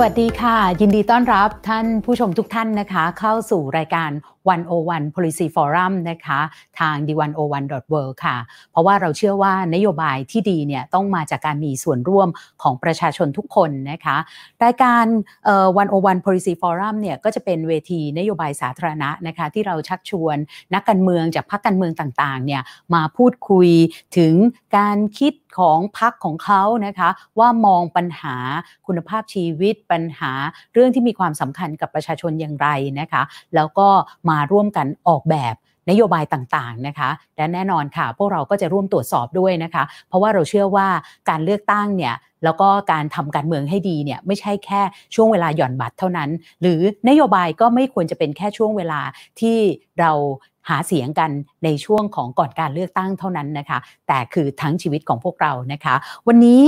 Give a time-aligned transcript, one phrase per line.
[0.00, 4.10] วัสดีค่ะ ยินดีต้อนรับท่านผู้ชมทุกท่านนะคะ เข้าสู่รายการ
[4.48, 6.40] 101 Policy Forum นะคะ
[6.78, 8.36] ทาง d101.world ค่ะ
[8.70, 12.28] เพราะว่าเราเชื่อว่านโยบายที่ดีเนี่ยต้องมาจากการมีส่วนร่วม
[12.62, 14.16] ของประชาชนทุกคนนะคะ
[14.64, 15.04] รายการ
[15.64, 20.36] 101 Policy Forum เนี่ยก็จะเป็นเวทีนโยบายสาธารณะนะคะที่เราชักชวน
[20.74, 22.62] นักการเมืองจากพรรคการเมืองต่างๆเนี่ย
[22.94, 23.68] มาพูดคุย
[24.16, 24.34] ถึง
[24.76, 28.36] การคิดของพรรคของเขานะคะว่ามองปัญหา
[28.86, 30.32] คุณภาพชีวิตปัญหา
[30.72, 32.68] เรื่องที่มีความสำคัญกับประชาชนอย่างไร
[33.00, 33.22] นะคะ
[33.54, 33.88] แล้วก็
[34.30, 35.54] มาร่วมกันออกแบบ
[35.90, 40.88] นโยบายต่างๆนะคะและแน่นอนค่ะ พวกเราก็จะร่วมตรวจสอบด้วยนะคะ เพราะว่าเราเชื่อว่า
[41.28, 44.82] การเลือกตั้งเนี่ยแล้วก็การทำการเมืองให้ดีเนี่ยไม่ใช่แค่
[45.14, 46.30] ช่วงเวลาหย่อนบัตรเท่านั้น
[46.60, 49.00] หรือนโยบายก็ไม่ควรจะเป็นแค่ช่วงเวลา
[49.40, 49.58] ที่
[50.00, 50.12] เรา
[50.68, 51.30] หาเสียงกัน
[51.64, 55.94] ในช่วงของก่อนการเลือกตั้งเท่านั้นนะคะ แต่คือทั้งชีวิตของพวกเรานะคะ
[56.28, 56.60] วันนี้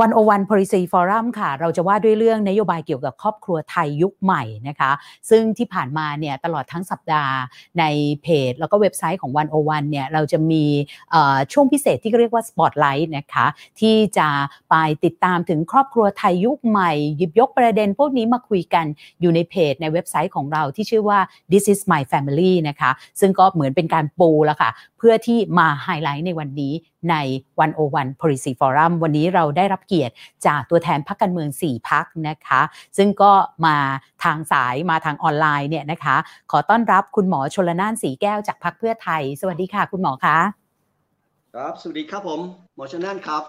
[0.00, 4.90] วันโอวัน policy forum ค่ะ เราจะว่าด้วยเรื่องนโยบายเกี่ยวกับครอบครัวไทยยุคใหม่นะคะ
[5.30, 7.34] ซึ่งที่ผ่านมาเนี่ยตลอดทั้งสัปดาห์
[7.78, 7.84] ใน
[8.22, 10.64] เพจ แล้วก็เว็บไซต์ของวันโอวันเนี่ยเราจะมี
[11.52, 13.46] ช่วงพิเศษที่เรียกว่า Spotlight นะคะ
[13.80, 14.28] ที่จะ
[14.70, 14.74] ไป
[15.04, 18.86] ติดตามถึงครอบครัวไทยยุคใหม่ หยิบยกประเด็นพวกนี้มาคุยกัน
[19.20, 21.18] อยู่ในเพจในเว็บไซต์ของเราที่ชื่อว่า
[21.52, 26.72] this is my family นะคะ ซึ่งก็เหมือนเป็นการปูแล้วค่ะ เพื่อที่มาไฮไลท์ในวันนี้
[27.10, 27.14] ใน
[27.60, 30.14] วันโอวัน policy forum วันนี้เราได้รับเกียรติ
[30.46, 32.60] จากตัวแทนพรรคการเมือง 4 พักนะคะ
[32.96, 33.32] ซึ่งก็
[33.66, 33.76] มา
[34.24, 36.16] ทางสายมาทางออนไลน์เนี่ยนะคะ
[36.50, 40.38] ขอต้อนรับคุณหมอชลนานสีแก้วจากพรรคเพื่อไทย สวัสดีค่ะ คุณหมอคะ
[41.54, 42.40] ครับ สวัสดีครับผม
[42.76, 43.42] หมอชลนานครับ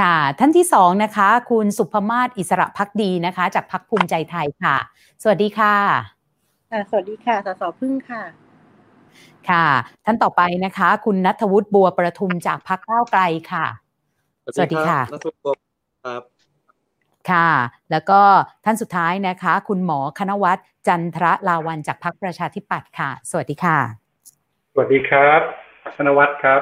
[0.04, 4.76] ่ะ ท่านที่สองนะคะ คุณสุภมาศอิสระพักดีนะคะ จากพรรคภูมิใจไทยค่ะ
[5.22, 5.74] สวัสดีค่ะ
[6.90, 8.43] สวัสดีค่ะสสพึ่งค่ะ
[9.50, 9.66] ค่ะ
[10.04, 13.66] ท่านต่อไปนะคะ คุณนัทวุฒิบัวประทุมจากพรรคก้าวไกลค่ะ
[14.56, 15.54] สวัสดีค่ะนัทวุฒิบัว
[16.04, 16.22] ครับ
[17.30, 17.50] ค่ะ
[17.90, 18.20] แล้วก็
[18.64, 23.78] ท่านสุดท้ายนะคะ คุณหมอคณวัฒน์จันทรลาวันจากพรรคประชาธิปัตย์ค่ะ สวัสดีค่ะ
[24.72, 25.40] สวัสดีครับ
[25.96, 26.60] คณวัฒน์ครับ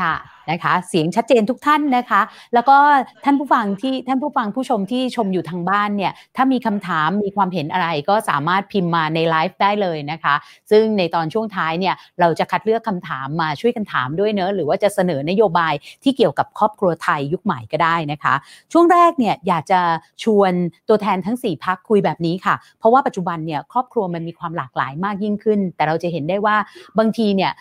[0.00, 0.14] ค่ะ
[0.50, 2.20] นะคะ เสียงชัดเจนทุกท่านนะคะ
[2.54, 2.76] แล้วก็
[3.24, 10.34] ท่านผู้ฟังที่ท่านผู้ฟังผู้ชมที่ชมอยู่ทางบ้านเนี่ยถ้ามีคำถามมีความเห็นอะไรก็สามารถพิมพ์มาในไลฟ์ได้เลยนะคะ
[10.70, 18.34] ซึ่งในตอนช่วงท้ายเนี่ยเราจะคัดเลือกคำถามมาช่วยกันถามด้วยเนอะหรือว่าจะเสนอนโยบายที่เกี่ยวกับครอบครัวไทยยุคใหม่ก็ได้นะคะ
[18.72, 19.80] ช่วงแรกเนี่ยอยากจะ
[20.24, 20.52] ชวน
[20.88, 26.56] ตัวแทนทั้ง 4พักคุยแบบนี้ค่ะ เพราะว่าปัจจุบันเนี่ยครอบครัวมันมีความหลากหลายมากยิ่งขึ้น แต่เราจะเห็นได้ว่า
[26.98, 27.52] บางทีเนี่ย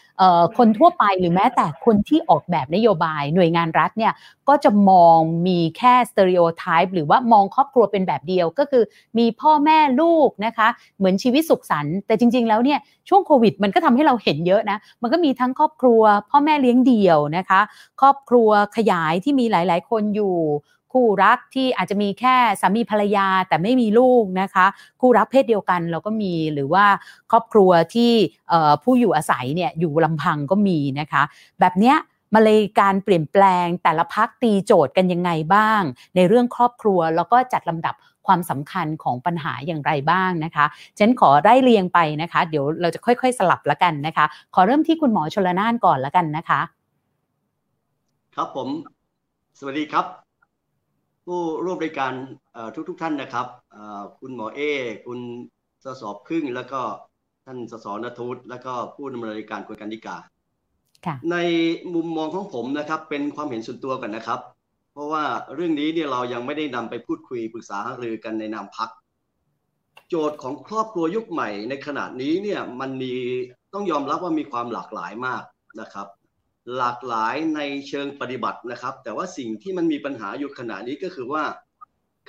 [0.58, 4.14] คนทั่วไปหรือแม้แต่คนที่ออกแบบนโยบายหน่วยงานรัฐเนี่ย
[4.50, 8.84] ก็จะมองมีแค่สเตอริโอไทป์หรือว่ามองครอบครัวเป็นแบบเดียวก็คือ
[9.18, 17.62] มีพ่อแม่ลูกนะคะ เหมือนชีวิตสุขสันต์แต่จริง ๆ แล้วเนี่ยช่วงโควิด มันก็ทำให้เราเห็นเยอะนะ มันก็มีทั้งครอบครัว พ่อแม่เลี้ยงเดี่ยวนะคะ
[18.02, 20.36] ครอบครัวขยายที่มีหลาย ๆ คนอยู่
[20.94, 24.66] คู่รักที่อาจจะมีแค่สามีภรรยาแต่ไม่มีลูกนะคะ
[25.02, 26.86] คู่รักเพศเดียวกันเราก็มีหรือว่า
[27.32, 28.12] ครอบครัวที่
[28.84, 31.24] ผู้อยู่อาศัยเนี่ยอยู่ลำพังก็มีนะคะ
[31.60, 31.98] แบบเนี้ย
[32.34, 35.82] มาเลยการเปลี่ยนแปลงแต่ละพักตีโจทย์กันยังไงบ้าง
[36.16, 37.96] ในเรื่องครอบครัวแล้วก็จัดลำดับ
[38.28, 40.66] ความสำคัญของปัญหาอย่างไรบ้างนะคะ
[41.00, 44.26] ฉันขอได้เรียงไปนะคะ เดี๋ยวเราจะค่อย ๆ สลับล้วกันนะคะ
[44.56, 46.62] ขอเริ่มที่คุณหมอชลนานก่อนล้วกันนะคะ
[48.36, 48.70] ครับผม
[49.60, 50.29] สวัสดีครับ
[51.30, 52.14] ผู้ร่วมรายการ
[52.90, 53.48] ทุกๆทท่านนะครับ
[54.20, 54.60] คุณหมอเอ
[55.06, 55.20] คุณ
[55.84, 56.82] สสพึ่ง แล้วก็
[57.46, 60.18] ท่านสสนทุตแล้วก็ผู้ดำเนินรายการคุยกันดิกา
[61.32, 61.36] ใน
[61.94, 64.40] มุมมองของผมนะครับ เป็นความเห็นส่วนตัวกันนะครับ
[64.94, 65.24] เพราะว่า
[65.56, 68.90] เรื่องนี้เนี่ยเรายังไม่ได้นำไปพูดคุยปรึกษาหารือกันในนามพัก
[70.10, 73.14] โจทย์ของครอบครัวยุคใหม่ในขณะนี้เนี่ยมันมี
[73.74, 75.44] ต้องยอมรับว่ามีความหลากหลายมาก
[75.82, 76.08] นะครับ
[76.78, 81.44] หลากหลายในเชิงปฏิบัตินะครับ แต่ว่าสิ่งที่มันมีปัญหาอยู่ขณะนี้ก็คือว่า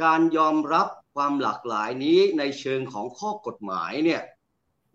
[0.02, 4.22] การยอมรับความหลากหลายนี้ในเชิงของข้อกฎหมายเนี่ย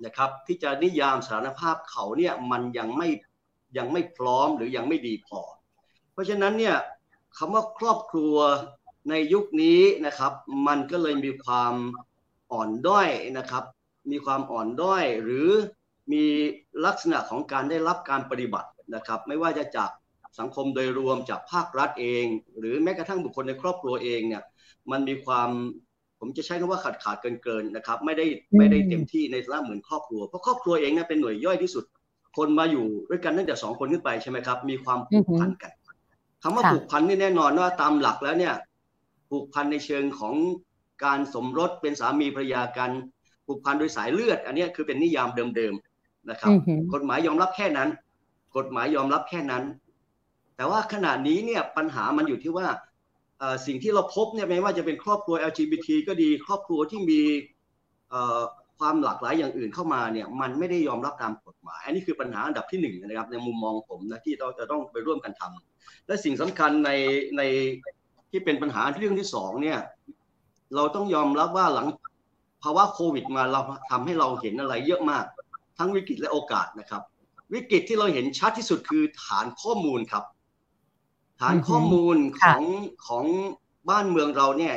[0.06, 3.10] นะครับ ที่จะนิยามสถานภาพเขาเนี่ยมันยังไม่
[3.78, 5.42] ยังไม่พร้อมหรือยังไม่ดีพอ
[6.12, 6.78] เพราะฉะนั้นเนี่ย
[7.38, 8.36] คำว่าครอบครัว
[9.10, 10.34] ในยุคนี้นะครับ
[10.68, 11.74] มันก็เลยมีความ
[12.52, 13.64] อ่อนด้อยนะครับ
[14.12, 15.50] มีความอ่อนด้อยหรือ
[16.12, 16.24] มี
[16.86, 19.90] ลักษณะของการได้รับการปฏิบัติ นะครับไม่ว่าจะจาก
[20.40, 22.26] สังคมโดยรวมจากภาครัฐเอง
[22.60, 24.44] หรือแม้กระทั่งบุคคลในครอบครัวเองเนี่ย
[24.92, 25.50] มันมีความ
[26.20, 28.26] ผมจะใช้คำว่าขาดขาดเกินเกินนะครับ ไม่ได้
[28.58, 31.86] ไม่ได้เต็มที่ในร่างเหมือนครอบครัวเพราะครอบครัวเองเนี่ยเป็นหน่วยย่อยที่สุด
[32.38, 35.72] คนมาอยู่ด้วยกันตั้งแต่สองคนขึ้นไปใช่ไหมครับ มีความผูกพันกัน
[36.44, 38.54] คำว่าผูกพันนี่แน่นอนว่าตามหลักแล้วเนี่ย
[39.30, 40.36] ผูกพันในเชิงของ
[41.06, 42.92] การสมรสเป็นสามีภรรยากัน
[43.46, 46.52] ผูกพันโดยสายเลือด อันนี้คือเป็นนิยามเดิมๆนะครับ
[46.94, 47.90] กฎหมายยอมรับแค่นั้น
[48.58, 49.64] กฎหมายยอมรับแค่นั้น
[50.56, 52.68] แต่ว่าขณะนี้เนี่ยปัญหามันอยู่ที่ว่า
[53.66, 57.22] สิ่งที่เราพบเนี่ยไม่ว่าจะเป็นครอบครัว LGBT ก็ดี ครอบครัวที่มี
[58.80, 66.92] ความหลากหลายอย่างอื่นเข้ามาเนี่ยมันไม่ได้ยอมรับตามกฎหมาย อันนี้คือปัญหาอันดับที่หนึ่งนะครับ ในมุมมองผมนะที่เราจะต้องไปร่วมกันทำและสิ่งสำคัญใน
[67.38, 67.42] ใน
[68.32, 69.80] ที่เป็นปัญหาเรื่องที่สองเนี่ย
[70.76, 71.88] เราต้องยอมรับว่าหลัง
[72.64, 73.62] ภาวะโควิดมาเรา
[73.92, 75.26] ทำให้เราเห็นอะไรเยอะมาก
[75.78, 77.02] ทั้งวิกฤตและโอกาสนะครับ
[77.54, 80.24] วิกฤตที่เราเห็นชัดที่สุดคือฐานข้อมูลครับ
[81.42, 82.64] ฐานข้อมูลของ
[83.08, 83.26] ของ
[83.90, 84.76] บ้านเมืองเราเนี่ย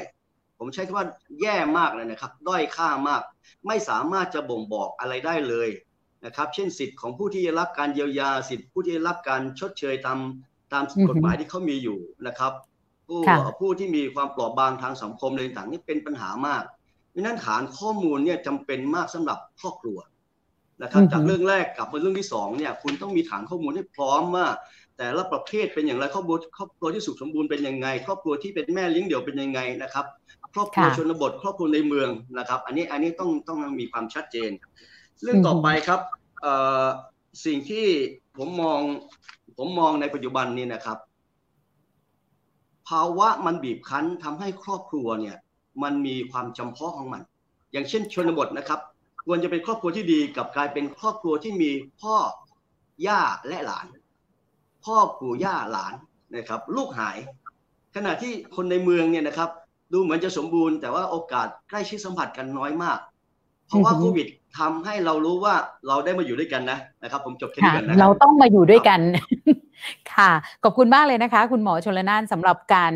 [0.58, 1.06] ผมใช้คำว่า
[1.40, 3.22] แย่มากเลยนะครับ ด้อยค่ามาก
[3.66, 5.68] ไม่สามารถจะบ่งบอกอะไรได้เลย
[6.24, 10.18] นะครับ เช่นสิทธิ์ของผู้ที่ได้รับการเยียวยาสิทธิผู้ที่ได้รับการชดเชยตาม
[10.72, 12.52] ตามกฎหมายที่เขามีอยู่นะครับ
[13.08, 13.20] ผู้
[13.60, 16.64] ผู้ที่มีความเปราะบางทางสังคมอะไรต่างนี่เป็นปัญหามาก
[17.18, 19.98] ราะนั้นฐานข้อมูลเนี่ยจำเป็นมากสำหรับครอบครัว
[20.82, 24.46] นะครับจากเรื่องแรกกลับมาเรื่องที่สองเนี่ยคุณต้องมีฐานข้อมูลให้พร้อมว่า
[24.98, 30.06] แต่ละประเภทเป็นอย่างไรครอบครัวครอบครัวที่สุขสมบูรณ์เป็นยังไง ครอบครัวที่เป็นแม่เลี้ยงเดี่ยวเป็นยังไงนะครับ
[30.54, 32.08] ครอบครัวชนบท ครอบครัวในเมือง
[32.38, 34.50] นะครับ อันนี้อันนี้ต้องต้องมีความชัดเจน
[35.22, 36.00] เรื่องต่อไปครับ
[37.44, 37.86] สิ่งที่
[38.36, 38.80] ผมมอง
[39.56, 40.98] ผมมองในปัจจุบันนี้นะครับ
[42.88, 45.36] ภาวะมันบีบคั้นทำให้ครอบครัวเนี่ย
[45.82, 47.22] มันมีความจำเพาะของมัน
[47.72, 48.80] อย่างเช่นชนบทนะครับ
[49.30, 51.70] ควรจะเป็นครอบครัวที่ดีกับกลายเป็นครอบครัวที่มี
[52.00, 52.16] พ่อ
[53.06, 53.86] ย่าและหลาน
[54.84, 55.94] พ่อปู่ย่าหลาน
[56.34, 57.16] นะครับ ลูกหาย
[57.96, 59.50] ขณะที่คนในเมืองเนี่ยนะครับ
[59.92, 62.98] ดูเหมือนจะสมบูรณ์แต่ว่าโอกาสใกล้ชิดสัมผัสกันน้อยมาก
[63.66, 64.26] เพราะว่าโควิด
[64.58, 65.54] ทำให้เรารู้ว่า
[65.86, 69.00] เราได้มาอยู่ด้วยกันนะนะครับผมจบแค่นี้ก่อนนะเราต้องมาอยู่ด้วยกัน
[70.12, 70.30] ค่ะ
[70.64, 72.92] ขอบคุณมากเลยนะคะ คุณหมอชลนานสำหรับการ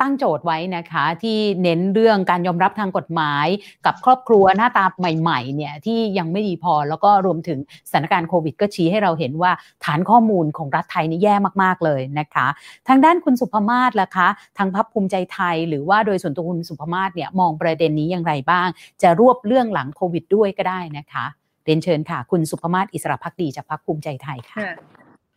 [0.00, 3.46] ตั้งโจทย์ไว้นะคะ ที่เน้นเรื่องการยอมรับทางกฎหมาย
[3.86, 7.58] กับครอบครัวหน้าตาใหม่ๆเนี่ยที่ยังไม่ดีพอแล้วก็รวมถึง
[7.90, 9.52] สถานการณ์โควิด ก็ชี้ให้เราเห็นว่า
[9.84, 12.46] ฐานข้อมูลของรัฐไทยนี่แย่มากๆเลยนะคะ
[12.88, 14.28] ทางด้านคุณสุภมาศล่ะคะ
[14.58, 18.68] ทางพับภูมิใจไทย หรือว่าโดยส่วนตัวคุณสุภมาศเนี่ยมองประเด็นนี้อย่างไรบ้าง
[19.02, 24.60] จะรวบเรื่องหลังโควิดด้วยก็ได้นะคะเรียนเชิญค่ะ คุณสุภมาศอิสระพักดีจากพักภูมิใจไทยค่ะ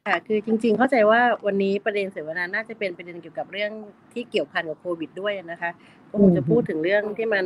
[0.07, 3.71] ค่ะคือจริง ๆ เข้าใจว่าวันนี้ประเด็นเสวนาน่าจะเป็นประเด็นเกี่ยวกับเรื่อง
[4.13, 5.71] ที่เกี่ยวพันกับโควิดด้วยนะคะ
[6.09, 7.45] ก็คงจะพูดถึงเรื่องที่มัน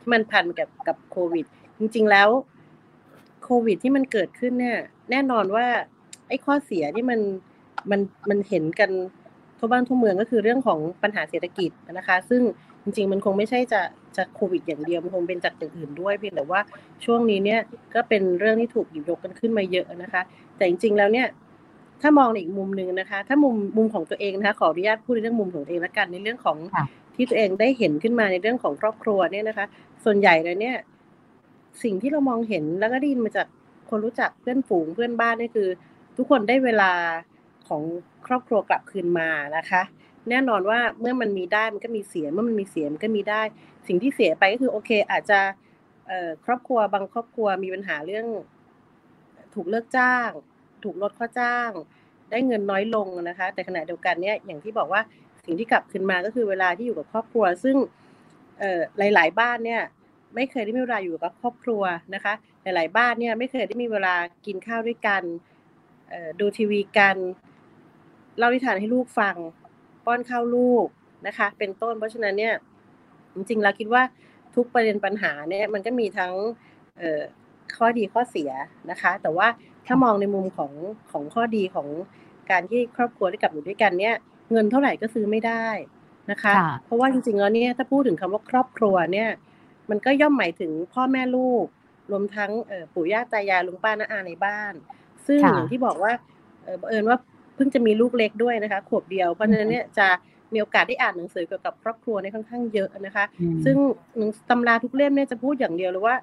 [0.00, 1.44] ที่มันพันกับกับโควิด
[1.78, 2.28] จริง ๆ แล้ว
[3.44, 4.78] โควิดที่มันเกิดขึ้นเนี่ย
[5.10, 5.66] แน่นอนว่า
[6.28, 7.20] ไอ้ข้อเสียที่มัน
[7.90, 8.90] มันมันเห็นกัน
[9.58, 12.42] ทั่วบ้านทั่วเมืองก็คือเรื่องของปัญหาเศรษฐกิจนะคะ ซึ่ง
[12.84, 13.80] จริงๆ มันคงไม่ใช่จะ
[14.16, 16.60] จะโควิดอย่างเดียวมันคงเป็นจากอย่างอื่นด้วยเพียงแต่ว่า
[17.04, 17.60] ช่วงนี้เนี่ย
[17.94, 20.22] ก็เป็นเรื่องที่ถูกหยิบยกกันขึ้นมาเยอะนะคะ
[20.56, 21.26] แต่จริงๆแล้วเนี่ย
[22.02, 26.56] ถ้ามองในอีกมุมหนึ่งนะคะ ถ้ามุมมุมของตัวเองนะคะขออนุญาตพูดในเรื่องมุมของตัวเองละกันในเรื่องของ
[27.14, 29.66] ที่ตัวเองได้เห็นขึ้นมาในเรื่องของครอบครัวเนี่ยนะคะ
[30.04, 30.76] ส่วนใหญ่เลยเนี่ย
[31.82, 33.46] สิ่งที่เรามองเห็นแล้วก็ได้ยินมาจาก
[33.90, 35.68] คนรู้จักเพื่อนฝูงเพื่อนบ้านนี่คือ
[36.16, 36.92] ทุกคนได้เวลา
[37.68, 37.82] ของ
[38.26, 39.82] ครอบครัวกลับคืนมานะคะ
[40.30, 43.42] แน่นอนว่าเมื่อมันมีได้มันก็มีเสีย เมื่อมันมีเสียมันก็มีได้
[43.88, 45.40] สิ่งที่เสียไปก็คือโอเค อาจจะ
[46.44, 48.26] ครอบครัวบางครอบครัวมีปัญหาเรื่อง
[49.54, 50.30] ถูกเลิกจ้าง
[50.84, 51.70] ถูกลดข้อจ้าง
[52.30, 55.00] ได้เงินน้อยลงนะคะ แต่ขณะเดียวกันเนี่ยอย่างที่บอกว่า
[55.44, 57.76] สิ่งที่กลับขึ้นมาก็คือเวลาที่อยู่กับครอบครัว ซึ่ง
[58.98, 59.82] หลาย ๆ บ้านเนี่ย
[60.34, 61.82] ไม่เคยได้มีเวลาอยู่กับครอบครัว
[62.14, 64.14] นะคะ หลาย ๆ บ้านเนี่ยไม่เคยได้มีเวลา
[64.46, 65.22] กินข้าวด้วยกัน
[66.40, 67.16] ดูทีวีกัน
[68.38, 69.36] เล่านิทานให้ลูกฟัง
[70.06, 70.86] ป้อนข้าวลูก
[71.26, 72.54] นะคะ เป็นต้น เพราะฉะนั้นเนี่ย
[73.34, 74.02] จริงๆเราคิดว่า
[74.54, 76.32] ทุกประเด็นปัญหาเนี่ยมันก็มีทั้ง
[77.76, 78.50] ข้อดีข้อเสีย
[78.90, 79.48] นะคะ แต่ว่า
[79.86, 80.72] ถ้ามองในมุมของ
[81.12, 81.88] ของข้อดีของ
[82.50, 84.14] การที่ครอบครัวได้กลับอยู่ด้วยกันเนี่ย
[84.52, 85.66] เงินเท่าไหร่ก็ซื้อไม่ได้
[86.30, 86.52] นะคะ
[86.84, 89.28] เพราะว่าจริงๆแล้วเนี่ยถ้าพูดถึงคำว่าครอบครัวเนี่ย
[89.90, 91.64] มันก็ย่อมหมายถึงพ่อแม่ลูก
[92.10, 92.50] รวมทั้ง
[92.94, 94.74] ปู่ย่าตายายลุงป้าน้าอาในบ้าน
[95.26, 96.12] ซึ่งอย่างที่บอกว่า
[96.64, 97.18] เออเอิญว่า
[97.54, 100.08] เพิ่งจะมีลูกเล็กด้วยนะคะขวบเดียวเพราะฉะนั้นเนี่ยจะ
[100.52, 103.24] มีโอกาสได้อ่านหนังสือเกี่ยวกับครอบครัวในค่อนข้างเยอะนะคะ
[103.64, 103.76] ซึ่ง
[104.50, 106.16] ตำราทุกเล่มเนี่ยจะพูดอย่างเดียวเลยว่า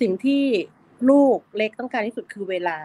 [0.00, 0.42] สิ่งที่
[1.10, 2.78] ลูกเล็กต้องการที่สุดคือเวลา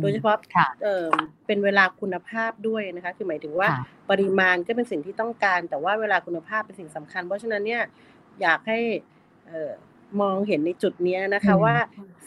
[0.00, 0.36] โดยเฉพาะ
[0.82, 1.06] เออ
[1.46, 3.68] เป็นเวลาคุณภาพด้วยนะคะ คือหมายถึงว่า
[4.10, 7.82] ปริมาณก็เป็นสิ่งที่ต้องการ แต่ว่าเวลาคุณภาพเป็นสิ่งสำคัญ เพราะฉะนั้นเนี่ย
[8.42, 8.78] อยากให้
[9.48, 9.72] เออ
[10.20, 11.76] มองเห็นในจุดนี้นะคะว่า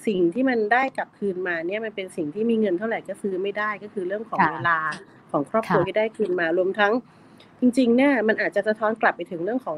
[0.08, 4.80] สิ่งที่มันได้กลับคืนมาเนี่ยมันเป็นสิ่งที่มีเงินเท่าไหร่ก็ซื้อไม่ได้ก็คือเรื่องของเวลา
[5.32, 6.94] ของครอบครัวที่ได้คืนมารวมทั้ง
[7.60, 9.78] จริงๆเนี่ยมันอาจจะสะท้อนกลับไปถึงเรื่องของ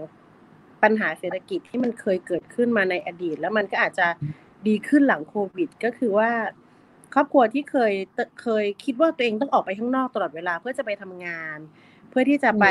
[0.84, 4.08] ปัญหาเศรษฐกิจที่มันเคยเกิดขึ้นมาในอดีต แล้วมันก็อาจจะ
[4.68, 6.32] ดีขึ้นหลังโควิด ก็คือว่า
[7.14, 7.94] ครอบครัวที่เคย
[8.42, 11.58] เคยคิดว่าตัวเองต้องออกไปข้างนอกตลอดเวลาเพื่อจะไปทำงาน
[12.10, 12.66] เพื่อที่จะไป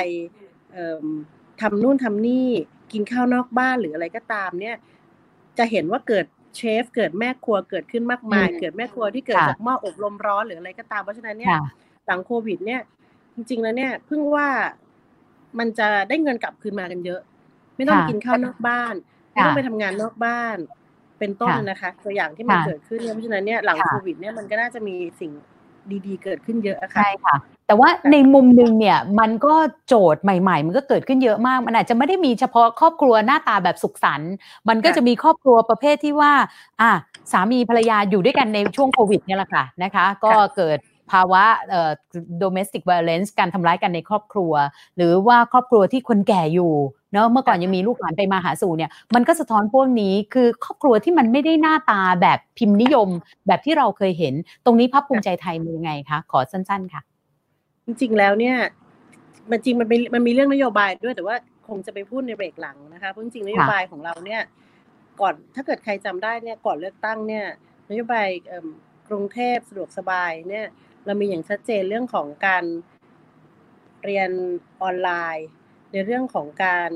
[1.61, 2.49] ทำนู่นทำนี่
[2.93, 4.77] กินข้าวนอกบ้านหรืออะไรก็ตามเนี่ย
[5.59, 11.57] จะเห็นว่าเกิดเชฟเกิดแม่ครัวเกิดขึ้นมากมาย เกิดแม่ครัวที่เกิดจากหม้ออบลมร้อนหรืออะไรก็ตามเพราะฉะนั้นเนี่ย
[12.07, 12.81] หลังโควิด เนี่ย
[13.35, 14.49] จริงๆแล้วเนี่ยเพิ่งว่า
[15.59, 17.21] มันจะได้เงินกลับคืนมากันเยอะ
[17.77, 18.95] ไม่ต้องกินข้าวนอกบ้าน
[19.33, 20.57] ไม่ต้องไปทำงานนอกบ้าน
[21.19, 25.33] เป็นต้นนะคะตัวอย่างที่มันเกิดขึ้นเพราะฉะนั้นเนี่ยหลังโควิด เนี่ยมันก็น่าจะมีสิ่ง
[26.07, 29.55] ดีๆ เกิดขึ้นเยอะค่ะใช่ค่ะ แต่ว่าในมุมหนึ่งเนี่ยมันก็
[29.89, 34.33] โจทย์ใหม่ ๆ มันก็เกิดขึ้นเยอะมาก มันอาจจะไม่ได้มีเฉพาะครอบครัวหน้าตาแบบสุขสันต์
[34.69, 36.33] มันก็จะมีครอบครัวประเภทที่ว่า
[36.81, 36.91] อะ
[37.33, 40.79] สามีภรรยาอยู่ด้วยกันในช่วงโควิดเนี่ยแหละค่ะนะคะ ก็เกิด
[41.13, 41.91] ภาวะเอ่อ
[42.43, 44.53] domestic violence การทำร้ายกันในครอบครัว
[44.97, 46.75] หรือว่าครอบครัวที่คนแก่อยู่
[47.13, 53.09] เนาะเมื่อก่อนยังมีลูกหลานไปมาหาสู่เนี่ยมันก็สะท้อนพวกนี้คือครอบครัวที่มันไม่ได้หน้าตาแบบพิมพ์นิยม
[53.47, 57.03] แบบที่เราเคยเห็น ตรงนี้พับภูมิใจไทยมียังไงคะขอสั้น ๆ ค่ะ
[57.87, 58.57] จริงๆแล้วเนี่ย
[59.51, 61.37] มันจริงมันเป็นมันมีเรื่องนโยบายด้วยแต่ว่า
[61.69, 64.43] คงจะไปพูดในเบรกหลังนะคะเพราะจริงๆนโยบายของเราเนี่ย
[65.21, 67.47] ก่อนถ้าเกิดใครจำได้เนี่ยก่อนเลือกตั้งเนี่ย
[67.91, 68.29] นโยบาย
[69.09, 70.67] กรุงเทพสะดวกสบายเนี่ย
[71.07, 72.65] เรามีอย่างชัดเจนเรื่องของการ
[74.05, 74.31] เรียน
[74.83, 75.49] ออนไลน์
[75.93, 76.91] ในเรื่องของการ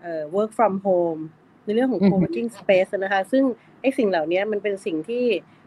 [0.00, 1.22] เอ่อ work from home
[1.64, 3.44] ในเรื่องของ co-working space นะคะ ซึ่ง
[3.80, 5.24] ไอ้สิ่งเหล่านี้มันเป็นสิ่งที่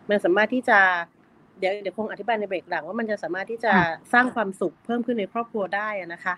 [0.09, 0.79] มันสามารถที่จะ
[1.22, 3.71] เดี๋ยวเดี๋ยวคงอธิบายในเบรกหลังว่ามันจะสามารถที่จะ
[4.13, 6.33] สร้างความสุขเพิ่มขึ้นในครอบครัวได้นะคะ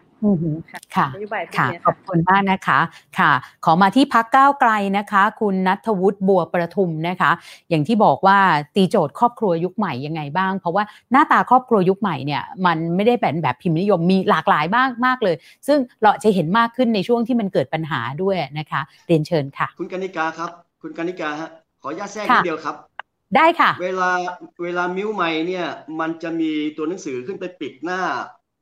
[0.96, 2.80] ค่ะนโยบายค่ะขอบคุณมากนะคะ
[3.20, 3.32] ค่ะ
[3.66, 7.32] ขอมาที่พักก้าวไกลนะคะ คุณนัทวุฒิบัวประทุมนะคะ
[7.70, 8.38] อย่างที่บอกว่า
[8.76, 15.36] ตีโจทย์ครอบครัวยุคใหม่ยังไงบ้าง เพราะว่าหน้าตาครอบครัวยุคใหม่เนี่ยมันไม่ได้เป็นแบบพิมพ์นิยมมีหลากหลายมากมากเลย
[15.68, 20.50] ซึ่งเราจะเห็นมากขึ้นในช่วงที่มันเกิดปัญหาด้วยนะคะ เรียนเชิญค่ะ คุณกนิกาครับ
[20.82, 21.50] คุณกนิกาฮะ
[21.82, 22.76] ขออนุญาตแทรกนิดเดียวครับ
[23.38, 24.10] ได้ค่ะ เวลา
[24.64, 25.66] เวลามิวใหม่เนี่ย
[26.00, 28.02] มันจะมีตัวหนังสือขึ้นไปปิดหน้า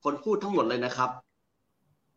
[0.03, 1.09] คนพูดทั้งหมดเลยนะครับ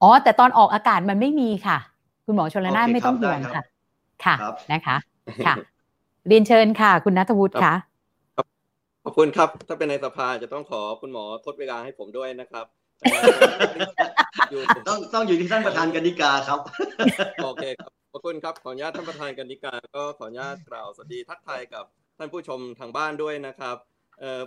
[0.03, 1.79] อ๋อ แต่ตอนออกอากาศมันไม่มีค่ะ
[2.25, 3.63] คุณหมอชลนานไม่ต้องห่วงค่ะ
[4.25, 4.35] ค่ะ
[4.73, 4.97] นะคะ
[5.47, 5.55] ค่ะ
[6.29, 7.75] เรียนเชิญค่ะ คุณนัทวุฒิค่ะ
[9.05, 12.67] ขอบคุณครับ ถ้าเป็นในสภาจะต้องขอคุณหมอทดเวลาให้ผมด้วยนะครับ
[14.89, 16.61] ต้องต้องอยู่ที่ท่านประธานกนิกาครับ
[17.45, 21.85] โอเคครับขอบคุณครับ ขออนุญาตท่านประธานกนิการก็ขออนุญาตกล่าวสวัสดีทักทายกับ
[22.19, 23.77] ท่านผู้ชมทางบ้านด้วยนะครับ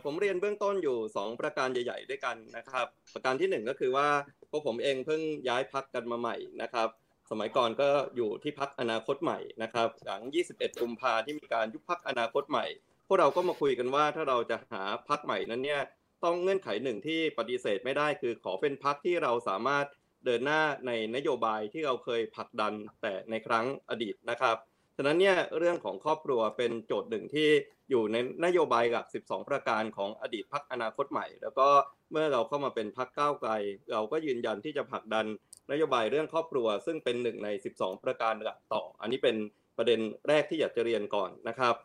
[0.04, 4.08] ผมเรียนเบื้องต้นอยู่ 2 ประการใหญ่ ๆ ด้วยกันนะครับ ประการที่ 1 ก็คือว่า
[4.50, 6.88] พวกผมเองเพิ่งย้ายพักกันมาใหม่นะครับ
[7.32, 10.22] สมัยก่อนก็อยู่ที่พักอนาคตใหม่นะครับหลัง
[10.52, 12.66] 21 กุมภาที่มีการยุบพักอนาคตใหม่
[13.08, 15.82] พวกเราก็มาคุยกันว่าถ้าเราจะหาพักใหม่นั้นเนี่ย
[16.24, 19.86] ต้องเงื่อนไขหนึ่งที่ปฏิเสธไม่ได้คือขอเป็นพักที่เราสามารถ
[20.26, 24.58] เดินหน้าในนโยบายที่เราเคยผลักดันแต่ในครั้งอดีตนะครับ
[25.02, 27.50] ฉะนั้นเนี่ยเรื่องของครอบครัวเป็นโจทย์หนึ่งที่
[27.90, 31.68] อยู่ในนโยบายหลัก 12 ประการของอดีตพักอนาคตใหม่ แล้วก็
[32.12, 33.52] เมื่อเราเข้ามาเป็นพักก้าวไกล
[33.92, 35.26] เราก็ยืนยันที่จะผลักดัน
[35.72, 39.36] นโยบายเรื่องครอบครัว ซึ่งเป็นหนึ่งใน 12 ประการหลักต่อ อันนี้เป็น
[39.78, 41.76] ประเด็นแรกที่อยากจะเรียนก่อนนะครับ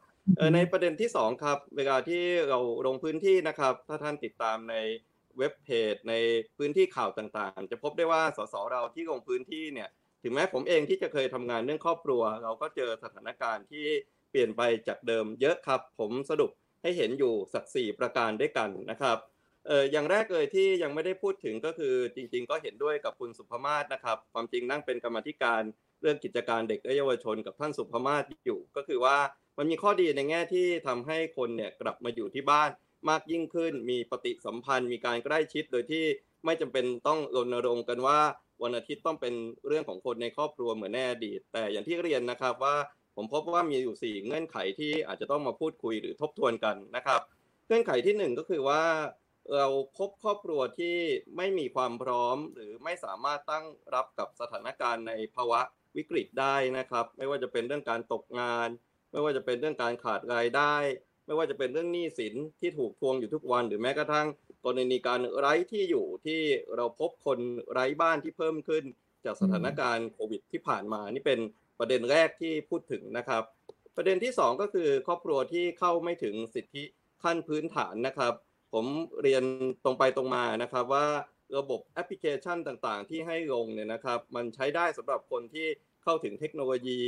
[0.55, 4.77] ในประเด็นที่2ครับเวลาที่เราลงพื้นที่นะครับถ้าท่านติดตามใน
[5.39, 6.15] เว็บเพจใน
[6.59, 9.89] พื้นที่ข่าวต่างๆ จะพบได้ว่าสสเราที่ลงพื้นที่เนี่ย
[10.25, 13.87] ถึงแม้ผมเองที่จะเคยทำงานเรื่องครอบครัว เราก็เจอสถานการณ์ที่
[14.31, 16.51] เปลี่ยนไปจากเดิมเยอะครับ ผมสรุป
[16.83, 19.19] ให้เห็นอยู่สักสี่ประการด้วยกันนะครับ
[19.67, 25.63] เอออย่างแรกเลยที่ยังไม่ได้พูดถึงก็คือจริง ๆ ก็เห็นด้วยกับคุณสุภมาศนะครับ ความจริงนั่งเป็นกรรมธิการ
[26.01, 29.19] เรื่องกิจการเด็กและเยาวชนกับท่านสุภมาศอยู่ ก็คือว่า
[29.59, 32.71] มันมีข้อดีในแง่ที่ทำให้คนเนี่ยกลับมาอยู่ที่บ้าน
[33.09, 36.05] มากยิ่งขึ้น มีปฏิสัมพันธ์ มีการใกล้ชิดโดยที่
[36.45, 38.21] ไม่จำเป็นต้องรณรงค์กันว่า
[38.63, 39.35] วันอาทิตย์ต้องเป็น
[39.67, 42.77] เรื่องของคนในครอบครัวเหมือนแน่อดีต แต่อย่างที่เรียนนะครับว่า
[43.17, 47.21] ผมพบว่ามีอยู่สี่เงื่อนไขที่อาจจะต้องมาพูดคุยหรือทบทวนกันนะครับ
[47.67, 48.83] เงื่อนไขที่หนึ่งก็คือว่า
[49.55, 49.69] เรา
[49.99, 50.97] พบครอบครัวที่
[51.37, 55.61] ไม่มีความพร้อม หรือไม่สามารถตั้งรับกับสถานการณ์ในภาวะ
[55.97, 58.69] วิกฤตได้นะครับ ไม่ว่าจะเป็นเรื่องการตกงาน
[59.13, 60.77] ไม่ว่าจะเป็นเรื่องการขาดรายได้
[61.27, 64.27] ไม่ว่าจะเป็นเรื่องหนี้สินที่ถูกทวงอยู่ทุกวัน หรือแม้กระทั่ง
[64.65, 66.41] กรณีการไร้ที่อยู่ที่
[66.77, 67.39] เราพบคน
[67.73, 68.85] ไร้บ้านที่เพิ่มขึ้น
[69.25, 71.41] จากสถานการณ์โควิดที่ผ่านมานี่เป็น
[71.79, 73.43] ประเด็นแรกที่พูดถึงนะครับ
[73.97, 76.85] ประเด็นที่ 2 ก็คือครอบครัวที่เข้าไม่ถึงสิทธิ
[77.23, 78.33] ขั้นพื้นฐานนะครับ
[78.73, 78.87] ผม
[79.23, 79.45] เรียน
[79.85, 81.07] ตรงไปตรงมานะครับว่า
[81.59, 85.67] ระบบแอปพลิเคชันต่างๆ ที่ให้ลงเนี่ยนะครับ มันใช้ได้สำหรับคนที่
[86.05, 87.01] เข้าถึงเทคโนโลยี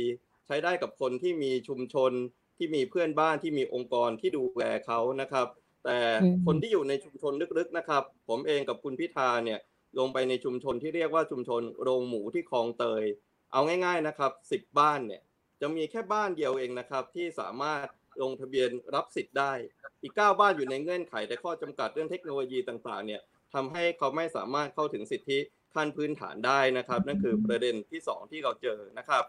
[0.47, 2.11] ใช้ได้กับคนที่มีชุมชน
[2.57, 5.47] ที่มีเพื่อนบ้านที่มีองค์กรที่ดูแลเขานะครับ
[5.85, 5.97] แต่
[6.45, 9.59] คนที่อยู่ในชุมชนลึกๆนะครับ ผมเองกับคุณพิธาเนี่ย
[9.99, 13.03] ลงไปในชุมชนที่เรียกว่าชุมชนโรงหมูที่คลองเตย
[13.51, 15.21] เอาง่ายๆนะครับสิบบ้านเนี่ย
[15.61, 17.85] จะมีแค่บ้านเดียวเองนะครับ ที่สามารถ
[18.21, 19.53] ลงทะเบียนรับสิทธิ์ได้
[20.01, 23.21] อีกเก้าบ้านอยู่ในเงื่อนไขแต่ข้อจำกัดเรื่องเทคโนโลยีต่างๆเนี่ย
[23.53, 25.39] ทำให้เขาไม่สามารถเข้าถึงสิทธิ
[25.75, 29.23] ขั้นพื้นฐานได้นะครับ นั่นคือประเด็นที่ 2 ที่เราเจอนะครับ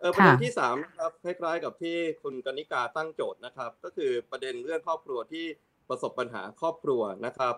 [0.00, 5.46] เออประเด็นที่สามครับคล้ายๆกับที่คุณกนิกาตั้งโจทย์นะครับ ก็คือประเด็นเรื่องครอบครัวที่
[5.92, 7.54] ประสบปัญหาครอบครัวนะครับ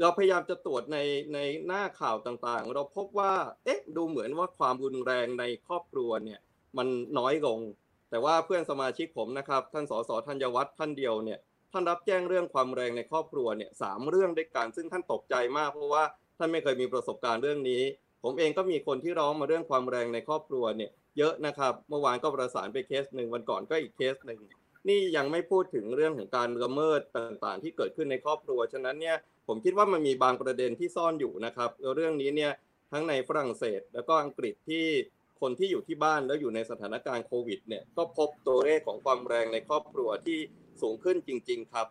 [0.00, 0.98] เราพยายามจะตรวจใน
[1.34, 3.32] ในหน้าข่าวต่างๆ เราพบว่า
[3.64, 6.40] เอ๊ะดูเหมือนว่าความรุนแรงในครอบครัวเนี่ย
[6.78, 7.58] มันน้อยลง
[8.10, 11.38] แต่ว่าเพื่อนสมาชิกผมนะครับ ท่านสสธัญวัฒน์ท่านเดียวเนี่ย
[11.72, 16.04] ท่านรับแจ้งเรื่องความแรงในครอบครัวเนี่ยสามเรื่องด้วยกันซึ่งท่านตกใจมากเพราะว่า
[16.38, 17.82] ท่านไม่เคยมีประสบการณ์เรื่องนี้
[18.22, 24.40] ผมเองก็มีคนที่ร้องมาเรื่องความแรงในครอบครัวเนี่ยเยอะนะครับ เมื่อวานก็ประสานไปเคสหนึ่งวันก่อนก็อีกเคสหนึ่ง
[24.88, 29.16] นี่ยังไม่พูดถึงเรื่องของการละเมิดต่างๆ ที่เกิดขึ้นในครอบครัว ฉะนั้นเนี่ย
[29.48, 32.52] ผมคิดว่ามันมีบางประเด็นที่ซ่อนอยู่นะครับ เรื่องนี้เนี่ย
[32.92, 34.86] ทั้งในฝรั่งเศส แล้วก็อังกฤษที่
[35.40, 40.38] คนที่อยู่ที่บ้านแล้วอยู่ในสถานการณ์โควิดเนี่ยก็พบตัวเลขของความแรงในครอบครัวที่
[40.82, 41.86] สูงขึ้นจริง ๆ ครับ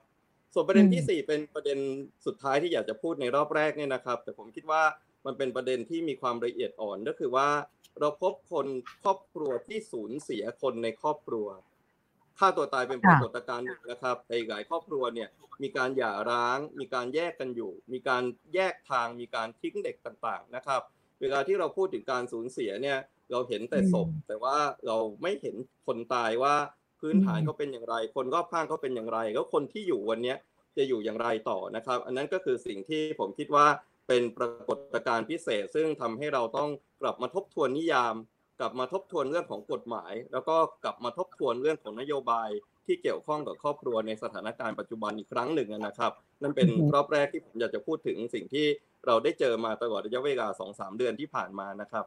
[0.54, 1.80] ส่วนประเด็นที่ 4 เป็นประเด็น
[2.26, 4.84] สุดท้ายที่อยากจะพูดในรอบแรกเนี่ยนะครับ แต่ผมคิดว่า
[5.26, 7.50] มันเป็นประเด็นที่มีความละเอียดอ่อนก็คือว่า
[8.00, 8.68] เราพบคน
[9.04, 11.48] ครอบครัวที่สูญเสียคนในครอบครัว
[12.40, 15.30] ฆ่าตัวตายเป็นปรากฏการณ์หนึ่งนะครับในหลายครอบครัวเนี่ย
[15.64, 18.24] มีการหย่าร้าง มีการแยกกันอยู่ มีการ
[18.54, 20.82] แยกทางมีการทิ้งเด็กต่างๆนะครับ
[21.22, 22.98] เวลาที่เราพูดถึงการสูญเสียเนี่ย
[23.32, 25.56] เราเห็นแต่ศพ แต่ว่าเราไม่เห็น
[25.88, 26.56] คนตายว่า
[27.02, 30.36] พื้นฐานเขาเป็นอย่างไร คนรอบข้างเขาเป็นอย่างไร แล้วคนที่อยู่วันนี้
[30.78, 33.66] จะอยู่อย่างไรต่อนะครับ อันนั้นก็คือสิ่งที่ผมคิดว่า
[34.08, 36.70] เป็นปรากฏการณ์พิเศษ ซึ่งทำให้เราต้อง
[37.02, 38.16] กลับมาทบทวนนิยาม
[38.60, 42.50] กลับมาทบทวนเรื่องของกฎหมาย แล้วก็กลับมาทบทวนเรื่องของนโยบาย
[42.86, 48.66] ที่เกี่ยวข้องกับครอบครัวในสถานการณ์ปัจจุบันอีกครั้งหนึ่งนะครับ นั่นเป็นรอบแรกที่ผมอยากจะพูดถึงสิ่งที่
[49.06, 52.06] เราได้เจอมาตลอดระยะเวลาสองสามเดือนที่ผ่านมานะครับ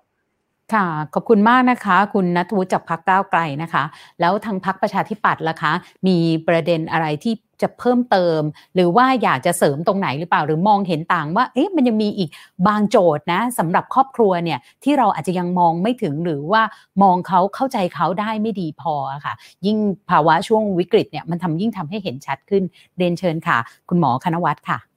[0.74, 3.84] ค่ะ ขอบคุณมากนะคะ คุณนัทวุฒิจากพักก้าวไกลนะคะ
[4.20, 5.72] แล้วทางพักประชาธิปัตย์ล่ะคะ
[6.06, 6.16] มี
[6.48, 8.40] ประเด็นอะไรที่จะเพิ่มเติม
[8.74, 12.30] หรือว่าอยากจะเสริมตรงไหนหรือเปล่าหรือมองเห็นต่างว่าเอ๊ะมันยังมีอีก
[12.66, 16.62] บางโจทย์นะสำหรับครอบครัวเนี่ยที่เราอาจจะยังมองไม่ถึงหรือว่า
[17.02, 18.94] มองเขาเข้าใจเขาได้ไม่ดีพอ
[19.24, 19.34] ค่ะ
[19.66, 19.78] ยิ่ง
[20.10, 22.62] ภาวะช่วงวิกฤตเนี่ยมันทำยิ่งทำให้เห็นชัดขึ้น
[22.98, 23.58] เรียนเชิญค่ะ
[23.88, 24.87] คุณหมอคณวัฒน์ค่ะ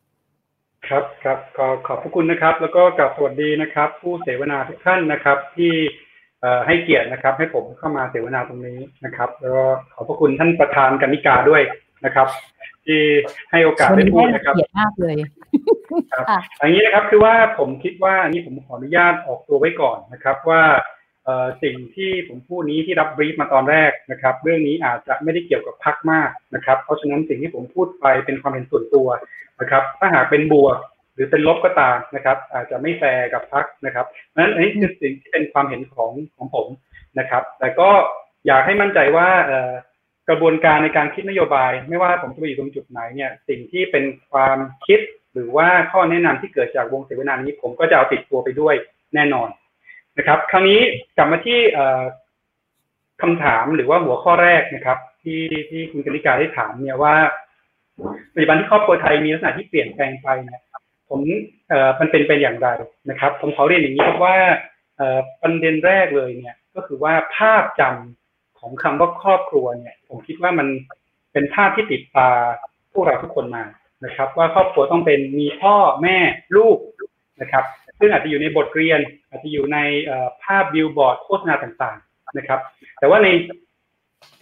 [0.92, 5.74] ครับครับก็ขอบพระคุณนะครับ แล้วก็กลับสวัสดีนะครับ ผู้เสวนาทุกท่านนะครับ ที่
[6.68, 11.62] ให้เกียรตินะครับ ให้ผมเข้ามาเสวนาตรงนี้นะครับ แล้วก็ขอบพระคุณท่านประธานกนิกาด้วย
[12.06, 12.28] นะครับ
[12.86, 13.02] ที่
[13.52, 15.16] ให้โอกาสได้พูดนะครับเกียรติมากเลย
[16.14, 16.26] ครับ
[16.60, 20.62] อย่างนี้นะครับคือว่าผมคิดว่าอันนี้ผมขออนุญาตออกตัวไว้ก่อนนะครับว่า
[21.64, 29.08] สิ่งที่ผมพูดนี้ที่รับ brief มาตอนแรกนะครับ เรื่องนี้อาจจะไม่ได้เกี่ยวกับพรรคมากนะครับ เพราะฉะนั้นสิ่งที่ผมพูดไปเป็นความเห็นส่วนตัว
[29.62, 30.78] นะครับ ถ้าหากเป็นบวก
[31.14, 34.06] หรือเป็นลบก็ตามนะครับ อาจจะไม่แฟร์กับพรรคนะครับ
[34.36, 36.68] นั้นอันนี้คือสิ่งที่เป็นความเห็นของของผม
[37.20, 37.90] นะครับ แต่ก็
[38.48, 39.28] อยากให้มั่นใจว่า
[40.30, 44.58] กระบวนการในการคิดนโยบาย ไม่ว่าผมจะไปอยู่ตรงจุดไหนเนี่ยสิ่งที่เป็นความ
[44.88, 45.00] คิด
[45.34, 48.76] หรือว่าข้อแนะนำที่เกิดจากวงเสวนานี้ ผมก็จะเอาติดตัวไปด้วย
[49.16, 49.48] แน่นอน
[50.18, 50.80] นะครับ คราวนี้
[51.18, 51.60] กลับมาที่
[53.22, 57.16] คำถามหรือว่าหัวข้อแรกนะครับ ที่ที่คุณกนิกาได้ถามเนี่ยว่า
[58.34, 60.62] ปัจจุบันที่ครอบครัวไทยมีลักษณะที่เปลี่ยนแปลงไปเนี่ย
[61.10, 61.22] ผม
[61.70, 62.68] เอ่อมันเป็นไปอย่างไร
[63.10, 64.38] นะครับ ผมขอเรียนอย่างนี้ครับว่า
[64.98, 70.68] เอ่อประเด็นแรกเลยเนี่ย ก็คือว่าภาพจำของคำว่าครอบครัวเนี่ย ผมคิดว่ามัน
[71.34, 72.30] เป็นภาพที่ติดตา
[72.94, 73.64] พวกเราทุกคนมา
[74.06, 76.18] นะครับ ว่าครอบครัวต้องเป็นมีพ่อแม่
[76.58, 76.78] ลูก
[77.42, 77.66] นะครับ
[78.02, 79.78] ซึ่งอาจจะอยู่ในบทเรียน อาจจะอยู่ใน
[80.44, 82.60] ภาพบิลบอร์ดโฆษณาต่างๆนะครับ
[83.00, 83.28] แต่ว่าใน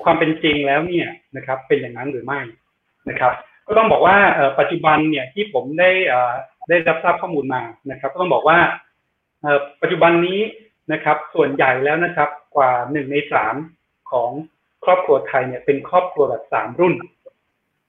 [0.04, 2.42] ความเป็นจริงแล้วเนี่ยนะครับ เป็นอย่างนั้นหรือไม่
[3.10, 3.32] นะครับ
[3.68, 4.18] ก็ต้องบอกว่า
[4.60, 5.92] ปัจจุบันเนี่ยที่ผมได้
[6.70, 8.60] ได้รับทราบข้อมูลมานะครับ ก็ต้องบอกว่า
[9.82, 10.40] ปัจจุบันนี้
[10.94, 13.56] นะครับ ส่วนใหญ่แล้วนะครับ กว่าหนึ่งในสาม
[14.12, 14.32] ของ
[14.86, 16.94] ครอบครัวไทยเนี่ยเป็นครอบครัวแบบสามรุ่น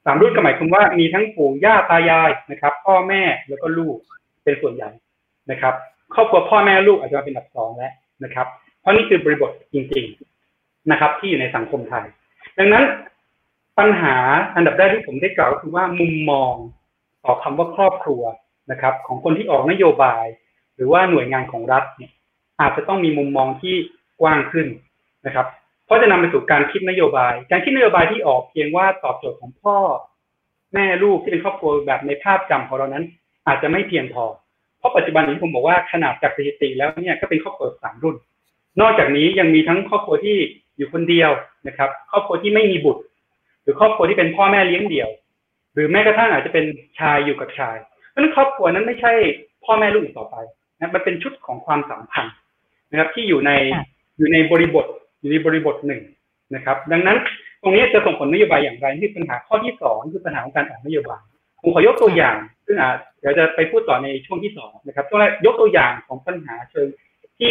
[0.04, 3.96] สามรุ่นก็หมายความว่ามีทั้งปู่ย่าตายายนะครับ พ่อแม่แล้วก็ลูก
[4.44, 4.90] เป็นส่วนใหญ่
[5.50, 5.74] นะครับ
[6.14, 7.92] ครอบครัวพ่อแม่ลูกอาจจะมาเป็นอันดับสองแล้ว
[8.24, 8.46] นะครับ
[8.80, 10.06] เพราะนี่คือบริบทจริง
[10.48, 12.04] ๆนะครับ ที่อยู่ในสังคมไทย
[12.58, 12.84] ดังนั้น
[13.78, 14.16] ปัญหา
[14.54, 16.54] อันดับแรกที่ผมได้กล่าวคือว่ามุมมอง
[17.24, 18.22] ต่อคำว่าครอบครัว
[18.70, 20.24] นะครับ ของคนที่ออกนโยบาย
[20.76, 22.12] หรือว่าหน่วยงานของรัฐเนี่ย
[22.60, 23.74] อาจจะต้องมีมุมมองที่
[24.20, 24.66] กว้างขึ้น
[25.26, 25.46] นะครับ
[25.84, 29.78] เพราะจะนำไปสู่การคิดนโยบาย การคิดนโยบายที่ออกเพียงว่าตอบโจทย์ของพ่อ
[30.74, 33.04] แม่ลูกที่เป็นครอบครัวแบบในภาพจำของเรานั้น
[33.46, 34.24] อาจจะไม่เพียงพอ
[34.80, 38.16] เพราะปัจจุบันนี้ผมบอกว่าขนาดจากสถิติแล้วเนี่ยก็เป็นครอบครัวสามรุ่น
[38.80, 40.36] นอกจากนี้ยังมีทั้งครอบครัวที่
[40.76, 41.30] อยู่คนเดียว
[41.68, 43.02] นะครับ ครอบครัวที่ไม่มีบุตร
[43.62, 45.10] หรือครอบครัวที่เป็นพ่อแม่เลี้ยงเดี่ยว
[45.74, 46.64] หรือแม้กระทั่งอาจจะเป็น
[46.98, 47.76] ชายอยู่กับชาย
[48.08, 49.12] เพราะนั้นครอบครัวนั้นไม่ใช่
[49.64, 50.36] พ่อแม่ลูกอีกต่อไป
[50.78, 52.34] นะมันเป็นชุดของความสัมพันธ์
[52.90, 53.50] นะครับที่อยู่ใน
[54.18, 54.86] อยู่ในบริบท
[55.20, 56.02] อยู่ในบริบทหนึ่ง
[56.54, 57.16] นะครับ ดังนั้น
[57.62, 61.22] ตรงนี้จะส่งผลนโยบายอย่างไรที่ปัญหาข้อที่สองคือปัญหาของการออกนโยบาย
[61.62, 66.88] ผมขอยกตัวอย่าง ซึ่งอาจเดี๋ยวจะไปพูดต่อในช่วงที่สองนะครับตัวแรกยกตัวอย่างของปัญหาเชิง
[67.38, 67.50] ที่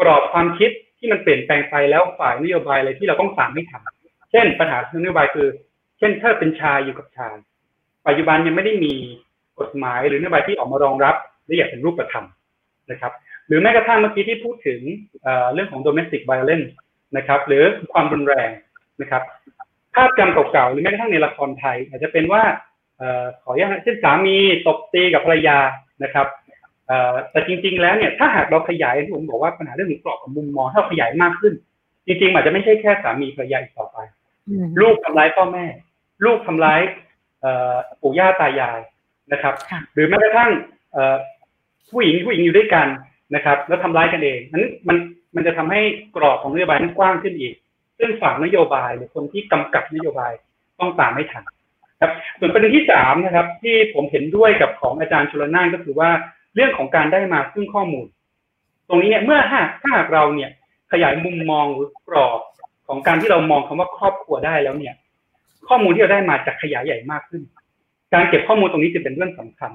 [0.00, 5.48] กรอบความคิดที่มันเปลี่ยนแปลงไปแล้วฝ่ายนโยบายอะไรที่เราต้องสามให้ทำเช่น ปัญหานโยบายคือ
[5.98, 7.34] เช่นถ้าเป็นชายอยู่กับชาย
[8.06, 8.94] ปัจจุบันยังไม่ได้มี
[9.60, 12.26] กฎหมายหรือนโยบายที่ออกมารองรับได้อย่างเป็นรูปธรรม
[12.90, 13.12] นะครับ
[13.46, 14.80] หรือแม้กระทั่งเมื่อกี้ที่พูดถึง
[15.54, 16.68] เรื่องของ domestic violence
[17.16, 18.50] นะครับ หรือความรุนแรง
[19.00, 19.22] นะครับ
[19.94, 22.42] ภาพจำเก่าๆหรือแม้กระทั่งในละครไทย อาจจะเป็นว่า
[23.42, 24.36] ขออย่างเช่นสามี
[24.66, 25.58] ตบตีกับภรรยา
[26.04, 26.26] นะครับ
[27.30, 31.54] แต่จริง ๆ แล้วเนี่ยถ้าหากเราขยายที่ผมบอกว่าปัญหาเรื่องของกรอบของมุมมองถ้าขยายมากขึ้น
[32.06, 33.98] จริงๆอาจจะไม่ใช่แค่สามีภรรยาอีกต่อไป
[34.80, 35.64] ลูกทำร้ายพ่อแม่
[36.24, 36.80] ลูกทำร้าย
[38.00, 38.80] ปู่ย่าตายาย
[39.32, 39.54] นะครับ
[39.94, 40.50] หรือแม้กระทั่ง
[41.90, 42.86] ผู้หญิงผู้หญิงอยู่ด้วยกัน
[43.34, 44.96] นะครับ แล้วทำร้ายกันเองนั้นมัน
[45.34, 45.80] มันจะทำให้
[46.16, 47.54] กรอบของนโยบายนั้นกว้างขึ้นอีก
[47.98, 50.32] ซึ่งฝั่งนโยบายหรือคนที่กำกับนโยบาย
[50.78, 51.44] ต้องตามไม่ทัน
[52.00, 56.10] ครับส่วนประเด็นที่สามนะครับ ที่ผมเห็นด้วยกับของอาจารย์ชลนานก็คือว่า
[56.54, 58.06] เรื่องของการได้มาซึ่งข้อมูล
[58.88, 60.50] ตรงนี้เนี่ยเมื่อหากถ้าหากเราเนี่ย
[60.92, 62.40] ขยายมุมมองหรือกรอบ
[62.88, 64.94] ของการที่เรามองคำว่าครอบครัวได้แล้วเนี่ย
[65.68, 67.42] ข้อมูลที่เราได้มาจะขยายใหญ่มากขึ้น
[68.14, 69.72] การเก็บข้อมูลตรงนี้จะเป็นเรื่องสำคัญ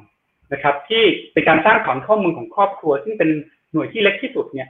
[0.54, 3.30] นะครับ ที่เป็นการสร้างฐานข้อมูลของครอบครัว ซึ่งเป็น
[3.72, 4.68] หน่วยที่เล็กที่สุดเนี่ย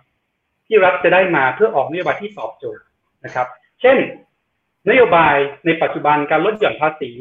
[0.65, 2.83] ที่รัฐจะได้มาเพื่อออกนโยบายที่ตอบโจทย์
[3.25, 3.47] นะครับ
[3.81, 3.97] เช่น
[4.89, 7.11] นโยบายในปัจจุบันการลดหย่อนภาษี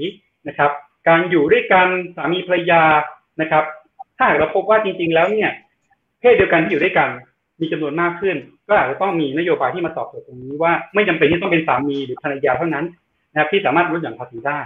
[0.48, 0.70] นะครับ
[1.08, 2.82] การอยู่ด้วยกันสามีภรรยา
[3.40, 3.64] นะครับ
[4.16, 5.50] ถ้าหากเราพบว่าจริง ๆ แล้วเนี่ย
[6.20, 7.08] เพศเดียวกันที่อยู่ด้วยกัน
[7.60, 8.36] มีจำนวนมากขึ้น
[8.68, 12.84] ก็อาจจะต้องมีนโยบายที่มาตอบโจทย์ตรงนี้ว่าไม่จำเป็นที่ต้องเป็นสามีหรือภรรยาเท่านั้น
[13.30, 14.58] นะครับที่สามารถลดหย่อนภาษีได้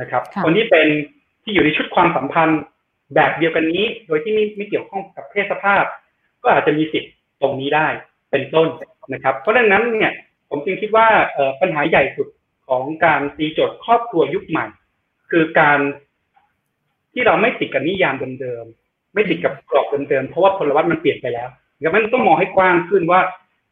[0.00, 0.86] นะครับ คนที่เป็น
[1.42, 2.60] ที่อยู่ในชุดความสัมพันธ์
[3.14, 5.84] แบบเดียวกันนี้ โดยที่ไม่ไม่เกี่ยวข้องกับเพศสภาพ
[6.42, 7.86] ก็อาจจะมีสิทธิ์ตรงนี้ได้
[8.30, 8.68] เป็นต้น
[9.12, 10.12] นะครับ เพราะฉะนั้นเนี่ย
[10.50, 11.06] ผมจึงคิดว่า
[11.60, 12.28] ปัญหาใหญ่สุด
[12.68, 14.66] ของการตีโจทย์ครอบครัวยุคใหม่
[15.30, 15.78] คือการ
[17.12, 21.48] ที่เราไม่ติดกับนิยามเดิมๆไม่ติดกับกรอบเดิมๆเพราะว่าพลวัตมันเปลี่ยนไปแล้ว
[21.82, 23.20] ดังนั้นต้องมองให้กว้างขึ้นว่า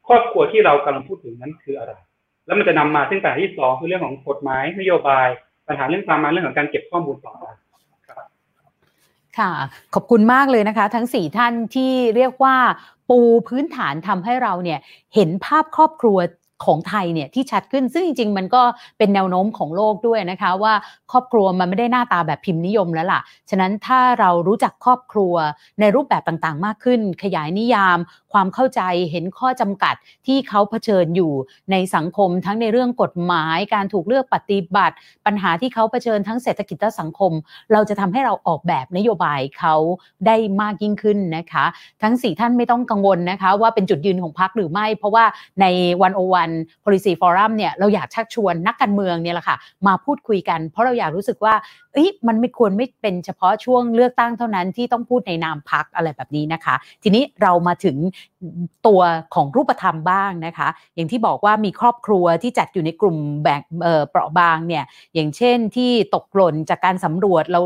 [0.09, 1.93] ครอบครัวที่เรากำลังพูดถึงนั้นคืออะไร
[2.47, 5.27] แล้วมันจะนำมาซึ่งปัญหาที่สองคือเรื่องของกฎหมายนโยบาย
[5.69, 7.45] ปัญหาเรื่องตามมาเรื่องของการเก็บข้อมูลต่อไป
[9.39, 9.53] ค่ะ
[9.95, 12.57] ขอบคุณมากเลยนะคะ ทั้งสี่ท่านที่เรียกว่า
[13.11, 14.81] ปูพื้นฐานทำให้เราเนี่ย
[15.15, 16.19] เห็นภาพครอบครัว
[16.65, 18.63] ของไทยเนี่ยที่ชัดขึ้นซึ่งจริง ๆ มันก็
[18.99, 20.75] เป็นแนวโน้มของโลกด้วยนะคะ ว่า
[21.13, 23.21] ครอบครัวมันไม่ได้หน้าตาแบบพิมพ์นิยมแล้วล่ะ
[23.51, 25.35] ฉะนั้นถ้าเรารู้จักครอบครัว
[25.81, 27.99] ในรูปแบบต่างๆ มากขึ้น ขยายนิยาม
[28.33, 29.95] ความเข้าใจเห็นข้อจำกัด
[30.27, 31.33] ที่เขาเผชิญอยู่
[31.71, 37.33] ในสังคมทั้งในเรื่องกฎหมาย การถูกเลือกปฏิบัติ ปัญหาที่เขาเผชิญทั้งเศรษฐกิจและสังคม
[37.73, 39.75] เราจะทำให้เราออกแบบนโยบายเขา
[40.27, 41.65] ได้มากยิ่งขึ้นนะคะ
[42.03, 45.25] ทั้ง 4 ท่านไม่ต้องกังวลนะคะ ว่าเป็นจุดยืนของพรรคหรือไม่ เพราะว่า
[45.61, 45.67] ใน
[46.03, 46.51] วันโอวัน
[46.85, 51.55] policy forum เนี่ยเราอยากชักชวนนักการเมืองเนี่ยแหละค่ะมาพูดคุยกัน เพราะเราอยากรู้สึกว่า
[51.95, 57.97] เอ้ยมันไม่ควรไม่เป็นเฉพาะช่วงเลือกตั้งเท่านั้นที่ต้องพูดในนามพักอะไรแบบนี้นะคะ ทีนี้เรามาถึง
[58.87, 59.01] ตัว
[59.35, 63.63] ของรูปธรรมบ้างนะคะ อย่างที่บอกว่ามีครอบครัวที่จัดอยู่ในกลุ่มแบ่ง
[64.11, 67.61] เปราะบางเนี่ยอย่างเช่นที่ตกหล่นจากการสำรวจเรา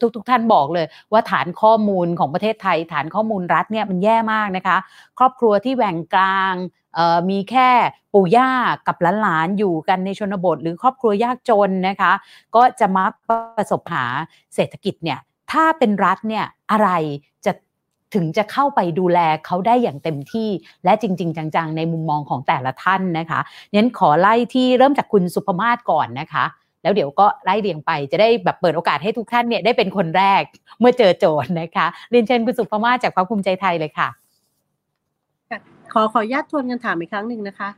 [0.00, 4.76] ทุกทุกท่านบอกเลยว่าฐานข้อมูลของประเทศไทย ฐานข้อมูลรัฐเนี่ยมันแย่มากนะคะ
[5.18, 6.54] ครอบครัวที่แหว่งกลาง
[7.30, 7.70] มีแค่
[8.12, 8.50] ปู่ย่า
[8.86, 12.12] กับหลานๆอยู่กันในชนบท หรือครอบครัวยากจนนะคะ
[12.56, 13.12] ก็จะมัก
[13.56, 14.04] ประสบหา
[14.54, 15.18] เศรษฐกิจเนี่ย
[15.52, 16.90] ถ้าเป็นรัฐเนี่ยอะไร
[17.44, 17.52] จะ
[18.14, 20.48] ถึงจะเข้าไปดูแลเขาได้อย่างเต็มที่
[20.84, 23.40] และจริง ๆ จัง ๆ ในมุมมองของแต่ละท่านนะคะ
[23.74, 26.44] นั้นขอไล่ที่เริ่มจากคุณสุภมาศก่อนนะคะ
[26.82, 30.42] แล้วเดี๋ยวก็ไล่เรียงไปจะได้แบบเปิดโอกาสให้ทุกท่านเนี่ยได้เป็นคนแรก
[30.80, 34.08] เมื่อเจอโจทย์นะคะเรียนเชิญคุณสุภมาศจากพรรคภูมิใจไทยเลยค่ะ
[35.92, 37.70] ขอขอญาตทวนกันถามอีกครั้งหนึ่งนะคะ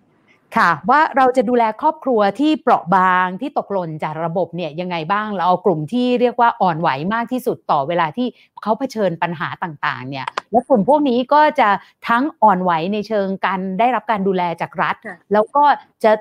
[0.56, 8.28] ค่ะว่าเราจะดูแลครอบครัวที่เปราะบางที่ตกหล่นจากระบบเนี่ยยังไงบ้างเราเอากลุ่มที่เรียกว่าอ่อนไหวมากที่สุดต่อเวลาที่
[8.62, 11.68] เขาเผชิญปัญหาต่างๆ เนี่ย และกลุ่มพวกนี้ก็จะ
[12.08, 14.96] ทั้งอ่อนไหวในเชิงการได้รับการดูแลจากรัฐ
[15.32, 15.64] แล้วก็
[16.04, 16.12] จะ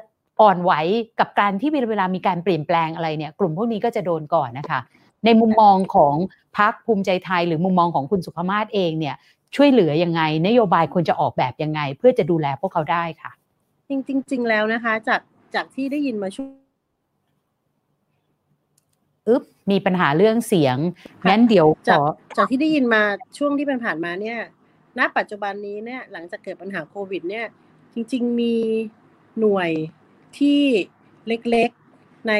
[0.41, 0.71] อ่อนไหว
[1.19, 4.79] กับการที่เวลามีการเปลี่ยนแปลงอะไรเนี่ย กลุ่มพวกนี้ก็จะโดนก่อนนะคะ
[5.25, 6.15] ในมุมมองของ
[6.57, 9.15] พรรคภูมิใจไทย หรือมุมมองของคุณสุภมาศเองเนี่ย
[9.55, 13.31] ช่วยเหลือยังไง นโยบายควรจะออกแบบยังไง เพื่อจะดูแลพวกเขาได้ค่ะ
[13.89, 15.21] จริงจริงแล้วนะคะ จาก
[15.55, 16.49] จากที่ได้ยินมาช่วง
[19.27, 20.77] อึ๊บมีปัญหาเรื่องเสียง
[21.29, 22.01] งั้นเดี๋ยวขอ
[22.37, 23.03] จากที่ได้ยินมา
[23.37, 24.39] ช่วงที่เป็นผ่านมาเนี่ย
[24.99, 27.45] ณ ปัจจุบันนี้เนี่ย หลังจากเกิดปัญหาโควิด เนี่ย
[27.93, 28.55] จริง ๆ มี
[29.39, 29.71] หน่วย
[30.37, 30.61] ที่
[31.27, 32.33] เล็กๆใน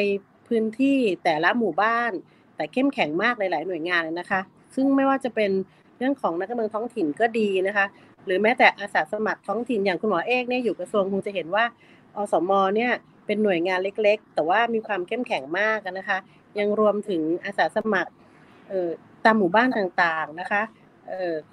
[0.48, 2.12] พื้นที่แต่ละหมู่บ้าน
[2.56, 4.42] แต่เข้มแข็งมากหลาย ๆ หน่วยงานเลยนะคะ
[4.76, 5.52] ซึ่งไม่ว่าจะเป็น
[6.00, 7.86] เรื่องของนักการเมืองท้องถิ่นก็ดีนะคะ
[8.26, 11.64] หรือแม้แต่อาสาสมัครท้องถิ่นอย่างคุณหมอเอกเนี่ยอยู่กระทรวงคงจะเห็นว่า
[12.16, 12.92] อสมเนี่ย
[13.26, 16.18] เป็นหน่วยงานเล็กๆ แต่ว่ามีความเข้มแข็งมากนะคะ
[16.60, 18.12] ยังรวมถึงอาสาสมัคร
[19.26, 20.62] ตามหมู่บ้านต่างๆนะคะ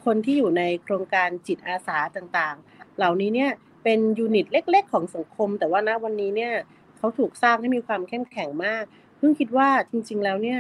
[0.05, 3.51] คนที่อยู่ในโครงการจิตอาสาต่างๆ เหล่านี้เนี่ย
[3.85, 6.53] เป็นยูนิตเล็ก ๆ ของสังคม แต่ว่าณวันนี้เนี่ย
[6.97, 8.85] เขาถูกสร้างให้มีความเข้มแข็งมาก
[9.17, 10.59] เพิ่งคิดว่าจริง ๆ แล้วเนี่ย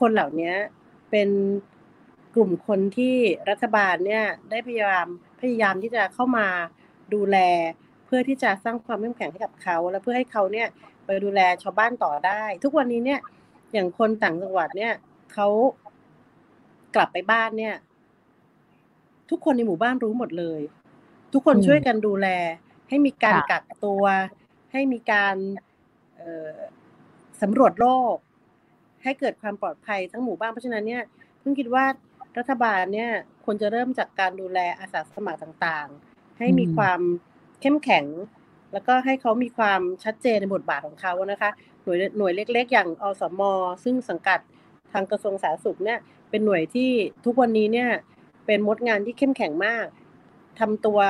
[0.00, 0.52] คนเหล่านี้
[1.10, 1.28] เป็น
[2.38, 3.16] กลุ่มคนที่
[3.50, 5.06] รัฐบาลเนี่ยได้พยายาม
[5.40, 6.46] พยายามที่จะเข้ามา
[7.14, 7.36] ดูแล
[8.06, 10.68] เพื่อที่จะสร้างความเข้มแข็งให้กับเขา และเพื่อให้เขาเนี่ย
[11.04, 13.20] ไปดูแลชาวบ้านต่อได้ ทุกวันนี้เนี่ย
[13.72, 14.94] อย่างคนต่างจังหวัดเนี่ย
[15.32, 15.48] เขา
[16.94, 17.74] กลับไปบ้านเนี่ย
[19.30, 20.60] ทุกคนในหมู่บ้านรู้หมดเลย
[21.32, 22.28] ทุกคนช่วยกันดูแล
[22.88, 24.04] ให้มีการกักตัว
[24.72, 25.36] ให้มีการ
[27.42, 28.16] สำรวจโรค
[29.02, 31.02] ให้เกิดความปลอดภัยทั้งหมู่บ้านเพราะฉะนั้นเนี่ย
[31.40, 31.84] เพิ่งคิดว่า
[32.38, 33.10] รัฐบาลเนี่ย
[33.44, 37.00] ควรจะเริ่มจากการดูแลอาสาสมัครต่างๆ ให้มีความ
[37.60, 38.06] เข้มแข็ง
[38.72, 41.50] แล้วก็ให้เขามีความชัดเจนในบทบาทของเขานะคะ
[41.84, 43.40] หน่วยหน่วยเล็ก ๆ อย่างอสม
[43.84, 44.40] ซึ่งสังกัด
[44.92, 45.98] ทางกระทรวงสาธารณสุขเนี่ย
[46.30, 46.90] เป็นหน่วยที่
[47.24, 47.90] ทุกวันนี้เนี่ย
[48.46, 49.86] เป็นมดงานที่เข้มแข็งมาก
[50.60, 51.00] ทำตัว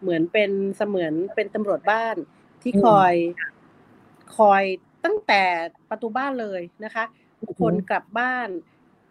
[0.00, 2.16] เหมือนเป็นเสมือนเป็นตำรวจบ้าน
[2.62, 3.14] ที่คอย
[4.36, 4.62] คอย
[5.04, 5.42] ตั้งแต่
[5.88, 7.04] ประตูบ้านเลยนะคะ
[7.60, 8.48] คนกลับบ้าน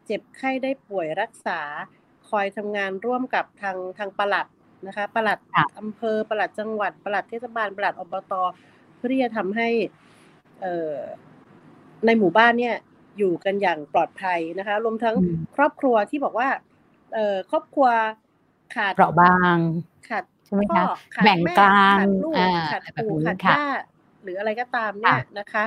[0.06, 1.60] เจ็บไข้ได้ป่วยรักษา
[2.30, 4.48] คอยทำงานร่วมกับทางทางปลัด
[4.88, 5.39] นะคะปลัด
[5.80, 8.34] อำเภอปลัดจังหวัดปลัดเทศบาลปลัดอบต
[8.96, 9.70] เพื่อที่จะทำให้
[12.06, 12.76] ในหมู่บ้านเนี่ย
[13.18, 15.15] อยู่กันอย่างปลอดภัยนะคะ รวมทั้ง
[15.56, 16.50] ครอบครัวที่บอกว่า
[17.13, 17.88] เออครอบครัว
[18.76, 19.58] ขาดเปราะบาง
[20.10, 20.84] ขาดใช่ไหมคะ
[21.26, 22.36] แบ่งกลางขาดลูก
[22.72, 23.65] ขาดปู่ขาดย่า
[24.24, 25.65] หรืออะไรก็ตามเนี่ยนะคะ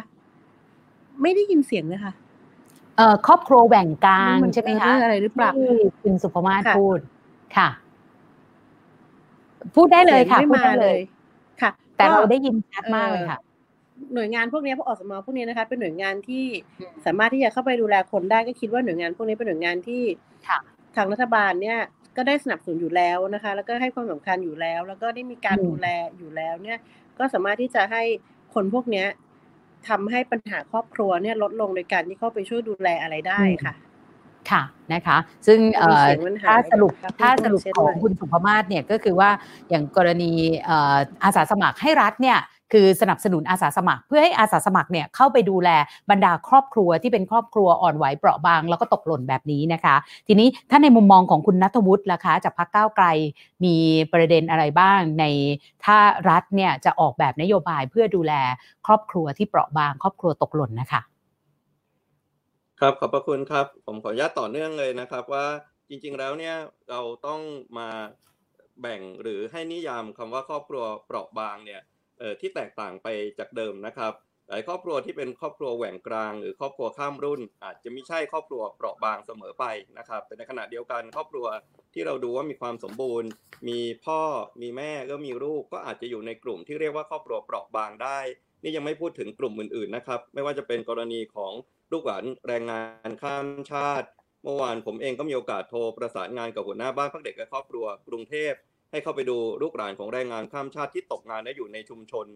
[1.22, 2.12] ไม่ได้ยินเสียงเลยค่ะ
[2.98, 5.50] เอ่อครอบครัวแบ่งกลางใช่ไหมคะอะไรหรือเปล่า
[6.02, 6.98] คุณสุภมาศพูด
[7.56, 7.68] ค่ะ
[9.74, 10.98] พูดได้เลยค่ะพูดได้เลย
[11.60, 13.38] ค่ะ แต่เราได้ยินชัดมากเลยค่ะ
[14.14, 16.44] หน่วยงานพวกนี้พวกอสมพวกนี้นะคะ เป็นหน่วยงานที่
[17.06, 20.02] สามารถที่จะเข้าไปดูแลคนได้ก็คิดว่าหน่วยงานพวกนี้เป็นหน่วยงานที่
[20.96, 21.78] ทางรัฐบาลเนี่ย
[22.16, 25.86] ก็ได้สนับสนุนอยู่แล้วนะคะ แล้วก็ให้ความสำคัญอยู่แล้ว แล้วก็ได้มีการดูแล
[26.18, 26.78] อยู่แล้วเนี่ย
[27.18, 28.02] ก็สามารถที่จะให้
[28.54, 29.06] คนพวกเนี้ย
[29.88, 33.74] ทำให้ปัญหาครอบครัวเนี่ยลดลงโดยการที่เข้าไปช่วยดูแลอะไรได้ค่ะ
[34.50, 34.62] ค่ะ
[34.92, 35.58] นะคะ ซึ่ง
[36.48, 39.30] ถ้าสรุปถ้าสรุปของคุณสุภมาศเนี่ยก็คือว่า
[39.68, 40.32] อย่างกรณี
[41.24, 42.38] อาสาสมัครให้รัฐเนี่ย
[42.72, 45.70] คือสนับสนุนอาสาสมัคร เพื่อให้อาสาสมัครเนี่ยเข้าไปดูแล
[46.10, 49.96] บรรดาครอบครัวที่เป็นครอบครัวอ่อนไหวเปราะบาง แล้วก็ตกหล่นแบบนี้นะคะ
[50.28, 53.06] ทีนี้ถ้าในมุมมองของคุณนัทวุฒิล่ะคะ จากพรรคก้าวไกล
[53.64, 53.76] มี
[54.12, 55.24] ประเด็นอะไรบ้างใน
[55.84, 58.32] ถ้ารัฐเนี่ยจะออกแบบนโยบายเพื่อดูแล
[58.86, 61.00] ครอบครัวที่เปราะบาง ครอบครัวตกหล่นนะคะ
[62.80, 65.46] ครับขอบพระคุณครับ ผมขออนุญาตต่อเนื่องเลยนะครับว่า
[65.88, 66.56] จริงๆแล้วเนี่ย
[66.90, 67.40] เราต้อง
[67.78, 67.88] มา
[68.80, 71.80] แบ่งหรือให้นิยามคำว่าครอบครัวเปราะบางเนี่ย
[72.40, 74.12] ที่แตกต่างไปจากเดิมนะครับ
[74.48, 79.64] หลายครอบครัวที่เป็นครอบครัวแหว่งกลาง หรือครอบครัวข้ามรุ่น อาจจะไม่ใช่ครอบครัวเปราะบางเสมอไป
[79.98, 81.46] นะครับ แต่ในขณะเดียวกันครอบครัว
[81.94, 83.28] ที่เราดูว่ามีความสมบูรณ์
[83.68, 84.20] มีพ่อ
[84.62, 88.20] มีแม่ก็มีลูกก็อาจจะอยู่ในกลุ่มที่เรียกว่าครอบครัวเปราะบางได้
[88.62, 91.52] นี่ยังไม่พูดถึงกลุ่มอื่นๆนะครับ ไม่ว่าจะเป็นกรณีของ
[91.92, 94.08] ลูกหลานแรงงานข้ามชาติ
[94.44, 98.52] เมื่อวานผมเองก็มีโอกาสโทรประสานงานกับหัวหน้าบ้านพักเด็กและครอบครัวกรุงเทพ
[98.90, 102.26] ให้เข้าไปดูลูกหลานของแรงงานข้ามชาติที่ตกงานและอยู่ในชุมชน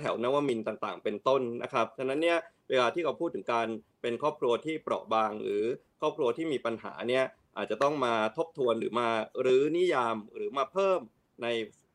[0.00, 2.38] แถวนวมินต่างๆ เป็นต้นนะครับฉะนั้นเนี่ย
[2.70, 3.68] เวลาที่เราพูดถึงการ
[4.02, 5.62] เป็นครอบครัวที่เปราะบาง หรือ
[6.00, 7.24] ครอบครัวที่มีปัญหาเนี่ย
[7.56, 9.08] อาจจะต้องมาทบทวนหรือมา
[9.42, 11.00] หรือนิยามหรือมาเพิ่ม
[11.42, 11.46] ใน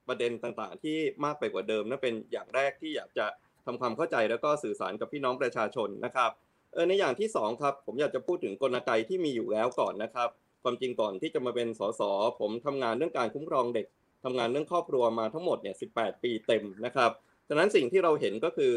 [0.08, 3.25] ประเด็นต่างๆ ที่มากไปกว่าเดิมนั่นเป็นอย่างแรกที่อยากจะ
[3.65, 6.32] ทำความเข้าใจแล้วก็สื่อสารกับพี่น้องประชาชนนะครับ
[6.73, 10.30] เออในอย่างที่2ครับผมอยากจะพูดถึงกลไกที่มีอยู่แล้วก่อนนะครับ
[10.63, 12.01] ความจริงก่อนที่จะมาเป็นสส
[12.39, 13.86] ผมทำงานเรื่องการคุ้มครองเด็ก
[14.23, 17.12] ทำงานเรื่องครอบครัวมาทั้งหมดเนี่ย18 ปีเต็มนะครับ
[17.47, 18.73] ฉะนั้นสิ่งที่เราเห็นก็คือ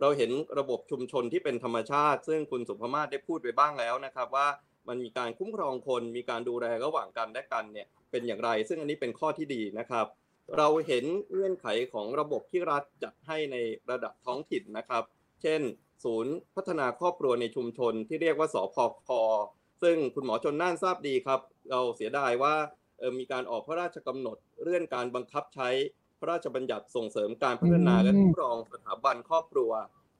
[0.00, 4.48] เราเห็นระบบชุมชนที่เป็นธรรมชาติ ซึ่งคุณสุภมาศได้พูดไปบ้างแล้วนะครับ ว่า
[4.88, 10.06] มันมีการคุ้มครองคนมีการดูแลระหว่างกันและกันเนี่ยเป็นอย่างไร ซึ่งอันนี้เป็นข้อที่ดีนะครับ
[10.58, 13.56] เราเห็นเงื่อนไขของระบบที่รัฐจัดให้ใน
[13.90, 15.02] ระดับท้องถิ่นนะครับ
[15.42, 15.60] เช่น
[16.04, 18.76] ศูนย์พัฒนาครอบครัวในชุมชนที่เรียกว่าสพ
[19.06, 19.08] ค
[19.82, 22.54] ซึ่งคุณหมอชนน่านทราบดีครับ เราเสียดายว่า
[23.18, 25.68] มีการออกพระราชกำหนด เรื่องการบังคับใช้
[26.18, 29.70] พระราชบัญญัติส่งเสริมการพัฒนาและคุ้มครองสถาบันครอบครัว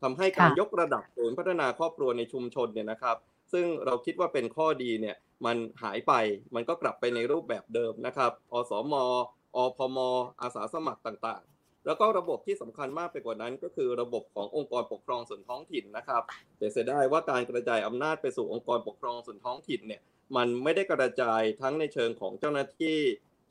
[0.02, 3.16] ทำให้การยกระดับศูนย์พัฒนาครอบครัวในชุมชนเนี่ยนะครับ
[3.52, 6.12] ซึ่งเราคิดว่าเป็นข้อดีเนี่ยมันหายไป
[6.54, 8.94] มันก็กลับไปในรูปแบบเดิมนะครับอสม
[9.56, 9.98] อพม
[10.40, 16.22] อาสาสมัครต่างๆ แล้วก็ระบบที่สำคัญมากไปกว่านั้นก็คือระบบขององค์กรปกครองส่วนท้องถิ่นนะครับ
[16.58, 20.00] แต่เสียดายว่าการกระจายอำนาจไปสู่องค์กรปกครองส่วนท้องถิ่นเนี่ย
[20.36, 22.98] มันไม่ได้กระจายทั้งในเชิงของเจ้าหน้าที่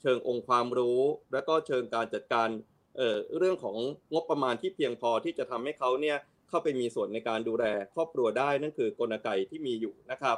[0.01, 1.01] เชิงองค์ความรู้
[1.33, 2.49] และก็เชิงการจัดการ
[2.97, 3.77] เเรื่องของ
[4.13, 6.17] งบประมาณที่เพียงพอที่จะทำให้เขาเนี่ย
[6.49, 10.37] เข้าไปมีส่วนในการดูแลครอบครัวได้นั่นคือกลไกที่มีอยู่นะครับ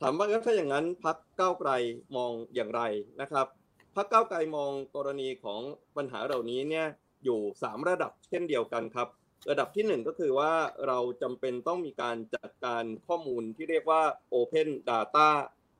[0.00, 1.70] ถามว่าถ้าอย่างนั้นพักเก้าไกล
[2.16, 2.82] มองอย่างไร
[3.20, 3.46] นะครับ
[3.96, 5.60] พักเก้าไกลมองกรณีของ
[5.96, 6.86] ปัญหาเหล่านี้เนี่ย
[7.24, 9.08] อยู่ 3 ระดับเช่นเดียวกันครับ
[9.50, 10.52] ระดับที่ 1 ก็คือว่า
[10.86, 14.02] เราจำเป็นต้องมีการจัดการข้อมูลที่เรียกว่า
[14.34, 15.28] Open Data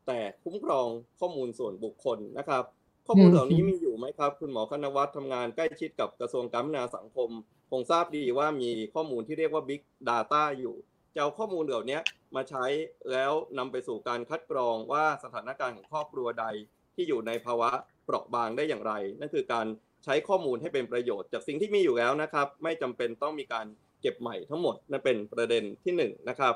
[0.07, 0.89] แต่คุ้มครอง
[1.21, 2.65] ข้อมูลส่วนบุคคลนะครับ
[3.07, 7.31] ข้อมูลเหล่านี้มีอยู่ไหมครับ คุณหมอคณวัฒน์ทำงานใกล้ชิดกับกระทรวงการพัฒนาสังคม
[7.71, 10.75] คงทราบดีว่ามีข้อมูลที่เรียกว่า Big Data อยู่
[11.15, 11.99] จะเอาข้อมูลเหล่านี้
[12.37, 12.65] มาใช้
[13.11, 16.47] แล้วนำไปสู่การคัดกรองว่าสถานการณ์ของครอบครัวใด
[16.95, 17.71] ที่อยู่ในภาวะ
[18.05, 19.67] เปราะบางได้อย่างไร นั่นคือการ
[20.05, 23.67] ใช้ข้อมูลให้เป็นประโยชน์จากสิ่งที่มีอยู่แล้วนะครับ ไม่จำเป็นต้องมีการ
[24.01, 26.55] เก็บใหม่ทั้งหมดนั่นเป็นประเด็นที่1นนะครับ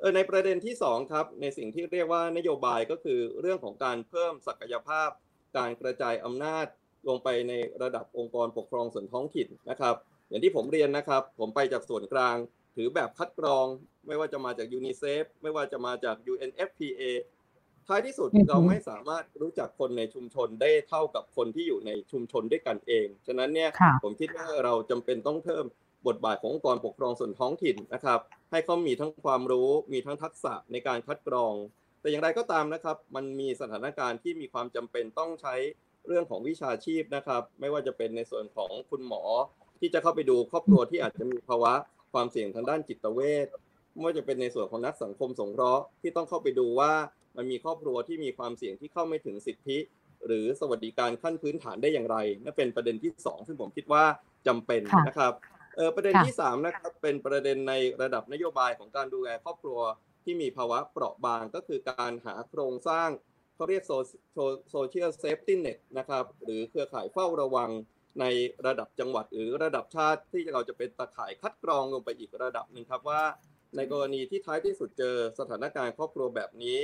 [0.00, 5.10] เออในประเด็นที่2ครับในสิ่งที่เรียกว่านโยบายก็คือเรื่องของการเพิ่มศักยภาพ
[5.56, 6.66] การกระจายอำนาจ
[7.08, 9.94] ลงไปในระดับองค์กรปกครองส่วนท้องถิ่นนะครับ
[10.28, 12.36] อย่างที่ผมเรียนนะครับ ผมไปจากส่วนกลาง
[12.76, 13.66] ถือแบบคัดกรอง
[14.06, 17.02] ไม่ว่าจะมาจากยูนิเซฟไม่ว่าจะมาจาก UNFPA
[17.86, 23.70] ท้ายที่สุดเราไม่สามารถรู้จักคนในชุมชนได้เท่ากับคนที่อยู่ในชุมชนด้วยกันเอง ฉะนั้นเนี่ย
[24.02, 25.64] ผมคิดว่าเราจำเป็นต้องเพิ่ม
[26.06, 31.54] บทบาทขององค์กรปกครองส่วนท้องถิ่นนะครับ ให้เขามีทั้งความรู้มีทั้งทักษะในการคัดกรอง
[32.06, 35.54] แต่อย่างไรก็ตามนะครับ มันมีสถานการณ์ที่มีความจำเป็นต้องใช้
[36.06, 39.22] เรื่องของวิชาชีพนะครับ ไม่ว่าจะเป็นในส่วนของคุณหมอ
[39.80, 41.72] ที่จะเข้าไปดูครอบครัวที่อาจจะมีภาวะ
[42.12, 43.46] ความเสี่ยงทางด้านจิตเวช
[43.92, 46.92] ไม่ว่าจะเป็นในส่วนของนักสังคมสงเคราะห์ที่ต้องเข้าไปดูว่า
[47.36, 49.78] มันมีครอบครัวที่มีความเสี่ยงที่เข้าไม่ถึงสิทธิ
[50.26, 54.04] หรือสวัสดิการขั้นพื้นฐานได้อย่างไรนั่นเป็นประเด็นที่ 2 ซึ่งผมคิดว่า
[54.46, 55.32] จำเป็นนะครับ
[55.76, 59.78] เออประเด็นที่3นะครับเป็นประเด็นในระดับนโยบายของการดูแลครอบครัว
[60.26, 63.08] ที่มีภาวะเปราะบางก็คือการหาโครงสร้าง
[63.54, 63.82] เขาเรียก
[64.70, 67.70] social safety net นะครับหรือเครือข่ายเฝ้าระวัง
[68.20, 68.24] ใน
[68.66, 73.22] ระดับจังหวัดหรือระดับชาติที่เราจะเป็นตะข่ายคัดกรองลงไปอีกระดับหนึ่งครับว่า
[73.76, 76.78] ในกรณีที่ท้ายที่สุดเจอสถานการณ์ครอบครัวแบบนี้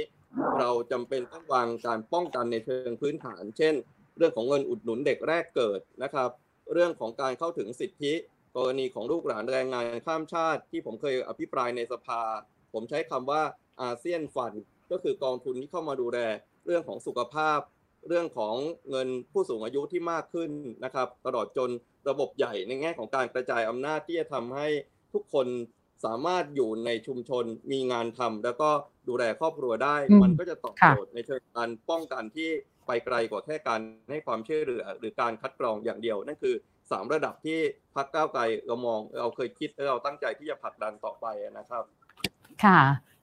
[0.58, 3.74] เราจำเป็นต้องวางการป้องกันในเชิงพื้นฐาน เช่น
[4.16, 6.30] เรื่องของเงินอุดหนุนเด็กแรกเกิดนะครับ
[6.72, 8.12] เรื่องของการเข้าถึงสิทธิ
[8.56, 12.22] กรณีของลูกหลานแรงงานข้ามชาติ ที่ผมเคยอภิปรายในสภา
[12.72, 13.42] ผมใช้คำว่า
[13.82, 14.52] อาเซียนฟัน
[14.90, 16.18] ก็คือกองทุนที่เข้ามาดูแล
[16.66, 17.58] เรื่องของสุขภาพ
[18.08, 18.54] เรื่องของ
[18.90, 20.50] เงินผู้สูงอายุที่มากขึ้น
[20.84, 21.70] นะครับ ตลอดจน
[22.08, 24.68] ระบบใหญ่ในแง่ของการกระจายอำนาจที่จะทำให้
[25.12, 25.46] ทุกคน
[26.04, 28.70] สามารถอยู่ในชุมชนมีงานทำแล้วก็
[29.08, 32.50] ดูแลครอบครัวได้ มันก็จะตอบโจทย์ในเชิงการป้องกันที่
[32.86, 33.80] ไปไกลกว่าแค่การ
[34.10, 36.54] ให้ความช่วยเหลือหรือการคัดกรองอย่างเดียว นั่นคือ
[36.90, 37.58] สามระดับที่
[37.94, 41.26] พักก้าวไกลเรามองเราเคยคิดและเราตั้งใจที่จะผลักดันต่อไป
[41.58, 41.84] นะครับ
[42.64, 42.80] ค่ะ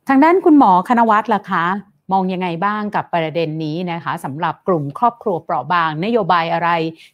[0.07, 1.65] ทางด้านคุณหมอคณวัฒน์ล่ะคะ
[2.11, 6.69] มองยังไงบ้างกับประเด็นนี้นะคะสำหรับกลุ่มครอบครัวเปราะบาง นโยบายอะไร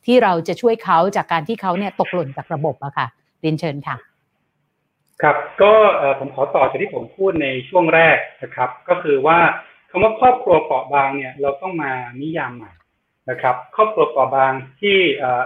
[0.05, 3.07] ที่เราจะช่วยเขาจากการที่เขาเนี่ยตกหล่นจากระบบอะค่ะ
[3.41, 3.95] เรียนเชิญค่ะ
[5.21, 5.73] ครับก็
[6.19, 9.37] ผมขอต่อจากที่ผมพูดในช่วงแรกนะครับ ก็คือว่า
[9.89, 12.71] คำว่าครอบครัวเปราะบางเนี่ยเราต้องมานิยามใหม่
[13.29, 14.97] นะครับครอบครัวเปราะบางที่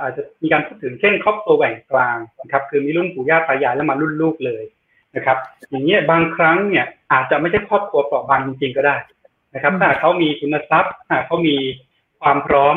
[0.02, 4.64] อาจจะมีการพูดถึงเช่น ครอบครัวแหว่งกลางนะครับคือมีรุ่นปู่ย่าตายายแล้วมารุ่นลูกเลย
[5.16, 5.38] นะครับ
[5.70, 8.96] อย่างเงี้ยบางครั้งเนี่ยอาจจะไม่ใช่ครอบครัวเปราะบางจริงๆก็ได้
[9.54, 11.56] นะครับ ถ้าเขามีคุณทรัพย์ถ้าเขามี
[12.22, 12.76] ความพร้อม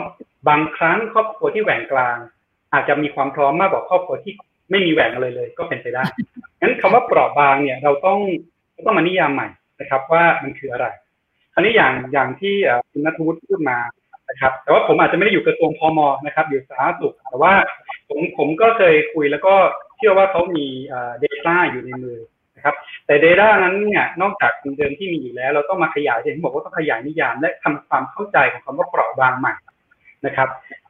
[0.48, 2.16] บางครั้งครอบครัวที่แหว่งกลาง
[2.72, 4.32] อาจจะมีความพร้อมมากกว่าครอบครัวที่
[4.70, 6.04] ไม่มีแหว่งอะไรเลย ก็เป็นไปได้
[6.60, 8.18] งั้นคำว่าเปราะบางเนี่ยเราต้อง
[8.84, 9.48] ต้องมานิยามใหม่
[9.80, 10.86] นะครับ ว่ามันคืออะไร
[11.52, 12.54] คราวนี้อย่างอย่างที่
[12.90, 13.78] คุณนัทวุฒิพูดมา
[14.30, 17.52] นะครับ แต่ว่าผมอาจจะไม่ได้อยู่กระทรวงพมนะครับ อยู่สาธารณสุขแต่ว่า
[18.08, 19.54] ผมผมก็เคยคุยแล้วก็
[19.91, 20.66] เชื่อว่าเขามี
[21.18, 22.18] เดต้าอยู่ในมือ
[22.56, 22.74] นะครับ
[23.06, 29.54] แต่ Data นั้นเนี่ยนอกจากเดิมที่มีอยู่แล้ว เราต้องมาขยายเห็นบอกว่าต้องขยายนิยามและทำความเข้าใจของคำว่าเปราะบางใหม่
[30.26, 30.48] นะครับ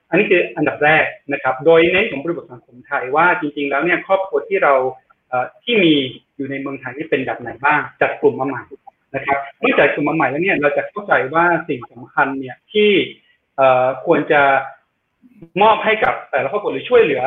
[0.09, 4.75] อันนี้คืออันดับแรกนะครับ โดยเน้นของบริบทสังคมไทยว่าจริง ๆ แล้วเนี่ยครอบครัวที่เรา
[5.64, 5.94] ที่มี
[6.37, 8.62] อยู่ในเมืองไทยนี่เป็นแบบไหนบ้างจัดกลุ่มมาใหม่
[9.14, 12.90] นะครับเมื่อจัดกลุ่มมาใหม่แล้วเนี่ยเราจะเข้าใจว่าสิ่งสำคัญเนี่ยที่
[14.05, 14.42] ควรจะ
[15.62, 17.22] มอบให้กับแต่ละครอบครัวหรือช่วยเหลือ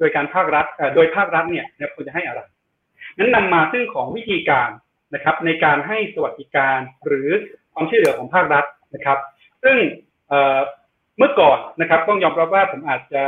[0.00, 2.40] โดยการภาครัฐโดยภาครัฐเนี่ยควรจะให้อะไร
[3.18, 4.70] นั้นนำมาซึ่งของวิธีการ
[5.14, 7.28] นะครับ ในการให้สวัสดิการหรือ
[7.74, 9.18] ความช่วยเหลือของภาครัฐนะครับ
[9.64, 9.76] ซึ่ง
[11.18, 13.22] เมื่อก่อนนะครับต้องยอมรับว่าผมอาจจะ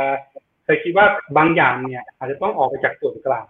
[0.63, 1.05] เคยคิดว่า
[1.37, 3.45] บางอย่างเนี่ยอาจจะต้องออกไปจากส่วนกลาง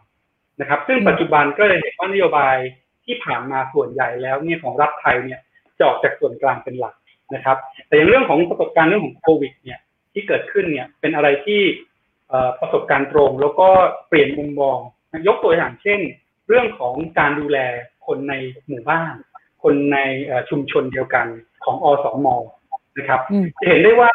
[0.62, 2.56] นะครับ ซึ่งปัจจุบันก็เลยเห็นว่านโยบาย
[3.06, 5.40] ที่ผ่านมาส่วนใหญ่แล้วเนี่ยของรัฐไทยเนี่ย
[5.78, 6.96] จะออกจากส่วนกลางเป็นหลัก
[7.36, 7.58] นะครับ
[7.88, 9.80] แต่อย่างเรื่องของประสบการณ์เรื่องของโควิดเนี่ย
[10.14, 11.62] ที่เกิดขึ้นเนี่ยเป็นอะไรที่
[12.60, 13.68] ประสบการณ์ตรง แล้วก็
[14.08, 14.78] เปลี่ยนมุมมอง
[15.28, 16.00] ยกตัวอย่างเช่น
[16.48, 17.58] เรื่องของการดูแล
[18.06, 18.34] คนใน
[18.68, 19.14] หมู่บ้าน
[19.64, 19.98] คนใน
[20.50, 21.26] ชุมชนเดียวกัน
[21.64, 22.28] ของอสม
[22.98, 23.22] นะครับ
[23.62, 24.12] จะเห็นได้ว่า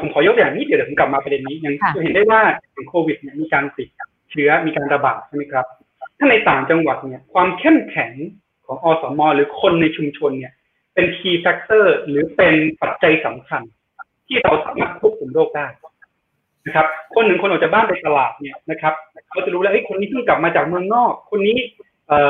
[0.00, 2.40] ผมขอยกอย่างนี้เดี๋ยวผมกลับมาประเด็นนี้ยังจะเห็นได้ว่า
[2.88, 3.88] โควิดเนี่ยมีการติด
[4.30, 5.66] เชื้อมีการระบาดใช่ไหมครับ
[6.18, 8.12] ถ้าในต่างจังหวัดเนี่ยความเข้มแข็ง
[8.66, 10.52] ของอสมหรือคนในชุมชนเนี่ย
[10.94, 13.62] เป็น key factor หรือเป็นปัจจัยสำคัญ
[14.26, 15.66] ที่เราสามารถควบคุมโรคได้
[16.66, 18.94] นะครับ คนหนึ่งคนออกจากบ้านไปตลาดเนี่ยนะครับ
[19.30, 21.58] เขาจะรู้แล้วไอ้คนนี้เพิ่งกลับมาจากเมืองนอก คนนี้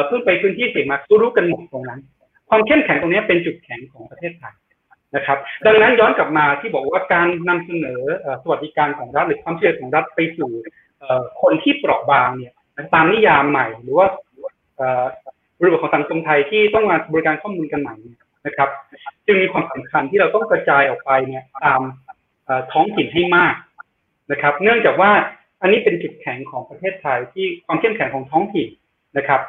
[0.07, 2.01] เพิ่งไปพื้นที่เสี่ยงมารู้กันหมดตรงนั้น
[2.49, 4.55] ความเข้มแข็งตรงนี้เป็นจุดแข็งของประเทศไทย
[5.17, 8.01] นะครับ ดังนั้นย้อนกลับมาที่บอกว่าการนำเสนอ
[8.43, 10.51] สวัสดิการของรัฐหรือความเชื่อของรัฐไปสู่
[11.43, 12.53] คนที่เปราะบางเนี่ย
[12.95, 14.07] ตามนิยามใหม่ หรือว่า
[15.63, 17.95] ริบทของสังคมไทยที่ต้องมาบริการข้อมูลกันใหม่
[18.47, 18.69] นะครับ
[19.27, 21.81] จึงมีความสำคัญที่เราต้องกระจายออกไปเนี่ยตาม
[22.73, 23.55] ท้องถิ่นให้มาก
[24.33, 25.11] นะครับ เนื่องจากว่า
[25.63, 28.69] อันนี้เป็นจุดแข็งของประเทศไทยที่ความเข้มแข็งของท้องถิ่น
[29.17, 29.41] นะครับ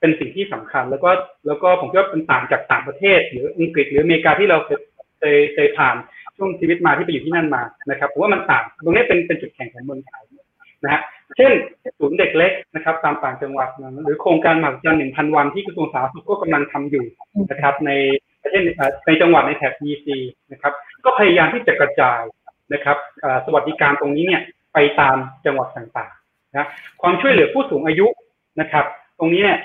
[0.00, 1.10] เป็นสิ่งที่สำคัญแล้วก็
[1.46, 4.80] แล้วก็ผมคิดว่าเป็นต่างจากต่างประเทศ หรืออังกฤษหรืออเมริกาที่เราเคย
[5.54, 5.96] เคยผ่าน
[6.36, 10.24] ช่วงชีวิตมาที่ไปอยู่ที่นั่นมานะครับผมว่ามันต่างตรงนี้เป็นเป็นจุดแข็งของเมืองไทย
[10.84, 11.02] นะฮะ
[11.36, 11.52] เช่น
[11.98, 13.68] ศูนย์เด็กเล็กนะครับตามต่างจังหวัด
[14.04, 17.04] หรือโครงการหมากจันหนึ่งพันวันที่กระทรวงสาธารณสุขก็กำลังทำอยู่
[17.50, 17.90] นะครับใน
[18.42, 18.62] ประเทศ
[19.06, 20.06] ในจังหวัดในแถบ EC
[20.52, 20.72] นะครับ
[21.04, 22.20] ก็พยายามที่จะกระจาย
[22.72, 22.96] นะครับ
[23.46, 24.42] สวัสดิการตรงนี้เนี่ย
[24.74, 26.68] ไปตามจังหวัดต่างๆนะ
[27.02, 28.06] ความช่วยเหลือผู้สูงอายุ
[28.60, 28.84] นะครับ
[29.18, 29.58] ตรงนี้เนี่ย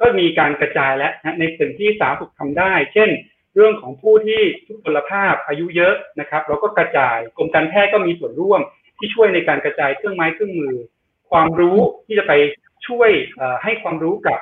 [0.00, 3.10] ก็มีการกระจายแล้วนะในสิ่งที่สาธารณสุขทำได้ เช่น
[3.54, 8.60] เรื่องของผู้ที่ทุพพลภาพอายุเยอะนะครับ เราก็กระจายกรมการแพทย์ก็มีส่วนร่วม
[8.98, 10.74] ที่ช่วยในการกระจายเครื่องไม้เครื่องมือ
[11.30, 12.32] ความรู้ที่จะไป
[12.86, 13.10] ช่วย
[13.62, 14.38] ให้ความรู้กับ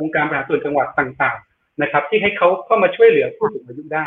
[0.00, 4.00] องค์การบริหารส่วนจังหวัดต่างๆนะครับ ที่ให้เขาเข้ามาช่วยเหลือผู้สูงอายุได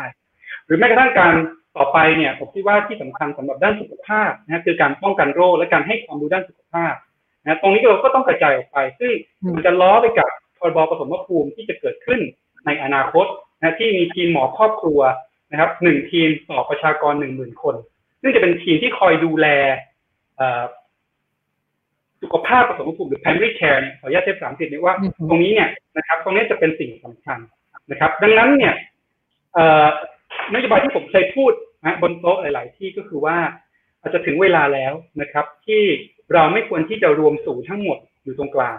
[0.66, 1.34] หรือแม้กระทั่งการ
[1.76, 6.94] ต่อไปเนี่ยผมคิดว่าที่สำคัญสำหรับด้านสุขภาพนะคือการป้องกันโรคและการให้ความรู้ด้านสุขภาพ
[7.42, 9.12] นะตรงนี้เราก็ต้องกระจายออกไป ซึ่ง
[9.54, 10.28] มันจะล้อไปกับ
[10.58, 12.20] พรบปฐมภูมิที่จะเกิดขึ้น
[12.66, 13.26] ในอนาคต
[13.58, 15.00] นะที่มีทีมหมอครอบครัว
[15.50, 17.74] นะครับหนึ่งทีมต่อประชากรหนึ่งหมื่นคน
[18.22, 19.46] ซึ่งจะเป็นทีมที่คอยดูแล
[22.22, 24.94] สุขภาพปฐมภูมิหรือ primary care เนี่ยขออนุญาตเทปสามสิบเนี่ยว่า
[25.28, 27.38] ตรงนี้เนี่ยนะครับ ตรงนี้จะเป็นสิ่งสำคัญ
[27.90, 28.74] นะครับ ดังนั้นเนี่ย
[30.54, 31.52] นโยบายที่ผมเคยพูด
[31.84, 33.36] นะบนโต๊ะหลาย ๆ ที่ก็คือว่า
[34.00, 35.82] อาจจะถึงเวลาแล้วนะครับ ที่
[36.32, 38.76] เราไม่ควรที่จะรวมสูทั้งหมดอยู่ตรงกลาง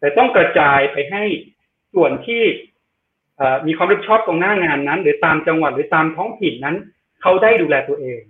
[0.00, 1.24] แต่ต้องกระจายไปให้
[1.94, 2.42] ส่วนที่
[3.66, 6.76] มีความรับผิดชอบตรงหน้างานนั้น หรือตามจังหวัดหรือตามท้องถิ่นนั้น
[7.22, 8.20] เขาได้ดูแลตัวเอง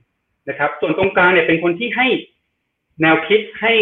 [0.49, 2.07] นะครับ ส่วนตรงกลางเนี่ยเป็นคนที่ให้
[3.03, 3.72] แนวคิดให้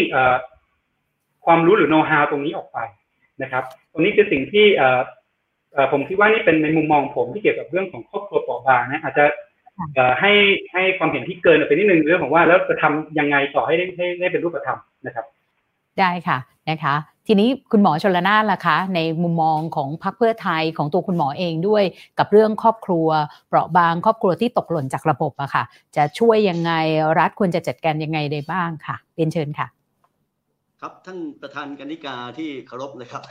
[1.45, 2.78] ความรู้หรือโน้ตฮาวตรงนี้ออกไป
[3.42, 4.66] นะครับ ตรงนี้คือสิ่งที่
[5.92, 9.24] ผมคิดว่านี่เป็นในมุมมองผมที่เกี่ยวกับเรื่องของครอบครัวเปราะบางนะอาจจะ
[10.20, 10.32] ให้
[10.72, 15.24] ให้ความเห็นที่เกินไปนิดนึงเรื่องของว่าแล้วจะทำยังไงต่อให้ได้ให้ได้เป็นรูปธรรมนะครับ
[16.00, 16.38] ได้ค่ะ
[16.70, 16.94] นะคะ
[17.26, 21.84] ทีนี้คุณหมอชลนานล่ะคะ ในมุมมองของพรรคเพื่อไทยของตัวคุณหมอเองด้วย
[22.18, 23.08] กับเรื่องครอบครัว
[23.48, 25.64] เปราะบางครอบครัวที่ตกหล่นจากระบบอะค่ะ
[25.96, 26.72] จะช่วยยังไง
[27.18, 29.66] รัฐควรจะจัดการยังไงได้บ้างค่ะเรียนเชิญค่ะ
[30.80, 33.22] ครับท่านประธานกนิกาที่เคารพเลยครับ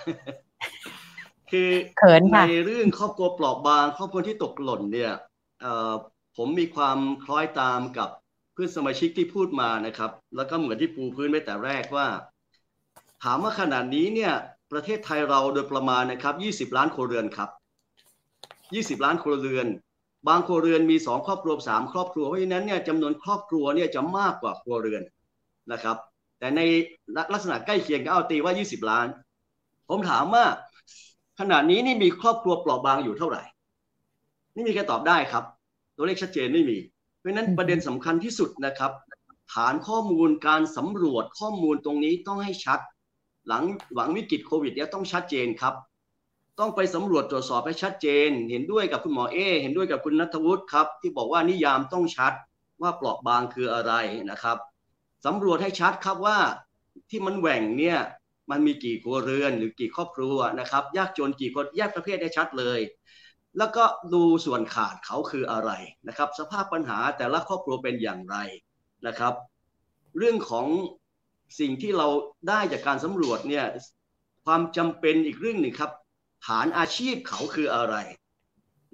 [1.53, 1.69] คือ
[2.49, 5.11] ในเรื่องครอบครัวเปราะบาง ครอบครัวที่ตกหล่นเนี่ย
[6.37, 8.09] ผมมีความคล้อยตามกับ
[8.53, 12.07] เพื่อนสมาชิกที่พูดมานะครับ แล้วก็เหมือนที่ปูพื้นไว้แต่แรกว่า
[13.23, 14.33] ถามว่าขนาดนี้เนี่ย
[14.71, 17.49] ประเทศไทยเราโดยประมาณนะครับ20 ล้านครัวเรือนครับ
[18.97, 19.67] 20 ล้านครัวเรือน
[20.27, 25.03] บางครัวเรือนมี 2 ครอบครัว3ครอบครัว เพราะฉะนั้นเนี่ยจำนวนครอบครัวเนี่ยจะมากกว่าครัวเรือน
[25.71, 25.97] นะครับ
[26.39, 26.61] แต่ใน
[27.33, 29.07] ลักษณะใกล้เคียงก็เอาตีว่า 20 ล้าน
[29.89, 30.45] ผมถามว่า
[31.45, 33.43] ขนาดนี้นี่มีครอบครัวเปราะบางอยู่เท่าไหร่
[34.55, 35.43] นี่มีใครตอบได้ครับ
[35.95, 36.77] ตัวเลขชัดเจนไม่มี
[37.19, 38.91] เพราะนั้นประเด็นสำคัญที่สุดนะครับ
[39.53, 42.79] ฐานข้อมูลการสำรวจข้อมูลตรงนี้ต้องให้ชัด
[43.47, 43.63] หลัง
[43.93, 45.73] หวังวิกฤตโควิดเนี่ยต้องชัดเจนครับ
[46.59, 52.33] ต้องไปสำรวจตรวจสอบให้ชัดเจน เห็นด้วยกับคุณหมอเอ เห็นด้วยกับคุณนัทวุฒิครับ ที่บอกว่านิยามต้องชัด
[52.81, 53.93] ว่าเปราะบางคืออะไร
[54.31, 54.57] นะครับ
[55.25, 56.37] สำรวจให้ชัดครับว่า
[57.09, 57.99] ที่มันแหว่งเนี่ย
[58.53, 62.79] มันมีกี่ครัวเรือนหรือกี่ครอบครัวนะครับ ยากจนกี่คนแยกประเภทได้ชัดเลย
[63.57, 63.83] แล้วก็
[64.13, 65.71] ดูส่วนขาดเขาคืออะไร
[66.07, 68.37] นะครับ สภาพปัญหาแต่ละครอบครัวเป็นอย่างไร
[69.07, 69.33] นะครับ
[70.17, 70.67] เรื่องของ
[71.59, 72.07] สิ่งที่เรา
[72.49, 73.65] ได้จากการสำรวจเนี่ย
[74.45, 75.91] ความจำเป็นอีกเรื่องหนึ่งครับ
[76.47, 77.95] ฐานอาชีพเขาคืออะไร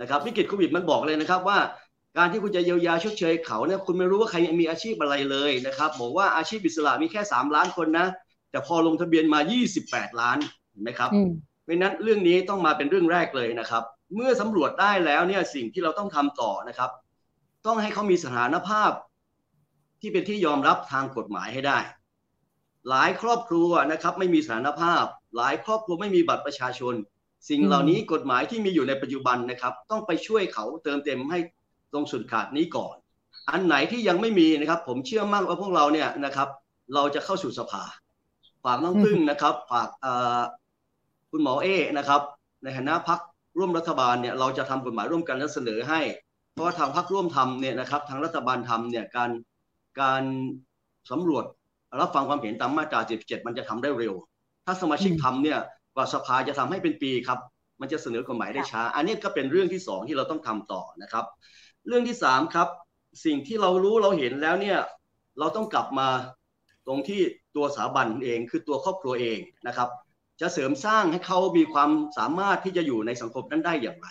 [0.02, 1.60] นะครับวิกฤตโควิดมันบอกเลยนะครับว่า
[2.18, 8.08] การที่คุณจะเยียวยาชดเชยเขาเนี่ยคุณไม่รู้ว่าใครมีอาชีพอะไรเลยนะครับบอกว่าอาชีพอิสระมีแค่ 3 ล้านคนนะ
[8.52, 9.40] แต่พอลงทะเบียนมา
[9.80, 10.38] 28 ล้าน
[10.72, 11.12] เห็นไหมครับ
[11.64, 13.84] เพราะนั้นเรื่องนี้ต้องมาเป็นเรื่องแรกเลยนะครับ
[14.16, 16.92] เมื่อสำรวจได้แล้วเนี่ยสิ่งที่เราต้องทำต่อนะครับ
[17.66, 18.92] ต้องให้เขามีสถานภาพ
[20.02, 21.80] ที่เป็นที่ยอมรับทางกฎหมายให้ได้
[22.90, 25.04] หลายครอบครัวนะครับ ไม่มีสถานภาพ
[25.38, 26.94] หลายครอบครัวไม่มีบัตรประชาชน
[27.50, 31.40] สิ่งเหล่านี้กฎหมายที่มีอยู่ในปัจจุบันนะครับ ต้องไปช่วยเขาเติมเต็มให้
[31.92, 32.96] ตรงส่วนขาดนี้ก่อน
[33.50, 36.48] อันไหนที่ยังไม่มีนะครับ ผมเชื่อมั่นว่าพวกเราเนี่ยนะครับ
[36.94, 37.84] เราจะเข้าสู่สภา
[38.66, 39.88] ฝากน้องพึ่งนะครับ ฝาก
[41.32, 42.22] คุณหมอเอนะครับ
[42.64, 43.20] ในฐานะพัก
[43.58, 46.02] ร่วมรัฐบาลเนี่ยเราจะทำกฎหมายร่วมกันและเสนอให้
[46.52, 49.32] เพราะว่าทางพรรคร่วมทำเนี่ยนะครับ ทางรัฐบาลทำเนี่ยการ
[50.02, 50.24] การ
[51.12, 51.46] สำรวจ
[52.00, 54.14] รับฟังความเห็นตามมาตรา 17 มันจะทำได้เร็ว
[54.66, 55.60] ถ้าสมาชิกทำเนี่ย
[55.96, 57.40] กว่าสภาจะทำให้เป็นปีครับ
[57.82, 61.26] มันจะเสนอกฎหมายได้ช้า อันนี้ก็เป็นเรื่องที่สองที่เราต้องทำต่อนะครับ
[61.88, 62.68] เรื่องที่สามครับ
[63.26, 64.80] สิ่งที่เรารู้เราเห็นแล้วเนี่ย
[65.40, 66.08] เราต้องกลับมา
[66.88, 67.22] ตรงที่
[67.60, 69.90] ตัวสถาบันเอง คือตัวครอบครัวเองนะครับ
[70.42, 74.08] จะเสริมสร้างให้เขามีความสามารถที่จะอยู่ในสังคมนั้นได้อย่างไร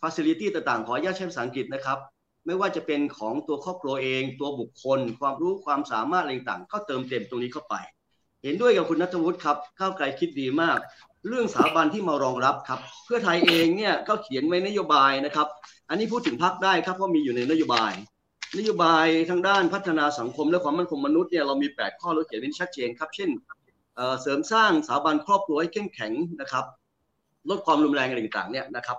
[0.00, 1.98] ฟ a ซิลิตี้ต่างๆ ขออนุญาตใช้ภาษาอังกฤษนะครับ
[2.46, 7.74] ไม่ว่าจะเป็นของตัวครอบครัวเอง ตัวบุคคล ความรู้ความสามารถอะไรต่างๆก็เติมเต็มตรงนี้เข้าไป
[8.42, 10.78] เห็นด้วยกับคุณนัทวุฒิครับก้าวไกลคิดดีมาก
[11.28, 15.48] เรื่องสถาบันที่มารองรับครับ เพื่อไทยเองเนี่ยก็เขียนไว้นโยบายนะครับ
[15.88, 17.92] อันนี้พูดถึงพักได้ครับเพราะมีอยู่ในนโยบาย
[18.58, 23.30] นโยบายทางด้านพัฒนาสังคมและความมั่นคงมนุษย์เนี่ยเรามี 8 ข้อเราเขียนไว้ชัดเจนครับเช่น
[24.22, 26.64] เสริมสร้างสถาบันครอบครัวให้เข้มแข็งนะครับ
[27.50, 28.98] ลดความรุนแรงอะไรต่างๆเนี่ยนะครับ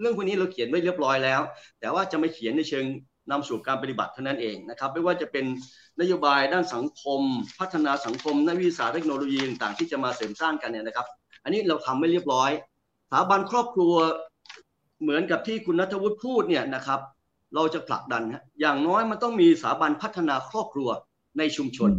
[0.00, 1.40] เรื่องพวกนี้เราเขียนไว้เรียบร้อยแล้ว
[1.80, 2.84] แต่ว่าจะไม่เขียนในเชิง
[3.30, 5.44] นำสู่การปฏิบัติเท่านั้นเองนะครับ ไม่ว่าจะเป็น
[6.00, 7.20] นโยบายด้านสังคม
[7.58, 11.06] พัฒนาสังคมนักวิทยาศาสตร์เทคโนโลยีต่างๆที่จะมาเสริมสร้างกันเนี่ยนะครับ
[11.44, 12.50] อันนี้เราทำไม่เรียบร้อย
[13.10, 13.94] สถาบันครอบครัว
[15.02, 17.00] เหมือนกับที่คุณนัทวุฒิพูดเนี่ยนะครับ
[17.54, 18.22] เราจะผลักดัน
[18.60, 20.88] อย่างน้อยมันต้องมีสถาบันพัฒนาครอบครัว
[21.38, 21.90] ในชุมชน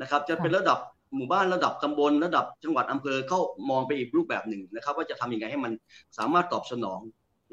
[0.00, 0.78] นะครับ จะเป็นระดับ
[1.16, 3.40] หมู่บ้านระดับตำบลระดับจังหวัดอำเภอเข้า
[3.70, 5.72] มองไปอีกรูปแบบหนึ่งนะครับ ว่าจะทำยังไงให้มัน
[6.18, 7.00] สามารถตอบสนอง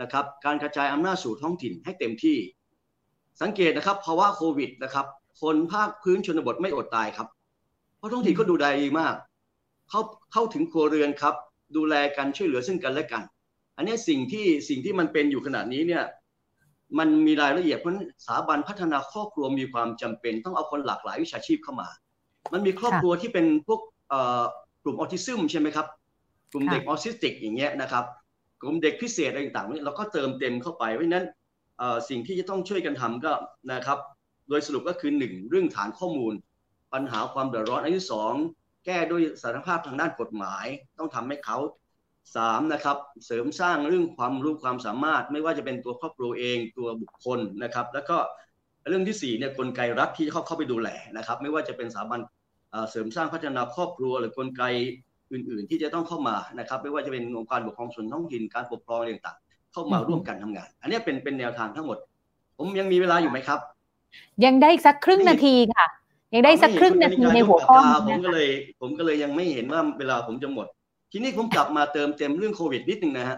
[0.02, 2.38] นะครับ การกระจายอำนาจสู่ท้องถิ่นให้เต็มที่
[3.42, 5.06] สังเกตนะครับภาวะโควิดนะครับ
[5.42, 7.28] คนภาคพื้นชนบทไม่อดตายครับ
[7.98, 9.16] เพราะท้องถิ่นก็ดูแลดีมาก
[9.90, 10.02] เข้า
[10.34, 11.36] เข้าถึงครัวเรือนครับ
[11.76, 13.24] ดูแลกันช่วยเหลือซึ่งกันและกัน
[13.78, 16.04] อันนี้สิ่งที่สิ่งที่มันเป็นอยู่ขนาดนี้เนี่ย
[16.98, 17.94] มันมีรายละเอียดเพราะ
[18.26, 21.90] สถาบันพัฒนาครอบครัวมีความจำเป็น ต้องเอาคนหลากหลายวิชาชีพเข้ามา
[22.54, 23.82] มันมีครอบครัวที่เป็นพวก
[24.84, 25.88] กลุ่มออทิซึมใช่ไหมครับ
[26.52, 28.06] กลุ่มเด็กออทิสติกอย่างเงี้ยนะครับ
[28.62, 31.26] กลุ่มเด็กพิเศษอะไรต่างๆเราก็เติมเต็มเข้าไปเพราะนั้น
[32.10, 33.32] สิ่งที่จะต้องช่วยกันทำก็
[33.72, 34.00] นะครับ
[34.50, 36.34] โดยสรุปก็คือหนึ่งเรื่องฐานข้อมูล
[36.94, 38.34] ปัญหาความเดือดร้อนอันที่สอง
[38.86, 40.66] แก้ด้วยสารภาพทางด้านกฎหมาย
[41.00, 41.58] ต้องทำให้เขา
[42.36, 48.18] สามนะครับเสริมสร้างเรื่องความรู้ความสามารถ ไม่ว่าจะเป็นตัวครอบครัวเองตัวบุคคลนะครับ แล้วก็
[48.90, 52.20] เรื่องที่สี่เนี่ยกลไกรัฐที่เข้าเข้าไปดูแลนะครับ ไม่ว่าจะเป็นสถาบัน
[52.90, 54.64] เสริมสร้างพัฒนาครอบครัว หรือกลไก
[55.34, 61.98] อื่น ๆ ที่จะต้องเข้ามานะครับ ไม่ว่าจะเป็นองค์การปกครองส่วนท้องถิ่นการปกครองต่างๆ เข้ามาร่วมกันทำงาน อันนี้เป็นเป็นแนวทางทั้งหมด
[62.58, 63.60] ผมยังมีเวลาอยู่ไหมครับ
[64.46, 65.86] ยังได้สักครึ่งนาทีค่ะ
[66.34, 68.48] ยังได้สักครึ่งนาทีในหัวข้อผมก็เลย
[68.82, 70.68] ผมก็เลยยังไม่เห็นว่าเวลาผมจะหมด
[71.12, 73.38] ทีนี้ผมกลับมาเติมเต็มเรื่องโควิดนิดนึงนะฮะ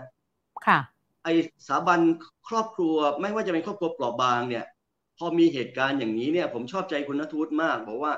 [0.68, 0.80] ค่ะ
[1.24, 1.28] ไอ
[1.68, 2.00] สถาบัน
[2.48, 4.66] ครอบครัวไม่ว่าจะเป็นครอบครัวเปราะบางเนี่ย
[5.18, 8.14] พอมีเหตุการณ์อย่างนี้เนี่ย ผมชอบใจคุณนัทวุฒิมากบอกว่า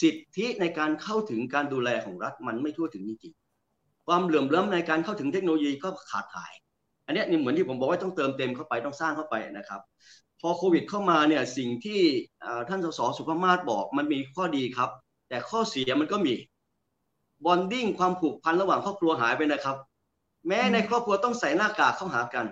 [0.00, 6.52] สิทธิในการเข้าถึงการดูแลของรัฐมันไม่ทั่วถึงจริงๆความเหลื่อมล้ำในการเข้าถึงเทคโนโลยีก็ขาดหาย
[7.06, 9.80] อันนี้นี่เหมือนที่ผมบอกว่าต้องเติมเต็มเข้าไปต้องสร้างเข้าไปนะครับ
[10.40, 12.00] พอโควิดเข้ามาเนี่ยสิ่งที่
[12.68, 14.90] ท่านสสสุภมาศบอกมันมีข้อดีครับ
[15.28, 16.34] แต่ข้อเสียมันก็มี
[17.44, 19.76] บอนดิ้งความผูกพันระหว่างครอบครัวหายไปนะครับ
[20.48, 22.46] แม้ในครอบครัวต้องใส่หน้ากากเข้าหากัน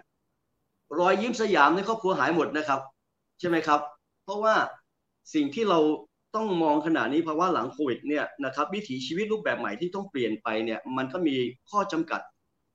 [0.99, 2.81] รอยยิ้มสยามในครอบครัวหายหมดนะครับ
[3.41, 3.81] ใช่ไหมครับ
[4.25, 4.55] เพราะว่า
[5.35, 5.79] สิ่งที่เรา
[6.37, 11.37] ต้องมองขนาดนี้เพราะว่าหลังโควิดเนี่ยนะครับวิถีชีวิตรูปแบบใหม่ที่ต้องเปลี่ยนไปเนี่ยมันก็มี
[11.71, 12.21] ข้อจำกัด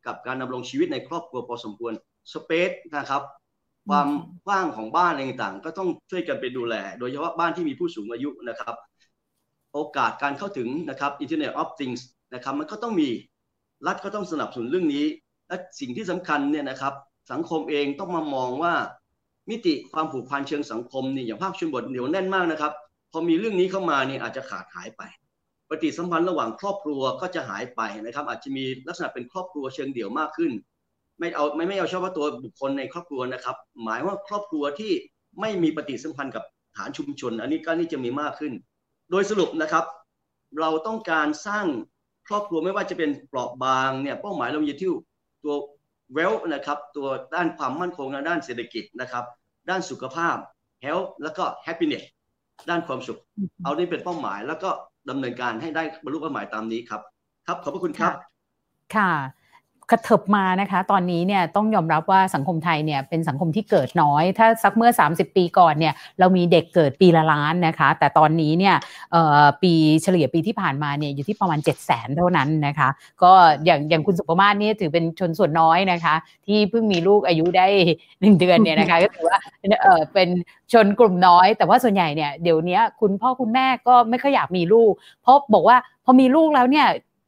[0.05, 1.93] กับการดำรงชีวิตในครอบครัวพอสมควร
[2.34, 3.22] สเปซนะครับ
[3.89, 4.07] ความ
[4.49, 8.76] ว่างของบ้านอะไรต่างๆ ก็ต้องช่วยกันไปดูแล โดยเฉพาะบ้านที่มีผู้สูงอายุนะครับ
[9.76, 12.02] โอกาสการเข้าถึงนะครับ Internet of Things
[12.34, 13.10] นะครับมันก็ต้องมี
[13.88, 15.06] รัฐก็ต้องสนับสนุนเรื่องนี้
[15.48, 16.94] และสิ่งที่สำคัญเนี่ยนะครับ
[17.32, 18.74] สังคมเองต้องมามองว่า
[19.50, 22.74] มิติความผูกพันเชิงสังคมนี่อย่างภาคชนบทเหนียวแน่นมากนะครับ
[23.12, 25.02] พอมีเรื่องนี้เข้ามาเนี่ยอาจจะขาดหายไป
[25.70, 30.52] ปฏิสัมพันธ์ระหว่างครอบครัวก็จะหายไปนะครับ อาจจะมีลักษณะเป็นครอบครัวเชิงเดี่ยวมากขึ้น
[31.20, 34.92] ไม่เอาไม่ไม่เอาเฉพาะตัวบุคคลในครอบครัวนะครับ หมายว่าครอบครัวที่
[35.42, 36.44] ไม่มีปฏิสัมพันธ์กับ
[36.78, 38.54] ฐานชุมชน อันนี้ก็นี่จะมีมากขึ้น
[39.12, 39.86] โดยสรุปนะครับ
[40.60, 41.66] เราต้องการสร้าง
[42.28, 44.89] ครอบครัวไม่ว่าจะเป็นเปราะบางเนี่ยเป้าหมายเราอยู่ที่
[45.43, 45.56] ตัว
[46.14, 49.24] เวลนะครับตัวด้านความมั่นคงด้านเศรษฐกิจนะครับ
[49.70, 50.36] ด้านสุขภาพ
[50.86, 52.03] health แล้วก็ happiness
[52.70, 53.20] ด้านความสุข
[53.64, 54.70] เอานี่เป็นเป้าหมายแล้วก็
[55.10, 57.01] ดำเนินการให้ได้บรรลุเป้าหมายตามนี้ครับ
[57.47, 58.14] ครับขอบพระคุณครับ
[58.95, 59.12] ค่ะ
[59.92, 68.76] กระเถิบมานะคะ ตอนนี้เนี่ยต้องยอมรับว่าสังคมไทยเนี่ยเป็นสังคมที่เกิดน้อย ถ้าสักเมื่อ 30 ปีก่อนเนี่ยเรามีเด็กเกิดปีละล้านนะคะ แต่ตอนนี้เนี่ย
[69.64, 69.74] ปี
[70.04, 72.90] เฉลี่ยปีที่ผ่านมาเนี่ยอยู่ที่ประมาณ 7 0 0 0 0 0 เท่านั้นนะคะ
[73.24, 73.32] ก็
[73.66, 76.16] อย่างอย่างคุณสุภมาศนี่ถือเป็นชนส่วนน้อยนะคะ
[76.48, 77.68] ที่เพิ่งมีลูกอายุได้
[78.22, 79.38] หนึ่งเดือนเนี่ยนะคะก็ถือว่า
[79.84, 80.30] เออเป็น
[80.74, 86.88] ชนกลุ่มน้อย แต่ว่าส่วนใหญ่เนี่ยเดี๋ยวนี้คุณพ่อคุณแม่ก็ไม่ค่อยอยากมีลูก เพราะบอกว่าพอมีลูกแล้วเนี่ย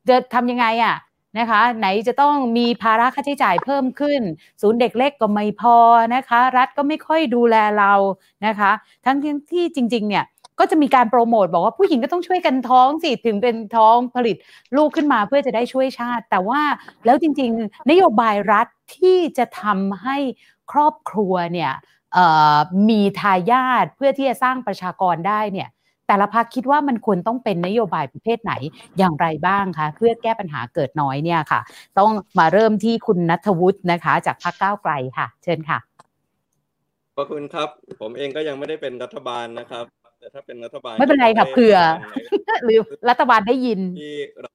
[0.09, 0.95] จะทำยังไงอะ่ะ
[1.39, 4.21] นะคะ ไหนจะต้องมีภาระค่าใช้จ่ายเพิ่มขึ้น
[4.61, 5.77] ศูนย์เด็กเล็กก็ไม่พอ
[6.15, 7.93] นะคะ รัฐก็ไม่ค่อยดูแลเรา
[8.45, 8.71] นะคะ
[9.05, 9.17] ทั้ง
[9.51, 10.25] ที่จริงๆเนี่ย
[10.59, 14.35] ก็จะมีการโปรโมทบอกว่าผู้หญิงก็ต้องช่วยกันท้องสิถึงเป็นท้องผลิต
[14.77, 16.61] ลูกขึ้นมาเพื่อจะได้ช่วยชาติ แต่ว่า
[17.05, 18.67] แล้วจริง ๆ นโยบายรัฐ
[18.97, 20.17] ที่จะทำให้
[20.71, 21.71] ครอบครัวเนี่ย
[22.89, 25.69] มีทายาทเพื่อที่จะสร้างประชากรได้เนี่ย
[26.07, 28.53] แต่ละพักคิดว่ามันควรต้องเป็นนโยบายประเภทไหน
[28.97, 31.59] อย่างไรบ้างคะเพื่อแก้ปัญหาเกิดน้อยเนี่ยค่ะ
[31.99, 35.79] ต้องมาเริ่มที่คุณนัทวุฒินะคะ จากพักก้าวไกลค่ะ เชิญค่ะ
[37.15, 37.69] ขอบคุณครับ
[38.01, 39.85] ผมเองก็ยังไม่ได้เป็นรัฐบาลนะครับ
[40.19, 41.77] แต่ถ้าเป็นรัฐบาลไม่เป็นไรค่ะเผื่อ
[42.65, 42.79] หรือ
[43.09, 44.51] รัฐบาลได้ยินที่เรา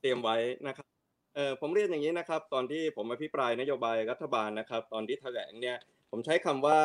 [0.00, 0.86] เตรียมไว้นะครับ
[1.34, 5.76] เออผมเรียนอย่างนี้นะครับ ตอนที่ผมอภิปรายนโยบายรัฐบาลนะครับ ตอนที่แถลงเนี่ย
[6.10, 6.78] ผมใช้คำว่า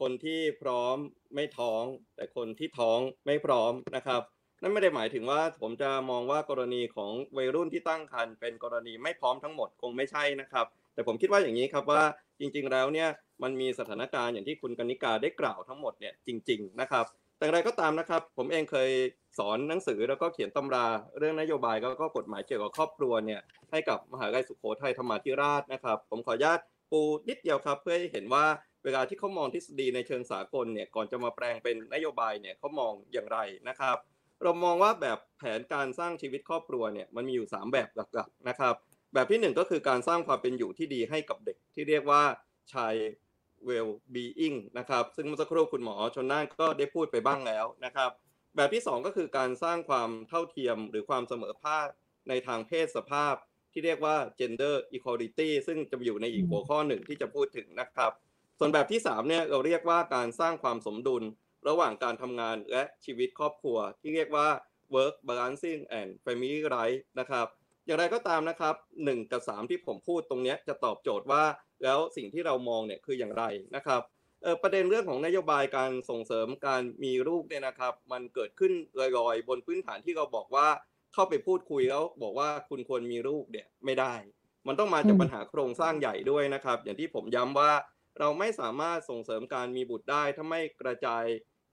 [0.00, 0.96] คนที่พร้อม
[1.34, 1.82] ไม่ท้อง
[2.16, 4.22] แต่คนที่ท้องไม่พร้อมนะครับ
[4.62, 12.02] นั่นไม่ได้หมายถึงว่าผมจะมองว่ากรณีของวัยรุ่นที่ตั้งครรภ์เป็นกรณีไม่พร้อมทั้งหมดคงไม่ใช่นะครับ แต่ผมคิดว่าอย่างนี้ครับว่า
[12.40, 13.08] จริง ๆ แล้วเนี่ย
[13.42, 17.04] มันมีสถานการณ์อย่างที่คุณกนิกาได้กล่าวทั้งหมดเนี่ยจริง ๆ นะครับ
[17.38, 18.90] แต่อะไรก็ตามนะครับ ผมเองเคย
[19.38, 20.86] สอนหนังสือแล้วก็เขียนตำรา
[21.18, 23.40] เรื่องนโยบายแล้วก็กฎหมายเกี่ยวกับครอบครัวเนี่ย
[23.70, 28.44] ให้กับมหาวิทยาลัยสุโขทัยธรรมาธิราชนะครับ ผมขออนุญาตปูนิดเดียวครับ เพื่อให้เห็นว่า
[28.84, 33.96] เวลาที่เขามองทฤษฎีในเชิงสากลเนี่ยก่อนจะมาแปลงเป็นนโยบายเนี่ยเขามองอย่างไรนะครับ
[34.42, 38.74] เรามองว่าแบบแผนการสร้างชีวิตครอบครัวเนี่ยมันมีอยู่ 3 แบบหลักๆนะครับ
[39.14, 42.22] แบบที่ 1 ก็คือการสร้างความเป็นอยู่ที่ดีให้กับเด็กที่เรียกว่า
[42.72, 42.94] ชาย
[43.68, 48.10] well being นะครับซึ่งเมื่อสักครู่คุณหมอชนน่านก็ได้พูดไปบ้างแล้วนะครับ
[48.56, 51.86] แบบที่ 2 ก็คือการสร้างความเท่าเทียมหรือความเสมอภาค
[52.28, 53.34] ในทางเพศสภาพ
[53.72, 58.12] ที่เรียกว่า gender equality ซึ่งจะอยู่ในอีกหัวข้อหนึ่งที่จะพูดถึงนะครับ
[58.62, 61.22] ส่วนแบบที่3เนี่ยเราเรียกว่าการสร้างความสมดุล
[61.68, 64.48] ระหว่างการทำงานและชีวิตครอบครัว ที่เรียกว่า
[64.94, 67.46] work balancing and family life นะครับ
[67.86, 71.44] อย่างไรก็ตามนะครับ 1 กับ 3 ที่ผมพูดตรงนี้จะตอบโจทย์ว่า
[71.82, 73.44] แล้วสิ่งที่เรามองเนี่ยคืออย่างไร
[73.76, 74.00] นะครับ
[74.62, 78.72] ประเด็นเรื่องของนโยบายการส่งเสริมการมีลูกเนี่ยนะครับ มันเกิดขึ้น
[79.18, 80.68] ลอยๆ บนพื้นฐานที่เราบอกว่า
[81.14, 84.14] เข้าไปพูดคุยแล้วบอกว่าคุณควรมีลูกเนี่ยไม่ได้
[84.66, 87.70] มันต้องมาจากปัญหาโครงสร้างใหญ่ด้วยนะครับ อย่างที่ผมย้ำว่า
[88.18, 91.24] เราไม่สามารถส่งเสริมการมีบุตรได้ ถ้าไม่กระจาย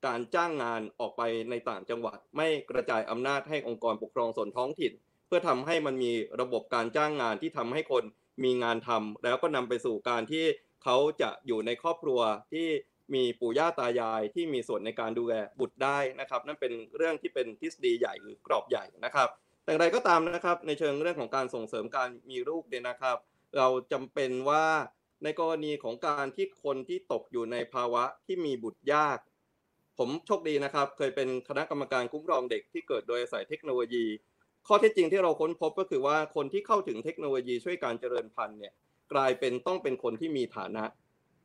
[0.05, 4.93] การจ้างงานออกไปในต่างจังหวัด ไม่กระจายอำนาจให้องค์กรปกครองส่วนท้องถิ่น
[5.27, 6.11] เพื่อทำให้มันมี
[6.41, 8.03] ระบบการจ้างงานที่ทำให้คน
[8.43, 10.45] มีงานทำแล้วก็นำไปสู่การที่
[10.83, 12.19] เขาจะอยู่ในครอบครัว
[12.53, 12.67] ที่
[13.13, 19.29] มีปู่ย่าตายายที่มีส่วนในการดูแลบุตรได้นะครับ นั่นเป็นเรื่องที่เป็นทฤษฎีใหญ่หรือกรอบใหญ่นะครับ
[19.65, 23.17] แต่ใดก็ตามนะครับในเชิงเรื่องของการส่งเสริมการมีลูกเนี่ยนะครับ
[23.57, 24.65] เราจำเป็นว่า
[25.23, 29.19] ในกรณีของการที่คนที่ตกอยู่ในภาวะที่มีบุตรยาก
[29.97, 34.05] ผมโชคดีนะครับ เคยเป็นคณะกรรมการคุ้มครองเด็กที่เกิดโดยอาศัยเทคโนโลยี
[34.67, 38.73] ข้อเท็จจริงที่เราค้นพบก็คือว่าคนที่เข้าถึงเทคโนโลยีช่วยการเจริญพันธุ์เนี่ย
[39.13, 40.83] กลายเป็นต้องเป็นคนที่มีฐานะ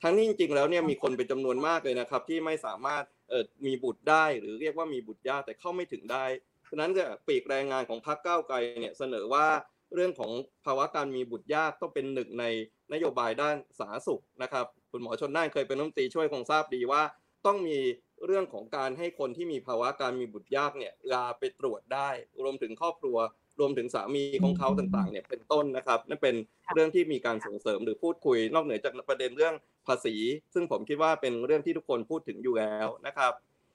[0.02, 6.24] ทั้งนี้จริงๆแล้วเนี่ยมีคนเป็นจำนวนมากเลยนะครับ ที่ไม่สามารถเออมีบุตรได้หรือเรียกว่ามีบุตรยากแต่เข้าไม่ถึงได้
[6.68, 9.46] ฉะนั้นจะปีกแรงงานของพรรคก้าวไกลเนี่ยเสนอว่า
[9.94, 10.32] เรื่องของ
[10.64, 12.44] ภาวะการมีบุตรยากต้องเป็นหนึ่งใน
[12.92, 17.02] นโยบายด้านสาธารณสุขนะครับ คุณหมอชนน่านเคยเป็นรัฐมนตรีช่วยคงทราบดีว่า
[17.46, 17.78] ต้องมี
[18.26, 22.08] เรื่องของการให้คนที่มีภาวะการมีบุตรยากเนี่ยลาไปตรวจได้
[22.44, 23.16] รวมถึงครอบครัว
[23.60, 26.34] รวมถึงสามีของเขาต่างๆเนี่ยเป็นต้นนะครับ นั่นเป็น
[26.74, 29.54] เรื่องที่มีการส่งเสริมหรือพูดคุย นอกเหนือจากประเด็นเรื่อง
[29.86, 30.14] ภาษี
[30.54, 33.32] ซึ่งผมคิดว่าเป็นเรื่องที่ทุกคนพูดถึงอยู่แล้วนะครับ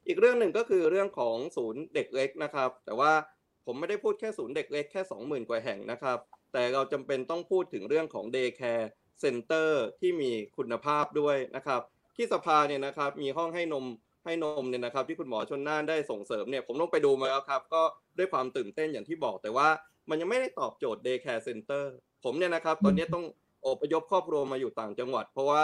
[0.07, 3.11] อีกเรื่องหนึ่งก็คือเรื่องของศูนย์เด็กเล็กนะครับ แต่ว่า
[3.72, 6.17] ผมไม่ได้พูดแค่ศูนย์เด็กเล็กแค่ 20,000 กว่าแห่งนะครับ
[6.53, 8.86] แต่เราจำเป็นต้องพูดถึงเรื่องของ Day Care
[9.24, 11.82] Center ที่มีคุณภาพด้วยนะครับ
[12.15, 13.86] ที่สภาเนี่ยนะครับมีห้องให้นม
[14.26, 17.82] ให้นมเนี่ยนะครับที่คุณหมอชนน่านได้ส่งเสริมเนี่ยผมต้องไปดูมาแล้วครับ ก็
[18.17, 19.67] ด้วยความตื่นเต้นอย่างที่บอก แต่ว่า
[20.09, 21.84] มันยังไม่ได้ตอบโจทย์ Day Care Center
[22.24, 23.26] ผมเนี่ยนะครับ ตอนนี้ต้อง
[23.67, 25.63] อพยพครอบครัวมาอยู่ต่างจังหวัด เพราะว่า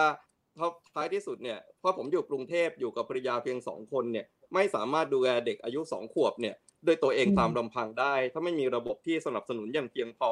[0.94, 6.56] ท้ายที่สุดเนี่ยเพราะผมอยู่กรุงเทพอยู่กับภรรยาเพียงสองคนเนี่ยไม่สามารถดูแลเด็กอายุสองขวบเนี่ย
[6.88, 10.32] ด้วยตัวเองตามลำพังได้ ถ้าไม่มีระบบที่สนับสนุนอย่างเพียงพอ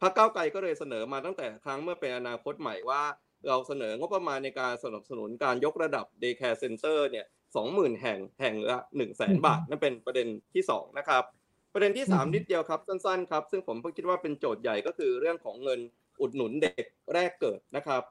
[0.00, 3.02] พรรคก้าวไกลก็เลยเสนอมาตั้งแต่ครั้งเมื่อเป็นอนาคตใหม่ว่า
[3.48, 7.26] เราเสนองบประมาณในการสนับสนุนการยกระดับ Day Care Center เนี่ย
[7.56, 11.24] สองหมื่นแห่งแห่งละหนึ่งแสนบาทนั่นเป็นประเด็นที่สองนะครับ
[11.72, 15.80] ประเด็นที่สามนิดเดียวครับสั้นๆครับ ซึ่งผมคิดว่าเป็นโจทย์ใหญ่ก็คือเรื่องของเงิน
[16.20, 16.84] อุดหนุนเด็ก
[17.14, 18.02] แรกเกิดนะครับ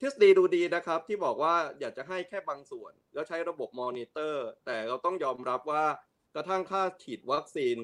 [0.00, 6.07] ทฤษฎีดูดีนะครับที่บอกว่าอยากจะให้แค่บางส่วน แล้วใช้ระบบมอนิเตอร์ แต่เราต้องยอมรับว่าก
[6.38, 7.76] ระทั่งค่าฉีดวัคซีน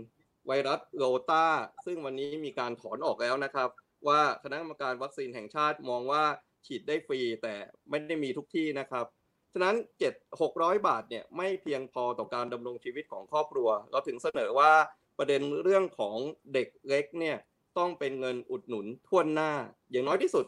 [0.46, 1.46] ไวรัสโรตา
[1.86, 3.68] ซึ่งวันนี้มีการถอนออกแล้วนะครับ
[4.08, 6.24] ว่าคณะกรรมการวัคซีนแห่งชาติมองว่า
[6.66, 7.54] ฉีดได้ฟรีแต่
[7.88, 9.06] ไม่ได้มีทุกที่นะครับ
[9.52, 9.76] ฉะนั้น
[10.10, 14.72] 7 600 บาทเนี่ยไม่เพียงพอต่อการดำรงชีวิตของครอบครัว เราถึงเสนอว่า
[15.18, 16.16] ประเด็นเรื่องของ
[16.54, 17.36] เด็กเล็กเนี่ย
[17.78, 19.52] ต้องเป็นเงินอุดหนุนท่วนหน้า
[19.90, 20.44] อย่างน้อยที่สุด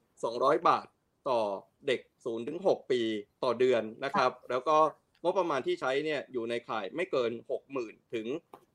[0.00, 0.86] 1,200 บาท
[1.28, 1.40] ต่อ
[1.86, 3.00] เด็ก0ถึง6ปี
[3.44, 4.76] ต่อเดือนนะครับ แล้วก็
[5.22, 8.26] งบประมาณที่ใช้เนี่ยอยู่ในข่ายไม่เกิน 60,000 ถึง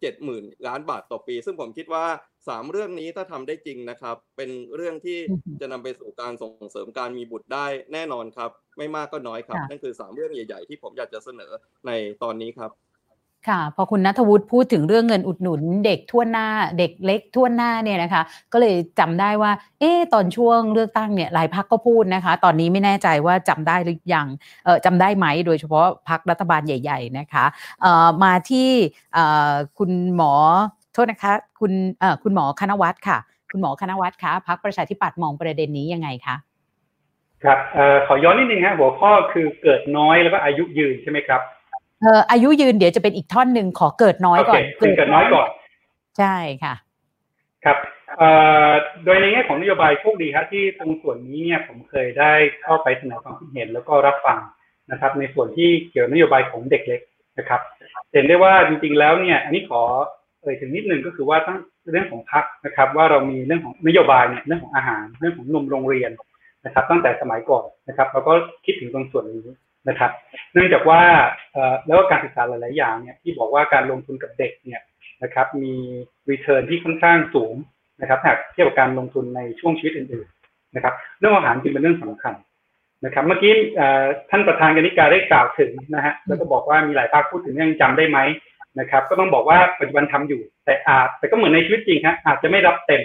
[0.01, 2.05] 70,000 ล้านบาทต่อปี ซึ่งผมคิดว่า
[2.47, 5.19] 3 เรื่องนี้ถ้าทำได้จริงนะครับ เป็นเรื่องที่
[5.59, 11.51] จะนำไปสู่การส่งเสริมการมีบุตรได้แน่นอนครับ ไม่มากก็น้อยครับ นั่นคือ 3 เรื่องใหญ่ ๆ ที่ผมอยากจะเสนอ
[11.87, 11.91] ใน
[12.23, 12.71] ตอนนี้ครับ
[13.49, 18.21] ค่ะพอคุณนัทวุฒิพูดถึงเรื่องเงินอุดหนุน เด็กทั่วหน้า เด็กเล็กทั่วหน้าเนี่ยนะคะ
[18.53, 24.27] ก็เลยจำได้ว่า เอ๊ตอนช่วงเลือกตั้งเนี่ยหลายพักก็พูดนะคะ ตอนนี้ไม่แน่ใจว่าจำได้หรือยัง
[24.65, 27.45] เออจำได้ไหมโดยเฉพาะพักรัฐบาลใหญ่ ๆ นะคะ
[27.81, 28.69] เอ่อมาที่
[29.13, 30.33] เอ่อคุณหมอ
[30.93, 33.17] โทษนะคะ คุณเอ่อคุณหมอคณวัฒน์ค่ะ
[33.51, 36.35] คุณหมอคณวัฒน์คะพักประชาธิปัตย์มองประเด็นนี้ยังไงคะ
[37.43, 41.41] ครับเอ่อขอย้อนนิดนึงฮะหัวข้อคือเกิดน้อยแล้วก็อายุยืนใช่ไหมครับ
[42.01, 45.47] เอ่ออายุยืนเดี๋ยวจะเป็นอีกท่อนหนึ่งขอเกิดน้อยก่อนเกิดน้อยก่อน
[46.17, 46.73] ใช่ค่ะ
[47.65, 47.77] ครับ
[48.17, 48.29] เอ่
[48.69, 48.71] อ
[49.05, 52.31] โดยในแง่ของนโยบายโชคดีครับที่ตรงส่วนนี้เนี่ยผมเคยได้
[52.63, 54.39] เข้าไปเสนอความคิดเห็นแล้วก็รับฟัง
[54.91, 57.01] นะครับ ในส่วนที่เกี่ยวนโยบายของเด็กเล็ก
[57.39, 57.61] นะครับ
[58.13, 59.81] เห็นได้ว่าจริงๆแล้วเนี่ยอันนี้ขอ
[60.41, 61.59] เอ่ยถึงนิดนึงก็คือว่าตั้ง
[61.91, 66.11] เรื่องของพักนะครับ ว่าเรามีเรื่องของนโยบายเนี่ยเรื่องของอาหารเรื่องของนมโรงเรียน
[66.65, 68.33] นะครับ ตั้งแต่สมัยก่อนนะครับเราก็
[68.65, 69.41] คิดถึงตรงส่วนนี้
[69.89, 70.11] นะครับ
[70.53, 71.01] เนื่องจากว่า
[71.87, 74.81] แล้วก็การศึกษาหลาย ๆ อย่างเนี่ยที่บอกว่าการลงทุนกับเด็กเนี่ย
[75.23, 75.73] นะครับมี
[76.29, 77.55] รีเทิร์นที่ค่อนข้างสูง
[78.01, 82.33] นะครับหากเทียบกับการลงทุนในช่วงชีวิตอื่น ๆ นะครับ เรื่องอาหารจึงเป็นเรื่องสำคัญ
[83.05, 83.53] นะครับ เมื่อกี้
[84.29, 88.19] ท่านประธานกนิการได้กล่าวถึงนะฮะแล้วก็บอกว่ามีหลายภาคพูดถึงยังจำได้ไหม
[88.79, 93.03] นะครับ ก็ต้องบอกว่าปัจจุบันทำอยู่ แต่อาจแต่ก็เหมือนในชีวิตจริงฮะอาจจะไม่รับเต็ม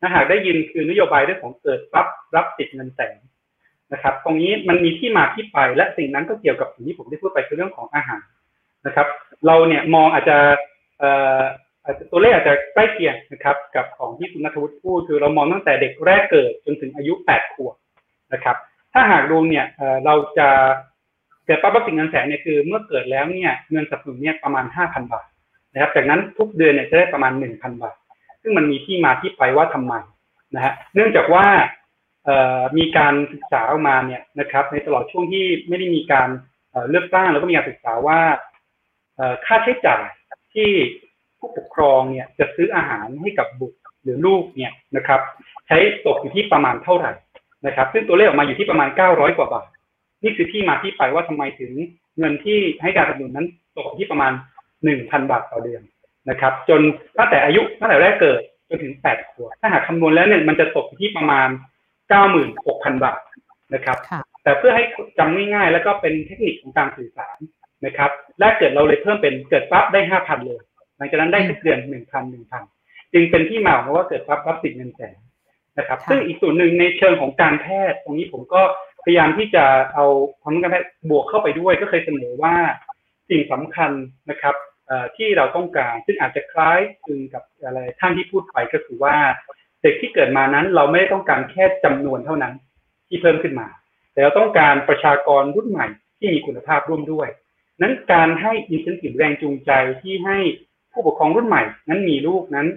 [0.00, 2.06] ถ้าหากได้ยินคือนโยบายเรื่องของเกิดรับ
[2.36, 3.16] รับติดเงินแสน
[3.92, 8.20] นะครับ ตรงนี้มันมีที่มาที่ไปและสิ่งนั้นก็เกี่ยวกับสิ่งที่ผมได้พูดไปคือเรื่องของอาหาร
[8.86, 9.06] นะครับ
[9.46, 10.36] เราเนี่ยมองอาจจะ
[10.98, 11.40] เอ่อ
[12.10, 17.74] ตัวเลขอาจจะใกล้เคียงนะครับ กับของที่คุณนัทวุฒิพูดคือเรามองตั้งแต่เด็กแรกเกิดจนถึงอายุแปดขวบ
[18.32, 18.56] นะครับ
[18.92, 19.66] ถ้าหากดูเนี่ย
[20.04, 20.48] เราจะ
[21.46, 25.26] เกิดปั๊บสิ่งเงินแสนเนี่ยคือเมื่อเกิดแล้วเนี่ยเงินสนับสนุนเนี่ยประมาณห้าพันบาท
[25.72, 27.96] นะครับ จากนั้นทุกเดือนเนี่ยจะได้ประมาณหนึ่งพันบาท
[28.42, 29.94] ซึ่งมันมีที่มาที่ไปว่าทำไม
[30.54, 31.44] นะฮะเนื่องจากว่า
[32.78, 36.28] มีการศึกษาออกมาเนี่ยนะครับ ในตลอดช่วงที่ไม่ได้มีการ
[36.90, 38.20] เลือกตั้งแล้วก็มีการศึกษาว่า
[39.46, 40.04] ค่าใช้จ่าย
[40.54, 40.70] ที่
[41.38, 45.20] ผู้ปกครองเนี่ยจะซื้ออาหารให้กับบุตรหรือลูกเนี่ยนะครับ
[45.66, 47.12] ใช้ตกอยู่ที่ประมาณเท่าไหร่
[47.66, 49.66] นะครับ ซึ่งตัวเลขออกมาอยู่ที่ประมาณ 900 กว่าบาท
[50.22, 51.72] นี่คือที่มาที่ไปว่าทำไมถึง
[52.18, 53.46] เงินที่ให้การสนับสนุนนั้น
[53.76, 54.32] ตกที่ประมาณ
[54.80, 55.82] 1,000 บาทต่อเดือน
[56.30, 56.80] นะครับ จน
[57.18, 61.48] ตั้งแต่อายุตั้งแต่แรกเกิดจนถึง 8 ขวบถ้าหากคำนวณแล้วเนี่ยมันจะตกที่ประมาณ
[62.18, 63.20] 96,000 บาท
[63.74, 63.98] นะครับ
[64.42, 64.84] แต่เพื่อให้
[65.18, 67.38] จำง่ายๆ แล้วก็เป็นเทคนิคของการสื่อสาร
[67.86, 70.60] นะครับแรกเกิดเราเลยเพิ่มเป็นเกิดปั๊บได้ 5,000 เลย
[70.96, 72.24] หลังจากนั้นได้ทุกเดือน 1,000
[72.62, 75.18] 1,000 จึงเป็นที่มาของว่าเกิดปั๊บรับสิทธิ์เงินแสน
[75.78, 78.62] นะครับ ซึ่งอีกส่วนหนึ่งในเชิงของการแพทย์ ตรงนี้ผมก็
[79.04, 80.06] พยายามที่จะเอา
[80.42, 82.54] ความการแพทย์บวกเข้าไปด้วย ก็เคยเสนอว่า
[83.30, 83.90] สิ่งสำคัญ
[84.30, 84.54] นะครับ
[85.16, 89.14] ที่เราต้องการ ซึ่งอาจจะคล้ายคลึงกับอะไรท่านที่พูดไปก็คือว่า
[89.81, 92.53] เด็กที่เกิดมานั้นเราไม่ได้ต้องการแค่จำนวนเท่านั้น
[93.07, 93.67] ที่เพิ่มขึ้นมา
[94.13, 95.87] แต่เราต้องการประชากรรุ่นใหม่
[96.19, 97.27] ที่มีคุณภาพร่วมด้วย
[97.81, 99.71] นั้นการให้อินเซนティブแรงจูงใจ
[100.01, 100.37] ที่ให้
[100.91, 102.67] ผู้ปกครองรุ่นใหม่ นั้นมีลูกนั้น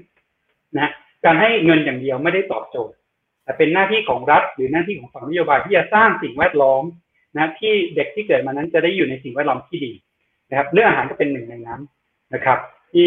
[0.77, 0.91] นะ
[1.25, 2.97] การให้เงินอย่างเดียวไม่ได้ตอบโจทย์
[3.45, 6.83] แต่เป็นหน้าที่ของรัฐ หรือหน้าที่ของฝั่งนโยบายที่จะสร้างสิ่งแวดล้อม
[7.37, 9.93] นะที่เด็กที่เกิดมานั้นจะได้อยู่ในสิ่งแวดล้อมที่ดี
[10.49, 11.81] นะครับ เรื่องอาหารก็เป็นหนึ่งในนั้น
[12.35, 12.59] นะครับ
[12.93, 13.07] ที่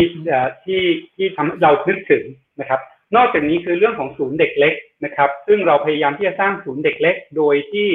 [0.64, 0.82] ที่
[1.16, 2.24] ที่ทำเรานึกถึง
[2.59, 2.82] นะครับ
[3.16, 7.88] นอกจากนี้คือเรื่องของศูนย์เด็กเล็กนะครับ ซึ่งเราพยายามที่จะสร้างศูนย์เด็กเล็ก โดยที่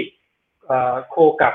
[1.09, 1.53] โคกับ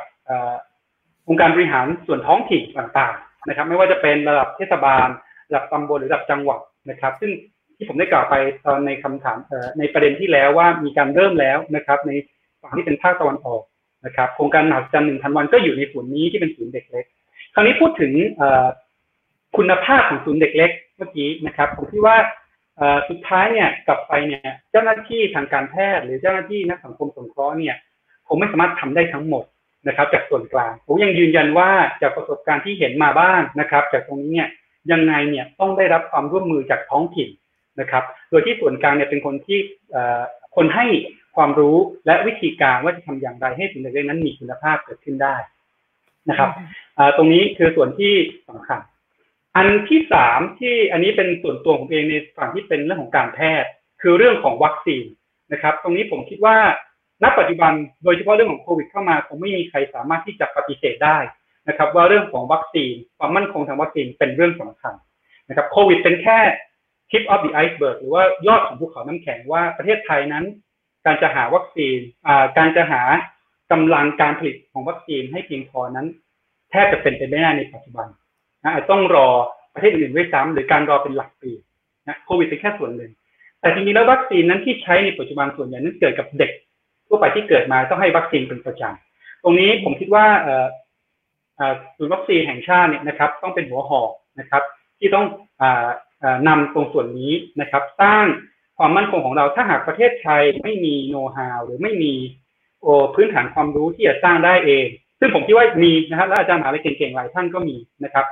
[1.29, 5.09] องค์การบริหารส่วนท้องถิ่นต่างๆนะครับ ไม่ว่าจะเป็นระดับเทศบาล
[5.49, 7.33] ระดับตำบลหรือระดับจังหวัดนะครับ ซึ่ง
[7.77, 8.35] ที่ผมได้กล่าวไป
[8.67, 9.39] ตอนในคำถาม
[9.79, 12.13] ในประเด็นที่แล้วว่ามีการเริ่มแล้วนะครับ ใน
[12.63, 13.63] ฝั่งที่เป็นภาคตะวันออก
[14.07, 17.05] นะครับโครงการหนักจันหนึ่งพันวันก็อยู่ในศูนย์นี้ที่เป็นศูนย์เด็กเล็ก
[17.55, 18.13] คราวนี้พูดถึง
[19.57, 22.17] คุณภาพของศูนย์เด็กเล็ก เมื่อกี้นะครับ ผมคิดว่า
[23.09, 27.77] สุดท้ายเนี่ยกลับไปเนี่ยเจ้าหน้าที่ทางการแพทย์ หรือเจ้าหน้าที่นักสังคมสงเคราะห์เนี่ย
[28.29, 29.45] คงไม่สามารถทำได้ทั้งหมด
[29.89, 31.71] นะครับ จากส่วนกลางผมยังยืนยันว่า
[32.03, 34.49] จากประสบการณ์ที่เห็นมาบ้างนะครับ จากตรงนี้เนี่ย
[34.93, 37.29] ยังไงเนี่ยต้องได้รับความร่วมมือจากท้องถิ่น
[37.81, 39.59] นะครับ โดยที่ส่วนกลางเนี่ยเป็นคนที่
[40.57, 40.87] คนให้
[41.37, 45.37] ความรู้และวิธีการว่าจะทำอย่างไรให้สิ่งใดนั้นมีคุณภาพเกิดขึ้นได้
[46.29, 46.51] นะครับ
[47.17, 48.13] ตรงนี้คือส่วนที่
[48.49, 48.81] สำคัญ
[49.57, 53.71] อันที่สามที่อันนี้เป็นส่วนตัวของเองในฝั่งที่เป็นเรื่องของการแพทย์
[54.03, 55.05] คือเรื่องของวัคซีน
[55.53, 56.57] นะครับ ตรงนี้ผมคิดว่า
[57.23, 57.73] ณปัจจุบัน
[58.05, 61.19] โดยเฉพาะเรื่องของโควิดเข้ามาคงไม่มีใครสามารถที่จะปฏิเสธได้
[61.69, 64.95] นะครับ ว่าเรื่องของวัคซีนความมั่นคงทางวัคซีนเป็นเรื่องสำคัญ
[65.49, 66.39] นะครับโควิดเป็นแค่
[67.11, 70.45] tip of the iceberg หรือว่ายอดของภูเขาน้ำแข็งว่าประเทศไทยนั้น
[71.07, 71.99] การจะหาวัคซีน
[72.59, 73.03] การจะหา
[73.73, 76.07] กำลังการผลิตของวัคซีนให้เพียงพอนั้น
[76.71, 78.09] แทบจะเป็นไปไม่ได้ในปัจจุบัน
[78.67, 79.29] นะอาจต้องรอ
[79.75, 81.53] ประเทศอื่นด้วยซ้ำหรือการรอเป็นหลักปี
[82.09, 83.11] นะโควิดเป็นแค่ส่วนหนึ่ง
[83.61, 86.51] แต่จริงๆแล้ววัคซีนนั้นที่ใช้ในปัจจุบันส่วนใหญ่นั้นเกิดกับเด็ก
[87.07, 90.27] ทั่วไปที่เกิดมาต้องให้วัคซีนเป็นประจำตรงนี้ผมคิดว่า
[91.97, 94.11] ศูนย์วัคซีนแห่งชาติเนี่ยนะครับ ต้องเป็นหัวหอก
[94.41, 94.63] นะครับ
[94.99, 95.27] ที่ต้อง
[95.61, 95.65] อ
[96.49, 98.25] นำตรงส่วนนี้นะครับ สร้าง
[98.79, 102.13] ความมั่นคงของเราถ้าหากประเทศไทยไม่มีโน้ตฮาวหรือไม่มี
[102.83, 104.87] โอพื้นฐานความรู้ที่จะสร้างได้เอง
[105.21, 108.27] ซึ่งผมคิดว่ามีนะครับและอาจารย์มหาลัยเก่งๆหลายท่านก็มีนะครับ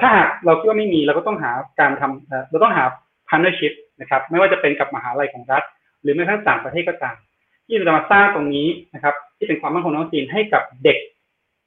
[0.00, 2.84] ถ้าหากเราคิดว่าไม่มีเราก็ต้องหาการทำเราต้องหา
[3.28, 5.62] พันธุ์ชิพนะครับ ไม่ว่าจะเป็นกับมหาลัยของรัฐ
[6.02, 7.16] หรือแม้กระทั่งต่างประเทศก็ตาม
[7.66, 10.98] ที่จะมาสร้างตรงนี้นะครับ ที่เป็นความมั่นคงของจีนให้กับเด็ก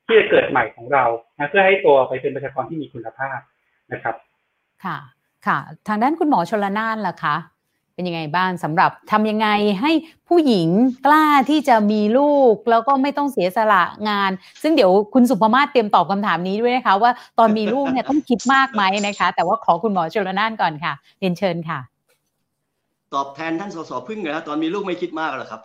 [0.05, 1.03] ที่จะเกิดใหม่ของเรา
[1.37, 3.39] นะเพื่อให้ตัวไปเป็นประชากรที่มีคุณภาพ
[3.93, 4.15] นะครับ
[4.85, 4.97] ค่ะ
[5.47, 5.57] ค่ะ
[5.87, 7.35] ทางด้านคุณหมอชลนานล่ะคะ
[7.95, 9.47] เป็นยังไงบ้างสำหรับทำยังไง
[9.81, 9.91] ให้
[10.29, 10.69] ผู้หญิง
[11.05, 14.31] กล้าที่จะมีลูกแล้วก็ไม่ต้องเสียสละงาน
[14.63, 21.79] ซึ่งเดี๋ยวคุณสุภมาศเตรียมตอบคำถามนี้ด้วยนะคะ ว่าตอนมีลูกเนี่ยต้องคิดมากไหมนะคะ แต่ว่าขอคุณหมอชลนานก่อนค่ะเรียนเชิญค่ะ
[23.13, 25.61] ตอบแทนท่านสสพึ่งนะตอนมีลูกไม่คิดมากหรอกครับ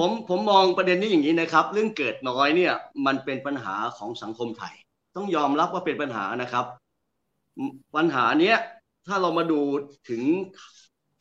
[0.00, 2.72] ผมผมมองประเด็นนี้อย่างนี้นะครับ เรื่องเกิดน้อยเนี่ย
[3.06, 4.74] มันเป็นปัญหาของสังคมไทย
[5.16, 6.64] ต้องยอมรับว่าเป็นปัญหานะครับ
[7.96, 8.58] ปัญหาเนี้ย
[9.06, 9.60] ถ้าเรามาดู
[10.08, 10.22] ถึง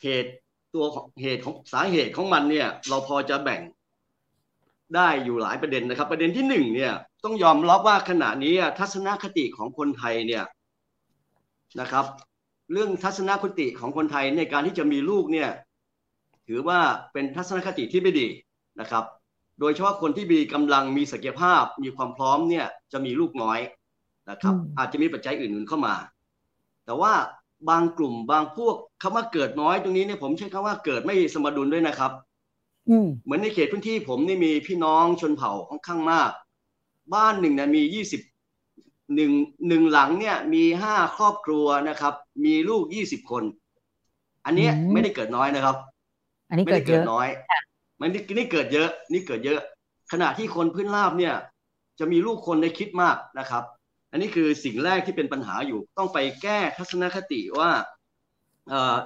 [0.04, 0.32] เหตุ
[0.74, 0.86] ตัว
[1.22, 3.62] เหตุของสาเหตุของมันเนี่ย เราพอจะแบ่ง
[4.96, 10.44] ได้อยู่หลายประเด็นนะครับ ประเด็นที่หนึ่งเนี่ย ต้องยอมรับว่าขณะนี้ทัศนคติของคนไทยเนี่ย
[11.80, 12.06] นะครับ
[12.72, 15.50] เรื่องทัศนคติของคนไทยในการที่จะมีลูกเนี่ย
[16.48, 16.80] ถือว่า
[17.14, 18.28] เป็นทัศนคติที่ไม่ดี
[18.80, 19.04] นะครับ
[19.60, 23.60] โดยเฉพาะคนที่มีกำลังมีศักยภาพมีความพร้อมเนี่ยจะมีลูกน้อย
[24.30, 25.96] นะครับ อาจจะมีปัจจัยอื่นๆเข้ามา
[26.86, 27.14] แต่ว่า
[27.70, 32.12] บางกลุ่มบางพวกคำว่าเกิดน้อยตรงนี้เนี่ยผมใช้คำว่าเกิดไม่สมดุลด้วยนะครับ
[33.24, 36.30] เหมือนในเขตพื้นที่ผมนี่มีพี่น้องชนเผ่าค่อนข้างมาก
[37.14, 38.22] บ้านหนึ่งเนี่ยมียี่สิบ
[39.16, 39.32] หนึ่ง
[39.68, 42.14] หนึ่งหลังเนี่ยมีห้าครอบครัวนะครับ
[42.46, 43.44] มีลูกยี่สิบคน
[44.46, 45.76] อันนี้ไม่ได้เกิดน้อยนะครับ
[46.50, 47.28] อันนี้ไม่ได้เกิดน้อย
[48.00, 49.60] มันนี่เกิดเยอะ นี่เกิดเยอะ
[50.12, 51.36] ขณะที่คนพื้นราบเนี่ย
[52.00, 53.64] จะมีลูกคนในคิดมากนะครับ
[54.12, 57.72] อันนี้คือสิ่งแรกที่เป็นปัญหาอยู่ ต้องไปแก้ทัศนคติว่า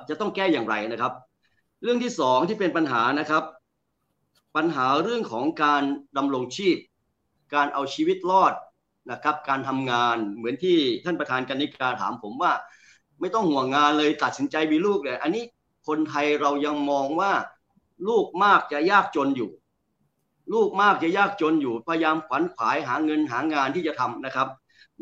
[0.09, 1.13] จะต้องแก้อย่างไรนะครับ
[1.83, 3.43] เรื่องที่สองที่เป็นปัญหานะครับ
[4.55, 5.83] ปัญหาเรื่องของการ
[6.17, 6.77] ดำรงชีพ
[7.53, 8.53] การเอาชีวิตรอด
[9.11, 12.51] นะครับ การทำงานเหมือนที่ท่านประธานกนิการถามผมว่า
[13.19, 15.43] ไม่ต้องห่วงงานเลยตัดสินใจมีลูกเลยอันนี้
[15.87, 17.31] คนไทยเรายังมองว่า
[18.07, 19.49] ลูกมากจะยากจนอยู่
[20.53, 24.47] ลูกมากจะยากจนอยู่ พยายามขวัญขวายหาเงินหางานที่จะทำนะครับ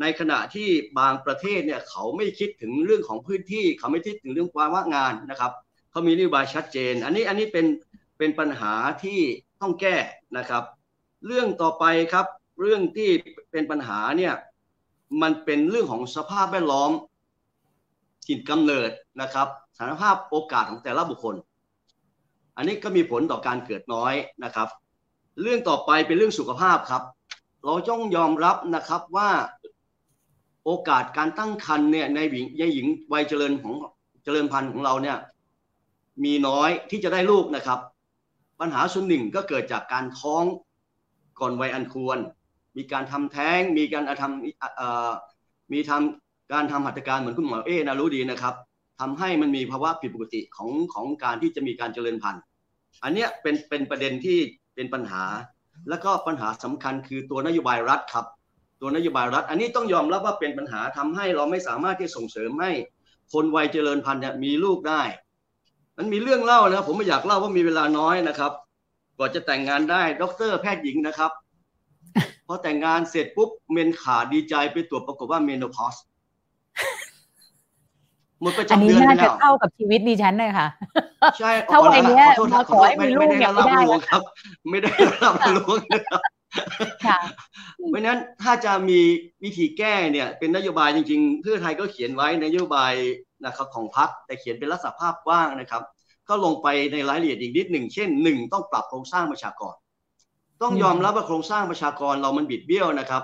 [0.01, 0.69] ในขณะที่
[0.99, 5.51] บางประเทศเนี่ยเขาไม่คิดถึงเรื่องของพื้นที่ เขาไม่คิดถึงเรื่องความว่างงานนะครับ
[5.91, 7.65] เขามีนโยบายชัดเจน อันนี้อันนี้เป็น
[8.17, 8.73] เป็นปัญหา
[9.03, 9.19] ที่
[9.61, 9.97] ต้องแก้
[10.37, 10.63] นะครับ
[11.25, 12.25] เรื่องต่อไปครับ
[12.61, 13.09] เรื่องที่
[13.51, 14.33] เป็นปัญหาเนี่ย
[15.21, 16.91] มันเป็นเรื่องของสภาพแวดล้อม
[18.27, 18.89] ถิ่นกำเนิด
[19.21, 21.35] นะครับสถานภาพโอกาสของแต่ละบุคคล
[22.57, 24.13] อันนี้ก็มีผลต่อการเกิดน้อย
[24.43, 24.67] นะครับ
[25.41, 27.03] เรื่องต่อไปเป็นเรื่องสุขภาพครับ
[27.63, 29.29] เราต้องยอมรับนะครับว่า
[30.65, 33.73] โอกาสการตั้งครรภ์เนี่ยในหญิงยหญิงวัยเจริญของ
[34.23, 35.17] เจริญพันธุ์ของเราเนี่ย
[36.23, 37.79] มีน้อยที่จะได้ลูกนะครับ
[38.59, 40.43] ปัญหาส่วนหนึ่งก็เกิดจากการท้อง
[41.39, 42.17] ก่อนวัยอันควร
[42.77, 48.53] มีการทำแท้ง มีการทำมีทการทำหัตถการเหมือนคุณหมอเอ๊นะรู้ดีนะครับ
[48.99, 52.41] ทำให้มันมีภาวะผิดปกติของของการที่จะมีการเจริญพันธุ์
[53.03, 54.37] อันนี้เป็นเป็นประเด็นที่
[54.75, 55.23] เป็นปัญหา
[55.89, 58.25] แล้วก็ปัญหาสำคัญคือตัวนโยบายรัฐครับ
[58.85, 62.71] ตัวนโยบายรัฐ อันนี้ต้องยอมรับว่าเป็นปัญหาทำให้เราไม่สามารถที่ส่งเสริมให้
[63.33, 65.01] คนวัยเจริญพันธุ์เนี่ยมีลูกได้
[65.97, 68.51] มันมีเรื่องเล่านะผมไม่อยากเล่าว่ามีเวลาน้อยนะครับ
[69.19, 71.31] ก่อนจะแต่งงานได้ดอกเตอร์แพทย์หญิงนะครับ
[72.47, 75.93] พอแต่งงานเสร็จปุ๊บเมนขาดดีใจไปตรวจปรากฏว่าเมนโพส
[78.41, 80.67] หมดประจำเดือนแล้วเข้ากับชีวิตดิฉันเลยค่ะ
[81.39, 82.15] ใช่เท่าไอ้นี้
[82.53, 84.21] มาขอให้มีลูกเนี่ยไม่ได้ครับ
[84.69, 84.91] ไม่ได้
[85.23, 86.21] รับรู้นะครับ
[87.89, 88.99] เพราะนั้นถ้าจะมี
[89.43, 92.93] วิธีแก้เนี่ยเป็นนโยบายจริงๆเพื่อไทยก็เขียนไว้นโยบาย
[93.45, 95.83] นะครับของพรรคแต่เขียนเป็นลักษณะภาพกว้างนะครับ
[96.29, 99.75] ก็ลงไปในรายละเอียดอีกนิดหนึ่งเช่นหนึ่งต้องปรับโครงสร้างประชากร
[100.61, 103.23] ต้องยอมรับว่าโครงสร้างประชากรเรามันบิดเบี้ยวนะครับ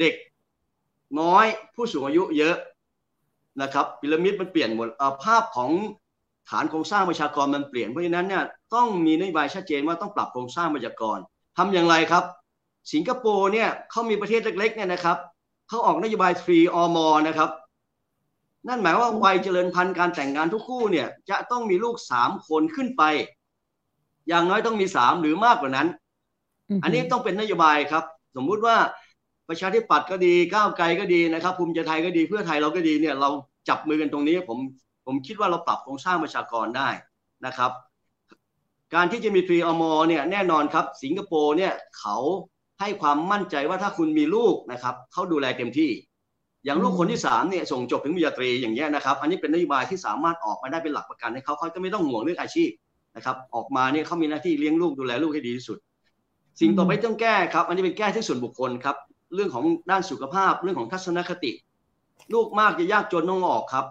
[0.00, 0.14] เด็ก
[1.20, 2.56] น้อยผู้สูงอายุเยอะ
[3.62, 4.88] นะครับพีระมิดมันเปลี่ยนหมด
[5.24, 5.70] ภาพของ
[6.50, 8.44] ฐานโครงสร้างประชากรมันเปลี่ยนเพราะฉะนั้นเนี่ย
[8.74, 11.18] ต้องมีนโยบายชัดเจนว่าต้องปรับโครงสร้างประชากร
[11.56, 12.24] ทำอย่างไรครับ
[12.92, 15.18] สิงคโปร์เนี่ยเขามีประเทศเล็กๆเนี่ยนะครับ
[15.68, 16.98] เขาออกนโยบาย3อม
[17.28, 17.50] นะครับ
[18.68, 23.02] นั่นหมายว่าวัยเจริญพันธุ์การแต่งงานทุกคู่เนี่ยจะต้องมีลูกสามคนขึ้นไป
[24.28, 25.88] อย่างน้อยต้องมีสามหรือมากกว่านั้น
[26.82, 28.04] อันนี้ต้องเป็นนโยบายครับ
[28.36, 28.76] สมมุติว่า
[29.48, 33.30] ประชาธิปัตย์ก็ดีก้าวไกลก็ดีนะครับ ภูมิใจไทยก็ดีเพื่อไทยเราก็ดีเนี่ยเรา
[33.68, 34.58] จับมือกันตรงนี้ผม
[35.06, 36.88] ผมคิดว่าเราปรับโครงสร้างประชากรได้
[37.46, 37.70] นะครับ
[38.96, 42.16] การที่จะมีทรีอมเนี่ยแน่นอนครับ สิงคโปร์เนี่ยเขา
[42.80, 45.90] ให้ความมั่นใจว่าถ้าคุณมีลูกนะครับเขาดูแลเต็มที่
[46.64, 52.70] อย่างลูกคนที่สามเนี่ยส่งจบถึงวิทยาตรีอย่างเงี้ยนะครับ อันนี้เป็นนโยบายที่สามารถออกมาได้เป็นหลักประกันให้เขาเขาจะไม่ต้องห่วงเรื่องอาชีพ
[53.16, 55.78] นะครับออกมาเนี่ยเขามีหน้าที่เลี้ยงลูกดูแลลูกให้ดีที่สุด
[56.60, 58.96] สิ่งต่อไปต้องแก้ครับ อันนี้เป็นแก้ที่ส่วนบุคคลครับ
[59.34, 61.52] เรื่องของด้านสุขภาพเรื่องของทัศนคติ
[62.34, 63.86] ลูกมากจะยากจนต้องออกครับ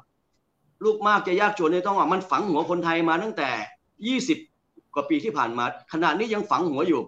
[0.86, 3.50] ลูกมากจะยากจนเนี่ยต้องออกมันฝังหัวคนไทยมาตั้งแต่
[4.08, 4.38] ยี่สิบ
[4.96, 7.02] กว่าปีที่ผ่านมา ขนาดนี้ยังฝังหัวอยู่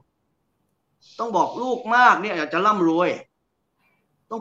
[1.19, 3.09] ต้องบอกลูกมากเนี่ยอยากจะร่ำรวย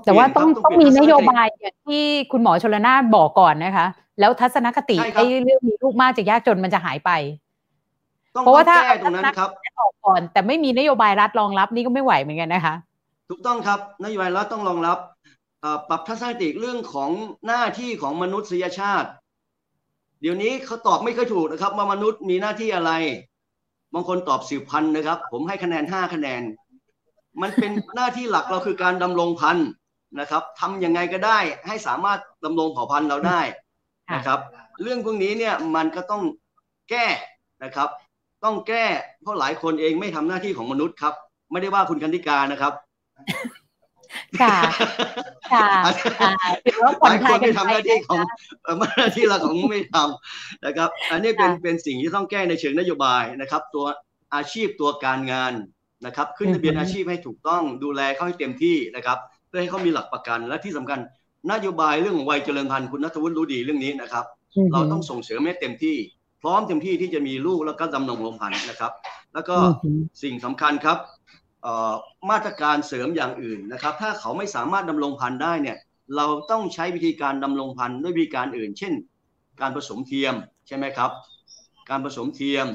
[0.06, 3.86] แต่ว่าต้องต้องมีนโยบายอย่างที่คุณหมอชลนานบอกก่อนนะคะ
[4.20, 7.10] แล้วทัศนคติไอ้เรื่องมีลูกมากจะยากจนมันจะหายไป
[8.30, 12.74] เพราะว่าถ้าตรงนั้นครับออกก่อน แต่ไม่มีนโยบายรัฐรองรับนี่ก็ไม่ไหวเหมือนกันนะคะ
[13.28, 14.98] ถูกต้องครับนโยบายรัฐต้องรองรับ
[15.88, 17.10] ปรับทัศนคติเรื่องของ
[17.46, 19.08] หน้าที่ของมนุษยชาติ
[20.20, 22.92] เดี๋ยวนี้เขาตอบไม่ค่อยถูกนะครับ ว่ามนุษย์มีหน้าที่อะไร
[23.98, 26.42] บางคนตอบสิบพันนะครับ ผมให้คะแนนห้าคะแนน
[27.42, 29.68] มันเป็นหน้าที่หลักเราคือการดำรงพันธุ์
[30.20, 33.40] นะครับทำยังไงก็ได้ให้สามารถดำรงเผ่าพันธุ์เราได้
[34.14, 34.40] นะครับ
[34.82, 36.22] เรื่องพวกนี้เนี่ยมันก็ต้อง
[36.90, 37.06] แก้
[37.64, 37.88] นะครับ
[38.44, 38.84] ต้องแก้
[39.22, 41.14] เพราะหลายคนเองไม่ทำหน้าที่ของมนุษย์ครับ
[41.52, 42.72] ไม่ได้ว่าคุณกันธิกานะครับ
[44.40, 44.56] ค่ะ
[45.52, 45.66] ค่ะ
[47.02, 48.20] หลายคนไม่ทำหน้าที่ของ
[48.96, 53.86] หน้าที่เราของไม่ทำนะครับ อันนี้เป็นเป็นสิ่งที่ต้องแก้ในเชิงนโยบายนะครับ ตัว
[54.34, 55.52] อาชีพตัวการงาน
[56.06, 60.98] นะครับ ขึ้นทะเบียนอาชีพให้ถูกต้องดูแลเขาให้เต็มที่นะครับ เพื่อให้เขามีหลักประกันและที่สำคัญ
[61.52, 64.24] นโยบายเรื่องวัยเจริญพันธุ์คุณนัทวุฒิรู้ดีเรื่องนี้นะครับ
[64.72, 65.96] เราต้องส่งเสริมให้เต็มที่
[66.42, 68.92] พร้อมเต็มที่ที่จะมีลูกแล้วก็ดำรงลงพันธุ์นะครับ
[69.34, 69.56] แล้วก็
[70.22, 70.98] สิ่งสำคัญครับ
[72.30, 75.76] มาตรการเสริมอย่างอื่นนะครับ ถ้าเขาไม่สามารถดำรงพันธุ์ได้เนี่ย
[76.16, 78.92] เราต้องใช้วิธีการดำรงพันธุ์ด้วยวิธีการอื่น เช่น
[79.60, 80.34] การผสมเทียม
[80.66, 81.10] ใช่ไหมครับ
[81.90, 82.66] การผสมเทียม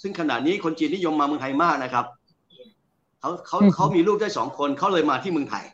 [0.00, 2.06] ซึ่งขณะนี้คนจีนนิยมมาเมืองไทยมากนะครับ
[3.20, 5.64] เขาเขาเขามีลูกได้สองคนเขาเลยมาที่เมืองไทย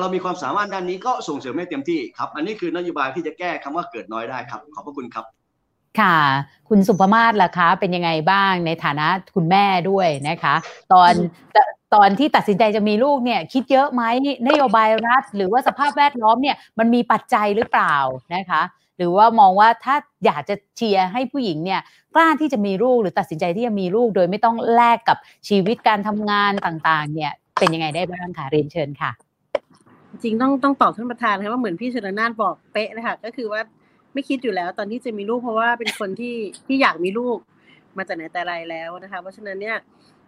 [0.00, 5.24] เรามีความสามารถด้านนี้ก็ส่งเสริมให้เต็มที่ครับ อันนี้คือนโยบายที่จะแก้คำว่าเกิดน้อยได้ครับ ขอบพระคุณครับ
[6.00, 6.16] ค่ะ
[6.68, 10.54] คุณสุภมาศล่ะคะ เป็นยังไงบ้างในฐานะคุณแม่ด้วยนะคะ
[10.92, 11.12] ตอน
[11.94, 14.02] ตอนที่ตัดสินใจจะมีลูกเนี่ยคิดเยอะไหม
[14.48, 17.94] นโยบายรัฐ หรือว่าสภาพแวดล้อมเนี่ยมันมีปัจจัยหรือเปล่า
[18.34, 18.62] นะคะ
[18.96, 21.80] หรือว่ามองว่าถ้าอยากจะเชียร์ให้ผู้หญิงเนี่ย
[22.14, 25.18] กล้าที่จะมีลูกหรือตัดสินใจที่จะมีลูก โดยไม่ต้องแลกกับ
[25.48, 29.10] ชีวิตการทำงานต่างๆ เนี่ยเป็นยังไงได้บ้างคะเรียนเชิญค่ะ
[30.10, 33.60] จริงต้องต้องตอบท่านประธานค่ะว่าเหมือนพี่ชนนานบอกเป๊ะเลยค่ะก็คือว่า
[34.18, 37.38] ไม่คิดอยู่แล้ว ตอนที่จะมีลูกเพราะว่าเป็นคนที่ที่อยากมีลูก
[37.96, 39.76] มาแต่ไหนแต่ไรแล้วนะคะ เพราะฉะนั้นเนี่ย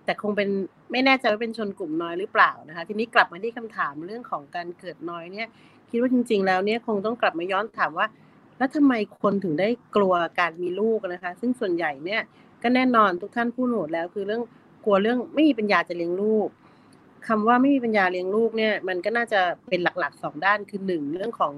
[0.05, 0.49] แต่คงเป็น
[0.93, 5.49] ไม่แน่ใจว่าเป็นชนกลุ่มน้อยหรือเปล่านะคะ ทีนี้กลับมาที่คำถามเรื่องของการเกิดน้อยเนี่ย
[5.91, 8.07] คิดว่าจริง ๆ แล้วเนี่ยคงต้องกลับมาย้อนถามว่า
[8.59, 12.21] แล้วทำไมคนถึงได้กลัวการมีลูกนะคะ ซึ่งส่วนใหญ่เนี่ย
[12.63, 14.43] ก็แน่นอนทุกท่านผู้หนวดแล้ว คือเรื่อง
[14.85, 16.49] กลัวเรื่องไม่มีปัญญาจะเลี้ยงลูก
[17.29, 21.55] คำว่าไม่มีปัญญาเลี้ยงลูกเนี่ย มันก็น่าจะเป็นหลักๆสองด้านคือหนึ่งเรื่องของ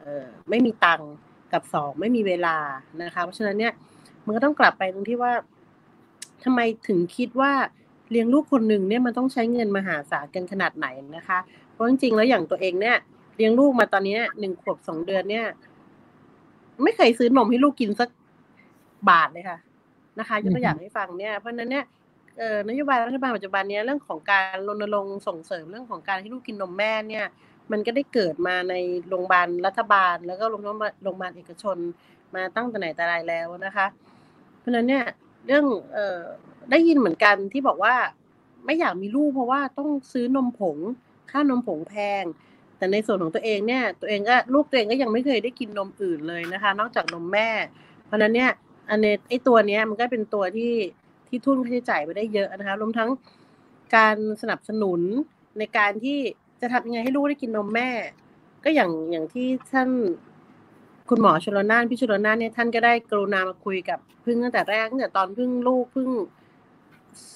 [0.00, 1.02] เออไม่มีตัง
[1.52, 2.56] กับสองไม่มีเวลา
[3.02, 3.72] นะคะ เพราะฉะนั้นเนี่ย
[4.24, 5.32] มันก็ต้องกลับไปตรงที่ว่า
[6.44, 7.52] ทำไมถึงคิดว่า
[8.10, 10.86] เลี้ยงลูกคนหนึ่งเนี่ยมันต้องใช้เงินมหาศาลกันขนาดไหน
[11.16, 11.38] นะคะ
[11.72, 12.96] เพราะจริงๆแล้วอย่างตัวเองเนี่ย
[13.36, 15.46] เลี้ยงลูกมาตอนนี้หนึ่งขวบสองเดือนเนี่ย
[16.82, 18.08] ไม่เคยซื้อนมให้ลูกกินสัก
[19.10, 19.58] บาทเลยค่ะ
[20.18, 21.84] นะคะยกตัวอย่างให้ฟังเนี่ยเพราะนั้นเนี่ย
[22.68, 27.26] นโยบายรัฐบาลปัจจุบันนี้เรื่องของการรณรงค์ส่งเสริมเรื่องของการให้ลูกกินนมแม่เนี่ย
[27.72, 28.74] มันก็ได้เกิดมาใน
[29.08, 31.76] โรงพยาบาลรัฐบาล แล้วก็โรงพยาบาลโรงพยาบาลเอกชน
[32.34, 33.86] มาตั้งแต่ไหนแต่ไรแล้วนะคะ
[34.58, 35.04] เพราะฉะนั้นเนี่ย
[35.46, 36.20] เรื่องเอ่อ
[36.70, 37.94] ได้ยินเหมือนกันที่บอกว่า
[38.66, 40.76] ไม่อยากมีลูกเพราะว่าต้องซื้อนมผง
[41.30, 42.24] ค่านมผงแพง
[42.78, 47.48] แต่ในส่วนของตัวเองเนี่ย ตัวเองก็ลูกตัวเองก็ยังไม่เคยได้กินนมอื่นเลยนะคะ นอกจากนมแม่
[48.06, 48.50] เพราะนั้นเนี่ย
[48.90, 50.74] อันนี้ไอตัวเนี้ยมันก็เป็นตัวที่
[51.28, 53.10] ที่ทุนค่าใช้จ่ายไปได้เยอะนะคะรวมทั้ง
[53.96, 55.00] การสนับสนุน
[55.58, 56.18] ในการที่
[56.60, 57.90] จะทำยังไงให้ลูกได้กินนมแม่
[58.64, 59.88] ก็อย่างอย่างที่ท่าน
[61.08, 66.10] คุณหมอชลนานพี่ชลนานเนี่ยท่านก็ได้กรุณามาคุยกับพึ่งตั้งแต่แรกตั้งแต่ตอนพึ่งลูกพึ่ง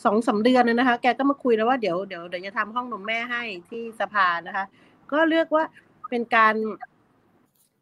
[0.04, 4.64] สองสาเดือนนะคะ แกก็มาคุยแล้วว่าเดี๋ยวเดี๋ยวเดี๋ยวจะทำห้องนมแม่ให้ที่สภานะคะ
[5.12, 5.64] ก็เลือกว่า
[6.10, 6.54] เป็นการ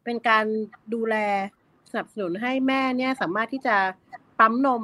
[0.05, 0.45] เป็นการ
[0.93, 1.15] ดูแล
[1.91, 3.75] สนับสนุนให้แม่เนี่ยสามารถที่จะ
[4.39, 4.81] ปั๊มนม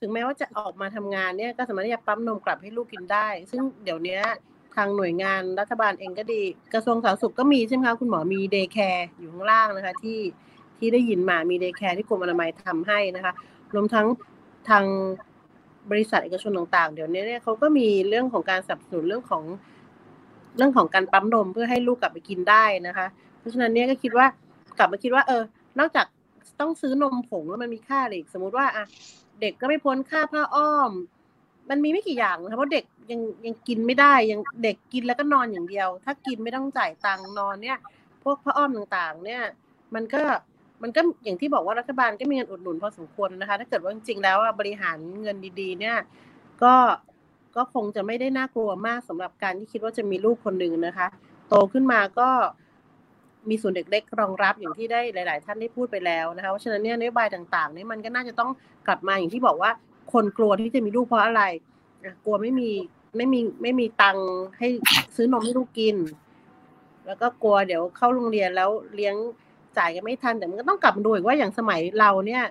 [0.00, 4.18] ถึงแม้ว่าจะออกมาทำงานเนี่ย ก็สามารถที่จะปั๊มนมกลับให้ลูกกินได้ ซึ่งเดี๋ยวนี้
[4.76, 6.42] ทางหน่วยงานรัฐบาลเองก็ดี
[6.74, 10.18] กระทรวงสาธารณสุขก็มีใช่ไหมคะคุณหมอมีเดย์แคร์อยู่ข้างล่างนะคะที่
[10.78, 13.32] ที่ได้ยินมามี day care ที่กรมอนามัยทำให้นะคะ
[13.74, 14.06] รวมทั้ง
[14.68, 14.84] ทาง
[15.90, 19.42] บริษัทเอกชนต่างๆ เดี๋ยวนี้เนี่ยเขาก็มีเรื่องของการสนับสนุนเรื่องของ
[20.56, 23.06] เรื่องของการปั๊มนมเพื่อให้ลูกกลับไปกินได้นะคะ
[23.38, 24.26] เพราะฉะนั้นเนี่ยก็คิดว่า
[24.78, 25.42] กลับมาคิดว่า เออ
[25.78, 26.06] นอกจาก
[26.60, 28.84] ต้องซื้อนมผงแล้วมันมีค่าอะไรอีกสมมติว่าอะ
[29.40, 30.90] เด็กก็ไม่พ้นค่าผ้าอ้อม
[31.72, 37.78] มันมีไม่กี่อย่างนะคะเพราะเด็กยังยังกินไม่ได้ยังเด็กกินแล้วก็นอนอย่างเดียว ถ้ากินไม่ต้องจ่ายตังค์นอนเนี่ย
[38.22, 39.42] พวกผ้าอ้อมต่างๆ เนี่ย
[39.94, 40.22] มันก็
[40.82, 45.96] มันก็อย่างที่บอกว่ารัฐบาลก็มีเงินอุดหนุนพอสมควรนะคะ ถ้าเกิดว่าจริงๆแล้วบริหารเงินดี ๆ เนี่ย
[46.62, 46.74] ก็
[47.56, 51.06] ก็คงจะไม่ได้น่ากลัวมากสำหรับการที่คิดว่าจะมีลูกคนหนึ่งนะคะ
[51.48, 52.28] โตขึ้นมาก็
[53.48, 58.50] มีส่วนเด็กเล็กรองรับอย่างที่ได้หลาย ๆ ท่านได้พูดไปแล้วนะคะเพราะฉะนั้นเนี่ยนโยบายต่างๆนี่มันก็น่าจะต้อง
[58.86, 59.70] กลับมาอย่างที่บอกว่า
[60.12, 61.42] คนกลัวที่จะมีลูกเพราะอะไร
[62.24, 62.70] กลัวไม่มี
[63.16, 64.68] ไม่มีไม่มีตังค์ให้
[65.16, 65.96] ซื้อนมให้ลูกกิน
[67.06, 69.14] แล้วก็กลัวเดี๋ยวเข้าโรงเรียนแล้วเลี้ยง
[69.78, 72.44] จ่ายกันไม่ทันแต่มันก็ต้องกลับมาดูอีกว่าอย่างสมัยเราเนี่ย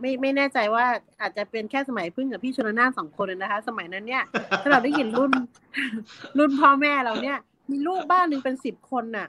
[0.00, 0.84] ไม่ไม่แน่ใจว่า
[1.20, 4.22] อาจจะเป็นแค่สมัยพึ่งกับพี่ชนน่าสองคนนะคะ สมัยนั้นเนี่ย
[4.62, 5.32] ถ้าเราได้ยินรุ่น
[6.38, 7.36] รุ่นพ่อแม่เราเนี่ย
[7.70, 9.28] มีลูกบ้านหนึ่งเป็นสิบคนน่ะ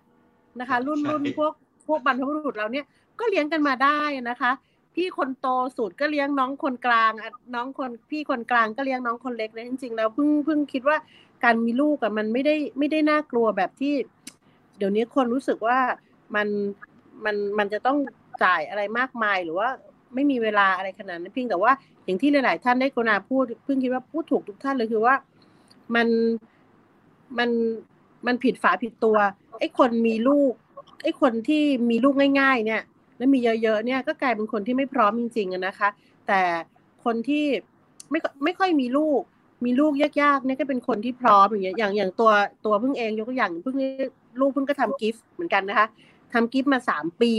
[0.59, 1.53] นะคะ รุ่นรุ่นพวก
[1.87, 2.85] พวกบรรพบุรุษเราเนี่ย
[3.19, 4.51] ก็เลี้ยงกันมาได้นะคะ
[4.95, 7.11] พี่คนโตสุดก็เลี้ยงน้องคนกลาง
[7.55, 10.97] น้องคนพี่คนกลางก็เลี้ยงน้องคนเล็กเลยจริงๆแล้วเพิ่งเพิ่งคิดว่า
[11.43, 13.93] การมีลูกอะมันไม่ได้ไม่ได้น่ากลัวแบบที่
[14.77, 15.79] เดี๋ยวนี้คนรู้สึกว่า
[16.35, 16.47] มัน
[17.25, 17.97] มันมันจะต้อง
[18.43, 19.69] จ่ายอะไรมากมายหรือว่า
[20.15, 21.71] ไม่มีเวลาอะไรขนาดนั้นเพียงแต่ว่า
[22.05, 25.15] อย่างที่หลาย ๆ ท่านได้กรุณาพูดเพิ่งคิดว่าพูดถูกทุกท่านเลยคือว่า
[25.95, 26.07] มัน
[27.37, 27.49] มัน
[28.27, 29.17] มันผิดฝาผิดตัว
[29.59, 30.53] ไอ้คนมีลูก
[31.03, 32.81] ไอ้คนที่มีลูกง่าย ๆ เนี่ย
[33.19, 35.89] แล้วมีเยอะๆเนี่ยก็กลายเป็นคนที่ไม่พร้อมจริงๆนะคะ
[36.27, 36.41] แต่
[37.05, 37.45] คนที่
[38.11, 39.21] ไม่ไม่ค่อยมีลูก
[39.65, 42.31] มีลูกยากๆเนี่ยก็เป็นคนที่พร้อมอย่างเงี้ยอย่างอย่างตัว
[42.65, 43.77] ตัวเพิ่งเองยกตัวอย่างเพิ่ง
[44.39, 45.87] ลูกเพิ่งก็ทำกิฟต์เหมือนกันนะคะ
[46.33, 47.33] ทำกิฟต์มาสามปี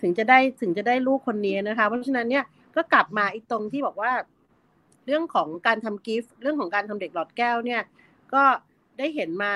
[0.00, 2.44] ถึงจะได้ถึงจะได้ลูกคนนี้นะคะ เพราะฉะนั้นเนี่ย
[2.76, 4.12] ก็กลับมาอีกตรงที่บอกว่า
[5.06, 7.82] เรื่องของการทำกิฟต์เรื่องของการทำเด็กหลอดแก้วเนี่ย
[8.34, 8.44] ก็
[8.98, 9.52] ได้เห็นมา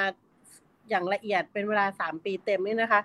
[0.90, 3.00] อย่างละเอียดเป็นเวลาสามปีเต็มเนี่ยนะคะ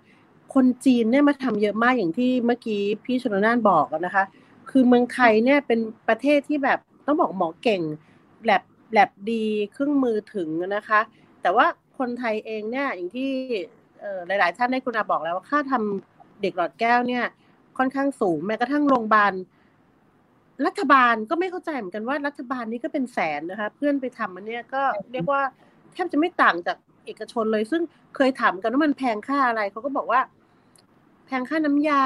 [0.54, 4.24] คนจีนเนี่ยมาทำเยอะมากอย่างที่เมื่อกี้พี่ชนนานบอกนะคะ
[4.70, 7.82] คือเมืองไทยเนี่ยเป็นประเทศที่แบบต้องบอกหมอเก่ง
[8.44, 11.00] แลบแลบดีเครื่องมือถึงนะคะ
[11.42, 11.66] แต่ว่า
[11.98, 13.30] คนไทยเองเนี่ยอย่างที่
[14.28, 17.24] หลาย ๆ ท่านได้คุณอาบอกแล้วว่าค่าทำเด็กหลอดแก้วเนี่ย
[17.78, 19.34] ค่อนข้างสูงแม้กระทั่งโรงพยาบาล
[20.66, 25.42] รัฐบาลก็ไม่เข้าใจเหมือนกันว่ารัฐบาลนี้ก็เป็นแสนนะคะ เพื่อนไปทำมันเนี่ยก็เรียกว่า
[25.94, 27.82] แทบจะไม่ต่างจากเอกชนเลย ซึ่ง
[28.16, 30.22] เคยถามกันว่ามันแพงค่าอะไรเขาก็บอกว่า
[31.28, 32.04] แพงค่าน้ำยา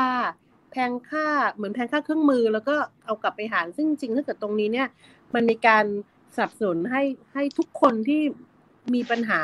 [0.72, 4.88] แพงค่าเหมือนแพงค่าเครื่องมือ แล้วก็เอากลับไปหารซึ่งจริงถ้าเกิดตรงนี้เนี่ย
[5.34, 5.86] มันมีการ
[6.36, 7.04] สนับสนุนให้
[7.34, 8.22] ให้ทุกคนที่
[8.94, 9.42] มีปัญหา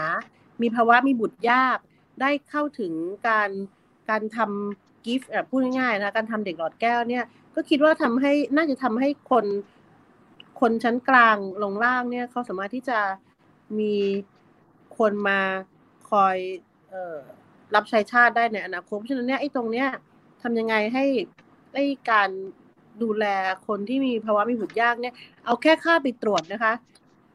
[0.62, 1.78] มีภาวะมีบุตรยาก
[2.22, 2.94] ได้เข้าถึง
[3.28, 3.50] การ
[4.10, 7.26] การทำกิฟต์พูดง่ายๆนะการทำเด็กหลอดแก้วเนี่ย
[7.56, 9.46] ก็คิดว่าทำให้น่าจะทำให้คน
[10.60, 13.00] คนชั้นกลางลงล่างเนี่ยเขาสามารถที่จะ
[13.80, 13.94] มี
[14.98, 15.40] คนมา
[16.10, 16.38] คอย
[16.94, 17.18] ออ
[17.76, 19.88] รับใช้ชาติได้ในอนาคตเพราะฉะนั้นเนี่ยไอ้ตรงเนี้ย
[20.42, 21.06] ทำยังไงให้
[21.74, 22.30] ไอ้การ
[23.04, 23.26] ดูแล
[23.68, 25.14] คนที่มีภาวะมีบุตรยากเนี่ย
[25.46, 26.74] เอาแค่ค่าไปตรวจนะคะ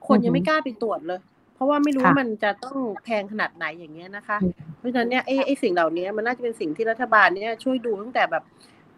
[0.07, 1.21] คนยังไม่กล้าไปตรวจเลย
[1.63, 4.39] ราะว่าไม่รู้มันจะต้องแพงขนาดไหนอย่างเงี้ยนะคะ
[4.79, 8.45] เพราะฉะนั้นเนี่ยไอ้ไอ้สิ่งเหล่านี้มันน่าจะเป็นสิ่งที่รัฐบาลเนี่ยช่วยดูตั้งแต่แบบ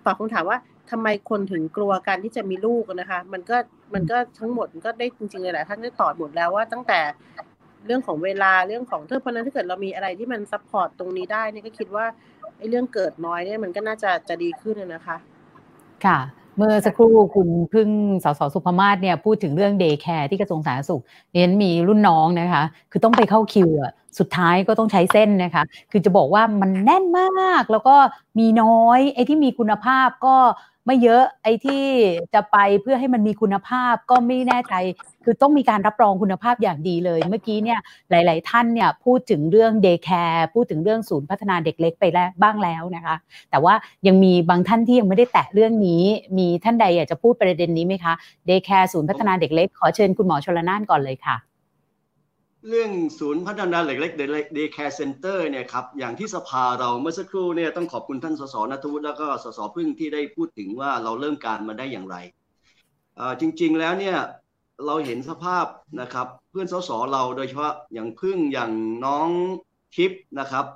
[0.05, 0.59] ตอบคำถามว่า
[0.91, 3.57] ทำไมคนถึงกลัวการที่จะมีลูกนะคะ มันก็
[3.95, 7.01] มันก็ทั้งหมดก็ได้จริงๆเลยแหละท่านได้ตอบหมดแล้วว่าตั้งแต่
[7.87, 12.07] เรื่องของเวลาเรื่องของเท่าเพราะนั้นถ้าเกิดเรามีอะไรที่มัน support ตรงนี้ได้เนี่ยก็คิดว่า
[12.59, 15.17] ไอ้เรื่องเกิดน้อยเนี่ยมันก็น่าจะจะดีขึ้นนะคะ
[16.05, 16.19] ค่ะ
[16.57, 17.89] เมื่อสักครู่คุณผึ้ง
[18.25, 18.41] สส.
[18.55, 21.03] สุภมาศเนี่ยพูดถึงเรื่อง day care ที่กระทรวงสาธารณสุข
[21.35, 27.97] เน้นมีรุ่นน้องนะคะ คือต้องไปเข้าคิวอะสุดท้ายก็ต้องใช้เส้นนะคะ คือจะบอกว่ามันแน่นมากแล้วก็
[28.39, 30.37] มีน้อยไอ้ที่มีคุณภาพก็
[30.87, 31.85] ไม่เยอะไอ้ที่
[32.35, 34.75] จะไปเพื่อให้มันมีคุณภาพก็ไม่แน่ใจ
[35.25, 37.79] คือต้องมีการรับรองคุณภาพอย่างดีเลย เมื่อกี้เนี่ย
[38.11, 43.15] หลาย ๆ ท่านเนี่ยพูดถึงเรื่อง day care พูดถึงเรื่องศูนย์พัฒนาเด็กเล็กไปแล้วบ้างแล้วนะคะ
[43.51, 43.75] แต่ว่า
[44.07, 46.03] ยังมีบางท่านที่ยังไม่ได้แตะเรื่องนี้
[46.39, 48.15] มีท่านใดอยากจะพูดประเด็นนี้ไหมคะ
[48.47, 51.37] day care ศูนย์พัฒนาเด็กเล็กขอเชิญคุณหมอชลน่านก่อนเลยค่ะ
[52.69, 54.23] เรื่องศูนย์พัฒนาเด็กเล็ก day
[54.63, 62.17] care center เนี่ยครับอย่างที่สภาเราเมื่อสักครู่เนี่ยต้องขอบคุณท่านสสนัทวุฒิแล้วก็สสผึ้งที่ได้พูดถึงว่าเราเริ่มการมาได้อย่างไร
[63.41, 64.17] จริงๆแล้วเนี่ย
[64.87, 65.67] เราเห็นสภาพ
[66.01, 68.73] นะครับเพื่อนสสเราโดยเฉพาะอย่างผึ้งอย่าง
[69.05, 69.29] น้อง
[69.97, 70.67] ทิพนะครับ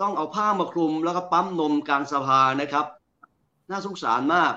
[0.00, 2.86] ต้องเอาผ้ามาคลุมแล้วก็ปั๊มนมกลางสภานะครับ
[3.70, 4.54] น่าสงสารมาก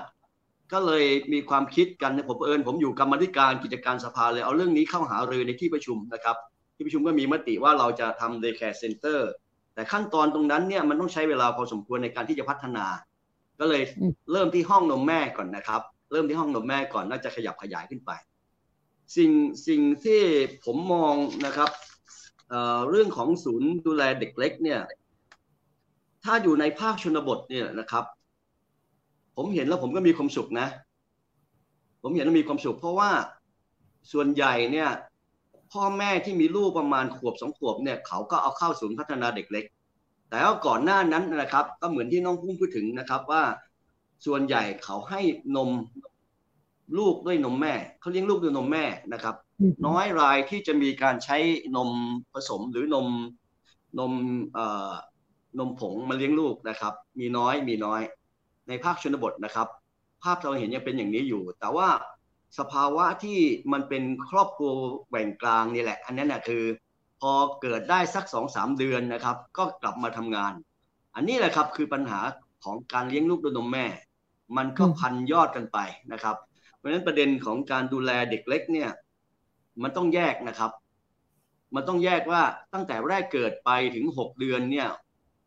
[0.72, 6.36] ก็เลยมีความคิดกันเผอิญผมอยู่กรรมธิการกิจการสภาเลยเอาเรื่องนี้เข้าหารือในที่ประชุมนะครับ
[6.74, 9.20] ที่ประชุมก็มีมติว่าเราจะทำ daycare center
[9.74, 12.86] แต่ขั้นตอนตรงนั้นเนี่ยมันต้องใช้เวลาพอสมควรในการที่จะพัฒนา
[13.60, 13.82] ก็เลย
[14.32, 15.82] เริ่มที่ห้องนมแม่ก่อนนะครับ
[16.12, 18.10] เริ่มที่ห้องนมแม่ก่อนน่าจะขยับขยายขึ้นไป
[19.16, 19.30] สิ่ง
[19.68, 20.20] สิ่งที่
[20.64, 21.14] ผมมอง
[21.46, 21.70] นะครับ
[22.50, 24.80] เเรื่องของศูนย์ดูแลเด็กเล็กเนี่ย
[26.24, 28.04] ถ้าอยู่ในภาคชนบทเนี่ยนะครับ
[29.36, 30.66] ผมเห็นแล้วผมก็มีความสุขนะ
[32.02, 33.10] ผมเห็นแล้วมีความสุขเพราะว่า
[34.12, 34.88] ส่วนใหญ่เนี่ย
[35.74, 39.64] พ่อแม่ที่มีลูกประมาณขวบสองขวบเนี่ยเขาก็เอาเข้าศูนย์พัฒนาเด็กเล็ก
[40.30, 43.42] แต่ว่าก่อนหน้านั้นนะครับ ก็เหมือนที่น้องพุ่งพูดถึงนะครับว่า
[44.26, 45.20] ส่วนใหญ่เขาให้
[45.56, 45.70] นม
[46.98, 49.34] ลูกด้วยนมแม่เขาเลี้ยงลูกด้วยนมแม่นะครับ
[49.86, 51.36] น้อยรายที่จะมีการใช้
[51.76, 51.90] นม
[52.32, 53.06] ผสมหรือนม
[53.98, 54.12] นม
[54.54, 54.92] เอ่อ
[55.58, 58.00] นมผงมาเลี้ยงลูกนะครับ มีน้อยมีน้อย
[58.68, 59.68] ในภาคชนบทนะครับ
[60.22, 61.88] ภาพเราเห็นยังเป็นอย่างนี้อยู่ แต่ว่า
[62.58, 63.38] สภาวะที่
[63.72, 64.70] มันเป็นครอบครัว
[65.08, 66.64] แหว่งกลางนี่แหละ อันนั้นนะคือ
[67.20, 70.52] พอเกิดได้สักสองสามเดือนนะครับ ก็กลับมาทำงาน
[71.14, 72.20] อันนี้แหละครับคือปัญหา
[72.64, 73.86] ของการเลี้ยงลูกด้วยนมแม่
[74.56, 75.78] มันก็พันยอดกันไป
[76.12, 76.36] นะครับ
[76.76, 78.90] เพราะฉะนั้นประเด็นของการดูแลเด็กเล็กเนี่ย
[79.82, 80.70] มันต้องแยกนะครับ
[81.74, 84.88] มันต้องแยกว่าตั้งแต่แรกเกิดไปถึงหกเดือนเนี่ย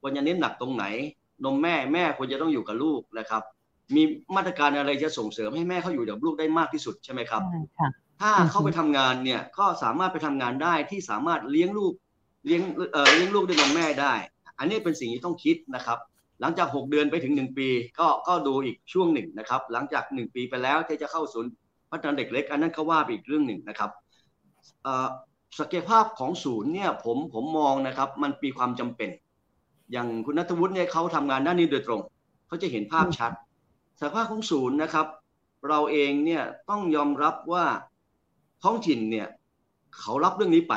[0.02, 0.86] ควรจะเน้นหนักตรงไหน
[1.44, 3.44] นมแม่แม่ควรจะต้องอยู่กับลูกนะครับ
[3.96, 4.04] มี
[4.36, 7.42] มาตรการอะไรจะส่งเสริมให้แม่เขาอยู่กับลูกได้มากที่สุดใช่ไหมครับ
[8.22, 11.94] ถ้าเข้าไปทำงานเนี่ยก็สามารถไปทำงานได้ที่สามารถเลี้ยงลูก
[12.46, 12.62] เลี้ยง
[12.94, 14.14] เอ่อเลี้ยงลูกด้วยนมแม่ได้
[14.60, 15.98] อันนี้เป็นสิ่งที่ต้องคิดนะครับ
[16.42, 17.70] หลังจาก 6 เดือนไปถึง 1 ปี
[18.00, 21.52] ก็ก็ดูอีกช่วงหนึ่งนะครับ หลังจาก 1 ปีไปแล้วที่จะเข้าศูนย์
[21.92, 23.92] พัฒนาเด็กเล็ก อันนั้นก็ว่าไปอีกเรื่องหนึ่งนะครับ
[25.60, 29.10] ศักยภาพของศูนย์เนี่ยผมผมมองนะครับมันมีความจำเป็น
[29.92, 32.02] อย่างคุณนัทวุฒิเนี่ยเขาทำงานด้านนี้โดยตรง
[32.48, 33.32] เขาจะเห็นภาพชัด
[34.00, 35.08] ศักยภาพของศูนย์นะครับ
[35.68, 37.66] เราเองเนี่ยต้องยอมรับว่า
[38.64, 39.28] ท้องถิ่นเนี่ย
[40.00, 40.76] เขารับเรื่องนี้ไป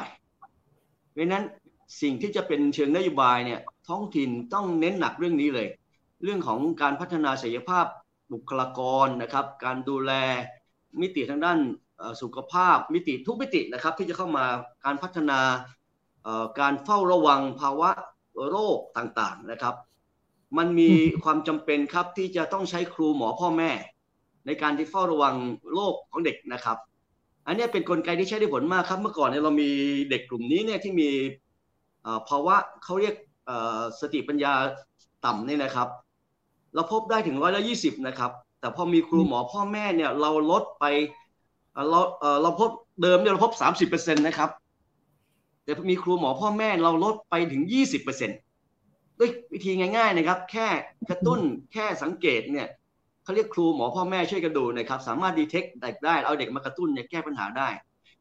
[1.11, 1.45] เพราะนั้น
[2.01, 5.69] สิ่งที่จะเป็นเชิงนโยบายเนี่ยท้องถิ่นต้องเน้นหนักเรื่องนี้เลย
[6.23, 7.87] เรื่องของการพัฒนาศักยภาพ
[8.33, 10.13] บุคลากรนะครับ การดูแล
[11.01, 11.59] มิติทางด้าน
[12.23, 14.45] สุขภาพมิติทุกมิตินะครับ ที่จะเข้ามา
[14.85, 15.41] การพัฒนา
[16.61, 17.91] การเฝ้าระวังภาวะ
[18.49, 19.75] โรคต่างๆนะครับ
[20.59, 20.91] มันมี
[21.23, 23.71] ความจำเป็นครับที่จะต้องใช้ครูหมอพ่อแม่
[24.47, 25.35] ในการที่เฝ้าระวัง
[25.75, 26.79] โรคของเด็กนะครับ
[27.47, 29.71] อันนี้เป็นนกลไกที่ใช้ได้ผลมากครับ เมื่อก่อนเนี่ยเรามี
[30.11, 31.09] เด็กกลุ่มนี้เนี่ยที่มี
[32.29, 33.15] ภาวะเขาเรียก
[34.01, 34.53] สติปัญญา
[35.25, 35.89] ต่ำเนี่ยนะครับ
[36.75, 40.85] เราพบได้ถึงร้อยละยี่สิบนะครับ แต่พอมีครูหมอพ่อแม่เนี่ยเราลดไป
[41.91, 42.01] เรา
[42.43, 42.71] เราพบ
[43.03, 44.51] เดิมเนี่ยเราพบสามสิบเปอร์เซ็นตนะครับ
[45.65, 48.31] แต่มีครูหมอพ่อแม่เราลดไปถึงยี่สิบเปอร์เซ็น
[49.21, 50.69] ด้วยวิธีง่ายๆนะครับ แค่
[51.11, 51.41] กระตุ้น
[51.73, 52.69] แค่สังเกตเนี่ย
[53.25, 57.69] เขาเรียกครูหมอพ่อแม่ช่วยกันดูนะครับ สามารถดีเทคเด็กได้เอาเด็กมากระตุ้นเนี่ยแก้ปัญหาได้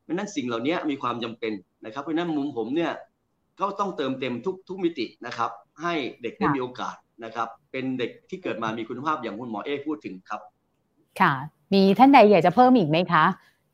[0.03, 1.53] เพราะนั้นสิ่งเหล่านี้มีความจำเป็น
[1.85, 2.91] นะครับ เพราะนั้นมุมผมเนี่ย
[3.59, 5.51] ก็ต้องเติมเต็มทุกทุกมิตินะครับ
[5.81, 10.41] ให้เด็กได้มีโอกาสนะครับ เป็นเด็กที่เกิดมามีคุณภาพอย่างคุณหมอเอพูดถึงครับ
[11.21, 11.34] ค่ะ
[11.73, 13.23] มีท่านใดอยากจะเพิ่มอีกไหมคะ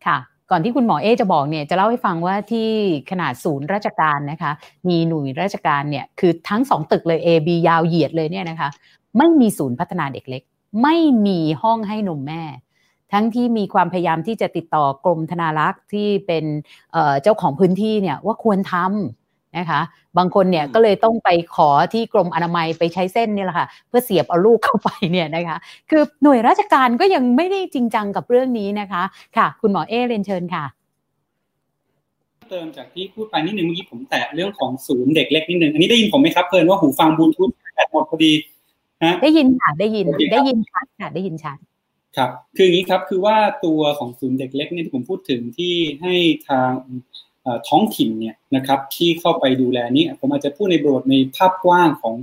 [0.05, 0.17] ค่ะ
[0.51, 2.69] ก่อนที่คุณหมอเอจะบอกเนี่ยจะเล่าให้ฟังว่าที่
[3.11, 4.51] ขนาดศูนย์ราชการนะคะ
[4.89, 8.69] มีหน่วยราชการเนี่ยคือทั้งสองตึกเลย A B ยาวเหยียดเลยเนี่ยนะคะ
[9.17, 10.43] ไม่มีศูนย์พัฒนาเด็กเล็ก
[10.81, 10.97] ไม่
[11.27, 12.43] มีห้องให้นมแม่
[13.13, 16.45] ทั้งที่มีความพยายามที่จะติดต่อกรมธนารักษ์ที่เป็น
[17.21, 19.24] เจ้าของพื้นที่เนี่ยว่าควรทำ
[19.57, 19.81] นะคะ
[20.17, 25.57] บางคนเนี่ยก็เลยต้องไปขอที่กรมอนามัยไปใช้เส้นนี่แหละค่ะเพื่อเสียบเอาลูกเข้าไปเนี่ยนะคะ
[25.89, 29.03] คือหน่วยราชการก็ยังไม่ได้จริงจังกับเรื่องนี้นะคะ
[29.37, 30.65] ค่ะ คุณหมอเอเรนเชิญค่ะ
[32.49, 38.31] เติมจากที่พูดไปนิดนึงเมื่อกี้ผมแตะเรื่องของศูนย์เด็กเล็กนิดนึงอันนี้ได้ยินผมไหมครับเพลินว่าหูฟังบลูทูธแบตหมดพอดี
[39.03, 41.57] ฮะได้ยินค่ะได้ยินได้ยินชัดค่ะได้ยินชัด
[42.17, 46.13] ครับคืออย่างนี้ครับคือว่าตัวของศูนย์เด็กเล็กเนี่ยที่ผมพูดถึงที่ให้
[46.49, 46.71] ทาง
[47.67, 52.15] ท้องถิ่นเนี่ยนะครับที่เข้าไปดูแลนี้ผมอาจจะพูดในบทในภาพกว้างของ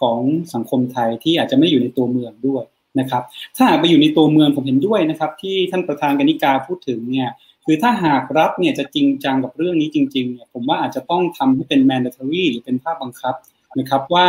[0.00, 0.18] ของ
[0.54, 2.64] สังคมไทยที่อาจจะไม่อยู่ในตัวเมืองด้วย
[3.00, 3.22] นะครับ
[3.56, 7.30] ถ้าหากไปอยู่ในตัวเมืองผมเห็นด้วยนะครับ ที่ท่านประธานกนิกาพูดถึงเนี่ย
[7.64, 13.34] คือถ้าหากรัฐเนี่ยจะจริงจังกับเรื่องนี้จริงๆเนี่ยผมว่าอาจจะต้องทำให้เป็น mandatory หรือเป็นภาพบังคับ
[13.78, 14.28] นะครับว่า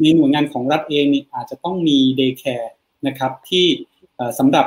[0.00, 2.70] ในหน่วยงานของรัฐเองนี่อาจจะต้องมี day care
[3.06, 3.66] นะครับที่
[4.38, 4.66] สำหรับ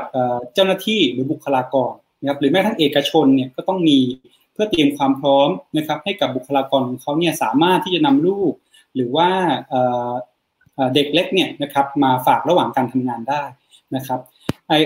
[0.53, 3.99] เจ้าหน้าที่หรือบุคลากรนะครับหรือแม้ทั้งเอกชนเนี่ยก็ต้องมี
[4.53, 8.53] เพื่อเตรียมความพร้อมนะครับ ให้กับบุคลากรของเขาเนี่ยสามารถที่จะนำลูก
[8.95, 9.29] หรือว่า
[10.93, 13.43] เด็กเล็กเนี่ยนะครับมาฝากระหว่างการทำงานได้
[13.95, 14.19] นะครับ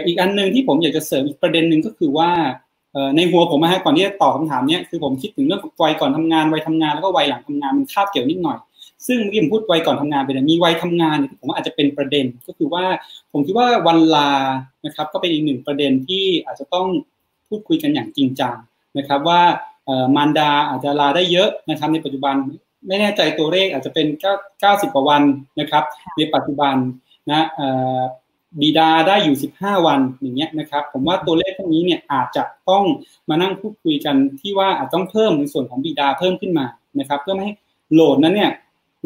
[0.05, 2.31] อีกอันหนึ่งที่ผมอยากจะเสริมอีกประเด็นหนึ่งก็คือว่า
[3.15, 8.57] ในหัวผมนะฮะก่อนที่จะตอบคาถามเนี้ยคือผมคิดถึงเรื่องวัยก่อนทำงานวัยทำงานแล้วก็วัยหลังทำงานมันคาบเกี่ยวนิดหน่อย
[9.07, 12.85] ซึ่งเมื่อกี้ผมพูดวัยก่อนทำงานไปเนี่ยมีวัยทำงานเนี่ยผมอาจจะเป็นประเด็นก็คือว่า
[13.31, 14.31] ผมคิดว่าวันลา
[14.85, 16.87] นะครับ ก็เป็นอีกหนึ่งประเด็นที่อาจจะต้อง
[17.47, 18.55] พูดคุยกันอย่างจริงจัง
[18.97, 19.41] นะครับว่า
[20.15, 22.35] มารดาอาจจะลาได้เยอะนะครับในปัจจุบัน
[22.87, 24.07] ไม่แน่ใจตัวเลขอาจจะเป็น
[24.51, 25.23] 90 กว่าวัน
[25.59, 25.83] นะครับ
[26.17, 26.75] ในปัจจุบัน
[27.31, 27.45] นะ
[28.61, 32.83] บิดาได้อยู่ 15 วันอย่างเงี้ยนะครับ ผมว่าตัวเลขพวกนี้เนี่ยอาจจะต้อง
[33.29, 36.65] มานั่งพูดคุยกันที่ว่าอาจต้องเพิ่มในส่วนของบิดาเพิ่มขึ้นมา
[36.99, 37.53] นะครับ เพื่อไม่ให้
[37.93, 38.51] โหลดนั้นเนี่ย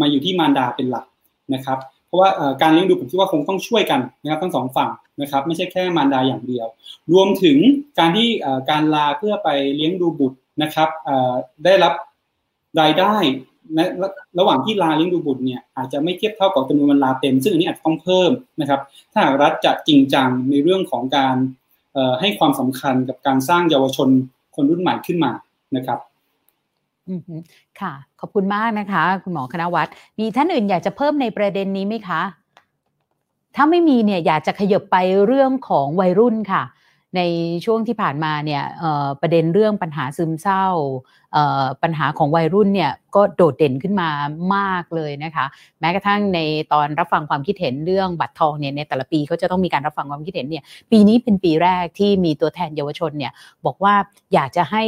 [0.01, 1.05] มาอยู่ที่มารดาเป็นหลัก
[1.53, 1.77] นะครับ
[2.11, 2.31] เพราะว่า
[2.61, 4.89] การเลี้ยงดูผมคิดว่าคงต้องช่วยกันนะครับทั้งสองฝั่ง
[5.21, 6.67] นะครับไม่ใช่แค่มารดาอย่างเดียว
[7.13, 7.57] รวมถึง
[7.99, 8.29] การที่
[8.69, 10.89] การลาเพื่อไปเลี้ยงดูบุตรนะครับ
[11.65, 11.93] ได้รับ
[12.81, 13.15] รายได้
[13.77, 13.89] นะ
[14.39, 18.31] ระหว่างที่ลาเลี้ยงดูบุตรเนี่ยอาจจะไม่เทียบเท่ากับจำนวนวันลาเต็ม ซึ่งอันนี้อาจจะต้องเพิ่ม
[18.61, 18.79] นะครับ
[19.11, 21.35] ถ้าหากรัฐจะจริงจังในเรื่องของการ
[22.19, 24.09] ให้ความสำคัญกับการสร้างเยาวชน
[24.55, 25.31] คนรุ่นใหม่ขึ้นมา
[25.75, 25.99] นะครับ
[27.81, 32.21] ค่ะ ขอบคุณมากนะคะ คุณหมอคณวัฒน์มีท่านอื่นอยากจะเพิ่มในประเด็นนี้ไหมคะ
[33.55, 36.63] ถ้าไม่มีเนี่ยอยากจะขยบไปเรื่องของวัยรุ่นค่ะ
[37.15, 37.21] ใน
[37.65, 38.63] ช่วงที่ผ่านมาเนี่ย
[39.21, 40.65] ประเด็นเรื่องปัญหาซึมเศร้า
[41.83, 44.09] ปัญหาของวัยรุ่นเนี่ยก็โดดเด่นขึ้นมา
[44.55, 45.45] มากเลยนะคะ
[45.79, 46.39] แม้กระทั่งใน
[46.73, 53.31] ตอนรับฟังความคิดเห็นเรื่องบัตรทองเนี่ยในแต่ละปีเขาจะต้องมีการรับฟังความคิดเห็นเนี่ยปีนี้เป็นปีแรกที่มีตัวแทนเยาวชนเนี่ย
[53.65, 53.93] บอกว่า
[54.33, 54.83] อยากจะให้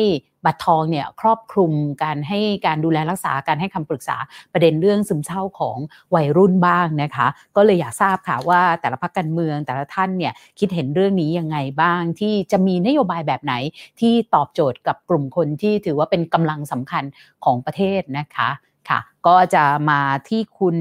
[0.46, 1.72] บัตรทองเนี่ยครอบคลุม
[2.04, 4.18] การให้การดูแลรักษาการให้คำปรึกษา
[4.54, 5.78] ประเด็นเรื่องซึมเศร้าของ
[6.16, 13.54] วัยรุ่นบ้างนะคะ ก็เลยอยากทราบค่ะว่าแต่ละพักการเมืองแต่ละท่านเนี่ยคิดเห็นเรื่องนี้ยังไงบ้าง ที่จะมีนโยบายแบบไหน
[14.00, 17.04] ที่ตอบโจทย์กับกลุ่มคนที่ถือว่าเป็นกำลังสำคัญ
[17.46, 18.50] ของประเทศนะคะ
[18.90, 20.78] ค่ะ ก็จะมาที่คุณ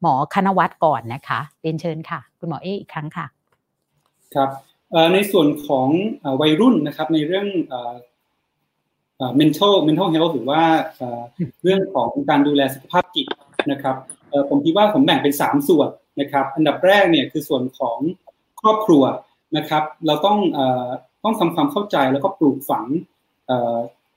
[0.00, 3.26] หมอคณวัฒน์ก่อนนะคะเรียนเชิญค่ะ คุณหมอเออีกครั้งค่ะ
[4.34, 4.50] ครับ
[5.14, 5.88] ในส่วนของ
[6.40, 7.46] วัยรุ่นนะครับในเรื่อง
[9.40, 10.62] mental mental health หรือว่า
[11.62, 13.26] เรื่องของการดูแลสุขภาพจิต
[13.70, 13.96] นะครับ
[14.48, 15.88] ผมคิดว่าผมแบ่งเป็น 3 ส่วน
[16.20, 17.98] นะครับ อันดับแรกเนี่ยคือส่วนของ
[18.60, 19.02] ครอบครัว
[19.56, 20.38] นะครับ เราต้อง
[21.24, 22.86] ต้องทำความเข้าใจแล้วก็ปลูกฝัง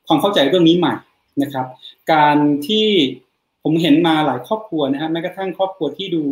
[0.07, 0.93] ความเข้าใจเรื่องนี้ใหม่
[1.41, 1.65] นะครับ
[2.13, 2.87] การที่
[3.63, 6.23] ผมเห็นมาหลายครอบครัวนะฮะแม้กระทั่งครอบครัวที่ดู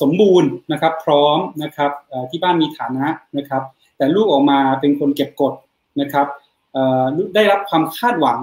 [0.00, 1.90] สมบูรณ์นะครับ พร้อมนะครับ
[2.30, 3.06] ที่บ้านมีฐานะ
[3.38, 3.62] นะครับ
[3.96, 5.54] แต่ลูกออกมาเป็นคนเก็บกด
[6.00, 6.26] นะครับ
[7.34, 8.40] ได้รับความคาดหวัง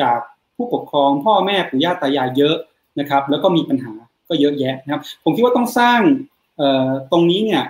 [0.00, 0.18] จาก
[0.56, 2.56] ผู้ปกครอง พ่อแม่ปู่ย่าตายายเยอะ
[3.00, 3.92] นะครับ แล้วก็มีปัญหา
[4.28, 6.00] ก็เยอะแยะนะครับ ผมคิดว่าต้องสร้าง
[7.12, 7.62] ตรงนี้เนี่ย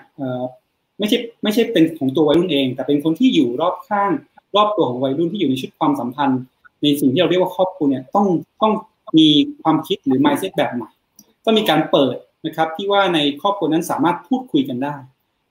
[0.99, 4.11] ไม่ใช่ไม่ใช่เป็นของตัววัยรุ่นเอง แต่เป็นคนที่อยู่รอบข้าง
[4.57, 6.41] รอบตัวของวัยรุ่นที่อยู่ในชุดความสัมพันธ์
[6.83, 8.27] ในสิ่งที่เราเรียกว่าครอบครัวเนี่ยต้อง
[8.63, 8.73] ต้อง
[9.19, 9.29] มี
[9.63, 10.91] ความคิดหรือ mindset แบบใหม่
[11.45, 12.17] ต้องมีการเปิด
[12.47, 14.95] นะครับที่ว่าในครอบครัวนั้นสามารถพูดคุยกันได้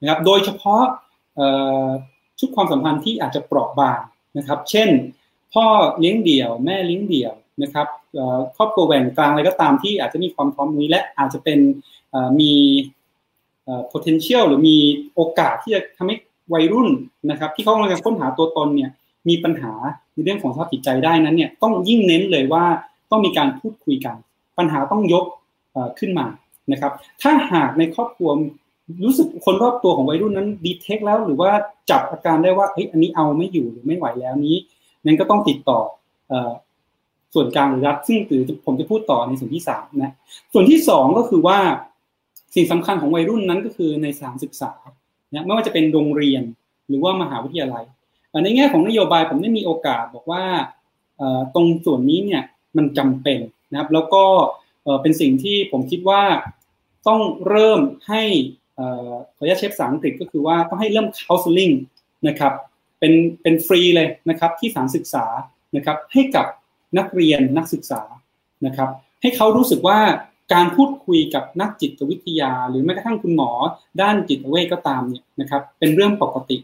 [0.01, 0.83] นะครับ โดยเฉพาะ
[2.39, 3.99] ชุดความสัมพันธ์ที่อาจจะเปราะบาง
[4.37, 4.89] นะครับ เช่น
[5.53, 5.65] พ่อ
[5.99, 7.33] เลี้ยงเดี่ยว แม่เลี้ยงเดี่ยว
[7.63, 7.87] นะครับ
[8.57, 11.59] ครอบครัวแหว่งกลางอะไรก็ตามที่อาจจะมีความพร้อมนี้และอาจจะเป็น
[12.39, 12.53] มี
[13.91, 14.77] potential หรือมี
[15.13, 16.15] โอกาสที่จะทำให้
[16.53, 16.89] วัยรุ่น
[17.29, 18.89] นะครับ ที่เขากำลังค้นหาตัวตนเนี่ย
[19.29, 19.73] มีปัญหา
[20.13, 22.65] ในเรื่องของสภาพจิตใจได้นั้นเนี่ยต้องยิ่งเน้นเลยว่า
[23.11, 24.15] ต้องมีการพูดคุยกัน
[24.57, 25.25] ปัญหาต้องยก
[25.99, 26.25] ขึ้นมา
[26.71, 26.91] นะครับ
[27.21, 28.29] ถ้าหากในครอบครัว
[29.05, 31.51] รู้สึกคนรอบตัวของวัยรุ่นนั้นดีเทคแล้ว หรือว่า
[31.89, 34.57] จับอาการได้ว่าเฮ้ยอันนี้เอาไม่อยู่หรือไม่ไหวแล้วนี้
[35.05, 35.79] นั้นก็ต้องติดต่อ
[37.33, 40.13] ส่วนกลางหรือรัฐซึ่งถือผมจะพูดต่อในส่วนที่สามนะ
[40.53, 41.57] ส่วนที่สองก็คือว่า
[42.55, 44.71] สิ่งสำคัญของวัยรุ่นนั้นก็คือในสานศึกษา
[45.31, 46.43] นะไม่ว่าจะเป็นโรงเรียน
[46.87, 47.83] หรือว่ามหาวิทยาลัย
[48.43, 50.43] ในแง่ของนโยบายผมได้มีโอกาสบอกว่า
[51.55, 52.43] ตรงส่วนนี้เนี่ย
[52.77, 53.39] มันจำเป็น
[53.71, 54.23] นะครับ แล้วก็
[55.01, 56.23] เป็นสิ่งที่ผมคิดว่า
[57.07, 57.79] ต้องเริ่ม
[58.09, 58.23] ให้
[59.37, 61.73] ขออนุญาตเชฟภาษาอังกฤษก็คือว่าต้องให้เริ่ม counseling
[62.27, 62.53] นะครับ
[62.99, 65.25] เป็นเป็นฟรีเลยนะครับที่สถานศึกษา
[65.75, 66.45] นะครับให้กับ
[66.97, 68.01] นักเรียนนักศึกษา
[68.65, 68.89] นะครับ
[69.21, 69.99] ให้เขารู้สึกว่า
[70.53, 73.51] การพูดคุยกับนักจิตวิทยา หรือแม้กระทั่งคุณหมอ
[74.01, 76.57] ด้านจิตเวชก็ตามเนี่ยนะครับเป็นเรื่องปกติ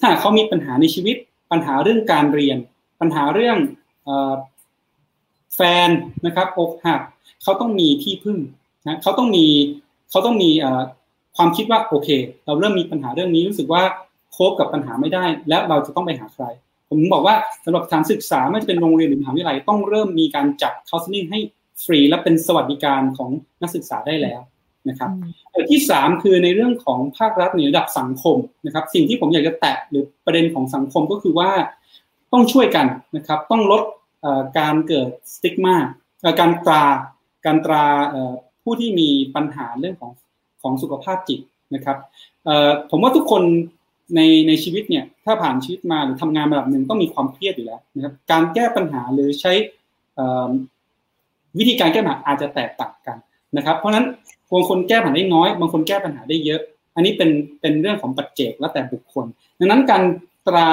[0.00, 1.16] ถ้าเขามีปัญหาในชีวิต
[1.50, 2.58] ปัญหาเรื่องการเรียน
[3.00, 3.58] ปัญหาเรื่อง
[5.56, 5.88] แฟน
[6.26, 7.00] นะครับอกหัก
[7.42, 8.38] เขาต้องมีที่พึ่ง
[8.86, 9.46] นะเขาต้องมี
[10.10, 10.50] เขาต้องมี
[11.36, 12.08] ความคิดว่าโอเค
[12.46, 13.82] เราเริ่มมีปัญหาเรื่องนี้รู้สึกว่า
[14.32, 16.44] โคบกับปัญหาไม่ได้ แล้วเราจะต้องไปหาใคร
[16.90, 17.34] ผมบอกว่า
[17.64, 21.38] สำหรับสถานศึกษาไม่ว่าจะเป็นโรงเรียนหรือมหาวิทยาลัยต้องเริ่มมีการจัดคาสติ้งให้
[21.84, 23.30] ฟรีและเป็นสวัสดิการของ
[23.62, 24.40] นักศึกษาได้แล้ว
[24.88, 25.10] นะครับ
[25.70, 28.36] ที่สามคือในเรื่องของภาครัฐในระดับสังคม
[28.66, 31.50] นะครับ สิ่งที่ผมอยากจะแตะหรือประเด็นของสังคมก็คือว่า
[32.32, 32.86] ต้องช่วยกัน
[33.16, 33.82] นะครับ ต้องลด
[34.58, 35.76] การเกิดสติ๊กมา
[36.40, 36.84] การตรา
[37.46, 37.84] การตรา
[38.62, 40.12] ผู้ที่มีปัญหาเรื่องของ
[40.62, 41.40] ของสุขภาพจิต
[41.74, 41.96] นะครับ
[42.90, 43.42] ผมว่าทุกคน
[44.16, 49.52] ในในชีวิตเนี่ยถ้าผ่านชีวิตมาหรือทำงานระดับหนึ่งต้องมีความเครียดอยู่แล้วนะครับการแก้ปัญหาหรือใช้
[51.58, 53.16] วิธีการแก้ปัญหาอาจจะแตกต่างกัน
[53.56, 54.06] นะครับ เพราะฉะนั้น
[54.52, 56.60] บางคนแก้ปัญหาได้น้อย บางคนแก้ปัญหาได้เยอะ
[56.94, 57.30] อันนี้เป็น
[57.60, 59.26] เป็นเรื่องของปัจเจกแล้วแต่บุคคล
[59.58, 60.02] ดังนั้นการ
[60.46, 60.70] ตรา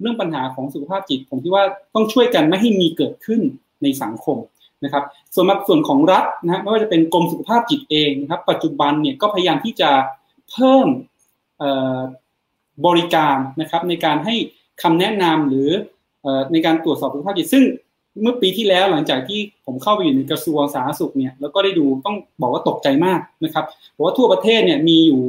[0.00, 1.64] เรื่องปัญหาของสุขภาพจิต ผมคิดว่า
[1.94, 3.40] ต้องช่วยกันไม่ให้มีเกิดขึ้น
[3.82, 4.36] ในสังคม
[4.84, 5.04] นะครับ
[5.34, 9.90] ส่วนมาส่วนของรัฐนะไม่ว่าจะเป็นกรมสุขภาพจิตเองนะครับ ปัจจุบันเนี่ยก็พยายามที่จะ
[10.50, 10.86] เพิ่ม
[12.86, 14.34] บริการนะครับในการให้
[14.82, 15.70] คำแนะนำหรือ
[16.52, 17.64] ในการตรวจสอบสุขภาพจิตซึ่ง
[18.22, 25.20] เมื่อปีที่แล้วหลังจากที่ผมเข้าไปอยู่ในกระทรวงสาธารณสุขเนี่ยแล้วก็ได้ดูต้องบอกว่าตกใจมากนะครับเพราะว่าทั่วประเทศเนี่ยมีอยู่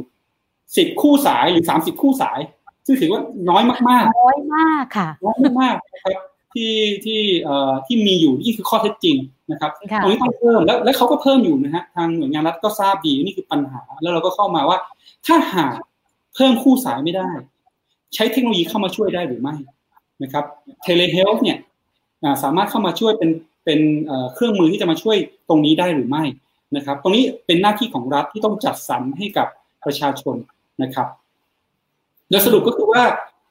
[0.76, 2.40] สิบคู่สายหรือสามสิบคู่สาย
[2.86, 6.14] ซึ่งถือว่าน้อยมากๆน้อยมากค่ะน้อยมากนะครับ
[6.54, 9.16] ที่ที่เอ่อที่มีอยู่นี่คือข้อเท็จจริง
[9.50, 9.70] นะครับ
[10.02, 14.78] ตรงนี้ต้องเพิ่มแล้วแล้วเขาก็เพิ่มอยู่นะฮะทางหน่วยงานรัฐก็ทราบดีนี่คือปัญหา แล้วเราก็เข้ามาว่า
[15.26, 15.74] ถ้าหาก
[16.34, 17.30] เพิ่มคู่สายไม่ได้
[18.14, 19.54] ใช้เทคโนโลยีเข้ามาช่วยได้หรือไม่
[20.22, 20.44] นะครับ
[20.82, 21.58] telehealth เนี่ย
[22.42, 23.30] สามารถเข้ามาช่วยเป็น
[23.64, 23.80] เป็น
[24.34, 25.16] เครื่องมือที่จะมาช่วย
[25.48, 26.24] ตรงนี้ได้หรือไม่
[26.76, 29.46] นะครับ ตรงนี้เป็นหน้าที่ของรัฐที่ต้องจัดสรรให้กับ
[29.84, 30.36] ประชาชน
[30.82, 31.06] นะครับ
[32.28, 33.02] โดยสรุปก็คือว่า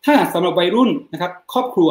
[0.06, 1.90] ถ้าสำหรับวัยรุ่นนะครับ ครอบครัว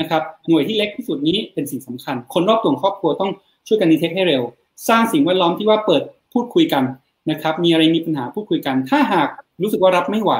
[0.00, 3.30] นะครับ หน่วยที่เล็กที่สุดนี้เป็นสิ่งสำคัญ คนรอบตัวครอบครัวต้อง
[3.66, 4.42] ช่วยกันดีเทคให้เร็ว
[4.88, 6.84] สร้างสิ่งแวดล้อมที่ว่าเปิดพูดคุยกัน
[7.30, 9.28] นะครับ มีอะไรมีปัญหาพูดคุยกัน ถ้าหาก
[9.62, 10.32] รู้สึกว่ารับไม่ไหว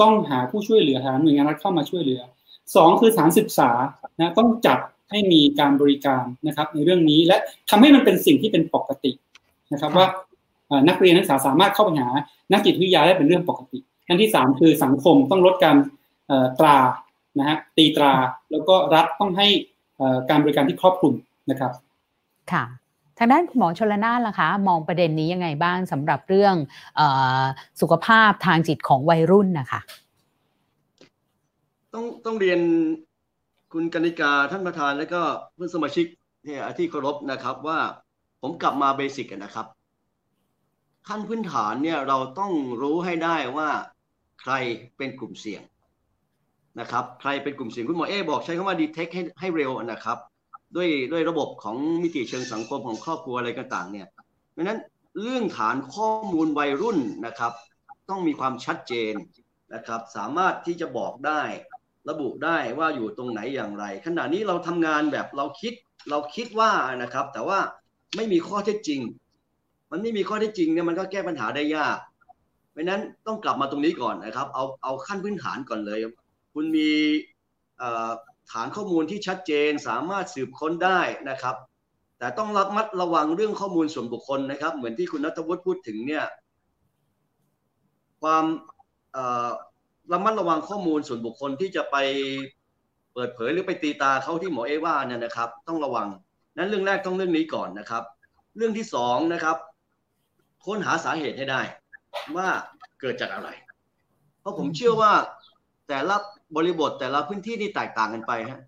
[0.00, 2.20] ต้องหาผู้ช่วยเหลือหาหน่วยงานรัฐเข้ามาช่วยเหลือ
[2.74, 3.70] สองคือสารศึกษา
[4.20, 4.78] นะต้องจัด
[5.10, 7.36] ให้มีการบริการนะครับในเรื่องนี้และ
[7.70, 9.12] ทำให้มันเป็นสิ่งที่เป็นปกติ
[9.72, 10.06] นะครับว่า
[10.88, 12.08] นักเรียนนักศึกษาสามารถเข้าไปหา
[12.52, 13.78] นักจิตวิทยาได้เป็นเรื่องปกติ
[14.08, 15.76] อันที่สามคือสังคมต้องลดการ
[16.58, 16.78] ตรา
[17.38, 18.12] นะฮะตีตรา
[18.50, 19.48] แล้วก็รัฐต้องให้
[20.30, 21.14] การบริการที่ครอบคลุม
[21.50, 21.72] นะครับ
[22.52, 22.64] ค่ะ
[23.18, 26.54] ทางด้านคุณหมอชลนาล่ะคะ มองประเด็นนี้ยังไงบ้างสำหรับเรื่อง
[26.98, 27.00] อ
[27.80, 29.80] สุขภาพทางจิตของวัยรุ่นนะคะ
[31.94, 32.60] ต้องต้องเรียน
[33.72, 35.22] คุณกนิกาท่านประธานและก็
[35.54, 36.06] เพื่อนสมาชิก
[36.44, 37.78] เนี่ยที่เคารพนะครับว่า
[38.42, 39.66] ผมกลับมาเบสิกกันนะครับ
[41.08, 42.52] ขั้นพื้นฐานเนี่ยเราต้อง
[42.82, 43.70] รู้ให้ได้ว่า
[44.40, 44.52] ใคร
[44.96, 45.62] เป็นกลุ่มเสี่ยง
[46.80, 50.18] นะครับ ใครเป็นกลุ่มเสี่ยงคุณหมอเอบอกใช้คำว่าดีเทคให้ให้เร็วนะครับ
[50.76, 54.06] ด้วยด้วยระบบของมิติเชิงสังคมของครอบครัวอะไรต่างๆเนี่ย
[54.52, 54.80] เพราะนั้น
[55.22, 57.52] เรื่องฐานข้อมูลวัยรุ่นนะครับ
[58.10, 59.14] ต้องมีความชัดเจน
[59.74, 61.42] นะครับ สามารถที่จะบอกได้
[62.08, 65.74] ระบุได้ว่าอยู่ตรงไหนอย่างไร ขณะนี้เราทำงานแบบเราคิด
[66.10, 66.72] เราคิดว่า
[67.02, 67.58] นะครับ แต่ว่า
[68.16, 69.00] ไม่มีข้อเท็จจริง
[69.90, 71.98] มันไม่มีข้อเท็จจริงเนี่ยมันก็แก้ปัญหาได้ยาก
[72.72, 75.98] เพราะนั้นต้องกลับมาตรงนี้ก่อนนะครับ เอาเอาขั้นพื้นฐานก่อนเลย
[76.54, 76.90] คุณมี
[78.52, 81.00] ฐานข้อมูลที่ชัดเจนสามารถสืบค้นได้
[81.30, 81.56] นะครับ
[82.18, 86.24] แต่ต้องระมัดระวังเรื่องข้อมูลส่วนบุคคลนะครับ เหมือนที่คุณนัทวุฒิพูดถึงเนี่ย
[88.22, 88.44] ความ
[90.12, 91.96] ระมัดระวังข้อมูลส่วนบุคคลที่จะไป
[93.14, 96.08] เปิดเผยหรือไปตีตาเขาที่หมอเอว่าเนี่ยนะครับ ต้องระวัง
[96.56, 98.02] นั้นเรื่องแรกต้องเรื่องนี้ก่อนนะครับ
[98.56, 99.56] เรื่องที่สองนะครับ
[100.66, 101.60] ค้นหาสาเหตุให้ได้
[102.36, 102.48] ว่า
[103.00, 103.48] เกิดจากอะไร
[104.40, 105.12] เพราะผมเชื่อว่า
[105.88, 106.16] แต่ละ
[106.56, 108.60] บริบทแต่ละพื้นที่นี่แตกต่างกันไปฮะ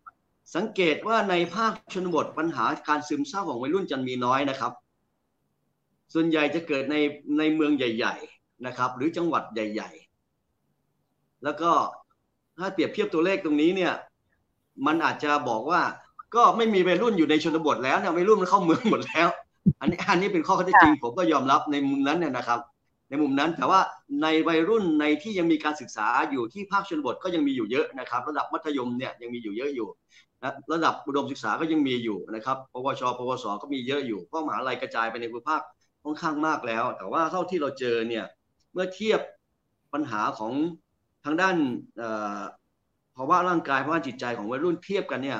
[0.54, 4.72] สังเกตว่าในภาคชนบทปัญหาการซึมเศร้าของวัยรุ่นจะมีน้อยนะครับ
[6.14, 6.96] ส่วนใหญ่จะเกิดใน
[7.38, 10.07] ในเมืองใหญ่ ๆ นะครับ หรือจังหวัดใหญ่ ๆ
[11.44, 11.70] แล้วก็
[12.58, 13.92] ถ้าเปรียบเทียบตัวเลขตรงนี้เนี่ย
[14.86, 15.80] มันอาจจะบอกว่า
[16.34, 19.28] ก็ไม่มีวัยรุ่นอยู่ในชนบทแล้วเนี่ยวัยรุ่นมันเข้าเมืองหมดแล้ว
[19.80, 22.60] อันนี้อันนี้เป็นข้อเท็จจริงผมก็ยอมรับในมุมนั้นเนี่ยนะครับ
[23.08, 23.80] ในมุมนั้นแต่ว่า
[24.22, 29.88] ในวัยรุ่นในที่ยังมีการศึกษาอยู่ที่ภาคชนบทก็ยังมีอยู่เยอะนะครับ ระดับมัธยมเนี่ยยังมีอยู่เยอะอยู่
[30.42, 35.60] นะระดับอุดมศึกษาก็ยังมีอยู่นะครับปวช ปวส ก็มีเยอะอยู่เพราะมหาลัยกระจายไปในภูมิภาค
[36.02, 38.24] ค่อนข้างมากแล้ว แต่ว่าเท่าที่เราเจอเนี่ย
[38.72, 39.20] เมื่อเทียบ
[39.92, 40.52] ปัญหาของ
[41.24, 41.56] ทางด้าน
[43.16, 45.38] ภาวะร่างกายภาวะจิตใจของวัยรุ่นเทียบกันเนี่ย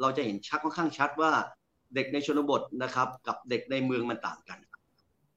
[0.00, 1.32] เราจะเห็นชัดค่อนข้างชัดว่า
[1.94, 4.58] เด็กในชนบทนะครับ กับเด็กในเมืองมันต่างกัน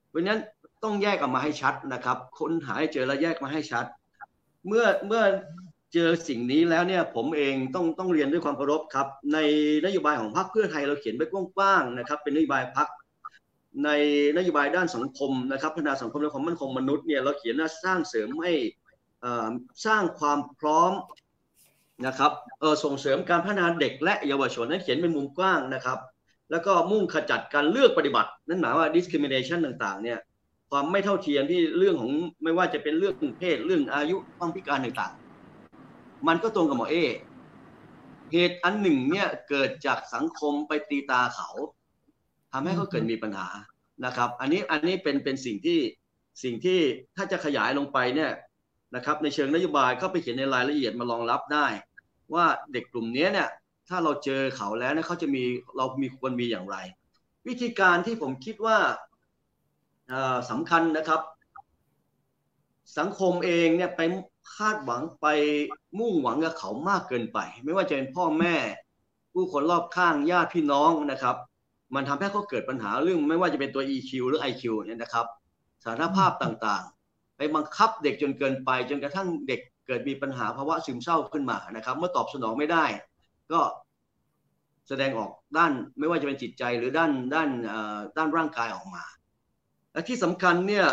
[0.09, 0.41] เพราะฉะนั้น
[0.83, 3.85] ต้องแยกออกมาให้ชัดนะครับ ค้นหาให้เจอแล้วแยกมาให้ชัด
[4.67, 5.23] เมื่อเมื่อ
[5.93, 9.37] เจอสิ่งนี้แล้วเนี่ยผมเองต้องต้องเรียนด้วยความเคารพครับ ใน
[9.85, 12.87] นโยบายของพรรคเพื่อไทยเราเขียนไว้กว้างๆนะครับ เป็นนโยบายพรรค
[13.85, 13.89] ใน
[14.37, 18.53] นโยบายด้านสังคมนะครับพัฒนาสังคมและความมั่นคงมนุษย์เนี่ยเราเขียนว่าสร้างเสริมให้
[19.85, 20.91] สร้างความพร้อม
[22.05, 22.31] นะครับ
[22.83, 25.99] ส่งเสริมการพัฒนาเด็กและเยาวชนนั้นเขียนเป็นมุมกว้างนะครับ
[26.51, 30.19] แล้วก็มุ่งขจัดการเลือกปฏิบัติ นั่นหมายว่า discrimination ต่างๆ เนี่ย
[30.69, 32.11] ความไม่เท่าเทียมที่เรื่องของ
[32.43, 36.95] ไม่ว่าจะเป็นเรื่องเพศเรื่องอายุความพิการต่างๆ มันก็ตรงกับหมอเอ
[38.31, 41.49] เหตุอันหนึ่งเนี่ยเกิดจากสังคมไปตีตาเขา
[42.51, 43.47] ทำให้เขาเกิดมีปัญหา
[44.05, 45.79] นะครับ อันนี้อันนี้เป็นเป็นสิ่งที่
[46.43, 46.79] สิ่งที่
[47.15, 48.31] ถ้าจะขยายลงไปเนี่ย
[48.95, 51.67] นะครับในเชิงนโยบายเข้าไปเขียนในรายละเอียดมารองรับได้
[52.33, 53.49] ว่าเด็กกลุ่มนี้เนี่ย
[53.89, 55.43] ถ้าเราเจอเขาแล้วเนี่ยเขาจะมี
[55.77, 56.77] เรามีควรมีอย่างไร
[57.47, 58.77] วิธีการที่ผมคิดว่า
[60.49, 61.21] สำคัญนะครับ
[62.97, 64.01] สังคมเองเนี่ยไป
[64.55, 65.27] คาดหวังไป
[65.99, 68.55] มุ่งหวังกับเขามากเกินไป ไม่ว่าจะเป็นพ่อแม่
[69.33, 71.35] ผู้คนรอบข้างญาติพี่น้องนะครับ
[71.95, 75.25] มันทำให้เขาเกิดปัญหาเรื่องไม่ว่าจะเป็นตัว EQ หรือ IQ เนี่ยนะครับ
[75.83, 76.85] สารภาพต่าง
[77.38, 82.85] ไปบังคับเด็กจนเกินไป จนกระทั่งเด็กเกิดมีปัญหาภาวะซึมเศร้าขึ้นมานะครับ เมื่อตอบสนองไม่ได้
[83.51, 83.60] ก็
[84.88, 87.49] แสดงออกด้านไม่ว่าจะเป็นจิตใจหรือด้านด้าน
[88.18, 89.03] ด้านร่างกายออกมา
[89.93, 90.88] และที่สำคัญเนี่ย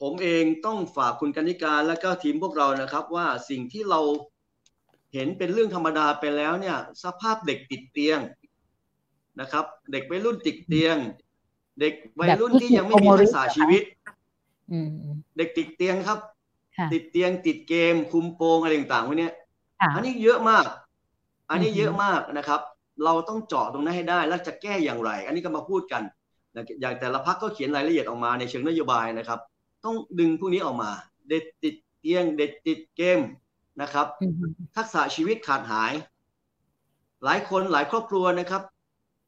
[0.00, 4.00] ผมเองต้องฝากคุณกนิการและก็ทีมพวกเรานะครับ ว่าสิ่งที่เรา
[5.14, 8.20] เห็นเป็นเรื่องธรรมดาไปแล้วเนี่ย สภาพเด็กติดเตียง
[9.40, 10.96] นะครับ เด็กวัยรุ่นติดเตียง
[11.80, 13.82] เด็กวัยรุ่นที่ยังไม่มีทักษะชีวิต
[15.36, 16.18] เด็กติดเตียงครับ
[16.92, 19.30] ติดเตียงติดเกม คุมโปงอะไรต่างๆพวกนี้
[19.94, 20.64] อันนี้เยอะมาก
[21.50, 22.60] อันนี้เยอะมากนะครับ
[23.04, 26.02] เราต้องเจาะตรงนั้นให้ได้ แล้วจะแก้อย่างไร อันนี้ก็มาพูดกัน
[26.80, 29.40] อย่างแต่ละพักก็เขียนรายละเอียดออกมาในเชิงนโยบายนะครับ
[29.84, 30.90] ต้องดึงพวกนี้ออกมา
[31.28, 33.20] เด็กติดเตียง เด็กติดเกม
[33.82, 34.06] นะครับ
[34.76, 35.92] ทักษะชีวิตขาดหาย
[37.24, 38.62] หลายคนหลายครอบครัวนะครับ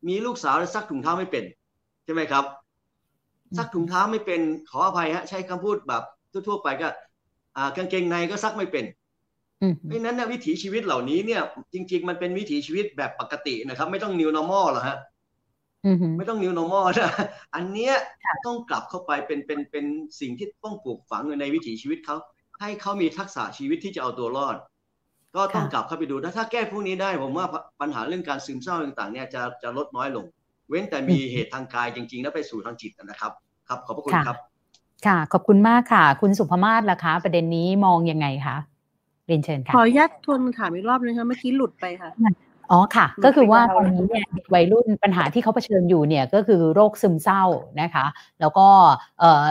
[0.09, 1.44] มีลูกสาวซักถุงเท้าไม่เป็น
[2.05, 2.44] ใช่ไหมครับ
[3.58, 6.02] ซักถุงเท้าไม่เป็นขออภัยฮะ ใช้คำพูดแบบ
[6.32, 6.88] ทั่วๆไปก็
[7.56, 8.84] อ่ากางเกงในก็ซักไม่เป็น
[9.58, 11.42] เพราะนั้นนะวิถีชีวิตเหล่านี้เนี่ย
[11.74, 14.98] จริง ๆ มันเป็นวิถีชีวิตแบบปกตินะครับ ไม่ต้อง new normal หรอกฮะ
[16.18, 17.12] ไม่ต้อง new normal นะ
[17.54, 17.94] อันเนี้ย
[18.46, 19.84] ต้องกลับเข้าไปเป็นเป็นเป็น
[20.20, 22.16] สิ่งที่ต้องปลูกฝังในวิถีชีวิตเขา
[22.60, 24.56] ให้เขามีทักษะชีวิตที่จะเอาตัวรอด
[25.36, 27.46] ก็ต้องกลับเข้าไปดูถ้าแก้พวกนี้ได้ ผมว่า
[27.80, 30.26] ปัญหาเรื่องการซึมเศร้าต่างๆ เนี่ยจะจะลดน้อยลง
[30.72, 33.32] เว้นแต่มีเหตุทางกายจริงๆ แล้วไปสู่ทางจิตนะครับ
[33.68, 34.36] ครับ ขอบพระคุณครับ
[35.06, 38.56] ค่ะ ขอบคุณมากค่ะ คุณสุภมาศล่ะคะ ประเด็นนี้มองยังไงคะ
[39.26, 42.10] เรียนเชิญค่ะขออนุญาตทวนถามอีกรอบนึงค่ะเมื่อกี้หลุดไปค่ะ
[42.70, 47.44] อ๋อค่ะ ก็คือว่าตอนนี้เนี่ยวัยรุ่นปัญหาที่เขาเผชิญอยู่เนี่ยก็คือโรคซึมเศร้า
[47.82, 48.06] นะคะ
[48.40, 48.66] แล้วก็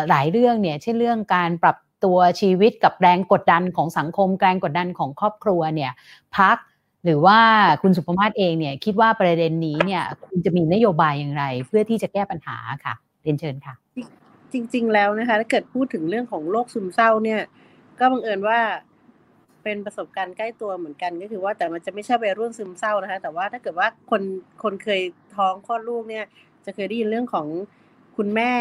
[0.10, 5.92] หลายเรื่องเนี่ยเช่นเรื่องการปรับตัวชีวิตกับแรงกดดันของสังคมแรงกดดันของครอบครัวเนี่ย
[6.38, 6.58] พัก
[7.04, 7.40] หรือว่า
[7.82, 13.76] คุณสุภมาศเองเนี่ยคิดว่าประเด็นนี้เนี่ยคุณจะมีนโยบายอย่างไร เพื่อที่จะแก้ปัญหาค่ะเรียนเชิญค่ะ
[14.54, 17.42] จริง ๆ แล้วนะคะถ้าเกิดพูดถึงเรื่องของโรคซึมเศร้าเนี่ย
[18.00, 18.60] ก็บังเอิญว่า
[19.64, 24.22] เป็นประสบการณ์ใกล้ตัวเหมือนกันก็คือว่าแต่มันจะไม่ใช่วัยรุ่นซึมเศร้านะคะ แต่ว่าถ้าเกิดว่าคน
[24.64, 25.02] คนเคย
[25.36, 26.26] ท้องคลอดลูกเนี่ย
[26.66, 27.48] จะเคยได้ยินเรื่องของ
[28.18, 28.52] คุณแม่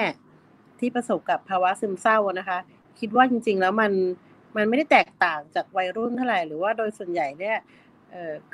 [0.81, 2.59] ที่ประสบกับภาวะซึมเศร้านะคะ
[3.01, 3.93] คิดว่าจริง ๆ แล้วมัน
[4.57, 7.57] มันไม่ได้แตกต่างจากวัยรุ่นเท่าไหร่หรือว่าโดยส่วนใหญ่เนี่ย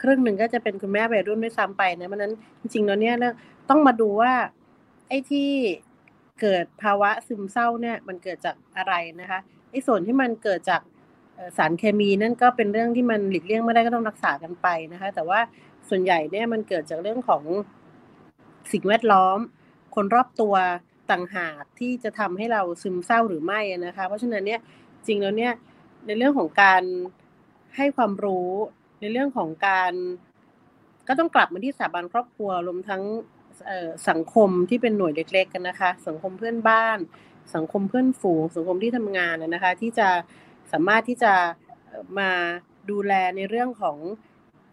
[0.00, 3.14] ครึ่งหนึ่งก็จะเป็นคุณแม่วัยรุ่นด้วยซ้ำไปนะเพราะนั้นจริงๆแล้วเนี่ย
[3.70, 4.32] ต้องมาดูว่า
[5.08, 5.50] ไอ้ที่
[6.40, 9.38] เกิดภาวะซึมเศร้าเนี่ยมันเกิดจากอะไรนะคะ
[9.70, 10.82] ไอ้ส่วนที่มันเกิดจาก
[11.56, 15.40] สารเคมีนั่นก็เป็นเรื่องที่มันหลีกเลี่ยงไม่ได้ก็ต้องรักษากันไปนะคะ แต่ว่า
[15.88, 17.42] ส่วนใหญ่เนี่ยมันเกิดจากเรื่องของ
[18.72, 19.38] สิ่งแวดล้อม
[19.94, 20.54] คนรอบตัว
[21.10, 24.60] ต่างหากที่จะทำให้เราซึมเศร้าหรือไม่นะคะ เพราะฉะนั้นเนี่ย
[25.06, 25.52] จริงแล้วเนี่ย
[26.06, 26.82] ในเรื่องของการ
[27.76, 28.50] ให้ความรู้
[29.00, 29.92] ในเรื่องของการ
[31.08, 33.02] ก็ต้องกลับมาที่สถาบันครอบครัวรวมทั้ง
[34.08, 36.98] สังคมที่เป็นหน่วยเล็ก ๆ กันนะคะ สังคมเพื่อนบ้าน
[37.54, 40.08] สังคมเพื่อนฝูง สังคมที่ทำงานนะคะ ที่จะ
[40.72, 41.32] สามารถที่จะ
[42.18, 42.30] มา
[42.90, 43.98] ดูแลในเรื่องของ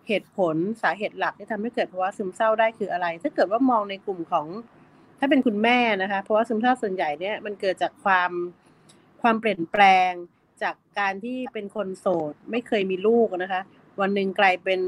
[0.08, 4.48] เหตุผลสาเหตุหลักที่ทำให้เกิดภาวะซึมเศร้าได้คืออะไร ถ้าเกิดว่ามองในกลุ่มของ
[5.20, 8.32] ถ้าเป็นคุณแม่นะคะเพราะว่าซึมเศร้าส่วนใหญ่เนี่ยมันเกิดจากความ
[9.22, 10.12] ความเปลี่ยนแปลง
[10.64, 13.62] จากการที่เป็นคนโสด ไม่เคยมีลูกนะคะ
[14.02, 14.80] วันหนึ่งกลายเป็น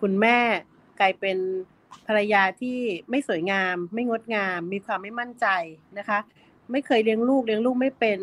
[0.00, 0.38] คุณแม่
[1.00, 1.36] กลายเป็น
[2.06, 2.78] ภรรยาที่
[3.10, 5.46] ไม่สวยงาม ไม่งดงาม มีความไม่มั่นใจ
[5.98, 6.18] นะคะ
[6.72, 8.18] ไม่เคยเลี้ยงลูกเลี้ยงลูกไม่เป็น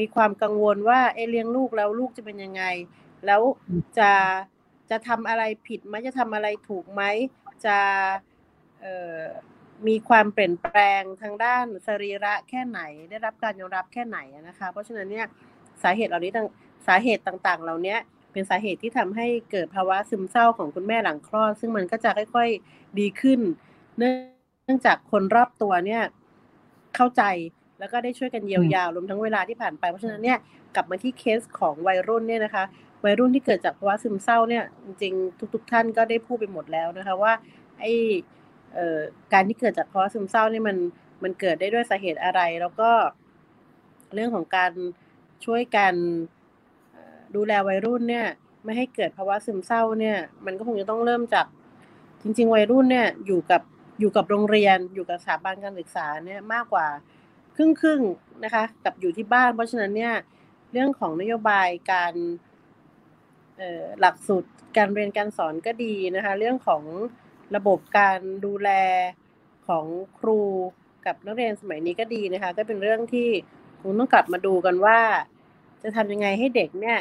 [0.00, 2.62] มีความกังวลว่าเอเลี้ยงลูกแล้วลูกจะเป็นยังไง
[3.26, 3.42] แล้ว
[3.98, 4.12] จะ
[4.90, 7.02] จะทำอะไรผิดไหมจะทำอะไรถูกไหม
[7.64, 7.78] จะ
[9.88, 12.80] มีความเปลี่ยนแปลงทางด้านสรีระแค่ไหน
[13.10, 14.18] ได้รับการยอมรับแค่ไหน
[14.48, 15.26] นะคะ เพราะฉะนั้นเนี่ย
[15.82, 16.32] สาเหตุเหล่านี้
[16.86, 17.96] สาเหตุต่างๆ เหล่านี้
[18.32, 23.40] เป็นสาเหตุที่ทำให้เกิดภาวะซึมเศร้าของคุณแม่หลังคลอด ซึ่งมันก็จะค่อย ๆดีขึ้น
[23.98, 26.02] เนื่องจากคนรอบตัวเนี่ย
[26.96, 27.22] เข้าใจ
[27.78, 30.38] แล้วก็ได้ช่วยกันเยียวยารวมทั้งเวลาที่ผ่านไปเพราะฉะนั้นเนี่ย
[30.74, 32.64] กลับมาที่เคสของวัยรุ่นเนี่ยนะคะ
[33.04, 37.32] วัยรุ่นที่เกิดจากภาวะซึมเศร้าเนี่ยจริงๆ ทุก ๆ ท่านก็ได้พูดไปหมดแล้วนะคะว่า
[37.80, 37.92] ไอ้
[39.32, 40.76] การที่เกิดจากภาวะซึมเศร้าเนี่ยมัน
[41.22, 42.90] มันเกิดได้ด้วยสาเหตุอะไร แล้วก็
[44.14, 44.72] เรื่องของการ
[45.44, 45.94] ช่วยกัน
[47.36, 48.26] ดูแลวัยรุ่นเนี่ย
[48.64, 51.46] ไม่ให้เกิดภาวะซึมเศร้าเนี่ย มันก็คงจะต้องเริ่มจาก
[52.22, 53.62] จริง ๆ วัยรุ่นเนี่ยอยู่กับ
[54.00, 56.86] อยู่กับโรงเรียน อยู่กับสถาบันการศึกษาเนี่ยมากกว่า
[57.56, 58.00] ครึ่งครึ่ง
[58.44, 60.14] นะคะกับอยู่ที่บ้าน เพราะฉะนั้นเนี่ย
[60.72, 62.14] เรื่องของนโยบายการ
[64.00, 66.82] หลักสูตรการเรียนการสอนก็ดีนะคะ เรื่องของ
[67.56, 68.70] ระบบการดูแล
[69.68, 69.84] ของ
[70.18, 70.40] ครู
[71.06, 73.28] กับนักเรียนสมัยนี้ก็ดีนะคะ ก็เป็นเรื่องที่
[73.80, 74.98] คงต้องกลับมาดูกันว่า
[75.82, 76.98] จะทำยังไงให้เด็กเนี่ย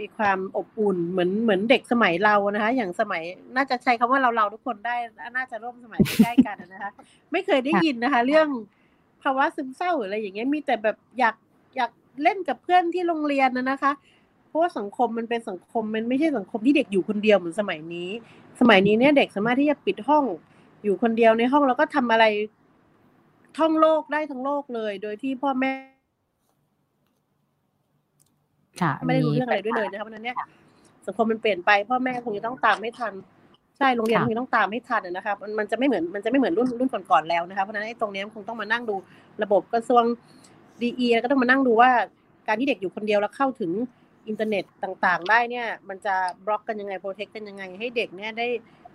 [0.00, 3.22] มีความอบอุ่นเหมือนเหมือนเด็กสมัยเรานะคะ อย่างสมัย
[3.56, 4.96] น่าจะใช้คำว่าเราเราทุกคนได้
[5.36, 6.90] น่าจะร่วมสมัยใกล้กันนะคะ
[7.32, 8.48] ไม่เคยได้ยินนะคะ เรื่อง
[9.22, 11.34] ภาวะซึมเศร้าหรืออะไรอย่างเงี้ยมีแต่แบบอยาก
[11.76, 11.90] อยาก
[12.22, 13.92] เล่นกับเพื่อนที่โรงเรียนนะนะคะ
[14.48, 18.10] เพราะว่าสังคมมันเป็นสังคมมันไม่ใช่สังคมที่เด็กอยู่คนเดียวเหมือนสมัยนี้
[18.60, 20.24] สมัยนี้เนี่ยเด็กสามารถที่จะปิดห้อง
[20.84, 22.24] อยู่คนเดียวในห้องแล้วก็ทำอะไร
[23.58, 25.99] ท่องโลกได้ทั้งโลกเลย โดยที่พ่อแม่ค่ะ
[29.06, 30.36] ไม่ได้รู้เรื่องอะไรด้วยเลยนะคะเพราะนั้นเนี่ย
[31.06, 33.12] สังคมมันเปลี่ยนไปพ่อแม่คงจะต้องตามไม่ทัน
[33.78, 38.94] ใช่โรงเรียนคงจะต้องตามให้ทันนะคะมันมันจะไม่เหมือนมันจะไม่เหมือนรุ่นรุ่นก่อนๆแล้วนะคะเพราะฉะนั้นไอ้ตรงนี้คงต้องมานั่งดู
[39.42, 40.02] ระบบกระทรวง
[40.82, 41.90] ดีแล้วก็ต้องมานั่งดูว่า
[42.48, 43.70] การที่เด็กอยู่คนเดียวแล้วเข้าถึง
[44.28, 46.14] อินเทอร์เน็ตต่างๆ ได้เนี่ย มันจะ
[46.46, 48.48] บล็อกกันยังไง protect กันยังไง ให้เด็กเนี่ยได้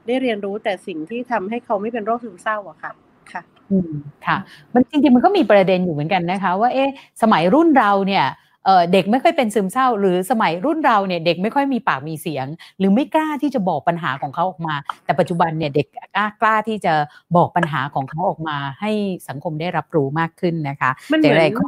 [0.08, 2.92] ได้เรียนรู้แต่สิ่งที่ทำให้เขาไม่เป็นโรคซึมเศร้าอะค่ะ
[3.32, 3.42] ค่ะ
[3.72, 3.92] อืม
[4.26, 4.38] ค่ะ
[4.74, 6.90] มันจริงๆมันก็มีประเด็นอยู่เหมือนกันนะคะ ว่าเอ๊ะ
[7.22, 8.26] สมัยรุ่นเราเนี่ย
[8.66, 12.48] เอ่อเด็กไม่ค่อยเป็นซึมเศร้า หรือสมัยรุ่นเราเนี่ยเด็กไม่ค่อยมีปากมีเสียง
[12.80, 14.76] หรือไม่กล้าที่จะบอกปัญหาของเขาออกมา
[15.06, 16.94] แต่ปัจจุบันเนี่ยเด็กกล้ากล้าที่จะ
[17.36, 18.92] บอกปัญหาของเขาออกมาให้
[19.28, 21.64] สังคมได้รับรู้มากขึ้นนะคะมันเหมือนแต่อะไรก็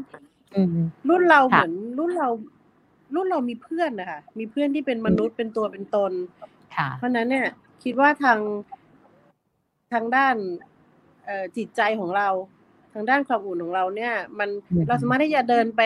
[0.54, 0.78] อืม
[1.10, 2.30] รุ่นเราเหค่ะมือนรุ่นเรา
[3.16, 6.12] รุ่นเรามีเพื่อนนะคะมีเพื่อนที่เป็นมนุษย์เป็นตัวเป็นตน
[6.76, 7.48] ค่ะเพราะฉะนั้นเนี่ย
[7.84, 8.40] คิดว่าทาง
[9.94, 10.36] ทางด้าน
[11.26, 12.30] เอ่อจิตใจของเรา
[12.94, 15.82] ทางด้านความอุ่นของเราเนี่ย มันอืมเราสามารถที่จะเดินไป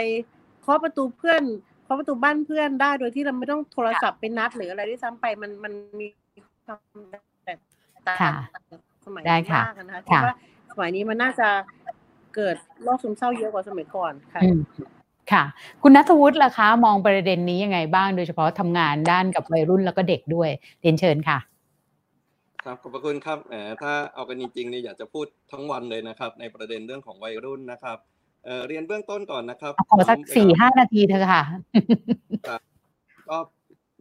[0.61, 1.41] เคาะประตูเพื่อน
[1.83, 6.07] เคาะประตูบ้านเพื่อนได้โดยที่เราไม่ต้องโทรศัพท์ไปนัดหรืออะไรด้วยซ้ำไปมันมันมี
[6.65, 6.79] ความ
[7.45, 7.59] แตก
[8.07, 8.31] ต่างค่ะ
[9.05, 10.35] สมัยได้นี้ค่ะมากนะคะคิดค่ะว่า
[10.71, 11.49] สมัยนี้มันน่าจะ
[12.35, 14.59] เกิดโรคซึมเศร้าเยอะกว่าสมัยก่อนค่ะอืม
[15.31, 15.43] ค่ะ
[15.83, 20.49] คุณนัทวุฒิล่ะคะมองประเด็นนี้ยังไงบ้างโดยเฉพาะทำงานด้านกับวัยรุ่นแล้วก็เด็กด้วย
[20.81, 21.37] เรียนเชิญค่ะ
[22.63, 27.97] ครับขอบพระคุณครับแหมถ้าเอากันจริงๆเนี่ยอยากจะพูดทั้งวันเลยนะครับ ในประเด็นเรื่องของวัยรุ่นนะครับ
[28.45, 31.43] เอ่อเรียนเบื้องต้นก่อนนะครับขอสักผมสี่ห้านาทีเถอะค่ะ
[33.29, 33.37] ก็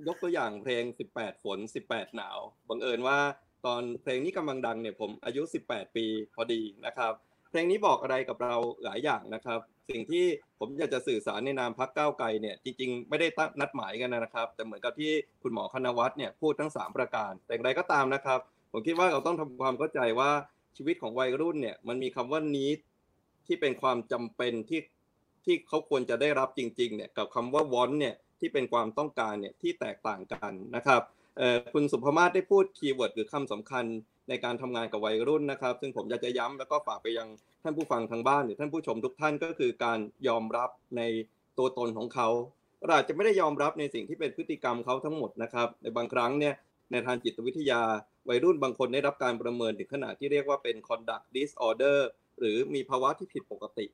[0.06, 0.84] ยกตัวอย่างเพลง
[1.14, 1.58] 18ฝน
[1.88, 2.38] 18หนาว
[2.68, 3.18] บังเอิญว่า
[3.66, 7.12] ตอนเพลงนี้กำลังดังเนี่ยผมอายุ 18 ปีพอดีนะครับ
[7.50, 8.54] เพลงนี้บอกอะไรกับเรา
[8.84, 9.60] หลายอย่างนะครับ
[9.90, 10.24] สิ่งที่
[10.58, 15.12] ผมอยากจะสื่อสารในนามพักก้าวไกลเนี่ยจริงๆ ไม่ได้ตั้งนัดหมายกันนะครับ แต่เหมือนกับที่
[15.42, 18.40] คุณหมอคณวัฒน์เนี่ยพูดทั้ง 3 ประการ แต่อย่างไรก็ตามนะครับ
[18.72, 20.30] ผมคิดว่าเราต้องทำความเข้าใจว่า
[20.76, 22.70] ชีวิตของวัยรุ่นเนี่ยมันมีคำว่านี้
[23.50, 24.80] ที่เป็นความจำเป็นที่
[25.44, 31.02] ที่เขาควรจะได้รับจริงๆเนี่ยกับคำว่า want เนี่ยที่เป็นความต้องการเนี่ยที่แตกต่างกันนะครับ
[31.72, 33.84] คุณสุภมาศได้พูด keyword หรือคำสำคัญ
[34.28, 37.28] ในการทำงานกับวัยรุ่นนะครับ ซึ่งผมอยากจะย้ำแล้วก็ฝากไปยัง
[37.62, 39.98] ท่านผู้ฟังทางบ้านหรือท่านผู้ชมทุกท่านก็คือการ
[40.28, 41.02] ยอมรับใน
[41.58, 42.28] ตัวตนของเขา
[42.84, 46.54] เราอาจจะไม่ได้ยอมรับในสิ่งที่เป็นพฤติกรรมเขาทั้งหมดนะครับ ในบางครั้งเนี่ย
[46.90, 47.82] ในทางจิตวิทยา
[48.28, 51.98] วัยรุ่นบางคนได้รับการประเมินถึงขนาดที่เรียกว่าเป็น conduct disorder
[52.40, 53.86] หรือมีภาวะที่ผิดปกติ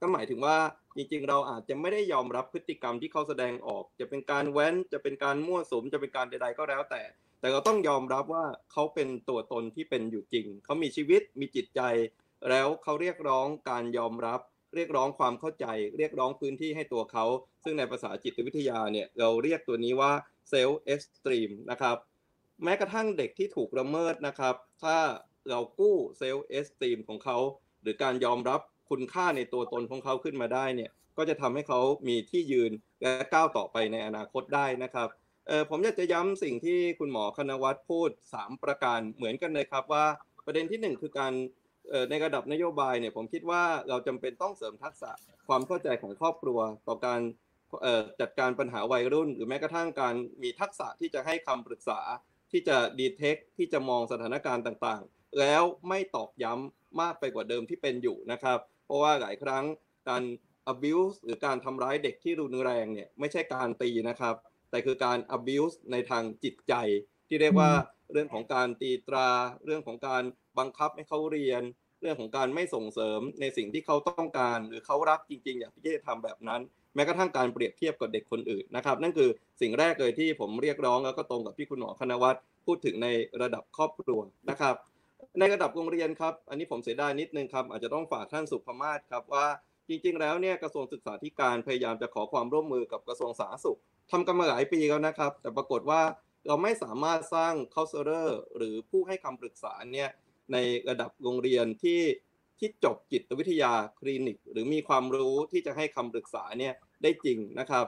[0.00, 0.56] ก็หมายถึงว่า
[0.96, 7.02] จริงๆ เราอาจจะไม่ได้ยอมรับพฤติกรรมที่เขาแสดงออก จะเป็นการแว้นจะเป็นการมั่วสุมจะเป็นการใดๆก็แล้วแต่
[7.40, 11.80] แต่เราต้องยอมรับว่าเขาเป็นตัวตนที่เป็นอยู่จริง เขามีชีวิตมีจิตใจ
[12.50, 14.40] แล้วเขาเรียกร้องการยอมรับ
[14.74, 15.66] เรียกร้องความเข้าใจ
[15.96, 17.24] เรียกร้องพื้นที่ให้ตัวเขา
[17.64, 20.12] ซึ่งในภาษาจิตวิทยาเนี่ยเราเรียกตัวนี้ว่า
[20.52, 21.96] self esteem นะครับ
[22.64, 24.96] แม้กระทั่งเด็กที่ถูกละเมิดนะครับ ถ้า
[25.48, 27.38] เรากู้เซลล์เอสตีมของเขา
[27.82, 28.60] หรือการยอมรับ
[28.90, 32.72] คุณค่าในตัวตนของเขาขึ้นมาได้เนี่ยก็จะทำให้เขามีที่ยืน
[33.02, 35.08] และก้าวต่อไปในอนาคตได้นะครับ
[35.48, 40.06] เออผมอยากจะย้ำสิ่งที่คุณหมอคณวัฒน์พูด 3 ประการเหมือนกันเลยครับว่า
[40.46, 41.32] ประเด็นที่ 1 คือการ
[42.10, 45.10] ในระดับนโยบายเนี่ยผมคิดว่าเราจำเป็นต้องเสริมทักษะ
[45.48, 47.20] ความเข้าใจของครอบครัว ต่อการ
[48.20, 52.00] จัดการปัญหาวัยรุ่น หรือแม้กระทั่งการมีทักษะที่จะให้คำปรึกษา
[52.52, 59.64] ที่จะดีเทคที่จะมองสถานการณ์ต่างๆ แล้วไม่ตอกย้ำ มากไปกว่าเดิมที่เป็นอยู่นะครับ เพราะว่าหลายครั้ง
[60.08, 60.22] การ
[60.72, 64.34] abuse หรือการทำร้ายเด็กที่รุนแรงเนี่ยไม่ใช่การตีนะครับ
[64.70, 66.74] แต่คือการ abuse ในทางจิตใจ
[67.28, 67.70] ที่เรียกว่า
[68.12, 69.28] เรื่องของการตีตรา
[69.64, 70.22] เรื่องของการ
[70.58, 71.62] บังคับให้เขาเรียน
[72.00, 76.60] เรื่องของการไม่ส่งเสริมในสิ่งที่เขาต้องการ หรือเขารักจริง ๆ อยากที่จะทำแบบนั้น
[76.94, 79.28] แม้กระทั่งการเปรียบเทียบกับเด็กคนอื่นนะครับ นั่นคือ
[79.60, 83.08] สิ่งแรกเลยที่ผมเรียกร้องแล้วก็ตรงกับที่คุณหมอคณวัฒน์พูดถึงใน
[83.42, 84.20] ระดับครอบครัว
[84.50, 84.74] นะครับ
[85.38, 89.46] ในระดับโรงเรียนครับ อันนี้ผมเสียดายนิดนึงครับ อาจจะต้องฝากท่านสุภมาศครับว่า
[89.88, 93.78] จริง ๆ แล้วเนี่ยกระทรวงศึกษาธิการพยายามจะขอความร่วมมือกับกระทรวงสาธารณสุข
[94.10, 96.02] ทำกันมาหลายปีแล้วนะครับ แต่ปรากฏว่า
[96.46, 100.10] เราไม่สามารถสร้าง c o u n s e l o r หรือผู้ให้คำปรึกษาเนี่ย
[100.52, 100.56] ใน
[100.88, 102.00] ระดับโรงเรียนที่
[102.58, 107.86] ที่จบจิตวิทยาคลินิก หรือมีความรู้ที่จะให้คำปรึกษาเนี่ยได้จริงนะครับ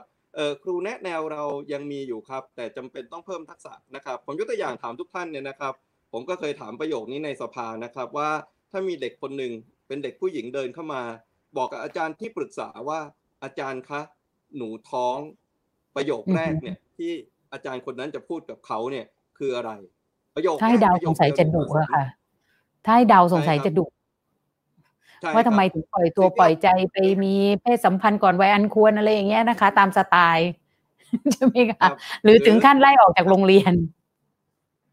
[0.63, 1.43] ครูแนะแนวเรา
[1.73, 5.73] ยังมีอยู่ครับ แต่จำเป็นต้องเพิ่มทักษะนะครับ ผมยกตัวอย่างถามทุกท่านเนี่ยนะครับ
[6.17, 8.29] ผมก็เคยถามประโยคนี้ในสภานะครับว่า
[8.71, 9.51] ถ้ามีเด็กคนหนึ่ง
[9.87, 11.01] เป็นเด็กผู้หญิงเดินเข้ามา
[11.57, 12.99] บอกกับอาจารย์ที่ปรึกษาว่า
[13.43, 14.01] อาจารย์คะ
[14.57, 15.17] หนูท้อง
[15.95, 17.11] ประโยคแรกเนี่ยที่
[17.53, 19.05] อาจารย์คนนั้นจะพูดกับเขาเนี่ย
[19.37, 19.71] คืออะไร
[20.35, 22.05] ประโยคถ้าให้เดาประสโยงคสัยจะดุอะค่ะ
[22.85, 23.85] ถ้าให้เดาสงสัยจะดุ
[25.35, 30.49] ว่าทำไมถึงปล่อยตัวปล่อยใจไปมีเพศสัมพันธ์ก่อนวัยอันควรอะไรอย่างเงี้ยนะคะ ตามสไตล์
[31.33, 31.87] ใช่ไหมคะ
[32.23, 33.73] หรือถึงขั้นไล่ออกจากโรงเรียน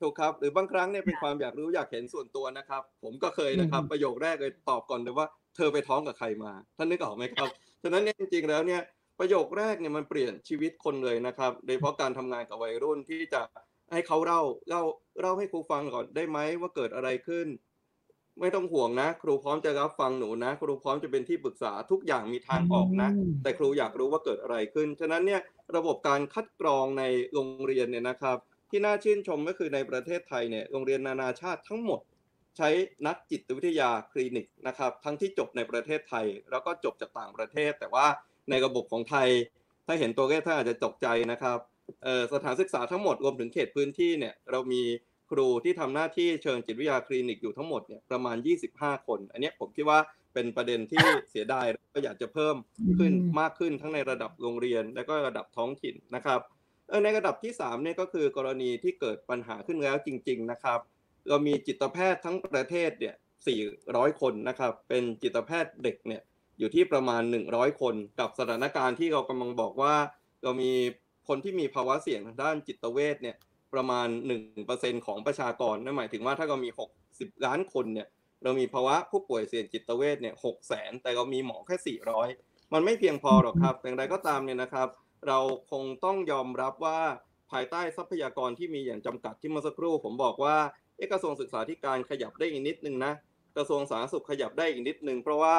[0.02, 5.26] ถูกครับหรือบางครั้งเนี่ยเป็นความอยากรู้อยากเห็นส่วนตัวนะครับ ผมก็เคยนะครับประโยคแรกเลยตอบก่อนเลยว่า
[5.56, 7.48] เธอไปท้องกับใครมา ท่านนึกออกไหมครับ
[7.82, 8.80] ฉะนั้นเนี่ยจริงๆแล้วเนี่ย
[9.18, 13.40] ประโยคแรกเนี่ยมันเปลี่ยนชีวิตคนเลยนะครับโดยเฉพาะการทำงานกับวัยรุ่นที่จะ
[13.92, 14.82] ให้เขาเล่าเล่า
[15.20, 17.46] เล่าให้ครูฟังก่อนได้ไหมว่าเกิดอะไรขึ้น
[18.40, 23.10] ไม่ต้องห่วงนะ ครูพร้อมจะรับฟังหนูนะ ครูพร้อมจะเป็นที่ปรึกษาทุกอย่างมีทางออกนะ
[23.42, 25.40] แต่ครูอยากรู้ว่าเกิดอะไรขึ้นฉะนั้นเนี่ย
[25.76, 28.38] ระบบการคัดกรองในโรงเรียนเนี่ยนะครับ
[28.72, 32.00] ที่น่าชื่นชมก็คือในประเทศไทยเนี่ยโรงเรียนนานาชาติทั้งหมด
[32.56, 32.68] ใช้
[33.06, 38.06] นักจิตวิทยาคลินิกนะครับทั้งที่จบในประเทศไทย แล้วก็จบจากต่างประเทศ แต่ว่า
[38.50, 39.28] ในระบบของไทย
[39.86, 41.58] ถ้าเห็นตัวเลขท่านอาจจะตกใจนะครับ
[42.32, 44.82] สถานศึกษาทั้งหมดรวมถึงเขตพื้นที่เนี่ยเรามี
[45.30, 48.36] ครูที่ทำหน้าที่เชิงจิตวิทยาคลินิกอยู่ทั้งหมดเนี่ยประมาณ
[48.72, 49.98] 25 คน อันนี้ผมคิดว่า
[50.34, 52.56] เป็นประเด็นที่เสียดายก็อยากจะเพิ่ม
[52.98, 56.40] ขึ้นมากขึ้นทั้งในระดับโรงเรียน และก็ระดับท้องถิ่นนะครับ
[57.05, 60.81] ในระดับที่3เนี่ยก็คือกรณีที่เกิดปัญหาขึ้นแล้วจริง ๆนะครับ
[61.28, 63.14] เรามีจิตแพทย์ทั้งประเทศเนี่ย
[63.66, 66.23] 400 คนนะครับ เป็นจิตแพทย์เด็กเนี่ย
[66.59, 69.94] อยู่ที่ประมาณ 100 คน กับสถานการณ์ที่เรากำลังบอกว่า
[70.43, 70.73] เรามี
[71.28, 73.36] คนที่มีภาวะเสี่ยงทางด้านจิตเวชเนี่ย
[73.74, 74.09] ประมาณ
[74.56, 76.70] 1%ของประชากรนั่นหมายถึงว่าถ้าเรามี
[77.06, 78.09] 60 ล้านคนเนี่ย
[78.43, 81.98] เรามีภาวะผู้ป่วยเสี่ยงจิตเวชเนี่ย6แสนแต่เรามีหมอแค่
[82.31, 84.89] 400 มันไม่เพียงพอหรอกครับอย่างไรก็ตามเนี่ยนะครับ
[85.26, 85.38] เรา
[85.70, 87.00] คงต้องยอมรับว่า
[87.50, 90.56] ภายใต้ทรัพยากรที่มีอย่างจำกัดที่เมื่อสักครู่ผมบอกว่า
[90.96, 93.12] เอกระทรวงศึกษาธิการขยับได้อีกนิดนึงนะ
[93.56, 95.56] กระทรวงสาธารณสุขขยับได้อีกนิดนึงเพราะว่า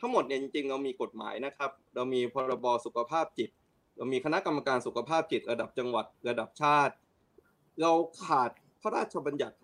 [0.00, 3.50] ทั้งหมดเนี่ยจริงๆเรามีกฎหมายนะครับ เรามีพรบสุขภาพจิต
[3.96, 6.94] เรามีคณะกรรมการสุขภาพจิต ระดับจังหวัดระดับชาติ
[7.80, 7.92] เรา
[8.24, 8.50] ขาด
[8.82, 9.56] พระราชบัญญัติ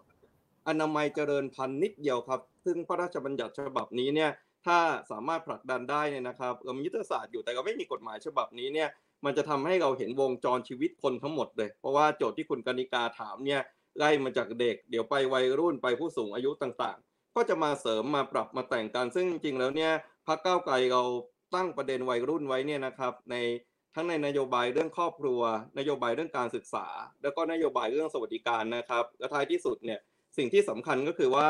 [0.68, 4.30] อนามัยเจริญพันธุ์นิดเดียวครับ ซึ่งพระราชบัญญัติฉบับนี้เนี่ย
[4.66, 4.78] ถ้า
[5.10, 8.88] สามารถผลักดันได้เนี่ยนะครับเรามียุทธศาสตร์อยู่แต่เราไม่มีกฎหมายฉบับนี้เนี่ย
[9.24, 13.62] มันจะทำให้เราเห็นวงจรชีวิตคนทั้งหมดเลย เพราะว่าโจทย์ที่คุณกนิกาถามเนี่ย
[13.98, 19.92] ไล่มาจากเด็ก เดี๋ยวไปวัยรุ่นไปผู้สูงอายุต่างๆ ก็จะมาเสริมมาปรับมาแต่งกัน ซึ่งจริงๆแล้วเนี่ย
[20.26, 21.02] พรรคก้าวไกลเรา
[21.54, 23.36] ตั้งประเด็นวัยรุ่นไว้เนี่ยนะครับ ใน
[23.94, 25.40] ทั้งในนโยบายเรื่องครอบครัว
[25.78, 26.86] นโยบายเรื่องการศึกษา
[27.22, 30.00] แล้วก็นโยบายเรื่องสวัสดิการนะครับและท้ายที่สุดเนี่ย
[30.36, 31.48] สิ่งที่สำคัญก็คือว่า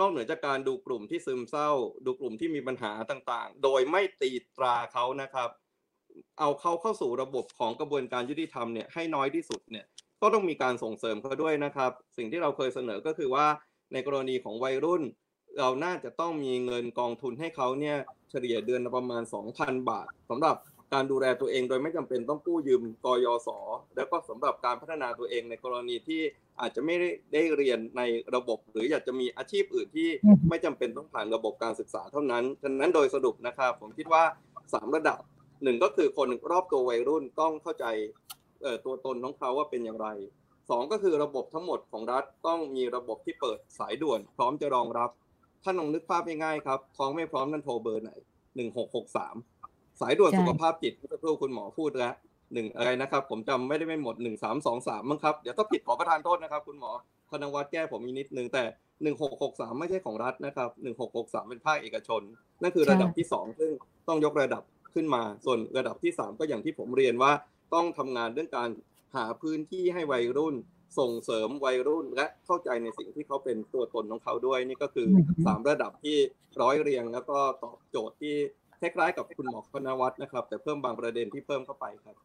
[0.00, 1.70] นอกเหนือจากการดูกลุ่มที่ซึมเศร้า
[2.06, 5.48] ดูกลุ่มที่มีปัญหาต่างๆ โดยไม่ตีตราเขานะครับ
[6.38, 9.84] เอาเขาเข้าสู่ระบบของกระบวนการยุติธรรมเนี่ยให้น้อยที่สุดเนี่ย
[10.22, 13.46] ก็ต้องมีการส่งเสริมเขาด้วยนะครับ สิ่งที่เราเคยเสนอก็คือว่า
[13.92, 15.02] ในกรณีของวัยรุ่น
[15.58, 17.96] เราน่าจะต้องมีเงินกองทุนให้เขาเนี่ย
[18.30, 19.22] เฉลี่ยเดือนละประมาณ
[19.56, 20.56] 2,000 บาทสำหรับ
[20.92, 23.48] การดูแลตัวเองโดยไม่จำเป็นต้องกู้ยืมกยศ
[23.96, 26.20] แล้วก็สำหรับการพัฒนาตัวเองในกรณีที่
[26.60, 26.94] อาจจะไม่
[27.32, 28.02] ได้เรียนใน
[28.34, 30.08] ระบบ หรืออยากจะมีอาชีพอื่นที่
[30.48, 34.22] ไม่จำเป็นต้องผ่านระบบการศึกษาเท่านั้นฉะนั้นโดยสรุปนะครับผมคิดว่า
[34.60, 35.20] 3 ระดับ
[35.64, 37.86] หนึ่งก็คือคนรอบตัววัยรุ่นต้องเข้าใจ
[38.84, 40.08] ตัวตนของเขาว่าเป็นอย่างไร
[40.70, 45.10] สองก็คือระบบทั้งหมดของรัฐต้องมีระบบที่เปิดสายด่วน พร้อมจะรองรับ
[45.64, 48.12] ท่านลองนึกภาพง่ายๆครับท้องไม่พร้อมนั่นโทรเบอร์ไหน
[48.56, 49.36] หนึ่งหกหกสาม
[50.00, 52.14] สายด่วนสุขภาพจิตเมื่อสักครู่คุณหมอพูดแล้ว
[52.52, 56.90] หนึ่งอะไรนะครับ ผมจำไม่ได้ไม่หมดหนึ่งสามสองสามมั้งครับ เดี๋ยวถ้าผิดขอประทานโทษนะครับ คุณหมอ
[57.30, 58.64] ธนวัฒน์แก้ผมมีนิดนึงแต่
[59.02, 62.22] หนึ่งหกหกสามไม่ใช่ของรัฐนะครับหนึ่งหกหกสามเป็นภาคเอกชน
[62.62, 63.70] นั่นคือระดับที่สองซึ่ง
[64.08, 64.62] ต้องยกระดับ
[64.94, 67.32] ขึ้นมา ส่วนระดับที่ 3 ก็อย่างที่ผมเรียนว่า
[67.74, 68.70] ต้องทำงานเรื่องการ
[69.16, 70.54] หาพื้นที่ให้วัยรุ่น
[70.98, 75.08] ส่งเสริมวัยรุ่น และเข้าใจในสิ่งที่เขาเป็นตัวตนของเขาด้วยนี่ก็คือ
[75.38, 76.16] 3 ระดับที่
[76.62, 78.34] ร้อยเรียง แล้วก็ตอบโจทย์ที่
[78.80, 82.16] คล้ายๆกับคุณหมอคณวัฒน์นะครับ แต่เพิ่มบางประเด็นที่เพิ่มเข้าไปครับ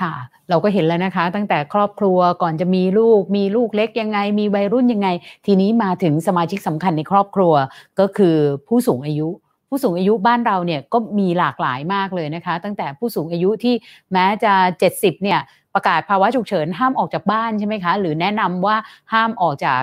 [0.04, 0.14] ่ะ
[0.48, 5.08] เราก็เห็นแล้วนะคะ ตั้งแต่ครอบครัวก่อนจะมีลูก มีลูกเล็กยังไง มีวัยรุ่นยังไง
[5.46, 7.54] ทีนี้มาถึงสมาชิกสำคัญในครอบครัว
[8.00, 8.36] ก็คือ
[8.68, 9.28] ผู้สูงอายุ
[9.68, 13.74] ผู้สูงอายุบ้านเราเนี่ยก็มีหลากหลายมากเลยนะคะ ตั้งแต่ผู้สูงอายุที่
[14.12, 14.52] แม้จะ
[14.90, 15.40] 70เนี่ย
[15.74, 18.76] ประกาศภาวะฉุกเฉินห้ามออกจากบ้านใช่ไหมคะ หรือแนะนำว่า
[19.12, 19.82] ห้ามออกจาก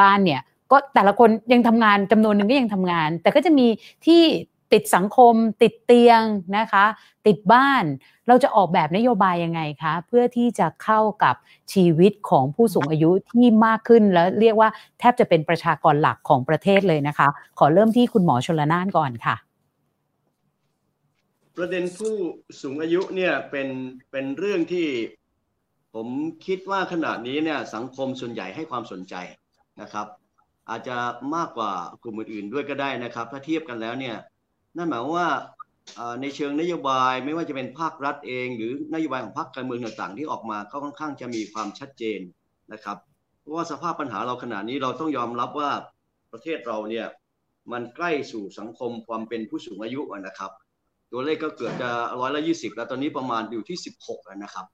[0.00, 0.40] บ้านเนี่ย
[0.70, 3.66] ก็แต่ละคนยังทำงานจำนวนหนึ่งก็ยังทำงาน แต่ก็จะมี
[4.06, 4.22] ที่
[4.74, 6.22] ติดสังคม ติดเตียง
[6.58, 6.84] นะคะ
[7.26, 7.84] ติดบ้าน
[8.28, 11.34] เราจะออกแบบนโยบายยังไงคะ เพื่อที่จะเข้ากับ
[11.72, 14.68] ชีวิตของผู้สูงอายุที่มากขึ้นแล้วเรียกว่า
[14.98, 17.28] แทบจะเป็นประชากรหลักของประเทศเลยนะคะ
[17.58, 19.36] ขอเริ่มที่คุณหมอชลนานก่อนค่ะ
[21.56, 22.14] ประเด็นผู้
[22.60, 23.68] สูงอายุเนี่ยเป็น
[24.10, 24.88] เป็นเรื่องที่
[25.94, 26.08] ผม
[26.46, 29.14] คิดว่าขณะนี้เนี่ยสังคมส่วนใหญ่ให้ความสนใจ
[29.80, 30.06] นะครับ
[30.70, 30.96] อาจจะ
[31.36, 31.72] มากกว่า
[32.02, 34.16] กลุ่มอื่นๆด้วยก็ได้นะครับ ถ้าเทียบกันแล้วเนี่ย
[34.76, 35.28] นั่นหมายว่า
[36.20, 42.20] ในเชิงนโยบายไม่ว่าจะเป็นภาครัฐเอง หรือนโยบายของพรรคการเมืองต่างๆ ที่ออกมาก็ค่อนข้างจะมีความชัดเจน
[42.72, 42.96] นะครับ
[43.40, 45.70] เพราะว่าสภาพปัญหาเราขณะนี้เราต้องยอมรับว่า
[46.32, 47.06] ประเทศเราเนี่ย
[47.72, 50.50] มันใกล้สู่สังคมความเป็นผู้สูงอายุนะครับ
[51.12, 51.90] ตัวเลขก็เกือบจะ
[52.20, 54.66] ร้อยละยี่สิบแล้วตอนนี้ประมาณอยู่ที่สิบหกนะครับ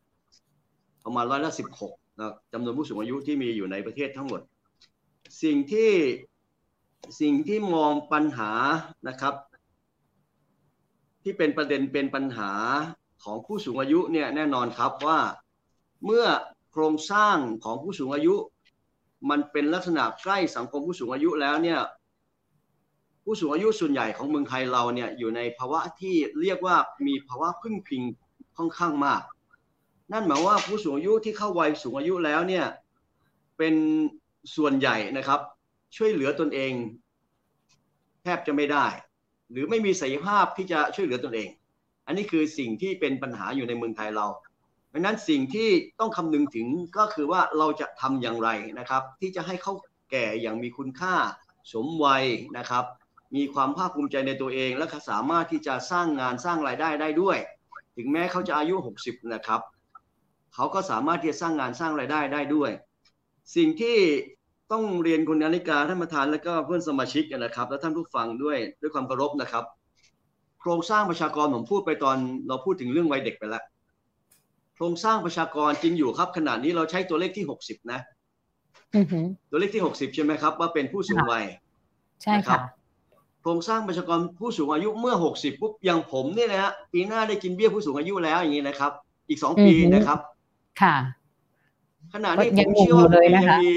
[1.05, 4.41] ประมาณร้อยละสิบหกนะจำนวนผู้สูงอายุที่มีอยู่ในประเทศทั้งหมด
[5.43, 5.93] สิ่งที่
[7.21, 8.51] สิ่งที่มองปัญหา
[9.09, 9.35] นะครับ
[11.23, 12.53] ที่เป็นประเด็นเป็นปัญหา
[13.25, 15.21] ของผู้สูงอายุเนี่ยแน่นอนครับว่า
[16.05, 16.27] เมื่อ
[16.71, 18.35] โครงสร้างของผู้สูงอายุ
[19.31, 21.81] มันเป็นลักษณะใกล้สังคมผู้สูงอายุแล้วเนี่ย
[23.25, 26.77] ผู้สูงอายุส่วนใหญ่ของเมืองไทยเราเนี่ยอยู่ในภาวะที่เรียกว่า
[27.07, 28.03] มีภาวะพึ่งพิง
[28.57, 29.23] ค่อนข้างมาก
[30.13, 32.67] นั่นหมายว่าผู้สูงอายุที่เข้าวัยสูงอายุแล้วเนี่ย
[33.59, 33.75] เป็น
[34.57, 35.41] ส่วนใหญ่นะครับ
[35.97, 36.73] ช่วยเหลือตนเอง
[38.23, 38.87] แทบจะไม่ได้
[39.51, 41.49] หรือไม่มีศักยภาพที่จะช่วยเหลือตนเอง
[42.07, 44.27] อันนี้คือสิ่งที่เป็นปัญหาอยู่ในเมืองไทยเรา
[44.93, 45.69] ดังนั้นสิ่งที่
[46.01, 46.67] ต้องคำนึงถึง
[46.97, 48.49] ก็คือว่าเราจะทำอย่างไร
[48.79, 49.73] นะครับ ที่จะให้เขา
[50.11, 51.15] แก่อย่างมีคุณค่า
[51.73, 52.25] สมวัย
[52.59, 52.85] นะครับ
[53.37, 57.39] มีความภาคภูมิใจในตัวเอง และสามารถที่จะสร้างงานสร้างรายได้ได้ด้วย
[57.97, 58.75] ถึงแม้เขาจะอายุ
[59.05, 59.61] 60 นะครับ
[60.55, 62.71] เขาก็สามารถที่จะสร้างงานสร้างรายได้ได้ด้วย
[63.57, 63.97] สิ่งที่
[64.73, 69.65] ต้องเรียนคุณนาฬิกาท่านประธานและก็เพื่อนสมาชิกนะครับ และท่านผู้ฟังด้วยด้วยความเคารพนะครับ
[70.61, 72.17] โครงสร้างประชากรผมพูดไปตอน
[72.49, 73.65] เราพูดถึงเรื่องวัยเด็กไปแล้ว
[74.75, 78.01] โครงสร้างประชากรจริงอยู่ครับ ขนาดนี้เราใช้ตัวเลขที่หกสิบนะ
[79.51, 81.45] ตัวเลขที่หกสิบใช่ไหมครับ ว่าเป็นผู้สูงวัย
[82.23, 82.61] ใช่ครับ
[83.43, 88.93] โครงสร้างประชากรผู้สูงอายุเมื่อหกสิบปุ๊บอย่างผมเนี่ยนะฮะปีหน้าได้กินเบี้ยผู้สูงอายุแล้วอย่างนี้นะครับ
[89.29, 90.19] อีกสองปีนะครับ
[90.83, 90.97] ค่ะ
[92.15, 93.73] ขณะนี้ผมเชื่อว่ายังมี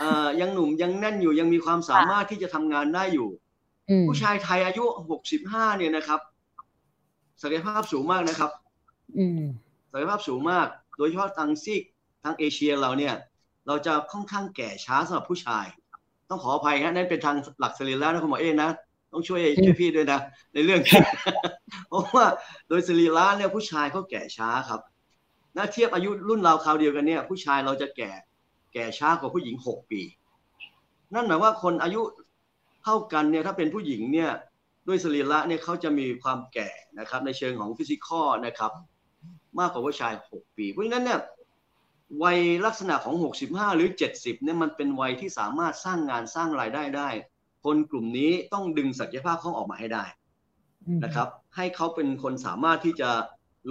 [0.00, 3.28] เอ่อยังหนุ่มยังแน่นอยู่ยังมีความสามารถที่จะทำงานได้อยู่
[4.08, 6.20] ผู้ชายไทยอายุหกสิบห้าเนี่ยนะครับ
[7.42, 8.50] ศักยภาพสูงมากนะครับ
[9.18, 9.42] อืม
[9.92, 10.66] ศักยภาพสูงมาก
[10.98, 11.82] โดยเฉพาะทางซีก
[12.24, 13.14] ทางเอเชียเราเนี่ย
[13.66, 15.66] เราจะค่อนข้างแก่ช้าสำหรับผู้ชาย
[16.28, 18.70] ต้องขออภัยนะนั่นเป็นทางหลักสรีระนะคุณหมอเอ็นะ
[19.12, 20.20] ต้องช่วยช่วยพี่ด้วยนะ
[20.54, 20.80] ในเรื่อง
[21.88, 22.26] เพราะว่า
[22.68, 24.80] โดยสรีระเนี่ยผู้ชายเขาแก่ช้าครับ
[25.56, 30.02] ถ้าเทียบอายุรุ่นเราคราวเดียวกันเนี่ย ผู้ชายเราจะแก่แก่ช้ากว่าผู้หญิงหกปี
[31.14, 32.00] นั่นหมายว่าคนอายุ
[32.84, 34.30] เท่ากันเนี่ยถ้าเป็นผู้หญิงเนี่ย
[34.88, 38.72] ด้วยสรีระเนี่ยเขาจะมีความแก่นะครับในเชิงของ physical นะครับ
[39.58, 41.20] มากกว่าผู้ชายหกปี เพราะฉะนั้นเนี่ย
[42.22, 47.08] วัยลักษณะของหกสิบห้าหรือเจ็ดสิบเนี่ยมันเป็นวัยที่สามารถสร้างงานสร้างรายได้ได้
[47.64, 50.04] คนกลุ่มนี้ต้องดึงศักยภาพเขาออกมาให้ได้
[51.04, 53.10] นะครับ ให้เขาเป็นคนสามารถที่จะ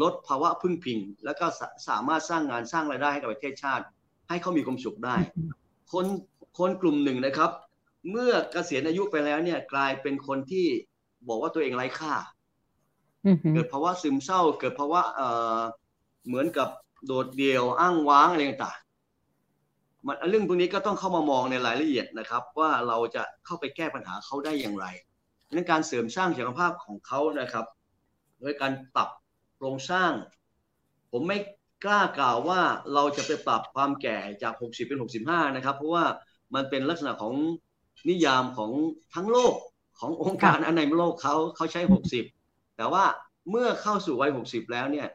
[0.01, 1.45] ลดภาวะพึ่งพิง แล้วก็
[1.89, 3.85] สามารถสร้างงานสร้างรายได้ให้กับประเทศชาติ
[4.29, 5.15] ให้เขามีความสุขได้
[5.91, 6.05] คน
[6.57, 7.51] คนกลุ่มหนึ่งนะครับ
[8.11, 10.67] เมื่อเกษียณอายุไปแล้วเนี่ย กลายเป็นคนที่
[11.27, 12.13] บอกว่าตัวเองไร้ค่า
[13.53, 15.27] เกิดภาวะซึมเศร้า เกิดภาวะเอ่
[15.59, 15.61] อ
[16.27, 16.69] เหมือนกับ
[17.05, 24.85] โดดเดี่ยวอ้างว้างอะไรต่างๆมันเรื่องพวกนี้ก็ต้องเข้ามามองในรายละเอียดนะครับ ว่าเราจะเข้าไปแก้ปัญหาเขาได้อย่างไร
[25.55, 27.65] ในการเสริมสร้างศักยภาพของเขานะครับ
[28.39, 29.09] โดยการปรับ
[29.55, 30.11] โครงสร้าง
[31.11, 31.37] ผมไม่
[31.83, 32.61] กล้ากล่าวว่า
[32.93, 36.05] เราจะไปปรับความแก่จาก 60 เป็น 65 นะครับ เพราะว่า
[36.55, 37.33] มันเป็นลักษณะของ
[38.09, 38.71] นิยามของ
[39.15, 39.53] ทั้งโลก
[39.99, 41.81] ขององค์การอนามัยโลกเขาเขาใช้
[42.29, 43.03] 60 แต่ว่า
[43.49, 45.07] เมื่อเข้าสู่วัย 60 แล้วเนี่ย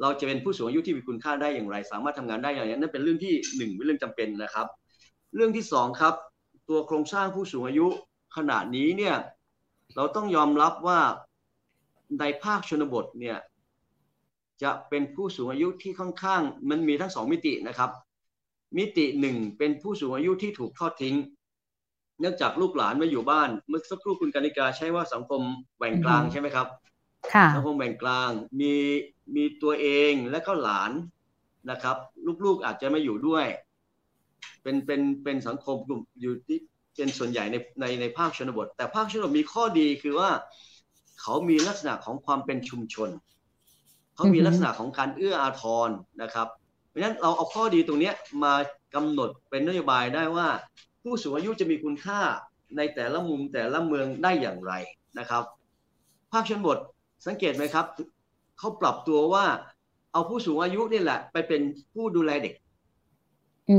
[0.00, 4.66] เราจะเป็นผู้สูงอายุที่มีคุณค่าได้อย่างไร สามารถทำงานได้อย่างนี้นั่นเป็นเรื่องที่หนึ่งเป็นเรื่องจำเป็นนะครับ
[5.34, 6.14] เรื่องที่สองครับ
[6.68, 7.86] ตัวโครงสร้างผู้สูงอายุ
[8.36, 9.16] ขนาดนี้เนี่ย
[9.96, 11.00] เราต้องยอมรับว่า
[12.20, 13.36] ในภาคชนบทเนี่ย
[14.62, 17.90] จะเป็นผู้สูงอายุที่ค่อนข้าง มันมีทั้งสองมิตินะครับ
[18.78, 21.16] มิติหนึ่งเป็นผู้สูงอายุที่ถูกทอดทิ้ง
[22.20, 25.40] เนื่องจากลูกหลานไม่อยู่บ้าน เมื่อสักครู่คุณกนิกาใช้ว่าสังคม
[25.78, 26.66] แบ่งกลางใช่ไหมครับ
[27.32, 28.30] ค่ะสังคมแบ่งกลาง
[28.60, 28.74] มี
[29.34, 30.90] มีตัวเองและก็หลาน
[31.70, 31.96] นะครับ
[32.44, 33.46] ลูกๆอาจจะไม่อยู่ด้วย
[34.62, 36.58] เป็นเป็นเป็นสังคมกลุ่มอยู่ที่
[36.96, 40.30] เป็นส่วนใหญ่ในในในภาคชนบท แต่ภาคชนบทมีข้อดีคือว่า
[41.20, 43.10] เขามีลักษณะของความเป็นชุมชน
[44.20, 45.90] เขามีลักษณะของการเอื้ออาทร
[46.22, 46.48] นะครับ
[46.88, 48.12] เพราะฉะนั้นเราเอาข้อดีตรงนี้
[48.44, 48.54] มา
[48.94, 50.48] กำหนดเป็นนโยบายได้ว่า
[51.02, 52.20] ผู้สูงอายุจะมีคุณค่า
[52.76, 54.72] ในแต่ละมุมแต่ละเมืองได้อย่างไร
[55.18, 55.42] นะครับ
[56.32, 56.78] ภาคชนบท
[57.26, 57.86] สังเกตไหมครับ
[58.58, 59.44] เขาปรับตัวว่า
[60.12, 61.60] เอาผู้สูงอายุนี่แหละ ไปเป็น
[61.94, 62.54] ผู้ดูแลเด็ก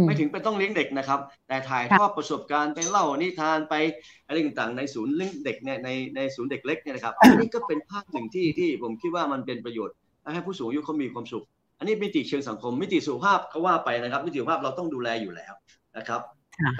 [0.05, 3.75] ไม่ถึงไปต้องเลี้ยงเด็กนะครับ แต่ถ่ายทอดประสบการณ์ไปเล่านิทานไป
[4.25, 9.95] อะไรต่างๆในศูนย์เลี้ยงเด็กเนี่ยในในศูนย์เด็กเล็กเนี่ยนะครับอันนี้ก็เป็นภาคหนึ่งที่ที่ผมคิดว่ามันเป็นประโยชน์
[10.33, 11.45] ให้ผู้สูงอายุเขามีความสุข
[11.77, 15.53] อันนี้มิติเชิงสังคม มิติสุขภาพเขาว่าไปนะครับ มิติสุขภาพเราต้องดูแลอยู่แล้ว
[15.97, 16.21] นะครับ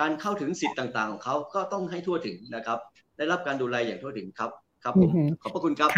[0.01, 2.79] การเข้าถึงสิทธิ์ต่างๆ ของเขาก็ต้องให้ทั่วถึงนะครับ
[3.17, 4.51] ได้รับการดูแลอย่างทั่วถึงครับ
[4.83, 5.11] ครับผม
[5.41, 5.89] ขอบพระคุณครับ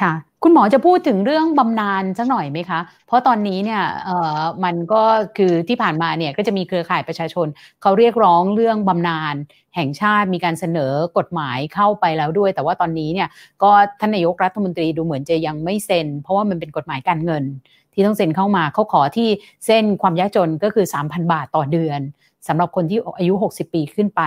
[0.00, 0.12] ค่ะ
[0.42, 5.02] คุณหมอจะพูดถึงเรื่องบำนาญสักหน่อยไหมคะ เพราะตอนนี้เนี่ยเอ่อมันก็
[5.38, 7.46] คือที่ผ่านมาเนี่ยก็จะมีเครือข่ายประชาชน
[7.82, 9.34] เขาเรียกร้องเรื่องบำนาญ
[9.76, 13.28] แห่งชาติมีการเสนอกฎหมายเข้าไปแล้วด้วย แต่ว่าตอนนี้เนี่ย
[13.62, 13.70] ก็
[14.00, 17.44] ท่านนายกรัฐมนตรีดูเหมือนจะยังไม่เซ็น เพราะว่ามันเป็นกฎหมายการเงิน
[17.92, 19.28] ที่ต้องเซ็นเข้ามาเขาขอที่
[19.66, 22.00] เส้นความยากจนก็คือ 3,000 บาทต่อเดือน
[22.48, 24.22] สำหรับคนที่อายุ 60 ปีขึ้นไป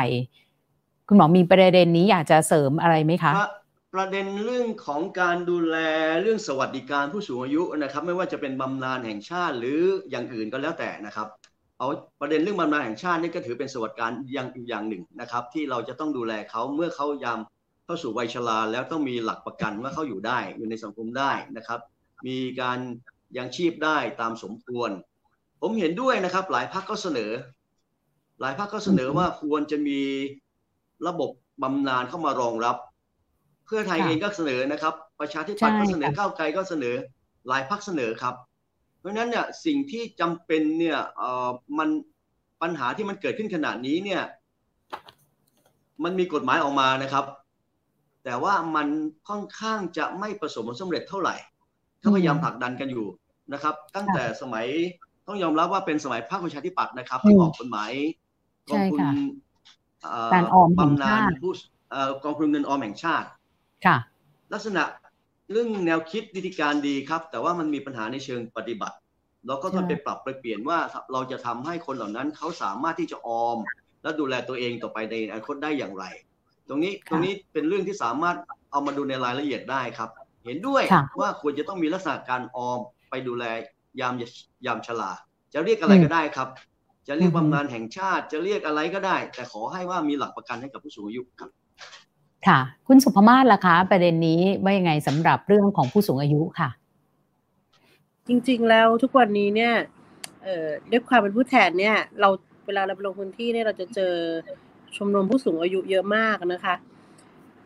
[1.07, 3.33] คุณหมอมีประเด็นนี้อยากจะเสริมอะไรไหมคะ
[3.95, 5.77] ประเด็นเรื่องของการดูแล
[6.21, 11.27] เรื่องสวัสดิการผู้สูงอายุนะครับ ไม่ว่าจะเป็นบำนาญแห่งชาติหรืออย่างอื่นก็แล้วแต่นะครับ
[11.79, 11.87] เอา
[12.21, 17.39] ประเด็นเรื่องบำนาญแห่งชาตินี่ก็ถือเป็นสวัสดิการอย่างอย่างหนึ่งนะครับ ที่เราจะต้องดูแลเขาเมื่อเขายาม
[17.85, 21.79] เข้าสู่วัยชราแล้วต้องมีหลักประกันว่าเขาอยู่ได้อยู่ในสังคมได้นะครับ
[22.27, 22.79] มีการ
[23.37, 24.89] ยังชีพได้ตามสมควร
[25.61, 27.31] ผมเห็นด้วยนะครับ หลายพักก็เสนอ
[28.41, 29.99] หลายพักก็เสนอว่าควรจะมี
[31.07, 31.29] ระบบ
[31.63, 32.77] บำนาญเข้ามารองรับ
[33.65, 36.95] เพื่อไทยเองก็เสนอนะครับ ประชาธิปัตย์ก็เสนอก้าวไกลก็เสนอ
[37.47, 38.35] หลายพักเสนอครับ
[38.99, 41.89] เพราะฉะนั้นเนี่ยสิ่งที่จำเป็นเนี่ยเอ่อมัน
[42.61, 44.21] ปัญหาที่มันเกิดขึ้นขนาดนี้เนี่ย
[46.03, 47.25] มันมีกฎหมายออกมานะครับ
[48.23, 48.87] แต่ว่ามัน
[49.29, 51.35] ค่อนข้างจะไม่ประสบผลสำเร็จเท่าไหร่
[52.03, 53.07] ก็พยายามผลักดันกันอยู่
[53.53, 54.65] นะครับ ตั้งแต่สมัย
[55.27, 57.91] ต้องยอมรับว่าเป็นสมัยพรรคประชาธิปัตย์นะครับที่ออกกฎหมาย
[58.69, 58.99] กองทุน
[60.33, 61.53] การออมแห่งบำนาชาญติผู้
[62.23, 63.27] กองทุนเงินออมแห่งชาติ
[63.85, 63.97] ค่ะ
[64.53, 64.83] ลักษณะ
[65.51, 68.97] เรื่องแนวคิดวิธีการดีครับ แต่ว่ามันมีปัญหาในเชิงปฏิบัติ
[69.47, 70.79] เราก็ต้องไปปรับไปเปลี่ยนว่า
[71.11, 73.57] เราจะทำให้คนเหล่านั้นเขาสามารถที่จะออม
[74.03, 76.05] และดูแลตัวเองต่อไปในอนาคตได้อย่างไร
[76.67, 78.37] ตรงนี้ตรงนี้เป็นเรื่องที่สามารถ
[78.71, 80.09] เอามาดูในรายละเอียดได้ครับ
[80.45, 82.79] เห็นด้วยค่ะว่าควรจะต้องมีลักษณะการออม
[83.09, 83.43] ไปดูแล
[83.99, 84.13] ยาม
[84.65, 85.11] ยามชรา
[85.53, 86.49] จะเรียกอะไรก็ได้ครับ
[87.07, 91.49] จะเรียกบำนาญแห่งชาติจะเรียกอะไรก็ได้ แต่ขอให้ว่ามีหลักประกันให้กับผู้สูงอายุครับ
[92.47, 96.69] ค่ะ คุณสุภมาศล่ะคะ ประเด็นนี้ว่ายังไงสำหรับเรื่องของผู้สูงอายุค่ะ
[98.27, 99.73] จริงๆแล้วทุกวันนี้เนี่ย
[100.91, 102.29] ด้วยความเป็นผู้แทนเนี่ย เรา
[102.65, 104.13] เวลาเราไปลงพื้นที่เนี่ยเราจะเจอ
[104.95, 106.75] ชมรมผู้สูงอายุเยอะมากนะคะ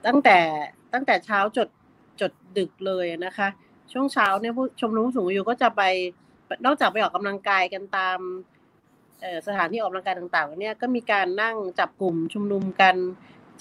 [0.06, 0.38] ตั้งแต่
[0.94, 1.70] ตั้งแต่เช้าจด
[2.22, 3.48] จดดึกเลยนะคะ
[3.92, 5.82] ช่วงเช้าเนี่ยผู้ชมรมผู้สูงอายุก็จะไป
[6.66, 8.20] นอกจากไปออกกำลังกายกันตาม
[9.48, 12.96] สถานที่ออกกำลังกายต่างๆเนี่ยก็มีการนั่งจับกลุ่มชุมนุมกัน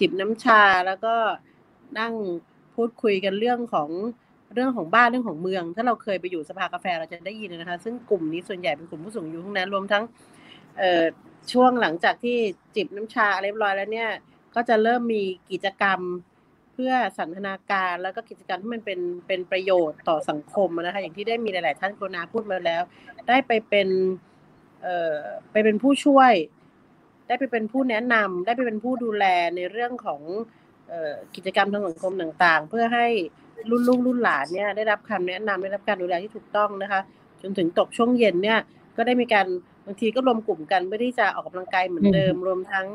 [0.00, 1.14] จิบน้ำชาแล้วก็
[1.98, 2.12] นั่ง
[2.74, 3.90] พูดคุยกันเรื่องของ
[4.54, 10.04] เรื่องของบ้านเรื่องของเมือง ถ้าเราเคยไปอยู่สภากาแฟเราจะได้ยินนะคะ ซึ่งกลุ่มนี้ส่วนใหญ่เป็นกลุ่มผู้สูงอายุทั้งนั้นรวมทั้ง
[10.78, 12.38] เช่วงหลังจากที่
[12.76, 14.10] จิบน้ำชาเรียบร้อยแล้วเนี่ย
[14.54, 16.00] ก็จะเริ่มมีกิจกรรม
[16.74, 22.82] เพื่อสันทนาการแล้วก็กิจกรรมที่มันเป็นเป็นประโยชน์ต่อสังคมนะคะ อย่างที่ได้มีหลาย ๆ ท่านโกนาพูดมาแล้ว
[23.28, 23.88] ได้ไปเป็น
[24.82, 25.18] เอ่อ
[25.50, 26.32] ไปเป็นผู้ช่วย
[27.28, 29.24] ได้ไปเป็นผู้แนะนำได้ไปเป็นผู้ดูแล
[29.56, 30.22] ในเรื่องของ
[30.88, 33.06] เอ่อกิจกรรมทางสังคมต่างๆ เพื่อให้
[33.70, 37.00] รุ่นลูกรุ่นหลานเนี่ยได้รับคำแนะนำได้รับการดูแลที่ถูกต้องนะคะ
[37.42, 38.58] จนถึงตกช่วงเย็นเนี่ย
[38.96, 39.46] ก็ได้มีการ
[39.86, 42.86] บางทีก็รวมกลุ่มกันเพื่อที่จะออกกำลังกายเหมือนเดิม รวมทั้ง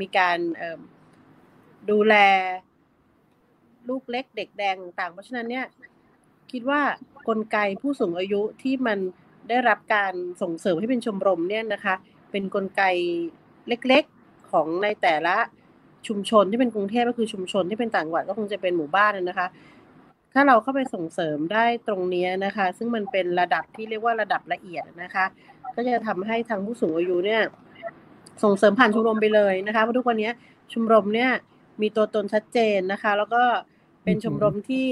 [0.00, 0.80] มีการเอ่อ
[1.90, 2.14] ดูแล
[3.88, 5.66] ลูกเล็กเด็กแดงต่างๆเพราะฉะนั้นเนี่ย
[6.52, 6.80] คิดว่า
[7.28, 8.98] กลไกผู้สูงอายุที่มัน
[9.48, 10.12] ได้รับการ
[10.42, 11.94] ส่งเสริมให้เป็นชมรมเนี่ยนะคะ
[12.30, 12.82] เป็นกลไก
[13.68, 15.36] เล็กๆของในแต่ละ
[16.08, 19.46] ชุมชนที่เป็นกรุงเทพก็คือชุมชนที่เป็นต่างจังหวัดก็คงจะเป็นหมู่บ้านนะคะ
[20.34, 25.24] ถ้าเราเข้าไปส่งเสริมได้ตรงนี้นะคะ ซึ่งมันเป็นระดับที่เรียกว่าระดับละเอียดนะคะ
[25.74, 27.42] ก็จะทำให้ทางผู้สูงอายุเนี่ย
[28.42, 30.30] ส่งเสริมผ่านชมรมไปเลยนะคะเพราะทุกวันนี้
[30.72, 31.30] ชมรมเนี่ย
[31.82, 33.42] มีตัวตนชัดเจนนะคะ แล้วก็
[34.04, 34.86] เป็นชมรมที่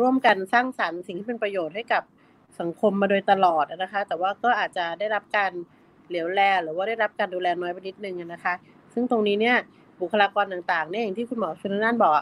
[0.00, 2.02] ร่วมกันสร้างสรรค์สิ่งที่เป็นประโยชน์ให้กับ
[2.60, 5.52] สังคมมาโดยตลอดนะคะ แต่ว่าก็อาจจะได้รับการ
[6.12, 8.54] เหลียวแลหรือว่าได้รับการดูแลน้อยไปนิดนึงนะคะ
[8.94, 9.56] ซึ่งตรงนี้เนี่ย
[10.00, 12.14] บุคลากรต่างๆเนี่ยอย่างที่คุณหมอชนน่านบอก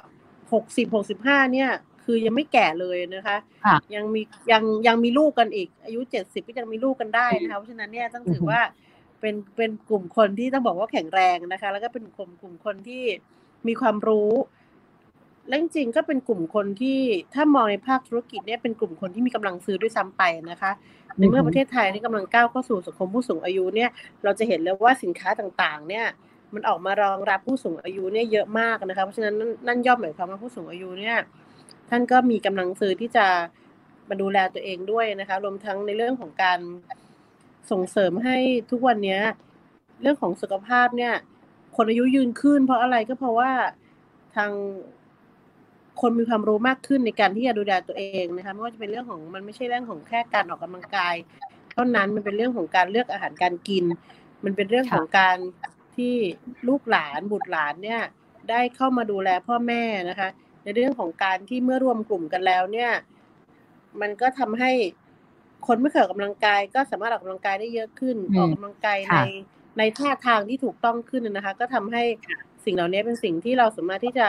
[0.53, 1.71] หกสิบหกสิบห้าเนี่ย
[2.05, 4.23] คือยังไม่แก่เลยนะคะค่ะยังมี
[4.53, 8.61] ยังยังมีลูกกันอีก อายุเจ็ดสิบก็ยังมีลูกกันได้นะคะเพราะฉะนั้นเนี่ยต้องถือว่า
[9.21, 13.05] เป็นเป็นกลุ่มคนที่ต้องบอกว่าแข็งแรงนะคะ แล้วก็เป็นกลุ่มกลุ่มคนที่
[13.69, 14.31] มีความรู้
[15.51, 16.99] และจริงๆก็เป็นกลุ่มคนที่
[17.35, 20.71] ถ้ามองในภาคธุรกิจเนี่ยเป็นกลุ่มคนที่มีกำลังซื้อด้วยซ้ำไปนะคะ
[21.19, 23.91] ในเมื่อประเทศไทยนี่กำลังก้าวเข้าสู่สังคมผู้สูงอายุเนี่ย
[24.25, 26.07] เราจะเห็นเลยว่าสินค้าต่างๆ เนี่ย
[26.55, 29.35] มันออกมารองรับผู้สูงอายุเนี่ยเยอะมากนะคะเพราะฉะนั้น
[29.67, 31.17] นั่นย่อมหมายความว่าผู้สูงอายุเนี่ย
[31.91, 33.27] ท่านก็มีกำลังซื้อที่จะ
[34.09, 36.61] มาดูแลตัวเองด้วยนะคะ รวมทั้งในเรื่องของการ
[37.71, 38.37] ส่งเสริมให้
[38.71, 39.21] ทุกวันเนี้ย
[40.03, 41.15] เรื่องของสุขภาพเนี่ย
[41.77, 43.53] คนอายุยืนขึ้น เพราะอะไรก็เพราะว่า
[44.37, 44.51] ทาง
[46.01, 51.15] คนมีความรู้มากขึ้นในการที่จะดูแลตัวเองนะคะไม่ว่าจะเป็นเรื่องของมันไม่ใช่เรื่องของแค่การออกกำลังกาย
[51.73, 53.85] เท่านั้นมันเป็นเรื่องของการเลือกอาหารการกิน
[54.45, 55.39] มันเป็นเรื่องของการ
[55.97, 56.15] ที่
[56.69, 58.03] ลูกหลานบุตรหลานเนี่ย
[58.51, 60.29] ได้เข้ามาดูแลพ่อแม่นะคะ
[60.65, 62.91] ในเรื่องของการที่เมื่อรวมกลุ่มกันแล้วเนี่ย
[64.01, 64.73] มันก็ทำให้
[65.67, 69.19] คนไม่เคยออกกำลังกาย ก็สามารถออกกำลังกายได้เยอะขึ้นออกกำลังกายใน
[69.79, 72.03] ในท่าทางที่ถูกต้องขึ้นนะคะ ก็ทำให้
[72.65, 74.29] สิ่งเหล่านี้เป็นสิ่งที่เราสามารถที่จะ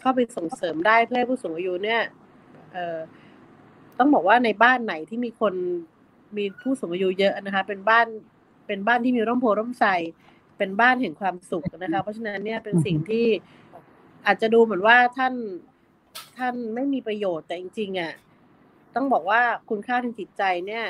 [0.00, 2.00] เข้าไปส่งเสริมได้เพื่อให้ผู้สูงอายุเนี่ย
[2.72, 2.98] เอ่อ
[3.98, 5.54] ต้องบอกว่าในบ้านไหนที่มีคน
[6.36, 8.06] มีผู้สูงอายุเยอะนะคะ เป็นบ้าน
[8.66, 9.86] เป็นบ้านที่มีร่มโพร่มใส
[10.58, 13.26] เป็นบ้านแห่งความสุขนะคะ เพราะฉะนั้นเนี่ยเป็นสิ่งที่
[14.26, 15.34] อาจจะดูเหมือนว่าท่าน
[16.38, 18.12] ท่านไม่มีประโยชน์แต่จริงๆอะ
[18.94, 19.40] ต้องบอกว่า
[19.70, 20.84] คุณค่าทางจิตใจเนี่ย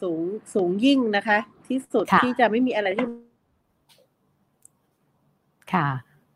[0.00, 0.20] สูง
[0.54, 3.06] สูงยิ่งนะคะ ที่สุดที่จะไม่มีอะไรที่
[5.72, 5.88] ค่ะ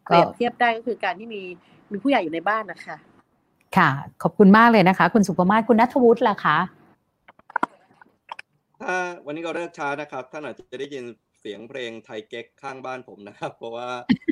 [0.07, 1.43] เปรียบเทียบได้ก็คือการที่มี
[1.93, 2.97] มีผู้ใหญ่อยู่ในบ้านนะคะ
[3.77, 3.89] ค่ะ
[4.23, 6.59] ขอบคุณมากเลยนะคะ คุณสุภมาศคุณนัทวุฒิล่ะคะ
[8.81, 8.97] ถ้า
[9.27, 11.05] วันนี้ก็เลิกช้านะครับท่านอาจจะได้ยิน
[11.41, 13.89] เสียงเพลงไทยเก๊กข้างบ้านผมนะครับ เพราะว่า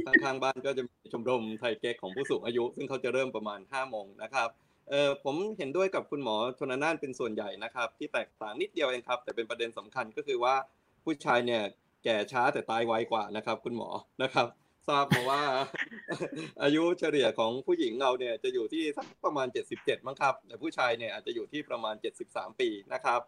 [0.06, 4.48] ข้างๆบ้านก็จะมีชมรมไทยเก๊กของผู้สูงอายุ ซึ่งเขาจะเริ่มประมาณ5้าโมงนะครับ
[4.88, 10.54] เออผมเห็นด้วยกับคุณหมอชนน่านเป็นส่วนใหญ่นะครับ ที่แตกต่างนิดเดียวเองครับ แต่เป็นประเด็นสำคัญก็คือว่า
[11.04, 11.62] ผู้ชายเนี่ย
[12.04, 13.88] แก่ช้าแต่ตายไวกว่านะครับ คุณหมอ
[14.22, 14.46] นะครับ
[14.88, 15.42] ทราบมาว่า
[16.62, 19.46] อายุเฉลี่ยของผู้หญิงเราเนี่ยจะอยู่ที่สักประมาณ
[19.76, 21.94] 77 มั้งครับ แต่ผู้ชายเนี่ยอาจจะอยู่ที่ประมาณ
[22.26, 23.20] 73 ปีนะครับ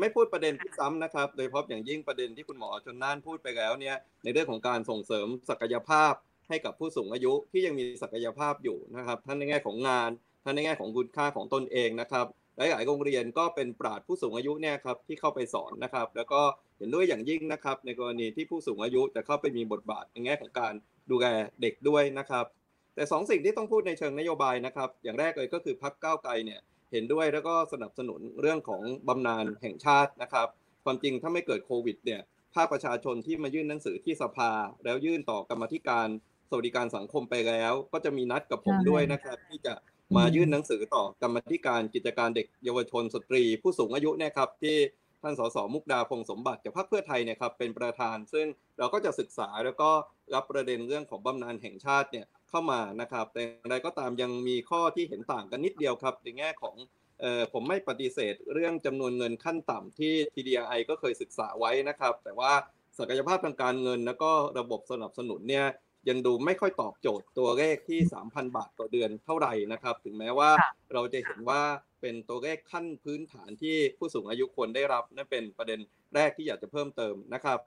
[0.00, 6.12] ไม่พูดประเด็นที่ซ้ำนะครับ โดยเฉพาะอย่างยิ่งประเด็นที่คุณหมอชนน่านพูดไปแล้วเนี่ยในเรื่องของการส่งเสริมศักยภาพ
[6.48, 10.10] ให้กับผู้สูงอายุที่ยังมีศักยภาพอยู่นะครับทั้งในแง่ของงาน
[10.44, 12.26] ทั้งในแง่ของคุณค่าของตนเองนะครับ
[12.56, 16.40] หลายๆโรงเรียนก็เป็นปราดผู้สูงอายุเนี่ยครับที่เข้าไปสอนนะครับ แล้วก็
[16.78, 20.74] เห็นด้วยอย่างยิ่งนะครับ ในกรณีที่ผู้สูงอายุจะเข้าไปมีบทบาทในแง่ของการ
[21.10, 21.26] ดูแล
[21.62, 22.46] เด็กด้วยนะครับ
[22.94, 26.60] แต่2สสิ่งที่ต้องพูดในเชิงนโยบายนะครับ อย่างแรกเลยก็คือพักก้าวไกลเนี่ย
[26.92, 30.48] เห็นด้วยแล้วก็สนับสนุนเรื่องของบำนาญแห่งชาตินะครับ
[30.84, 32.20] ความจริงถ้าไม่เกิดโควิดเนี่ย
[32.54, 34.50] ภาคประชาชนที่มายื่นหนังสือที่สภา
[34.84, 36.08] แล้วยื่นต่อกรรมธิการ
[36.50, 39.74] สวัสดิการสังคมไปแล้ว ก็จะมีนัดกับผมด้วยนะครับ ที่จะ
[40.16, 44.76] มายื่นหนังสือต่อกรรมธิการกิจการเด็กเยาวชนสตรี ผู้สูงอายุเนี่ยครับที่
[45.22, 48.46] ท่านสสมุกดาพงสมบัติจากพรรคเพื่อไทยเนี่ยครับเป็นประธาน ซึ่ง
[48.78, 49.90] เราก็จะศึกษาแล้วก็
[50.34, 56.76] รับประเด็นเรื่องของบำนาญแห่งชาติเนี่ยเข้ามานะครับ แต่อะไรก็ตามยังมีข้อที่เห็นต่างกันนิดเดียวครับในแง่ของ
[57.20, 62.52] เออผมไม่ปฏิเสธเรื่องจำนวนเงินขั้นต่ำที่ TDI ก็เคยศึกษาไว้นะครับ แต่ว่า
[62.98, 65.66] ศักยภาพทางการเงิน แล้วก็ระบบสนับสนุนเนี่ย
[66.08, 70.50] ยังดูไม่ค่อยตอบโจทย์ตัวเลขที่ 3,000 บาทต่อเดือนเท่าไหร่นะครับ ถึงแม้ว่า
[70.92, 71.62] เราจะเห็นว่า
[72.02, 75.80] เป็นตัวเลขขั้นพื้นฐานที่ผู้สูงอายุควรได้รับ นั่นเป็นประเด็น
[76.14, 77.58] แรกที่อยากจะเพิ่มเติมนะครับ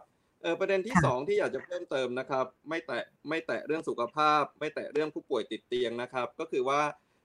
[0.41, 6.81] เออประเด็นที่2ที่อยากจะเพิ่มเติมนะครับ ไม่แตะไม่แตะเรื่องสุขภาพ ไม่แตะเรื่องผู้ป่วยติดเตียงนะครับ ก็คือว่า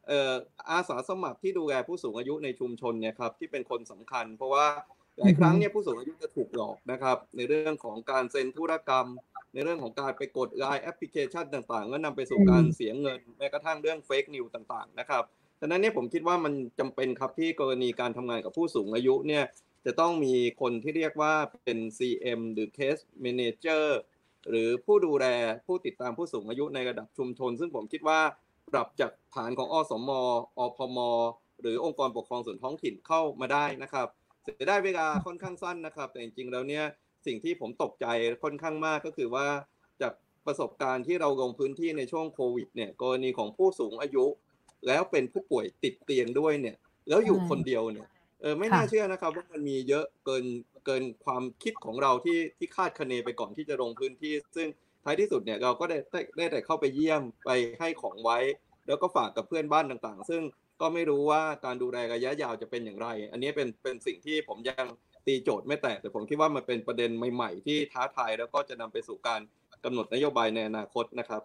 [0.09, 0.33] เออ
[0.71, 4.67] อาสาสมัครที่ดูแลผู้สูงอายุในชุมชนเนี่ยครับที่เป็นคนสำคัญ เพราะว่า
[5.19, 9.07] หลายครั้งเนี่ยผู้สูงอายุจะถูกหลอกนะครับ ในเรื่องของการเซ็นธุรกรรม
[9.55, 15.25] ในเรื่องของการไปกดไลน์แอปพลิเคชันต่างๆก็นำไปสู่การเสียเงินแม้กระทั่งเรื่อง fake news ต่างๆนะครับ
[15.61, 19.45] ดังนั้นเนี่ยผมคิดว่ามันจำเป็นครับที่กรณีการทำงานกับผู้สูงอายุเนี่ย
[19.87, 21.35] จะต้องมีคนที่เรียกว่า
[21.65, 23.85] เป็น CM หรือ Case Manager
[24.51, 25.27] หรือผู้ดูแล
[25.67, 28.21] ผู้ติดตามผู้สูงอายุในระดับชุมชน ซึ่งผมคิดว่า
[28.73, 30.11] ปรับจากฐานของอสม
[30.59, 30.99] อพม
[31.61, 34.09] หรือองค์กรปกครองส่วนท้องถิ่นเข้ามาได้นะครับ
[34.59, 36.85] จะได้เวลาค่อนข้างสั้นนะครับ แต่จริงๆแล้วเนี่ย
[37.27, 38.07] สิ่งที่ผมตกใจ
[38.43, 39.47] ค่อนข้างมากก็คือว่า
[40.03, 40.13] จาก
[40.47, 44.25] ประสบการณ์ที่เราลงพื้นที่ในช่วงโควิดเนี่ยกรณีของผู้สูงอายุ
[44.87, 46.77] แล้วเป็นผู้ป่วยติดเตียงด้วยเนี่ย
[47.09, 48.09] แล้วอยู่คนเดียวเนี่ย
[48.41, 50.45] เออไม่น่าเชื่อนะครับว่ามันมีเยอะเกิน
[50.87, 54.69] เกินความคิดของเราที่ที่คาดคะเนไปก่อนที่จะลงพื้นที่ ซึ่ง
[55.05, 55.99] ท้ายที่สุดเนี่ยเราก็ได้
[56.37, 57.51] ได้แต่เข้าไปเยี่ยมไป
[57.81, 58.39] ให้ของไว้
[58.87, 60.43] แล้วก็ฝากกับเพื่อนบ้านต่างๆ ซึ่ง
[60.81, 64.87] ก็ไม่รู้ว่าการดูแลระยะยาวจะเป็นอย่างไร อันนี้เป็นเป็นสิ่งที่ผมยัง
[65.27, 69.41] ตีโจทย์ไม่แตกแต่ผมคิดว่ามันเป็นประเด็นใหม่ ๆ ที่ท้าทายแล้วก็จะนำไปสู่การ
[69.85, 71.43] กำหนดนโยบายในอนาคตนะครับ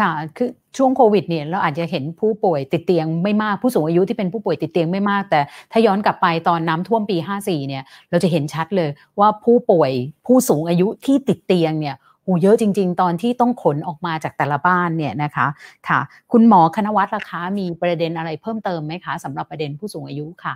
[0.00, 5.40] ค่ะคือช่วงโควิดเนี่ยเราอาจจะเห็นผู้ป่วยติดเตียงไม่มากผู้สูงอายุที่เป็นผู้ป่วยติดเตียงไม่มาก แต่
[5.72, 8.90] ถ้าย้อนกลับไปตอนน้าท่วมปี 54 เนี่ย เราจะเห็นชัดเลย
[9.20, 9.90] ว่าผู้ป่วย
[10.26, 15.46] ผู้สูงอายุที่ติดเตียงเนี่ยหูเยอะจริง ๆ ตอนที่ต้องขนออกมาจากแต่ละบ้านเนี่ยนะคะ
[15.88, 16.00] ค่ะ
[16.32, 20.54] คุณหมอคณวัฒน์ราคามีประเด็นอะไรเพิ่มเติมไหมคะสำหรับประเด็นผู้สูงอายุค่ะ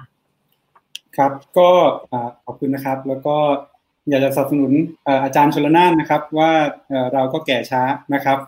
[1.17, 1.69] ครับก็
[2.45, 3.37] ขอบคุณนะครับแล้วก็
[4.09, 4.73] อยากจะสนับสนุน
[5.25, 6.51] อาจารย์ชลนานนะครับ ว่า
[7.13, 7.83] เราก็แก่ช้า
[8.15, 8.39] นะครับ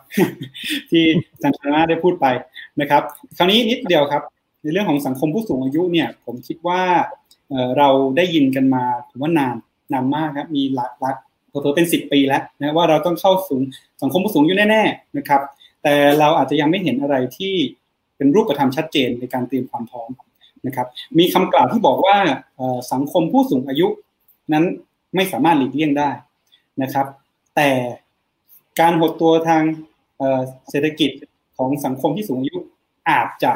[0.91, 2.27] ที่อาจารย์ชลนานได้พูดไป
[2.81, 3.03] นะครับ
[3.37, 4.23] คราวนี้นิดเดียวครับ
[4.63, 6.83] ในเรื่องของสังคมผู้สูงอายุเนี่ย ผมคิดว่า
[7.79, 9.57] เราได้ยินกันมาผมว่านาน
[9.93, 11.17] นานมากครับมีหลักหลัก
[11.49, 13.59] เผอเป็นสิบปีแล้วนะว่าเราต้องเข้าสู่
[14.03, 15.41] สังคมผู้สูงอายุแน่ๆนะครับ
[15.83, 17.55] แต่เราอาจจะยังไม่เห็นอะไรที่
[18.17, 20.11] เป็นรูปธรรมชัดเจนในการเตรียมความพร้อม
[20.67, 20.87] นะครับ
[21.19, 22.17] มีคำกล่าวที่บอกว่า
[22.93, 23.87] สังคมผู้สูงอายุ
[24.53, 24.65] นั้น
[25.15, 26.11] ไม่สามารถหลีกเลี่ยงได้
[26.83, 27.07] นะครับ
[27.57, 27.71] แต่
[28.81, 29.63] การหดตัวทาง
[30.71, 31.11] เศรษฐกิจ
[31.57, 32.57] ของสังคมที่สูงอายุ
[33.11, 33.53] อาจจะ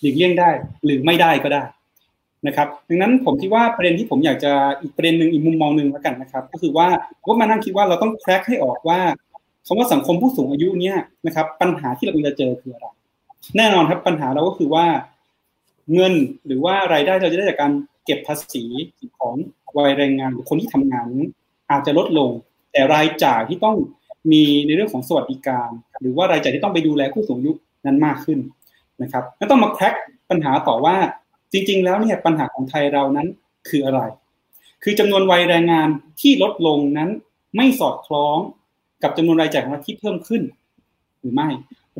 [0.00, 0.50] หลีกเลี่ยงได้
[0.84, 1.62] หรือไม่ได้ก็ได้
[2.46, 4.52] นะครับดังนั้นผมคิดว่าประเด็นที่ผมอยากจะ
[4.82, 6.88] อีกประเด็นหนึ่งอีกมุมมองหนึ่งแล้วกันนะครับ ก็คือว่า
[7.26, 9.00] ก็มานั่งคิดว่าเราต้องแคร็กให้ออกว่า
[9.66, 12.86] คำว่าสังคมผู้สูงอายุเนี่ยนะครับปัญหาที่เราจะเจอคืออะไร
[13.56, 14.86] แน่นอนครับปัญหาเราก็คือว่า
[15.94, 16.14] เงิน
[16.46, 17.72] หรือว่ารายได้เราจะได้จากการ
[18.06, 18.64] เก็บภาษี
[19.18, 19.34] ของ
[19.76, 21.06] วัยแรงงานหรือคนที่ทำงาน
[21.70, 22.30] อาจจะลดลง
[22.72, 23.76] แต่รายจ่ายที่ต้อง
[24.32, 25.70] มีในเรื่องของสวัสดิการ
[26.00, 27.52] หรือว่ารายจ่ายที่ต้องไปดูแลผู้สูงอายุ
[27.86, 28.38] นั้นมากขึ้น
[29.02, 29.94] นะครับแล้วต้องมาแคร็ก
[30.30, 30.96] ปัญหาต่อว่า
[31.52, 33.26] จริง ๆ แล้วเนี่ยปัญหาของไทยเรานั้น
[33.68, 34.00] คืออะไร
[34.82, 35.88] คือจำนวนวัยแรงงาน
[36.20, 37.10] ที่ลดลงนั้น
[37.56, 38.38] ไม่สอดคล้อง
[39.02, 40.42] กับจำนวนรายจ่ายของเราที่เพิ่มขึ้น
[41.20, 41.48] หรือไม่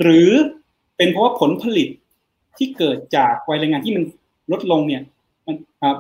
[0.01, 0.31] หรือ
[0.97, 1.89] เป็นเพราะว่าผลผลิต
[2.57, 4.05] ที่เกิดจากวัยแรงงานที่มัน
[4.53, 5.03] ลดลงเนี่ย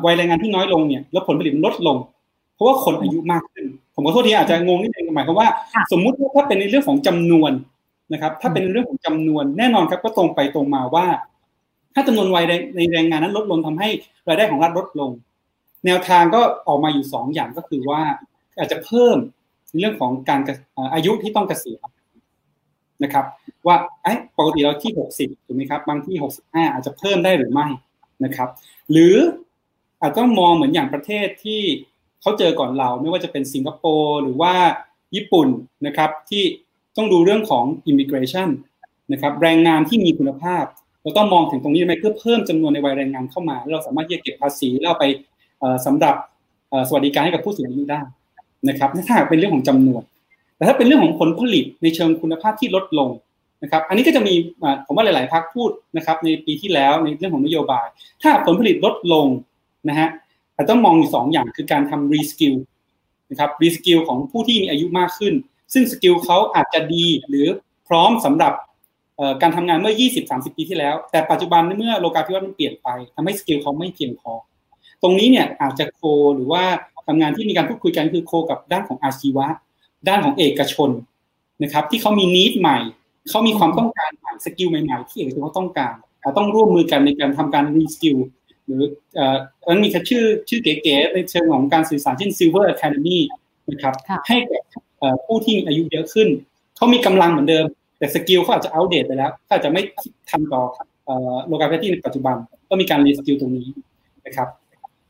[0.05, 1.97] วัยแรงงานที่น้อยลงเนี่ยแล้วผลผลิตมันลดลง
[2.55, 5.48] เพราะว่าคนอายุมากขึ้น ผมขอโทษทีอาจจะงงนิดนึงหมายความว่า
[5.93, 7.52] สมมุติว่าถ้าเป็นในเรื่องของจำนวน
[8.12, 11.06] นะครับ ถ้าเป็นเรื่องของจำนวนแน่นอนครับก็ตรงไปตรงมาว่า
[11.94, 12.44] ถ้าจำนวนวัย
[12.77, 13.89] ในแรงงานนั้นลดลงทำให้
[14.28, 15.10] รายได้ของรัฐลดลง
[15.86, 18.02] แนวทางก็ออกมาอยู่สองอย่างก็คือว่า
[18.59, 19.16] อาจจะเพิ่ม
[19.81, 20.40] เรื่องของการ
[20.94, 21.89] อายุที่ต้องเกษียณ
[23.02, 23.24] นะครับ
[23.66, 27.66] ว่าไอ้ปกติเราที่หกสิบถูกไหมครับบางที่หกสิบห้าอาจจะเพิ่มได้หรือไม่
[28.25, 28.49] นะครับ
[28.91, 29.15] หรือ
[30.01, 31.61] อาจต้องมองเหมือนอย่างประเทศที่
[32.21, 34.55] เขาเจอก่อนเราไม่ว่าจะเป็นสิงคโปร์หรือว่า
[35.15, 35.49] ญี่ปุ่น
[35.87, 36.43] นะครับที่
[36.97, 38.49] ต้องดูเรื่องของ immigration
[39.13, 40.65] นะครับแรงงานที่มีคุณภาพ
[41.03, 45.05] เราต้องมองถึงตรงนี้ไหมเพื่อเพิ่มจำนวนในวัยแรงงานเข้ามา เราสามารถที่จะเก็บภาษีแล้วไป
[45.87, 46.15] สำหรับ
[46.89, 48.01] สวัสดิการให้กับผู้สูงอายุได้
[48.69, 50.03] นะครับถ้าหากเป็นเรื่องของจำนวน
[50.57, 53.09] แต่ถ้าเป็นเรื่องของผลผลิตในเชิงคุณภาพที่ลดลง
[53.62, 54.35] นะครับ อันนี้ก็จะมี
[54.87, 57.87] ผมว่าหลาย ๆพักพูดนะครับในปีที่แล้วในเรื่องของนโยบาย
[58.23, 59.27] ถ้าผลผลิตลดลง
[59.89, 60.09] นะฮะ
[60.55, 62.55] อาจต้องมองอยู่สองอย่างคือการทำ reskill
[63.31, 65.35] นะครับ reskill ของผู้ที่มีอายุมากขึ้น
[65.73, 67.47] ซึ่ง skill เขาอาจจะดีหรือ
[67.89, 68.53] พร้อมสำหรับ
[69.43, 69.95] การทำงานเมื่อ
[70.27, 74.33] 20-30 ปีที่แล้ว แต่ปัจจุบันเมื่อโลกาภิวัตน์มันเปลี่ยนไปทำให้ skill เขาไม่เพียงพอ
[75.03, 76.03] ตรงนี้เนี่ยอาจจะ co
[76.35, 76.62] หรือว่า
[77.09, 79.47] ทำงานที่มีการพูดคุยกันคือ co กับด้านของอาชีวะ
[80.09, 80.91] ด้านของเอกชน
[81.62, 82.78] นะครับที่เขามี need ใหม่
[83.28, 85.94] เขามีความต้องการใหม่ skill ใหม่ๆ ที่เอกชนเขาต้องการ
[86.39, 88.16] ต้องร่วมมือกันในการทำการ reskill
[88.66, 88.82] หรือ
[89.15, 89.36] เอ่อ
[89.69, 93.19] มันมีชื่อชื่อเก๋ๆในเชิงของการสื่อสารเช่น Silver Academy
[93.70, 93.94] นะครับ
[94.28, 94.62] ให้กับ
[95.27, 96.28] ผู้ที่มีอายุเยอะขึ้น
[96.77, 97.65] เขามีกำลังเหมือนเดิม
[97.98, 99.82] แต่ skill เขาอาจจะ outdate ไปแล้วเขาอาจจะไม่
[100.31, 100.62] ทันต่อ
[101.47, 102.36] โลกาภิวัตน์ในปัจจุบัน
[102.69, 103.66] ก็มีการ reskill ตรงนี้
[104.27, 104.48] นะครับ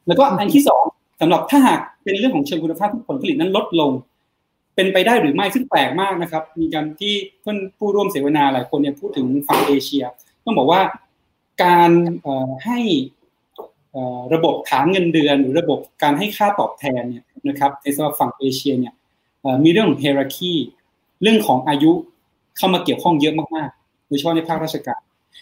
[0.06, 0.84] แล้วก็อันที่สอง
[1.20, 3.90] สำหรับถ้าหากเป็นเรื่องของเชิงคุณภาพที่ผลผลิตนั้นลดลง
[4.77, 10.05] เป็นไปได้หรือไม่ซึ่งแปลกมากนะครับ มีการที่เพื่อนผู้ร่วมเสวนาหลายคนเนี่ยพูดถึงฝั่งเอเชีย
[10.44, 10.81] ต้องบอกว่า
[11.65, 11.90] การ
[12.65, 12.78] ให้
[14.35, 18.94] ระบบฐานเงินเดือน หรือระบบการให้ค่าตอบแทนเนี่ยนะครับในสำหรับฝั่งเอเชียเนี่ย
[19.65, 20.55] มีเรื่องของเฮรัคี
[21.23, 21.93] เรื่องของอายุ
[22.57, 25.01] เข้ามาเกี่ยวข้องเยอะมากๆโดยเฉพาะในภาคราชการ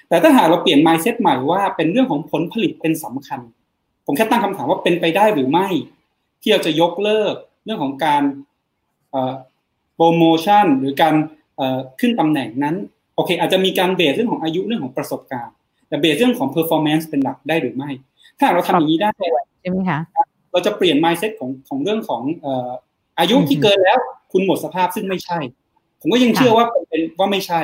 [0.08, 3.40] แต่ถ้าหากเราเปลี่ยน mindset ใหม่ว่าเป็นเรื่องของผลผลิตเป็นสำคัญ
[4.06, 5.68] ผมแค่ตั้งคำถามว่าเป็นไปได้หรือไม่
[6.42, 7.34] ที่เราจะยกเลิก
[7.64, 8.22] เรื่องของการ
[9.96, 11.14] โปรโมชั่นหรือการ
[12.00, 12.76] ขึ้นตำแหน่งนั้น
[13.14, 15.54] โอเค อาจจะมีการเบสเรื่องของอายุเรื่องของประสบการณ์
[15.88, 17.90] แต่เบสเรื่องของ performance เป็นหลักได้หรือไม่
[18.38, 19.10] ถ้าเราทำอย่างนี้ได้
[19.60, 20.00] ใช่ไหมคะ
[20.52, 22.22] เราจะเปลี่ยน mindset ของของเรื่องของ
[23.18, 23.98] อายุที่เกินแล้ว
[24.32, 25.38] คุณหมดสภาพซึ่งไม่ใช่
[26.00, 27.60] ผมก็ยังเชื่อว่าเป็นว่าไม่ใช่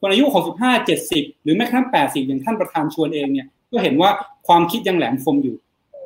[0.00, 4.10] คนอายุ 65 70 หรือแม้กระทั่ง80 อย่างท่านประธานชวนเองเนี่ย ก็เห็นว่า
[4.48, 5.56] ความคิดยังแหลมคมอยู่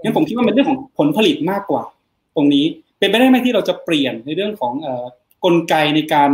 [0.02, 1.82] งั้นผมคิดว่าเป็นเรื่องของผลผลิตมากกว่า
[2.36, 2.64] ตรงนี้
[2.98, 4.72] เป็นไปได้ไหมที่เราจะเปลี่ยนในเรื่องของ
[5.44, 6.30] กลไกในการ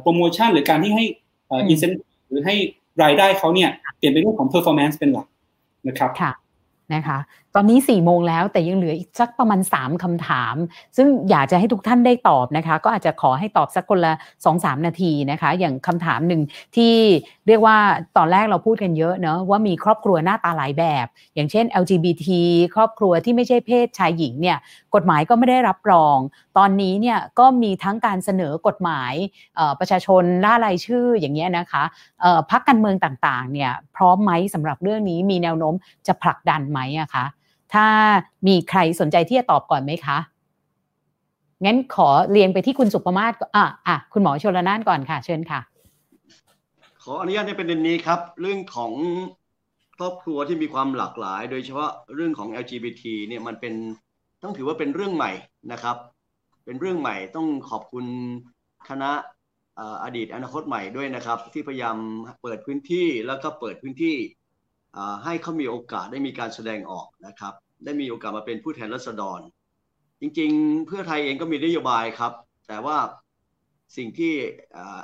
[0.00, 1.04] โปรโมชั่นหรือการที่ให้
[1.50, 2.54] อินเซนต์หรือให้
[3.02, 5.26] รายได้เขาเนี่ยเปลี่ยนเป็นเรื่องของ performance เป็นหลัก
[5.88, 6.10] นะครับ
[6.92, 7.18] นะคะ
[7.56, 10.54] ตอนนี้4ี่โมงแล้วแต่ยังเหลืออีกสักประมาณ 3คำถาม
[10.96, 14.12] ซึ่งอยากจะให้ทุกท่านได้ตอบนะคะ ก็อาจจะขอให้ตอบสักคนละ
[14.44, 16.42] 2-3 นาทีนะคะ อย่างคำถามหนึ่ง
[16.76, 16.94] ที่
[17.46, 17.76] เรียกว่า
[18.16, 22.26] ตอนแรกเราพูดกันเยอะเนอะว่ามีครอบครัวหน้าตาหลายแบบ อย่างเช่น LGBT
[22.74, 24.58] ครอบครัวที่ไม่ใช่เพศชายหญิงเนี่ย
[24.94, 26.16] กฎหมายก็ไม่ได้รับรอง
[26.58, 29.12] ตอนนี้เนี่ยก็มีทั้งการเสนอกฎหมาย
[29.78, 31.82] ประชาชนล่ารายชื่ออย่างเงี้ยนะคะ
[32.50, 35.74] พักการเมืองต่างๆเนี่ยพร้อมไหมสำหรับเรื่องนี้มีแนวโน้ม
[36.06, 37.26] จะผลักดันไหมอะคะ
[37.74, 37.86] ถ้า
[38.46, 40.18] มีใครสนใจที่จะตอบก่อนไหมคะ
[41.64, 45.60] งั้นขอเรียงไปที่คุณสุภมาศอะอะคุณหมอชลนานก่อนค่ะ เชิญค่ะ
[47.02, 48.92] ขออนุญาตในประเด็นนี้ครับ เรื่องของ
[49.96, 53.74] ครอบครัวที่มีความหลากหลาย โดยเฉพาะเรื่องของ LGBT เนี่ยมันเป็น
[54.42, 55.32] ต้องถือว่าเป็นเรื่องใหม่
[55.72, 55.96] นะครับ
[56.64, 58.04] เป็นเรื่องใหม่ต้องขอบคุณ
[58.88, 59.10] คณะ
[60.04, 61.96] อดีตอนาคตใหม่ด้วยนะครับ ที่พยายาม
[62.42, 64.14] เปิดพื้นที่แล้วก็เปิดพื้นที่
[65.24, 67.54] ให้เขามีโอกาสได้มีการแสดงออกนะครับ
[67.84, 69.40] ได้มีโอกาสมาเป็นผู้แทนรัษฎร
[70.20, 72.32] จริงๆ เพื่อไทยเองก็มีนโยบายครับ
[72.68, 72.98] แต่ว่า
[73.96, 74.32] สิ่งที่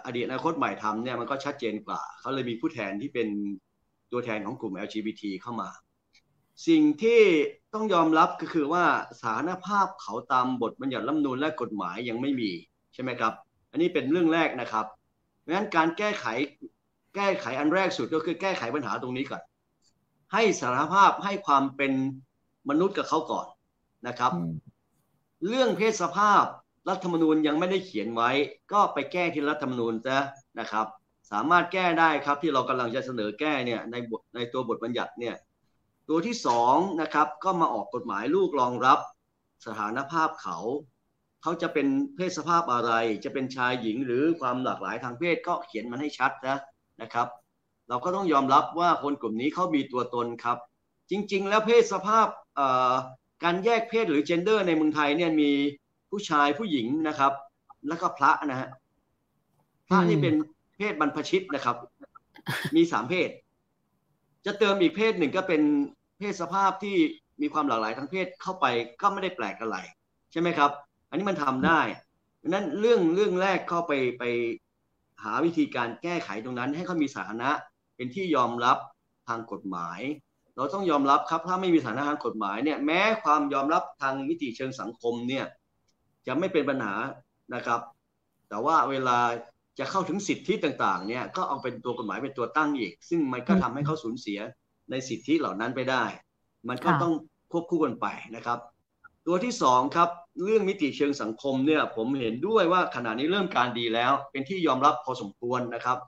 [0.05, 3.29] อดีตอนาคตใหม่ทำเนี่ยมันก็ชัดเจนกว่าเขาเลยมีผู้แทนที่เป็น
[4.13, 5.71] ตัวแทนของกลุ่ม LGBT เข้ามา
[6.69, 7.21] สิ่งที่
[7.75, 8.85] ต้องยอมรับก็คือว่า
[9.23, 12.51] สานภาพเขาตามบทบัญญัติรัฐมนูลและกฎหมายยังไม่มี
[12.95, 13.33] ใช่ไหมครับ
[13.71, 14.87] อันนี้เป็นเรื่องแรกนะครับ
[15.41, 16.27] เพราะฉะนั้นการแก้ไข
[17.17, 19.43] แก้ไขอันแรกสุดก็คือแก้ไขปัญหาตรงนี้ก่อน
[20.33, 21.93] ให้สารภาพให้ความเป็น
[22.69, 23.47] มนุษย์กับเขาก่อน
[24.07, 24.33] นะครับ
[25.49, 26.45] เรื่องเพศสภาพ
[26.89, 28.31] รัฐธรรมนูญยังไม่ได้เขียนไว้
[28.73, 30.19] ก็ไปแก้ที่รัฐธรรมนูญซะ
[30.61, 30.87] นะครับ
[31.31, 35.37] สามารถแก้ได้ครับที่เรากำลังจะเสนอแก้เนี่ยในบทในตัวบทบัญญัติเนี่ย
[36.09, 38.99] ตัวที่สองนะครับก็มาออกกฎหมายลูกรองรับ
[39.67, 40.59] สถานภาพเขา
[41.43, 41.87] เขาจะเป็น
[42.17, 42.93] เพศสภาพอะไร
[43.25, 46.59] จะเป็นชายหญิงหรือความหลากหลายทางเพศก็เขียนมันให้ชัดนะ
[47.03, 47.27] นะครับ
[47.91, 50.59] เราก็ต้องยอมรับว่าคนกลุ่มนี้เขามีตัวตนครับ
[51.11, 52.27] จริง ๆ แล้วเพศสภาพ
[53.45, 55.51] การแยกเพศหรือเจนเดอร์ในเมืองไทยเนี่ยมี
[56.11, 57.33] ผู้ชายผู้หญิงนะครับ
[57.89, 58.69] แล้วก็พระนะฮะ
[59.89, 60.35] พระนี่เป็น
[60.77, 61.77] เพศบรรพชิตนะครับ
[62.77, 63.31] มีสามเพศ
[64.47, 65.63] จะเติมอีกเพศหนึ่งก็เป็น
[66.19, 66.97] เพศสภาพที่
[67.41, 68.67] มีความหลากหลายทางเพศเข้าไป
[69.01, 69.77] ก็ไม่ได้แปลกอะไร
[70.33, 70.71] ใช่ไหมครับ
[71.09, 71.81] อันนี้มันทำได้
[72.43, 74.25] ดังนั้นเรื่องเรื่องแรกเข้าไปไป
[75.25, 77.51] หาวิธีการแก้ไขตรงนั้น ให้เขามีสถานะ
[78.01, 78.79] เป็นที่ยอมรับ
[79.29, 80.01] ทางกฎหมาย
[80.57, 85.45] เราต้องยอมรับครับถ้าไม่มีสถานะทางกฎหมายเนี่ยแม้ความยอมรับทางมิติเชิงสังคมเนี่ย
[86.27, 86.95] จะไม่เป็นปัญหา
[87.55, 87.81] นะครับ
[88.49, 89.19] แต่ว่าเวลา
[89.79, 94.39] จะเข้าถึงสิทธิต่างๆเนี่ยก็เอาเป็นตัวกฎหมายเป็นตัวตั้งอีก ซึ่งมันก็ทำให้เขาสูญเสีย
[94.91, 96.05] ในสิทธิเหล่านั้นไปได้
[96.69, 97.13] มันก็ต้อง
[97.53, 98.07] ควบคู่กันไป
[98.37, 98.59] นะครับ
[99.27, 100.09] ตัวที่สองครับ
[100.45, 105.99] เรื่องมิติเชิงสังคมเนี่ยผมเห็นด้วยว่าขณะนี้เริ่มการดีแล้ว เป็นที่ยอมรับพอสมควรนะครับ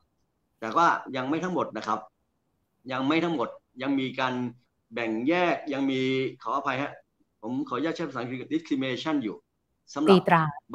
[0.62, 2.00] แต่ว่ายังไม่ทั้งหมดนะครับ
[2.92, 3.48] ยังไม่ทั้งหมด
[3.82, 4.34] ยังมีการ
[4.94, 6.00] แบ่งแยกยังมี
[6.42, 6.92] ขออภัยฮะ
[7.42, 9.36] ผมขออนุญาตใช้ภาษาอังกฤษ discrimination อยู่
[9.94, 10.20] สำหรับ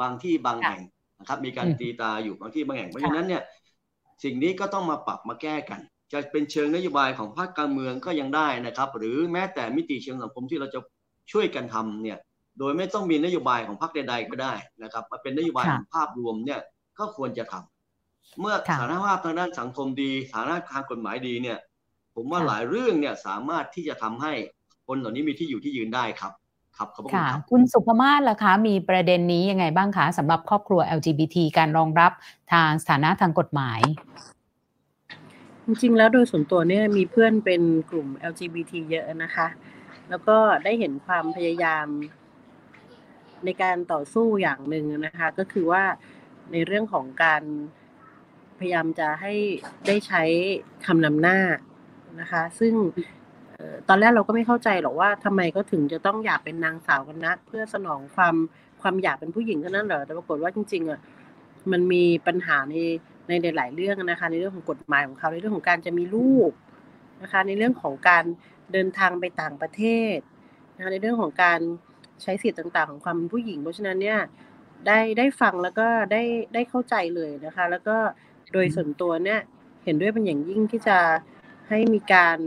[0.00, 0.82] บางที่บางแห่ง
[1.18, 3.42] นะครับ มีการตีตาอยู่บางที่บางแห่งเพราะฉะนั้นเนี่ย
[4.24, 5.80] สิ่งนี้ก็ต้องมาปรับมาแก้กัน
[6.12, 10.80] จะเป็นเชิงนโยบายของภาคการเมืองก็ยังได้นะครับ หรือแม้แต่มิติเชิงสังคมที่เราจะ
[11.32, 12.18] ช่วยกันทำเนี่ย
[12.58, 14.52] โดยไม่ต้องมีนโยบายของพรรคใด ๆ ก็ได้
[14.82, 16.60] นะครับมาเป็นนโยบายของภาพรวมเนี่ย
[16.98, 17.77] ก็ควรจะทำ
[18.40, 21.58] เมื่อสถานภาพทางด้านสังคมดีสถานะทางกฎหมายดีเนี่ย
[22.14, 24.32] ผมว่าหลายเรื่องเนี่ยสามารถที่จะทำให้
[24.86, 26.32] คนเหล่านี้มีที่อยู่ที่ยืนได้ครับ
[26.76, 32.12] ครับขอบคุณครับคุณสุภมาศล่ะคะ มีประเด็นนี้ยังไงบ้างคะสำหรับครอบครัว LGBT การรองรับ
[32.52, 33.80] ทางสถานะทางกฎหมาย
[35.64, 39.48] จริงๆแล้วโดยส่วนตัวเนี่ยมีเพื่อนเป็นกลุ่ม LGBT เยอะนะคะ
[40.10, 41.86] แล้วก็ได้เห็นความพยายาม
[43.44, 45.84] ในการต่อสู้อย่างหนึ่งนะคะ ก็คือว่า
[46.52, 47.42] ในเรื่องของการ
[48.60, 49.34] พยายามจะให้
[49.86, 50.22] ได้ใช้
[50.86, 51.38] คำนำหน้า
[52.20, 52.74] นะคะ ซึ่ง
[53.88, 58.34] ตอนแรกเราก็ไม่เข้าใจหรอกว่าทำไมก็ถึงจะต้องอยากเป็นนางสาวกันนักเพื่อสนองความ
[58.82, 61.00] ความอยากเป็นผู้หญิงเท่านั้นเหรอแต่ปรากฏว่าจริงๆอะ
[61.72, 62.74] มันมีปัญหาใน
[63.42, 66.50] ในหลายเรื่องนะคะ ในเรื่องของกฎหมายของเขาในเรื่องของการจะมีลูก
[67.22, 68.24] นะคะ ในเรื่องของการ
[68.72, 69.82] เดินทางไปต่างประเท
[70.16, 70.18] ศ
[70.76, 71.60] นะคะในเรื่องของการ
[72.22, 74.20] ใช้สิทธิ์ต่าง ๆ ของความเป็นผู้หญิง เพราะฉะนั้นเนี่ย
[74.86, 76.22] ได้ได้ฟังแล้วก็ได้
[76.54, 77.96] ได้เข้าใจเลยนะคะ แล้วก็
[78.52, 79.40] โดยส่วนตัวเนี่ย
[79.84, 80.98] เห็นด้วยเป็นอย่างยิ่งที่จะ
[81.68, 82.38] ให้มีการ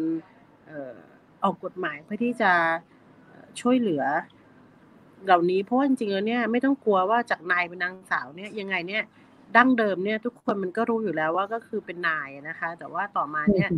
[1.43, 2.51] ออกกฎหมายเพื่อที่จะ
[3.61, 4.03] ช่วยเหลือ
[5.25, 9.03] เหล่านี้เพราะว่าจริงๆแล้วเนี่ยไม่ต้องกลัวว่าจากนายเป็นนางสาวเนี่ยยังไงเนี่ย
[9.55, 13.69] ดั้งเดิมเนี่ยทุกคนมันก็รู้อยู่แล้วว่าก็คือเป็นนายนะคะ แต่ว่าต่อมาเนี่ย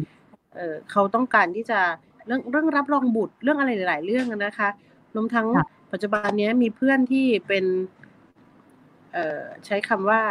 [0.55, 1.79] เเขาต้องการที่จะ
[2.27, 4.69] เรื่องเรื่องรับรองบุตรเรื่องอะไรหลาย ๆ เรื่องนะคะ
[5.15, 5.47] รวมทั้ง
[5.91, 7.65] ปัจจุบันนี้มีเพื่อนที่เป็น
[9.13, 10.21] เอ่อใช้คำว่า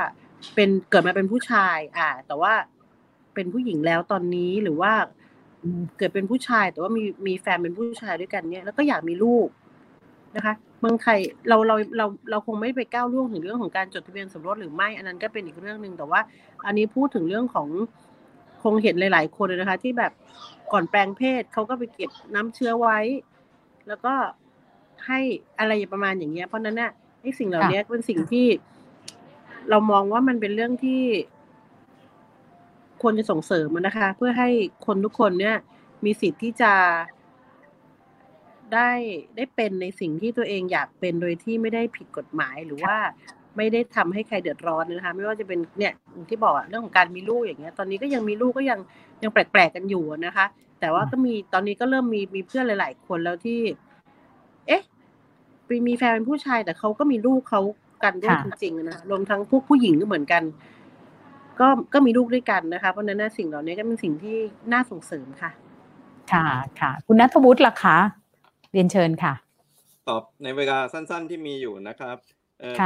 [0.55, 2.53] เป็นเกิดมาเป็นผู้ชาย อ่า แต่ว่า
[3.35, 4.93] เป็นผู้หญิงแล้วตอนนี้หรือว่า
[5.99, 9.49] เกิดเป็นผู้ชายแต่ว่ามีมีแฟนเป็นผู้ชายด้วยกันเนี่ยแล้วก็อยากมีลูก
[10.37, 16.21] นะคะเมืองไทยเราเราเราเราคงไม่ไปก้าวล่วงถึงเรื่องของการจดทะเบียนสมรสหรือไม่ อันนั้นก็เป็นอีกเรื่องหนึ่งแต่ว่า
[16.67, 17.69] อันนี้พูดถึงเรื่องของ
[18.63, 20.13] คงเห็นหลาย ๆ คนเลยนะคะ ที่แบบ
[20.73, 22.99] ก่อนแปลงเพศเขาก็ไปเก็บน้ำเชื้อไว้
[23.89, 24.15] แล้วก็
[25.07, 25.21] ให้
[25.59, 26.91] อะไรประมาณอย่างเงี้ยเพราะนั้นเนี่ย
[27.23, 28.47] ไอ้สิ่งเหล่านี้เป็นสิ่งที่
[29.71, 31.03] เรามองว่ามันเป็นเรื่องที่
[33.03, 34.49] ควรจะส่งเสริมนะคะ เพื่อให้
[34.87, 35.57] คนทุกคนเนี่ย
[36.05, 36.73] มีสิทธิ์ที่จะ
[38.75, 38.91] ได้
[39.37, 42.97] ได้เป็นในสิ่งที่ตัวเองอยากเป็นโดยที่ไม่ได้ผิดกฎหมายหรือว่า
[43.57, 45.93] ไม่ได้ทำให้ใครเดือดร้อนนะคะ ไม่ว่าจะเป็นเนี่ย
[46.29, 48.81] ที่บอกเรื่องของการมีลูกอย่างเงี้ย ตอนนี้ก็ยังมีลูกก็ยัง
[49.23, 50.47] ยังแปลกๆกันอยู่นะคะ
[50.81, 53.61] แต่ว่าก็มีตอนนี้ก็เริ่มมีมีเพื่อนหลาย ๆ คนแล้วที่
[54.67, 54.83] เอ๊ะ
[55.89, 57.61] มีแฟนเป็นผู้ชายแต่เขาก็มีลูกเขา
[58.05, 60.43] กันด้วยจริงๆนะรวมทั้งพวกผู้หญิงก็เหมือนกัน
[61.61, 64.37] ก็ก็มีลูกด้วยกันนะคะ เพราะนั้นสิ่งเหล่านี้ก็เป็นสิ่งที่
[64.73, 65.51] น่าส่งเสริมค่ะ
[66.33, 66.47] ค่ะ
[66.81, 67.99] ค่ะ คุณนัทวุฒิล่ะคะ
[68.73, 69.35] เรียนเชิญค่ะ
[70.09, 72.17] ตอบในเวลาสั้น ๆที่มีอยู่นะครับ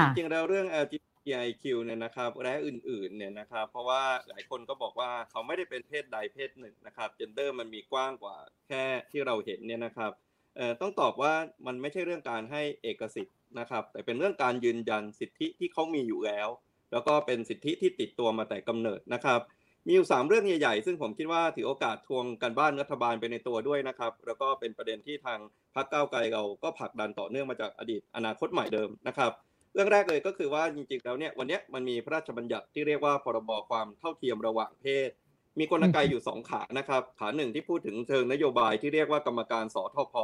[0.00, 8.36] จริงๆแล้วเรื่อง LGBT EIQ เนี่ยนะครับและอื่นๆเนี่ยนะครับ เพราะว่าหลายคนก็บอกว่าเขาไม่ได้เป็นเพศใดเพศหนึ่งนะครับเจนเดอร์มันมีกว้างกว่า
[8.68, 10.12] แค่ที่เราเห็นเนี่ยนะครับ
[10.56, 11.32] เอ่อต้องตอบว่า
[11.66, 16.48] มันไม่ใช่เรื่องการให้เอกสิทธิ์ นะครับ แต่เป็นเรื่องการยืนยันสิทธิที่เขามีอยู่แล้ว
[16.92, 19.40] แล้วก็เป็นสิทธิที่ติดตัวมาแต่กำเนิดนะครับ
[19.86, 25.38] มีอยู่สามเรื่องใหญ่ๆ ซึ่งผมคิดว่าถือโอกาสทวงกันบ้านรัฐบาลไปในตัวด้วยนะครับ แล้วก็เป็นประเด็นที่ทาง
[25.74, 29.32] พรรคก้าวไกลเราก็ผลักดันต่อเนื่องมาจากอดีตอนาคตใหม่เดิมนะครับ
[29.74, 35.10] เรื่องแรกเลยก็คือว่าจริงๆแล้วเนี่ยวันนี้มันมีพระราชบัญญัติที่เรียกว่าพรบความเท่าเทียมระหว่างเพศ
[35.58, 40.14] มีกลไกอยู่สองขานะครับ ขาหนึ่งที่พูดถึงเชิงนโยบายที่เรียกว่ากรรมการสทพ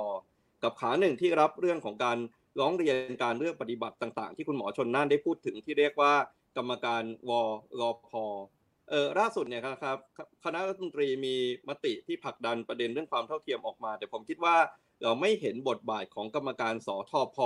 [0.63, 2.19] กับขาหนึ่งที่รับเรื่องของการ
[2.61, 6.13] ร้องเรียนการเรื่องปฏิบัติต่างๆ ที่คุณหมอชนน่านได้พูดถึงที่เรียกว่า
[6.57, 7.31] กรรมการว
[7.81, 8.11] รพ
[8.91, 9.99] เออล่าสุดเนี่ยครับ
[10.45, 11.37] คณะรัฐมนตรีมี
[11.69, 14.57] มติที่ผลักดันประเด็นเรื่องความเท่าเทียมออกมา แต่ผมคิดว่า
[15.03, 17.39] เราไม่เห็นบทบาทของกรรมการสทพ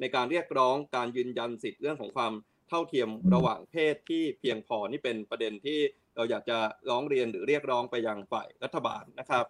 [0.00, 2.32] ในการเรียกร้องการยืนยันสิทธิเรื่องของความ
[2.68, 5.78] เท่าเทียมระหว่างเพศที่เพียงพอนี่เป็นประเด็นที่
[6.16, 6.58] เราอยากจะ
[6.90, 9.44] ร้องเรียนหรือเรียกร้องไปยังฝ่ายรัฐบาลนะครับ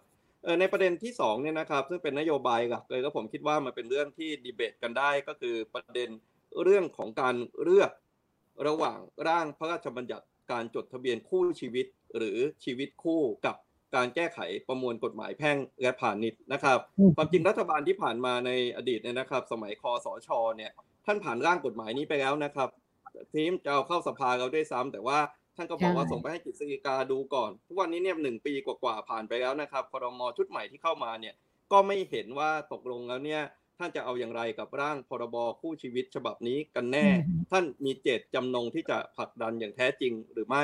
[0.59, 6.09] ในประเด็นที่2เนี่ยนะครับซึ่งเป็นนโยบายหลักเลยก็ผมคิดว่ามันเป็นเรื่องที่ดีเบตกันได้ก็คือประเด็น
[6.63, 7.91] เรื่องของการเลือก
[8.67, 11.85] ระหว่างร่างพระราชบัญญัติการจดทะเบียนคู่ชีวิต
[12.17, 13.55] หรือชีวิตคู่กับ
[13.95, 16.79] การแก้ไขประมวลกฎหมายแพ่งและพาณิชย์นะครับ
[17.15, 20.71] ความจริงรัฐบาลที่ผ่านมาในอดีตเนี่ยนะครับ สมัยคอสชเนี่ย
[21.05, 22.69] ท่านผ่านร่างกฎหมายนี้ไปแล้วนะครับ
[23.33, 25.19] ทีมจะเอาเข้าสภาเราด้วยซ้ำแต่ว่า
[25.57, 31.33] ท่านก็บอกว่าส่งไปให้กิจสิกาดูก่อนทุกวันนี้เนี่ยหนึ่งปีกว่าๆผ่านไปแล้วนะครับครมชุดใหม่ที่เข้ามาเนี่ย
[31.71, 33.41] ก็ไม่เห็นว่าตกลงแล้วเนี่ย
[33.79, 37.07] ท่านจะเอาอย่างไรกับร่างพรบคู่ชีวิตฉบับนี้กันแน่
[37.51, 40.63] ท่านมีเจตจำนงที่จะผลักดันอย่างแท้จริงหรือไม่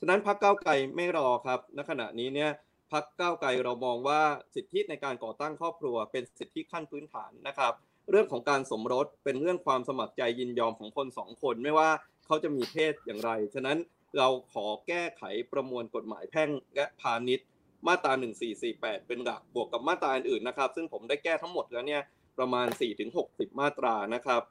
[0.00, 2.50] ฉะนั้นพรรคก้าวไกลไม่รอครับณขณะนี้เนี่ย
[2.92, 4.20] พรรคก้าวไกลเรามองว่า
[4.54, 7.72] สิทธิในการก่อตั้งครอบครัว เป็นสิทธิขั้นพื้นฐานนะครับ
[8.10, 11.90] เรื่องของการสมรสเป็นเรื่องความสมัครใจยินยอมของคนสองคน ไม่ว่า
[12.26, 13.78] เขาจะมีเพศอย่างไร ฉะนั้น
[14.16, 15.22] เราขอแก้ไข
[15.52, 17.46] ประมวลกฎหมายแพ่งและพาณิชย์
[17.86, 18.12] มาตรา
[18.60, 22.02] 1448 เป็นหลักบวกกับมาตราอื่นๆนะครับ ซึ่งผมได้แก้ทั้งหมดแล้วเนี่ย
[22.38, 22.66] ประมาณ
[23.14, 24.42] 4-60 มาตรานะครับ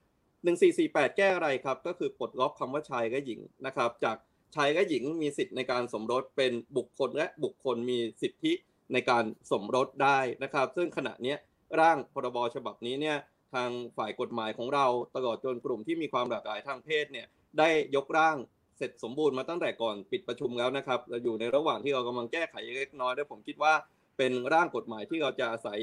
[1.13, 4.17] 1448 แก้อะไรครับ ก็คือปลดล็อกคำว่าชายและหญิงนะครับ จาก
[4.55, 8.53] ชายและหญิงมีสิทธิ์ในการสมรสเป็นบุคคลและบุคคลมีสิทธิ
[8.93, 11.35] ในการสมรสได้นะครับ ซึ่งขณะนี้
[11.79, 13.17] ร่างพรบฉบับนี้เนี่ย
[13.53, 17.27] ทางฝ่ายกฎหมายของเราตลอดจนกลุ่มที่มีความหลากหลายทางเพศเนี่ย
[17.59, 18.37] ได้ยกร่าง
[18.79, 23.73] เสร็จสมบูรณ์มาตั้งแต่ก่อนปิดประชุมแล้วนะครับเราอยู่ในระหว่างที่เรากำลังแก้ไขเล็กน้อยด้วยผมคิดว่า
[24.17, 25.79] เป็นร่างกฎหมายที่เราจะอาศัย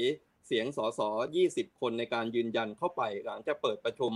[0.47, 0.99] เสียงสส
[1.39, 4.11] 20 คนในการยืนยันเข้าไปหลังจะเปิดประชุม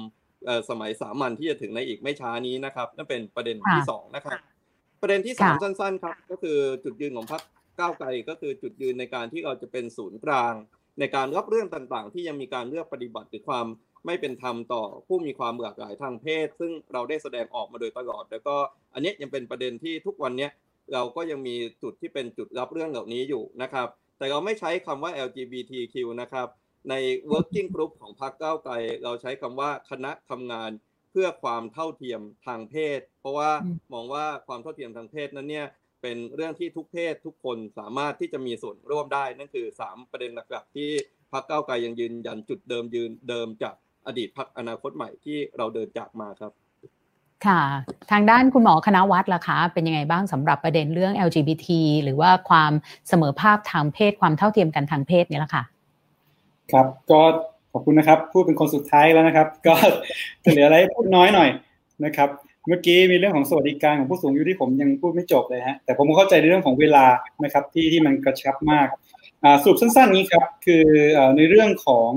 [0.70, 4.40] สมัยสามัญที่จะถึงในอีกไม่ช้านี้นะครับนั่นเป็นประเด็นที่2นะครับ
[5.02, 7.42] ประเด็นที่3สั้นๆครับก็คือจุดยืนของพรรค
[7.80, 10.54] ก้าวไกลก็คือจุดยืนในการที่เราจะเป็นศูนย์กลาง
[11.00, 13.68] ในการรับเรื่องต่างๆ ที่ยังมีการเลือกปฏิบัติหรือความ
[14.06, 18.56] ไม่เป็นธรรมต่อผู้มีความหลากหลายทางเพศ ซึ่งเราได้แสดงออกมาโดยตลอด แล้วก็
[18.94, 20.50] อันนี้ยังเป็นประเด็นที่ทุกวันนี้
[20.94, 23.88] เราก็ยังมีจุดที่เป็นจุดรับเรื่องเหล่านี้อยู่นะครับ
[24.18, 26.48] แต่เราไม่ใช้คำว่า LGBTQ นะครับ
[26.90, 26.94] ใน
[27.32, 28.74] working group ของพรรคก้าวไกล
[29.04, 30.72] เราใช้คำว่าคณะทำงาน
[31.12, 33.52] เพื่อความเท่าเทียมทางเพศ เพราะว่า
[33.94, 35.68] มองว่าความเท่าเทียมทางเพศนั้นเนี่ย
[36.02, 40.90] เป็นเรื่องที่ทุกเพศทุกคนสามารถที่จะมีส่วนร่วมได้ นั่นคือ 3 ประเด็นหลักๆที่
[41.34, 43.76] พรรคก้าวไกลยังยืนยันจุดเดิมยืนเดิมจาก
[44.08, 46.52] อดีตพรรคอนาคตใหม่ที่เราเดินจากมาครับ
[47.46, 47.62] ค่ะ
[48.12, 51.68] ทางด้านคุณหมอคณะวัดล่ะคะ เป็นยังไงบ้างสำหรับประเด็นเรื่อง LGBT
[52.04, 52.72] หรือว่าความ
[53.10, 55.64] เสมอภาคทางเพศความเท่าเทียมกันทางเพศนี่แหละค่ะ
[56.72, 57.22] ครับ ก็
[57.72, 59.74] ขอบคุณนะครับ พูดเป็นคนสุดท้ายแล้วนะครับ ก็
[60.44, 61.50] จะเหลืออะไรพูดน้อยหน่อย
[62.06, 62.30] นะครับ
[62.68, 67.06] เมื่อกี้มีเรื่องของสวัสดิการของผู้สูงอายุที่ผมยังพูดไม่จบเลยฮะ แต่ผมเข้าใจในเรื่องของเวลา
[67.44, 68.88] นะครับที่ที่มันกระชับมาก
[69.62, 70.86] สรุปสั้นๆนี้ครับ คือ
[71.38, 72.10] ในเรื่องของ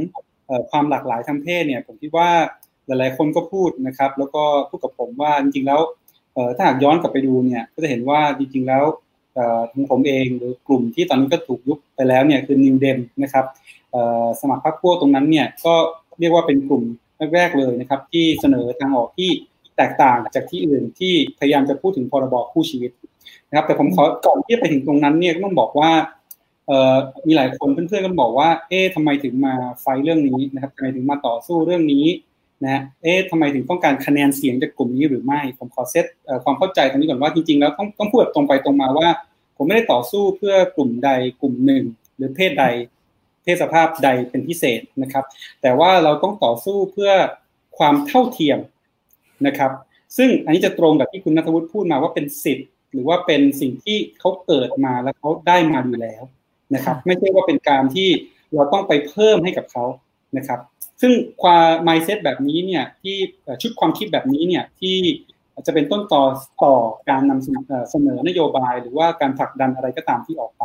[0.71, 2.31] ความหลากหลายทางเพศเนี่ยผมคิดว่า
[2.87, 5.81] หลายๆ คนก็พูดนะครับ แล้วก็พูดกับผมว่าจริงๆแล้ว
[6.57, 8.85] ถ้าหากย้อนกลับไปดูเนี่ยก็จะเห็นว่าจริงๆแล้ว
[9.73, 13.45] ทั้งผมเองหรือกลุ่มที่ตอนนี้ก็ถูกยุบไปแล้วเนี่ยคือนิวเดมนะครับ
[14.41, 15.75] สมัครพรรคพวกตรงนั้นเนี่ยก็
[16.21, 16.83] เรียกว่าเป็นกลุ่ม
[17.35, 19.31] แรกๆเลยนะครับ ที่เสนอทางออกที่
[19.77, 22.91] แตกต่างจากที่อื่นที่พยายามจะพูดถึงพรบคู่ชีวิต
[23.49, 25.91] นะครับ แต่ผมขอก่อนที่จะไปถึงตรงนั้นเนี่ยก็ต้องบอกว่า
[27.27, 32.07] มีหลายคนเพื่อนๆก็บอกว่า เอ๊ะทำไมถึงมาไฟเรื่องนี้นะครับทำไมถึงมาต่อสู้เรื่องนี้
[32.65, 36.05] นะเอ๊ะทำไมถึงต้องการคะแนนเสียงจากกลุ่มนี้หรือไม่ ผมขอเซต
[36.45, 39.09] ความเข้าใจตรงนี้ก่อนว่าจริงๆ แล้วต้องต้องพูดตรงไปตรงมาว่า
[39.57, 41.11] ผมไม่ได้ต่อสู้เพื่อกลุ่มใด
[41.41, 41.85] กลุ่มหนึ่ง
[42.17, 42.65] หรือเพศใด
[43.43, 45.25] เพศสภาพใดเป็นพิเศษนะครับ
[45.63, 47.13] แต่ว่าเราต้องต่อสู้เพื่อ
[47.79, 48.59] ความเท่าเทียม
[49.47, 49.71] นะครับ
[50.17, 56.23] ซึ่งอันนี้จะตรงกับที่คุณนัทวุฒิพูดมาว่าเป็นสิทธิ์ หรือว่าเป็นสิ่งที่เขาเกิดมาแล้วเขาได้มาอยู่แล้ว
[56.75, 58.09] นะครับ ไม่ใช่ว่าเป็นการที่
[58.55, 59.85] เราต้องไปเพิ่มให้กับเขา
[60.37, 60.61] นะครับ
[61.01, 61.13] ซึ่ง
[61.43, 63.17] ความ mindset แบบนี้เนี่ยที่
[63.63, 64.97] ชุดความคิดแบบนี้เนี่ยที่
[65.67, 66.23] จะเป็นต้นต่อ
[66.65, 66.75] ต่อ
[67.11, 67.43] การนำ
[67.91, 70.63] เสนอนโยบาย หรือว่าการผลักดันอะไรก็ตามที่ออกไป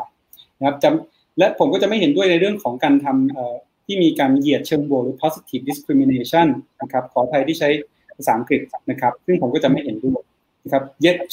[0.59, 0.89] นะครับจะ
[1.37, 6.47] และผมก็จะไม่เห็นด้วยในเรื่องของการทำที่มีการเหยียดเชิงบวกหรือ positive discrimination
[6.81, 7.69] นะครับขออภัยที่ใช้
[8.17, 10.21] ภาษาอังกฤษนะครับ ซึ่งผมก็จะไม่เห็นด้วย
[10.63, 10.83] นะครับ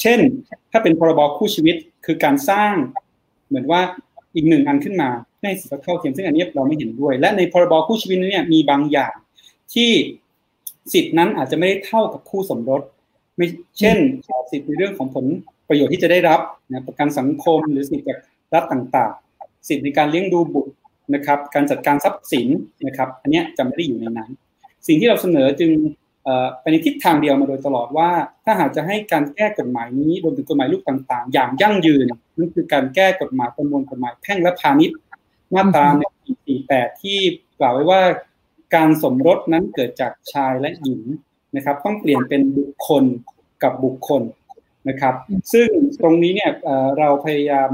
[0.01, 0.19] เช่น
[0.71, 1.75] ถ้าเป็นพรบคู่ชีวิต
[2.05, 2.73] คือการสร้าง
[3.47, 3.81] เหมือนว่า
[4.37, 5.09] อีกหนึ่งอันขึ้นมา
[5.41, 9.13] ให้สิทธิเท่าเทียมซึ่งอันนี้เราไม่เห็นด้วย และในพรบคู่ชีวิตเนี้มีบางอย่าง
[9.73, 9.91] ที่
[10.93, 12.81] สิทธินั้นอาจจะไม่ได้เท่ากับคู่สมรส
[13.37, 13.47] ไม่
[13.79, 13.97] เช่น
[14.51, 15.25] สิทธิในเรื่องของผล
[15.67, 16.39] ประโยชน์ที่จะได้รับ
[16.71, 18.19] นะประกันสังคมหรือสิทธิจาก
[18.53, 20.73] รัฐต่างๆ สิทธิในการเลี้ยงดูบุตร
[21.13, 22.47] นะครับ การจัดการทรัพย์สิน
[22.87, 24.29] นะครับ อันนี้จะไม่ได้อยู่ในนั้น
[24.87, 25.71] สิ่งที่เราเสนอจึง
[26.61, 28.09] ไปในทิศทางเดียวมาโดยตลอดว่า
[28.45, 32.05] ถ้าหากจะให้การแก้กฎหมายนี้รวมถึงกฎหมายลูกต่างๆ อย่างยั่งยืน
[32.37, 34.97] นั่นคือการแก้กฎหมายประมวลกฎหมายแพ่งและพาณิชย์
[35.53, 36.03] มาตราใน
[36.45, 37.19] ปี48 ที่
[37.59, 38.01] กล่าวไว้ว่า
[38.75, 41.01] การสมรสนั้นเกิดจากชายและหญิง
[41.55, 43.03] นะครับ ต้องเปลี่ยนเป็นบุคคล
[43.63, 44.23] กับบุคคล
[44.89, 45.13] นะครับ
[45.53, 45.69] ซึ่ง
[46.01, 46.51] ตรงนี้เนี่ย
[46.99, 47.69] เราพยายาม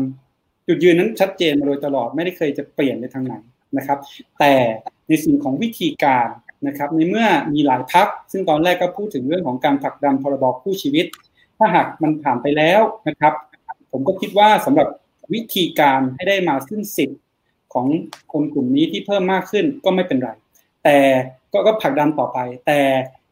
[0.67, 3.35] จุดยืนนั้นชัดเจนมาโดยตลอดไม่ได้เคยจะเปลี่ยนในทางไหน
[3.77, 3.99] นะครับ
[4.39, 4.53] แต่
[5.07, 6.27] ในสิ่งของวิธีการ
[6.67, 11.05] นะครับในเมื่อมีหลายพัก ซึ่งตอนแรกก็พูดถึงเรื่องของการผลักดันพรบคู่ชีวิต
[11.57, 13.33] ถ้าหากมันผ่านไปแล้วนะครับ
[13.91, 14.87] ผมก็คิดว่าสำหรับ
[15.33, 17.21] วิธีการให้ได้มาซึ่งสิทธิ์
[17.73, 17.87] ของ
[18.31, 20.29] คนกลุ่มนี้ที่เพิ่มมากขึ้นก็ไม่เป็นไร
[20.83, 20.97] แต่
[21.53, 22.79] ก็ก็ผลักดันต่อไป แต่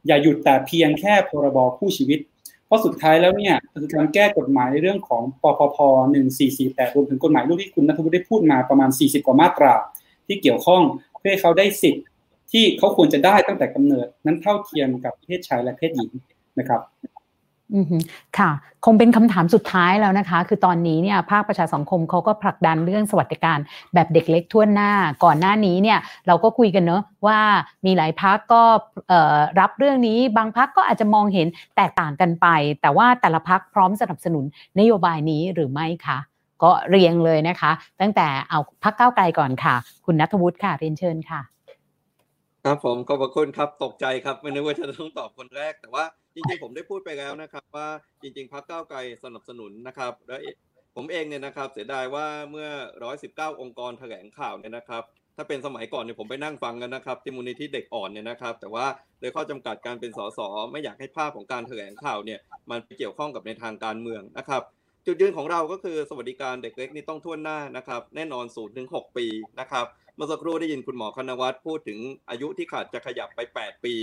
[0.08, 2.20] อย่าหยุดแต่เพียงแค่พรบคู่ชีวิต
[2.66, 5.78] เพราะสุดท้ายแล้วเนี่ยคือการแก้กฎหมายในเรื่องของปปพ
[6.38, 9.74] 1448รวมถึงกฎหมายลูกที่คุณนัทวุฒิได้พูดมาประมาณ 40 กว่ามาตรา
[10.28, 10.82] ที่เกี่ยวข้อง
[11.20, 12.04] เพื่อให้เขาได้สิทธิ์
[12.52, 16.12] ที่เขาควรจะได้ตั้งแต่กำเนิดนั้นเท่าเทียมกับเพศชายและเพศหญิง
[16.60, 16.82] นะครับ
[17.76, 17.86] อืม
[18.38, 18.52] ค่ะ
[18.86, 23.60] คงเป็นคำถามสุดท้ายแล้วนะคะ คือตอนนี้เนี่ยภาคประชาสังคมเขาก็ผลักดันเรื่องสวัสดิการ
[23.94, 24.92] แบบเด็กเล็กทั่วหน้า
[25.24, 27.40] ก่อนหน้านี้เนี่ยเราก็คุยกันเนอะว่า
[27.86, 28.64] มีหลายพักก็
[29.60, 32.48] รับเรื่องนี้ บางพักก็อาจจะมองเห็นแตกต่างกันไป
[32.82, 34.46] แต่ว่าแต่ละพักพร้อมสนับสนุน
[34.80, 36.18] นโยบายนี้หรือไม่คะ
[36.64, 37.72] ก็เรียงเลยนะคะ
[38.02, 39.76] ตั้งแต่เอาพักเก้าไกลก่อนค่ะ
[40.06, 41.42] คุณนัทวุฒิค่ะเรียนเชิญค่ะ
[42.66, 46.04] ครับผมขอบพระคุณครับตกใจครับไม่นึกว่าจะต้องตอบคนแรก แต่ว่า
[46.36, 47.88] จริงๆผมได้พูดไปแล้วนะครับ ว่า
[48.22, 50.38] จริง ๆพรรคก้าวไกลสนับสนุนนะครับและ
[50.96, 52.70] ผมเองเนี่ยนะครับ เสียดายว่าเมื่อ
[53.12, 55.04] 119 องค์กรแถลงข่าวเนี่ยนะครับ
[55.36, 58.86] ถ้าเป็นสมัยก่อนเนี่ยผมไปนั่งฟังกันนะครับที่มูลนิธิเด็กอ่อนเนี่ยนะครับ แต่ว่า
[59.20, 60.40] โดยข้อจำกัดการเป็นสส
[60.72, 62.40] ไม่อยากให้ภาพของการแถลงข่าวเนี่ย
[62.70, 64.62] มันไปเกี่ยวข้องกับในทางการเมืองนะครับ
[65.06, 69.26] จุดยืนของเราก็คือสวัสดิการเด็กเล็กนี่ต้องท่วนหน้านะครับ แน่นอนศูนย์ถึงหกปี
[69.60, 72.00] นะครับ เมื่อสักครู่ได้ยินคุณหมอคณวัฒน์พูดถึง
[72.30, 73.94] อายุที่ขาดจะขยับไป 8 ปี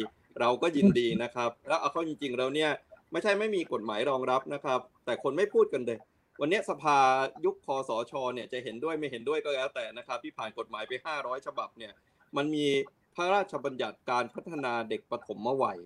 [0.41, 2.71] เราก็ยินดีนะครับ แล้วเอาเข้าจริงๆแล้วเนี่ย
[3.13, 5.99] ไม่ใช่ไม่มีกฎหมายรองรับนะครับ แต่คนไม่พูดกันเลย
[6.41, 6.99] วันนี้สภา
[7.45, 11.93] ยุคคอสชเนี่ยจะเห็นด้วยไม่เห็นด้วยก็แล้วแต่นะครับ ที่ผ่านกฎหมายไป 500 ฉบับเนี่ย
[12.37, 12.67] มันมี
[13.15, 15.79] พระราชบัญญัติการพัฒนาเด็กปฐมวัย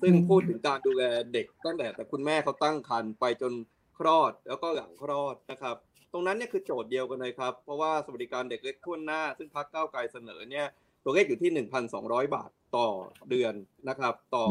[0.00, 1.02] ซึ่งพูดถึงการดูแล
[1.32, 3.52] เด็กตั้งแต่แต่คุณแม่เขาตั้งครรภ์ไปจน
[3.98, 5.76] คลอดแล้วก็หลังคลอดนะครับ
[6.12, 10.66] ตรงนั้นเนี่ยคือโจทย์เดียวกันเลยครับ เพราะว่าสวัสดิการเด็กเล็กทั่วหน้า ซึ่งพักเก้าไกลเสนอเนี่ย
[11.04, 12.88] ตัวเลขอยู่ที่ 1,200 บาทต่อ
[13.30, 13.54] เดือน
[13.88, 14.44] นะครับ ต่อ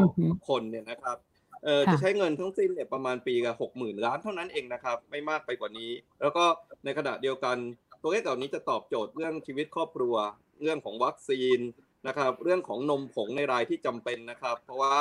[0.50, 1.18] คนเนี่ยนะครับ
[1.64, 5.92] เออจะใช้เงินทั้งสิ้นเนี่ยประมาณปีละหกหมื่นล้านเท่านั้นเองนะครับ ไม่มากไปกว่านี้
[6.22, 6.44] แล้วก็
[6.86, 7.58] ในขณะเดียวกัน
[8.02, 10.16] ตัวเลขเหล่านี้จะตอบโจทย์เรื่องชีวิตครอบครัว
[10.62, 11.60] เรื่องของวัคซีน
[12.08, 14.96] นะครับ เรื่องของนมผงในรายที่จำเป็นนะครับ เพราะว่า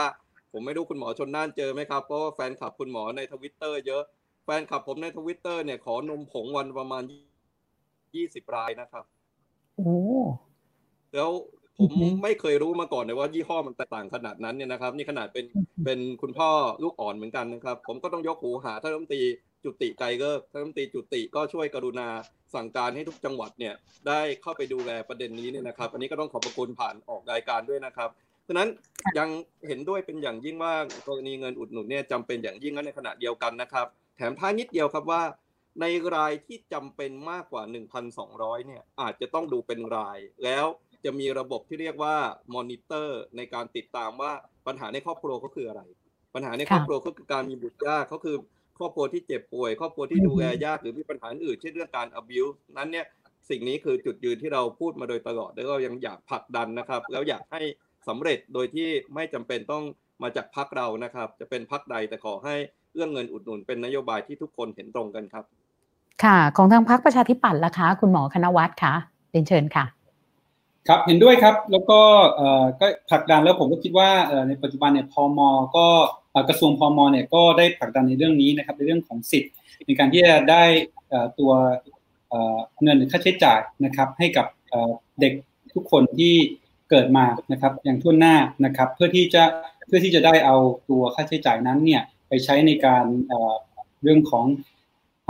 [0.53, 7.03] ผมไม่รู้คุณหมอชนน่านเจอไหมครับเพราะว่าแฟนคลับคุณหมอในทวิตเตอร์เยอะแฟนคลับผมในทวิตเตอร์เนี่ยขอนมผงวันประมาณ
[8.15, 9.05] ยี่สิบรายนะครับ
[9.77, 9.99] โอ้
[11.15, 11.31] แล้ว
[11.79, 11.91] ผม
[12.23, 15.45] ไม่เคยรู้มาก่อนเลยว่ายี่ห้อมันแตกต่างขนาดนั้นเนี่ยนะครับ นี่ขนาดเป็น
[15.85, 16.51] เป็นคุณพ่อ
[16.83, 19.23] ลูกอ่อนเหมือนกันนะครับ ผมก็ต้องยกหูหาท่านรัฐมนตรี
[19.65, 22.09] จุติไกเกอร์ท่านรัฐมนตรีจุติก็ช่วยกรุณา
[22.55, 23.75] สั่งการให้ทุกจังหวัดเนี่ย
[24.09, 28.11] ได้เข้าไปดูแลประเด็นนี้เนี่ยนะครับ อันนี้ก็ต้องขอบพระคุณผ่านออกรายการด้วยนะครับ
[28.49, 28.69] ฉะนั้น
[29.19, 29.29] ยัง
[29.67, 30.75] เห็นด้วยเป็นอย่างยิ่งว่า
[31.07, 35.23] กรณีเงินอุดหนุนเนี่ยจำเป็นอย่างยิ่งและในขณะเดียวกันนะครับแถมท้ายนิดเดียวครับว่า
[35.81, 35.85] ใน
[36.15, 37.63] รายที่จำเป็นมากกว่า
[38.17, 40.67] 1,200 เนี่ยอาจจะต้องดูเป็นราย แล้ว
[41.05, 42.17] จะมีระบบที่เรียกว่า
[42.55, 44.33] มอนิเตอร์ในการติดตามว่า
[44.67, 45.83] ปัญหาในครอบครัวก็คืออะไร
[46.35, 48.37] ปัญหาในครอบครัวก็คือการมีบุตรยากเขาคือ
[48.79, 53.07] ครอบครัวที่เจ็บป่วย ครอบครัวที่ดูแลยากหรือมีปัญหาอื่นเช่นเรื่องการ abuse นั้นเนี่ย
[53.51, 57.63] สิ่งนี้คือจุดยืนที่เราพูดมาโดยตลอดแล้วก็ยังอยากผลักดันนะครับ แล้วอยากให้
[58.09, 59.85] สำเร็จโดยที่ไม่จำเป็นต้อง
[60.23, 62.57] มาจากพักเรานะครับ จะเป็นพักใดแต่ขอให้
[62.95, 65.45] เรื่องเงินอุดหนุนเป็นนโยบายที่ทุกคนเห็นตรงกันครับ
[66.25, 68.95] ค่ะ ของทางพรรคประชาธิปัตย์ล่ะคะ คุณหมอคณวัฒน์คะ
[69.31, 69.85] เรียนเชิญค่ะ
[70.89, 72.01] ครับเห็นด้วยครับ แล้วก็
[72.81, 74.11] ก็ผลักดันแล้วผมก็คิดว่า
[74.49, 75.41] ในปัจจุบันเนี่ยพม
[75.77, 75.87] ก็
[76.49, 79.53] กระทรวงพมเนี่ยก็ได้ผลักดันในเรื่องนี้นะครับในเรื่องของสิทธิ์
[79.87, 80.65] ในการที่จะได้
[81.39, 81.53] ตัว
[82.83, 84.47] เงินหรือค่าใช้จ่ายนะครับ ให้กับ
[85.21, 85.33] เด็ก
[85.75, 86.35] ทุกคนที่
[86.91, 89.43] เกิดมานะครับอย่างทั่วหน้านะครับ เพื่อที่จะ
[89.87, 90.57] เพื่อที่จะได้เอา
[90.91, 93.05] ตัวค่าใช้จ่ายนั้นเนี่ย ไปใช้ในการ
[94.03, 94.47] เรื่องของ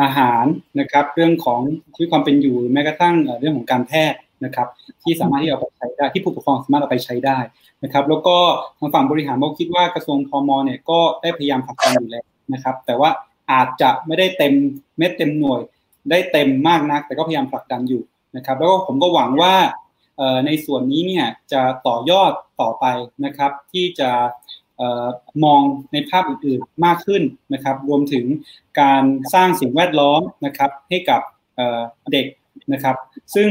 [0.03, 0.45] อาหาร
[0.81, 1.61] นะครับ เรื่องของ
[1.95, 4.69] ชีวิตความเป็นอยู่แม้กระทั่งเรื่องของการแพทย์นะครับ
[5.03, 7.39] ที่สามารถที่เอาไปใช้ได้ที่ผู้ปกครองสามารถเอาไปใช้ได้
[7.85, 8.37] นะครับ แล้วก็
[8.79, 13.11] ทางฝั่งบริหารเราคิดว่ากระทรวงพมเนี่ยก็ได้พยายามผลักดันอยู่แล้วนะครับ แต่ว่า
[13.53, 14.55] อาจจะไม่ได้เต็ม
[14.99, 15.61] เม็ดเต็มหน่วย
[16.11, 18.03] ได้เต็มมากนัก แต่ก็พยายามผลักดันอยู่
[18.37, 19.55] นะครับ แล้วก็ผมก็หวังว่า
[20.47, 22.85] ในส่วนนี้เนี่ยจะต่อยอดต่อไป
[23.25, 24.11] นะครับ ที่จะ
[25.45, 25.61] มอง
[25.93, 27.23] ในภาพอื่นๆมากขึ้น
[27.55, 28.25] นะครับ รวมถึง
[28.81, 29.05] การ
[29.35, 31.21] สร้างสิ่งแวดล้อมนะครับให้กับ
[32.13, 32.27] เด็ก
[32.73, 32.97] นะครับ
[33.35, 33.49] ซึ่ง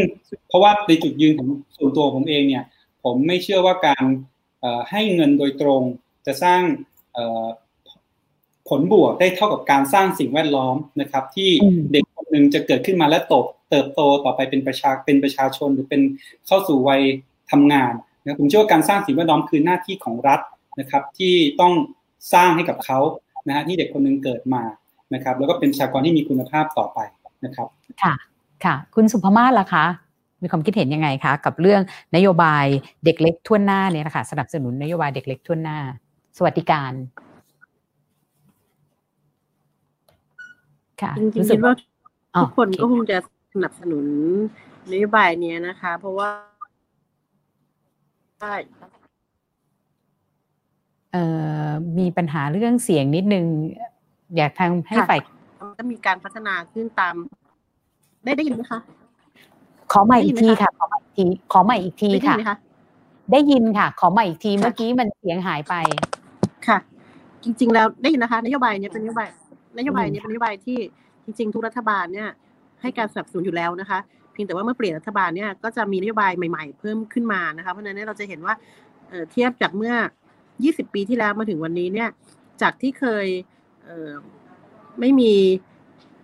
[0.48, 2.64] เพราะว่าในจุดยืนของส่วนตัวผมเองเนี่ย
[3.04, 4.04] ผมไม่เชื่อว่าการ
[4.92, 5.82] ให้เงินโดยตรง
[6.26, 6.62] จะสร้าง
[8.70, 11.50] ผลบวกได้เท่ากับการสร้างสิ่งแวดล้อมนะครับ ที่
[11.92, 13.34] เด็กคนหนึ่งจะเกิดขึ้นมาและโต
[13.70, 16.02] เติบโตต่อไปเป็นประชาเป็นประชาชนหรือเป็น
[16.48, 17.02] เข้าสู่วัย
[17.52, 17.94] ทำงาน
[18.24, 20.40] นะผมเชื่อว่าการสร้างสิ่งแวดล้อมคือหน้าที่ของรัฐ
[20.80, 21.74] นะครับที่ต้อง
[22.34, 23.00] สร้างให้กับเขา
[23.48, 24.64] นะฮะที่เด็กคนหนึ่งเกิดมา
[25.14, 27.00] นะครับ แล้วก็เป็นประชากรที่มีคุณภาพต่อไป
[27.46, 27.68] นะครับ
[28.04, 28.14] ค่ะ
[28.66, 29.86] ค่ะ คุณสุภมาศล่ะคะ
[30.42, 31.82] มีความคิดเห็นยังไงคะกับเรื่อง
[32.16, 32.66] นโยบาย
[33.06, 35.78] เด็กเล็กทั่วหน้าเนี่ยนะคะสนับสนุนนโยบายเด็กเล็กทั่วหน้า
[36.38, 36.92] สวัสดิการ
[41.02, 41.74] ค่ะจริงๆคิดว่า
[42.42, 43.18] ทุกคนก็คงจะ
[43.54, 44.06] สนับสนุน
[44.92, 46.30] นโยบายนี้นะคะ เพราะว่า
[48.40, 48.60] เอ่อ
[52.00, 53.46] มีปัญหาเรื่องเสียงนิดนึง
[54.36, 55.20] อยากทางให้ฝ่าย
[55.80, 57.16] ก็มีการพัฒนาขึ้นตาม
[58.24, 58.80] ได้ได้ยินไหมคะ
[59.92, 62.58] ขอใหม่อีกทีค่ะ ขอใหม่อีกทีขอใหม่อีกทีค่ะ
[63.32, 65.76] ได้ยินค่ะ ขอใหม่อีกทีเมื่อกี้มันเสียงหายไป
[66.68, 66.78] ค่ะ
[67.44, 69.28] จริง ๆ แล้วได้ยินนะคะ นโยบายนี้เป็นนโยบาย
[69.78, 70.78] นโยบายนี้เป็นนโยบายที่
[71.26, 72.30] จริง ๆ ทุกรัฐบาลเนี่ย
[72.82, 74.00] ให้การสนับสนุนอยู่แล้วนะคะ
[74.32, 78.54] เพียงแต่ว่าเมื่อเปลี่ยนรัฐบาลเนี่ยก็จะมีนโยบายใหม่ ๆ เพิ่มขึ้นมานะคะเพราะฉะนั้นเราจะเห็นว่า
[79.32, 79.94] เทียบจากเมื่อ
[80.64, 82.10] 20 ปีที่แล้วมาถึงวันนี้เนี่ย
[82.62, 83.28] จากที่เคย
[85.00, 85.34] ไม่มี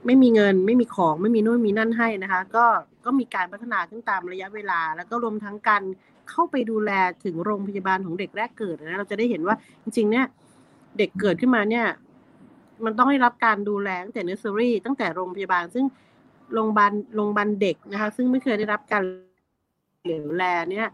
[0.05, 2.65] ไม่มีเงิน ไม่มีของไม่มีนู่นมีนั่นให้นะคะ ก็
[3.05, 5.83] ก็มีการพัฒนาขึ้นตามระยะเวลา แล้วก็รวมทั้งการ
[6.29, 6.91] เข้าไปดูแล
[7.25, 10.25] ถึงโรงพยาบาลของเด็กแรกเกิดนะเราจะได้เห็นว่าจริง ๆ เนี่ย
[10.97, 11.85] เด็กเกิดขึ้นมาเนี่ย
[12.85, 15.85] มันต้องได้รับการดูแลตั้งแต่เนสเซอรี่ตั้งแต่โรงพยาบาล ซึ่ง
[16.53, 19.03] โรงพยาบาลโรงพยาบาลเด็กนะคะ ซึ่งไม่เคยได้รับการ
[20.03, 20.87] เหลียวแลเนี่ย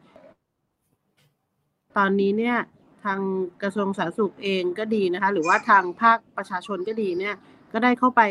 [1.98, 2.58] ตอนนี้เนี่ย
[3.06, 3.20] ทาง
[3.62, 7.36] กระทรวงสาธารณสุขเองก็ดีนะคะ หรือว่าทางภาคประชาชนก็ดีเนี่ย
[7.74, 8.22] ก็ได้เข้าไป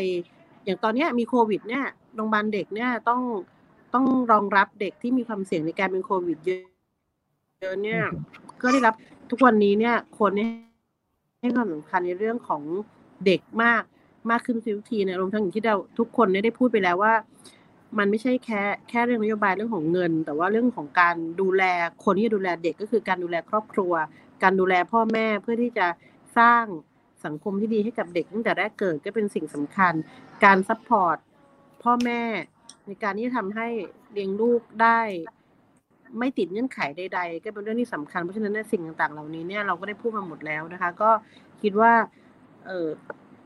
[0.65, 1.85] อย่างตอนนี้มีโควิดเนี่ย
[2.15, 3.21] โรงพยาบาลเด็กเนี่ยต้อง
[3.93, 8.01] ต้องรองรับเด็กที่มีความเสี่ยงในการเป็นโควิดเยอะเนี่ย
[8.61, 8.95] ก็ได้รับ
[9.29, 10.49] ทุกวันนี้เนี่ยคนเนี่ย
[11.41, 12.61] ให้ความสำคัญในเรื่องของ
[13.25, 13.83] เด็กมาก
[14.29, 17.13] มากขึ้นทุกทีนี่ยรวมทั้งอย่างที่เราทุกคนได้พูดไปแล้วว่า
[17.97, 21.63] มันไม่ใช่แค่แค่เรื่องนโยบายเรื่องของเงิน แต่ว่าเรื่องของการดูแล
[22.03, 23.93] คนที่จะดูแลเด็กก็คือการดูแลครอบครัว
[24.43, 25.87] การดูแลพ่อแม่เพื่อที่จะ
[26.37, 26.65] สร้าง
[27.25, 29.93] สังคมที่ดีให้กับเด็กตั้งแต่แรกเกิดก็เป็นสิ่งสำคัญ
[30.43, 31.17] การ support
[31.83, 32.21] พ่อแม่
[32.87, 33.67] ในการที่จะทำให้
[34.11, 34.99] เลี้ยงลูกได้
[36.19, 41.09] ไม่ติดเงื่อนไขใด ๆ ก็เป็นเรื่องที่สำคัญเพราะฉะนั้นสิ่งต่างๆ เหล่านี้เนี่ยเราก็ได้พูดมาหมดแล้วนะคะ ก็
[41.61, 41.93] คิดว่า
[42.67, 42.87] เออ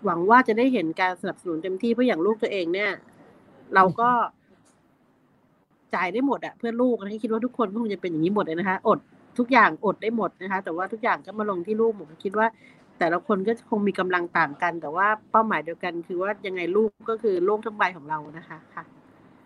[0.06, 2.92] หวังว่าจะได้เห็นการสนับสนุนเต็มที่เพราะอย่างลูกตัวเองเนี่ย
[3.76, 4.10] เราก็
[5.96, 9.00] จ่ายได้หมดอะเพื่อลูกนะคิดว่าทุกคนก็คงจะเป็นอย่างนี้หมดเลยนะคะอด
[9.38, 12.48] ทุกอย่างอดได้หมดนะคะ แต่ว่าทุกอย่างก็มาลงที่ลูกผมคิดว่า
[13.00, 18.84] แต่ละคนก็คงมีกำลังต่างกัน แต่ว่าเป้าหมายเดียวกัน คือว่ายังไงลูกก็คือโลกทั้งใบของเรานะคะค่ะ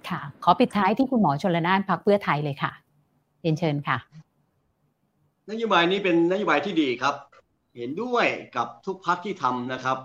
[0.10, 2.72] ค่ะ ขอปิดท้ายที่คุณหมอชนละนานพักเพื่อไทยเลยค่ะ
[3.42, 3.98] เรียนเชิญค่ะ
[5.52, 7.16] นโยบายนี้เป็นนโยบายที่ดีครับ
[7.78, 9.98] เห็นด้วยกับทุกพักที่ทำนะครับ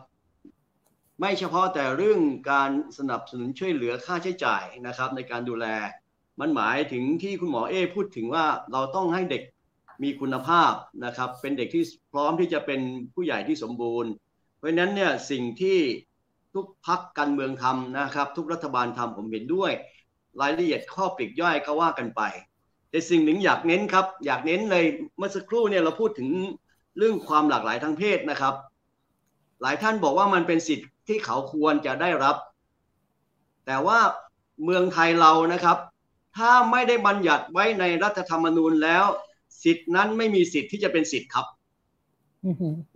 [1.20, 5.66] ไม่เฉพาะแต่เรื่องการสนับสนุนช่วยเหลือค่าใช้จ่ายนะครับ ในการดูแล
[6.40, 9.42] มันหมายถึงที่คุณหมอเอพูดถึงว่าเราต้องให้เด็ก
[10.02, 10.72] มีคุณภาพ
[11.04, 12.80] นะครับ เป็นเด็กที่พร้อมที่จะเป็น
[13.14, 14.10] ผู้ใหญ่ที่สมบูรณ์
[14.56, 15.78] เพราะฉะนั้นเนี่ยสิ่งที่
[16.54, 19.72] ทุกพักการเมืองทำนะครับ ทุกรัฐบาลทำผมเห็นด้วย
[20.40, 22.22] รายละเอียดข้อปลีกย่อยก็ว่ากันไป
[22.90, 24.84] แต่สิ่งหนึ่งอยากเน้นครับ อยากเน้นเลย
[25.16, 26.28] เมื่อสักครู่เนี่ยเราพูดถึง
[26.98, 28.54] เรื่องความหลากหลายทางเพศนะครับ
[29.62, 32.36] หลายท่านบอกว่ามันเป็นสิทธิ์ที่เขาควรจะได้รับ
[33.66, 33.98] แต่ว่า
[34.64, 35.78] เมืองไทยเรานะครับ
[36.36, 39.04] ถ้าไม่ได้บัญญัติไว้ในรัฐธรรมนูญแล้ว
[39.64, 41.46] สิทธินั้นไม่มีสิทธิ์ที่จะเป็นสิทธิ์ครับ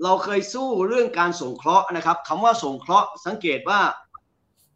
[0.02, 3.80] เราเคยสู้เรื่องการสงเคราะห์นะครับคำว่าสงเคราะห์สังเกตว่า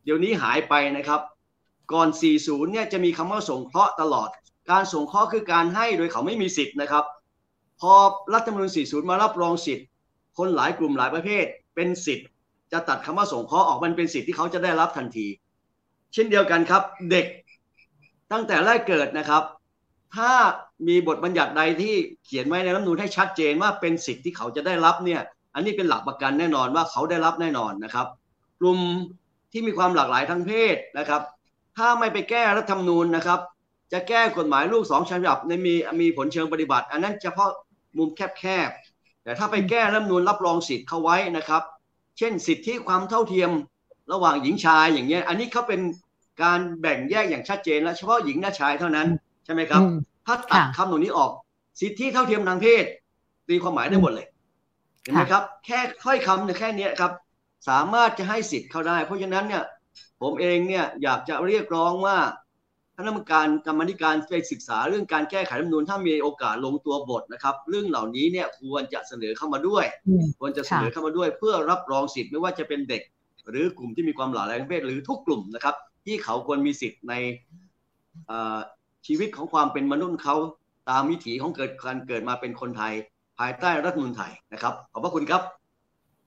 [0.04, 1.20] เดี๋ยวนี้หายไปนะครับ
[1.92, 2.08] ก่อน
[2.40, 4.28] 40 เนี่ยจะมีคำว่าสงเคราะห์ตลอด
[4.70, 7.04] การสงเคราะห์คือการให้โดยเขาไม่มีสิทธิ์นะครับ
[7.80, 7.92] พอ
[8.34, 9.86] รัฐธรรมนูญ 40 มารับรองสิทธิ์
[10.38, 12.28] คนหลายกลุ่มหลายประเภท เป็นสิทธิ์
[12.72, 15.26] จะตัดคำว่าสงเคราะห์ออกมันเป็นสิทธิ์ที่เขาจะได้รับทันที
[16.12, 17.26] เช่นเดียวกันครับ เด็ก
[18.32, 19.42] ตั้งแต่แรกเกิดนะครับ
[20.16, 20.32] ถ้า
[20.88, 21.94] มีบทบัญญัติใดที่
[22.24, 25.20] เขียนไว้ในรัฐมนูลให้ชัดเจนว่าเป็นสิทธิ์ที่เขาจะได้รับเนี่ย
[25.54, 28.06] อันนี้เป็นหลักประกันแน่นอนว่าเขาได้รับแน่นอนนะครับ
[28.60, 28.78] กลุ่ม
[29.52, 31.22] ที่มีความหลากหลายทางเพศนะครับ
[31.76, 33.40] ถ้าไม่ไปแก้รัฐธรรมนูญนะครับ
[33.92, 37.50] จะแก้กฎหมายลูกสองฉบับในมีมีผลเชิงปฏิบัติ อันนั้นเฉพาะ
[37.98, 41.62] มุมแคบๆแต่ถ้าไปแก้รัฐธรรมนูญรับรองสิทธิ์เขาไว้นะครับ
[42.18, 43.50] เช่นสิทธิความเท่าเทียม
[44.12, 45.80] ระหว่างหญิงชายอย่างเงี้ย อันนี้เขาเป็น
[46.42, 49.08] การแบ่งแยกอย่างชัดเจนแล้วเฉพาะหญิงและชายเท่านั้น
[49.44, 49.82] ใช่ไหมครับ
[50.26, 51.30] ถ้าตัดคำตรงนี้ออก
[51.80, 52.84] สิทธิเท่าเทียมทางเพศ
[53.48, 54.26] ตีความหมายได้หมดเลย
[55.02, 57.12] เห็นไหมครับ แค่ค่อยคำเนี่ยแค่นี้ครับ
[57.68, 59.64] สามารถจะให้สิทธิ์เขาได้ เพราะฉะนั้นเนี่ย
[60.20, 62.16] ผมเองเนี่ยอยากจะเรียกร้องว่า
[62.96, 69.84] คณะกรรมการกรรมธิการไปศึกษาเรื่องการแก้ไขรัฐธรรมนูญถ้ามีโอกาสลงตัวบทนะครับ เรื่องเหล่านี้เนี่ยควรจะเสนอเข้ามาด้วย
[70.40, 73.02] ควรจะเสนอเข้ามาด้วย เพื่อรับรองสิทธิ์ไม่ว่าจะเป็นเด็ก
[73.50, 75.74] หรือกลุ่มที่มีความหลากหลายทางเพศหรือทุกกลุ่มนะครับ
[76.06, 77.14] ที่เขาควรมีสิทธิ์ใน
[79.06, 80.36] ชีวิตของความเป็นมนุษย์เขา
[80.90, 82.92] ตามวิถีของเกิดการเกิดมาเป็นคนไทย
[83.38, 85.42] ภายใต้รัฐมนูลไทยนะครับ ขอบพระคุณครับ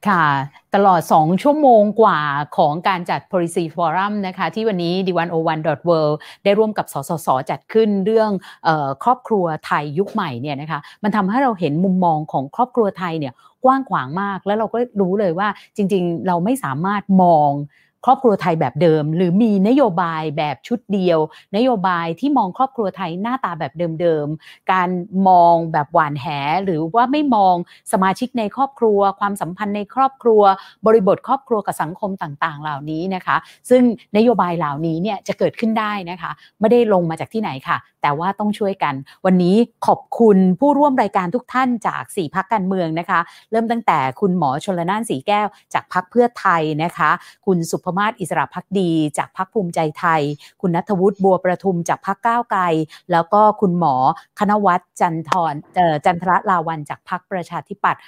[0.07, 0.27] ค่ะ
[0.75, 2.19] ตลอด 2 ชั่วโมงกว่า
[2.57, 8.31] ของการจัด policy forum นะคะ ที่วันนี้ d101.world ได้ร่วมกับสสส จัดขึ้นเรื่อง
[8.67, 17.51] ออครอบครัวไทยยุคใหม่เนี่ยนะคะ มันทำให้เราเห็นมุมมองของครอบครัวไทยเนี่ยกว้างขวางมาก แล้วเราก็รู้เลยว่าจริง ๆ เราไม่สามารถมอง
[18.05, 21.19] ครอบครัวไทยแบบเดิม หรือมีนโยบายแบบชุดเดียว
[21.55, 24.89] นโยบายที่มองครอบครัวไทยหน้าตาแบบเดิมๆ การ
[25.27, 26.25] มองแบบหวานแห
[26.65, 27.55] หรือว่าไม่มอง
[27.91, 30.41] สมาชิกในครอบครัว ความสัมพันธ์ในครอบครัว
[30.85, 33.35] บริบทครอบครัวกับสังคมต่างๆ เหล่านี้นะคะ
[33.69, 33.83] ซึ่ง
[34.17, 39.55] นโยบายเหล่านี้เนี่ยจะเกิดขึ้นได้นะคะ ไม่ได้ลงมาจากที่ไหนค่ะ แต่ว่าต้องช่วยกัน วันนี้
[39.87, 43.19] ขอบคุณผู้ร่วมรายการทุกท่านจาก 4พักการเมืองนะคะ
[43.51, 47.11] เริ่มตั้งแต่คุณหมอชนละนานสีแก้ว จากพักเพื่อไทยนะคะ
[47.45, 50.21] คุณสุภมาศอิสระพักดี จากพักภูมิใจไทย
[50.61, 52.61] คุณนัทวุฒิบัวประทุมจากพักก้าวไกล
[53.11, 53.95] แล้วก็คุณหมอ
[54.39, 55.53] คณวัฒน์จันทร
[56.05, 58.01] จันทรลาวันจากพักประชาธิปัตย์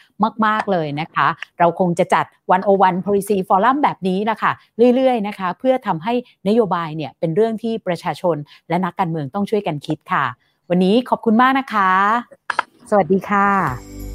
[0.46, 1.28] มาก ๆ เลยนะคะ
[1.60, 4.52] เราคงจะจัดวันโอวัน policy forum แบบนี้นะคะ
[4.96, 6.14] เรื่อย ๆ นะคะ เพื่อทำให้
[6.48, 8.36] นโยบายเนี่ยเป็นเรื่องที่ประชาชน
[8.70, 10.26] และนักการเมืองต้องช่วยกันคิดค่ะ
[10.70, 11.92] วันนี้ขอบคุณมากนะคะ
[12.90, 14.07] สวัสดีค่ะ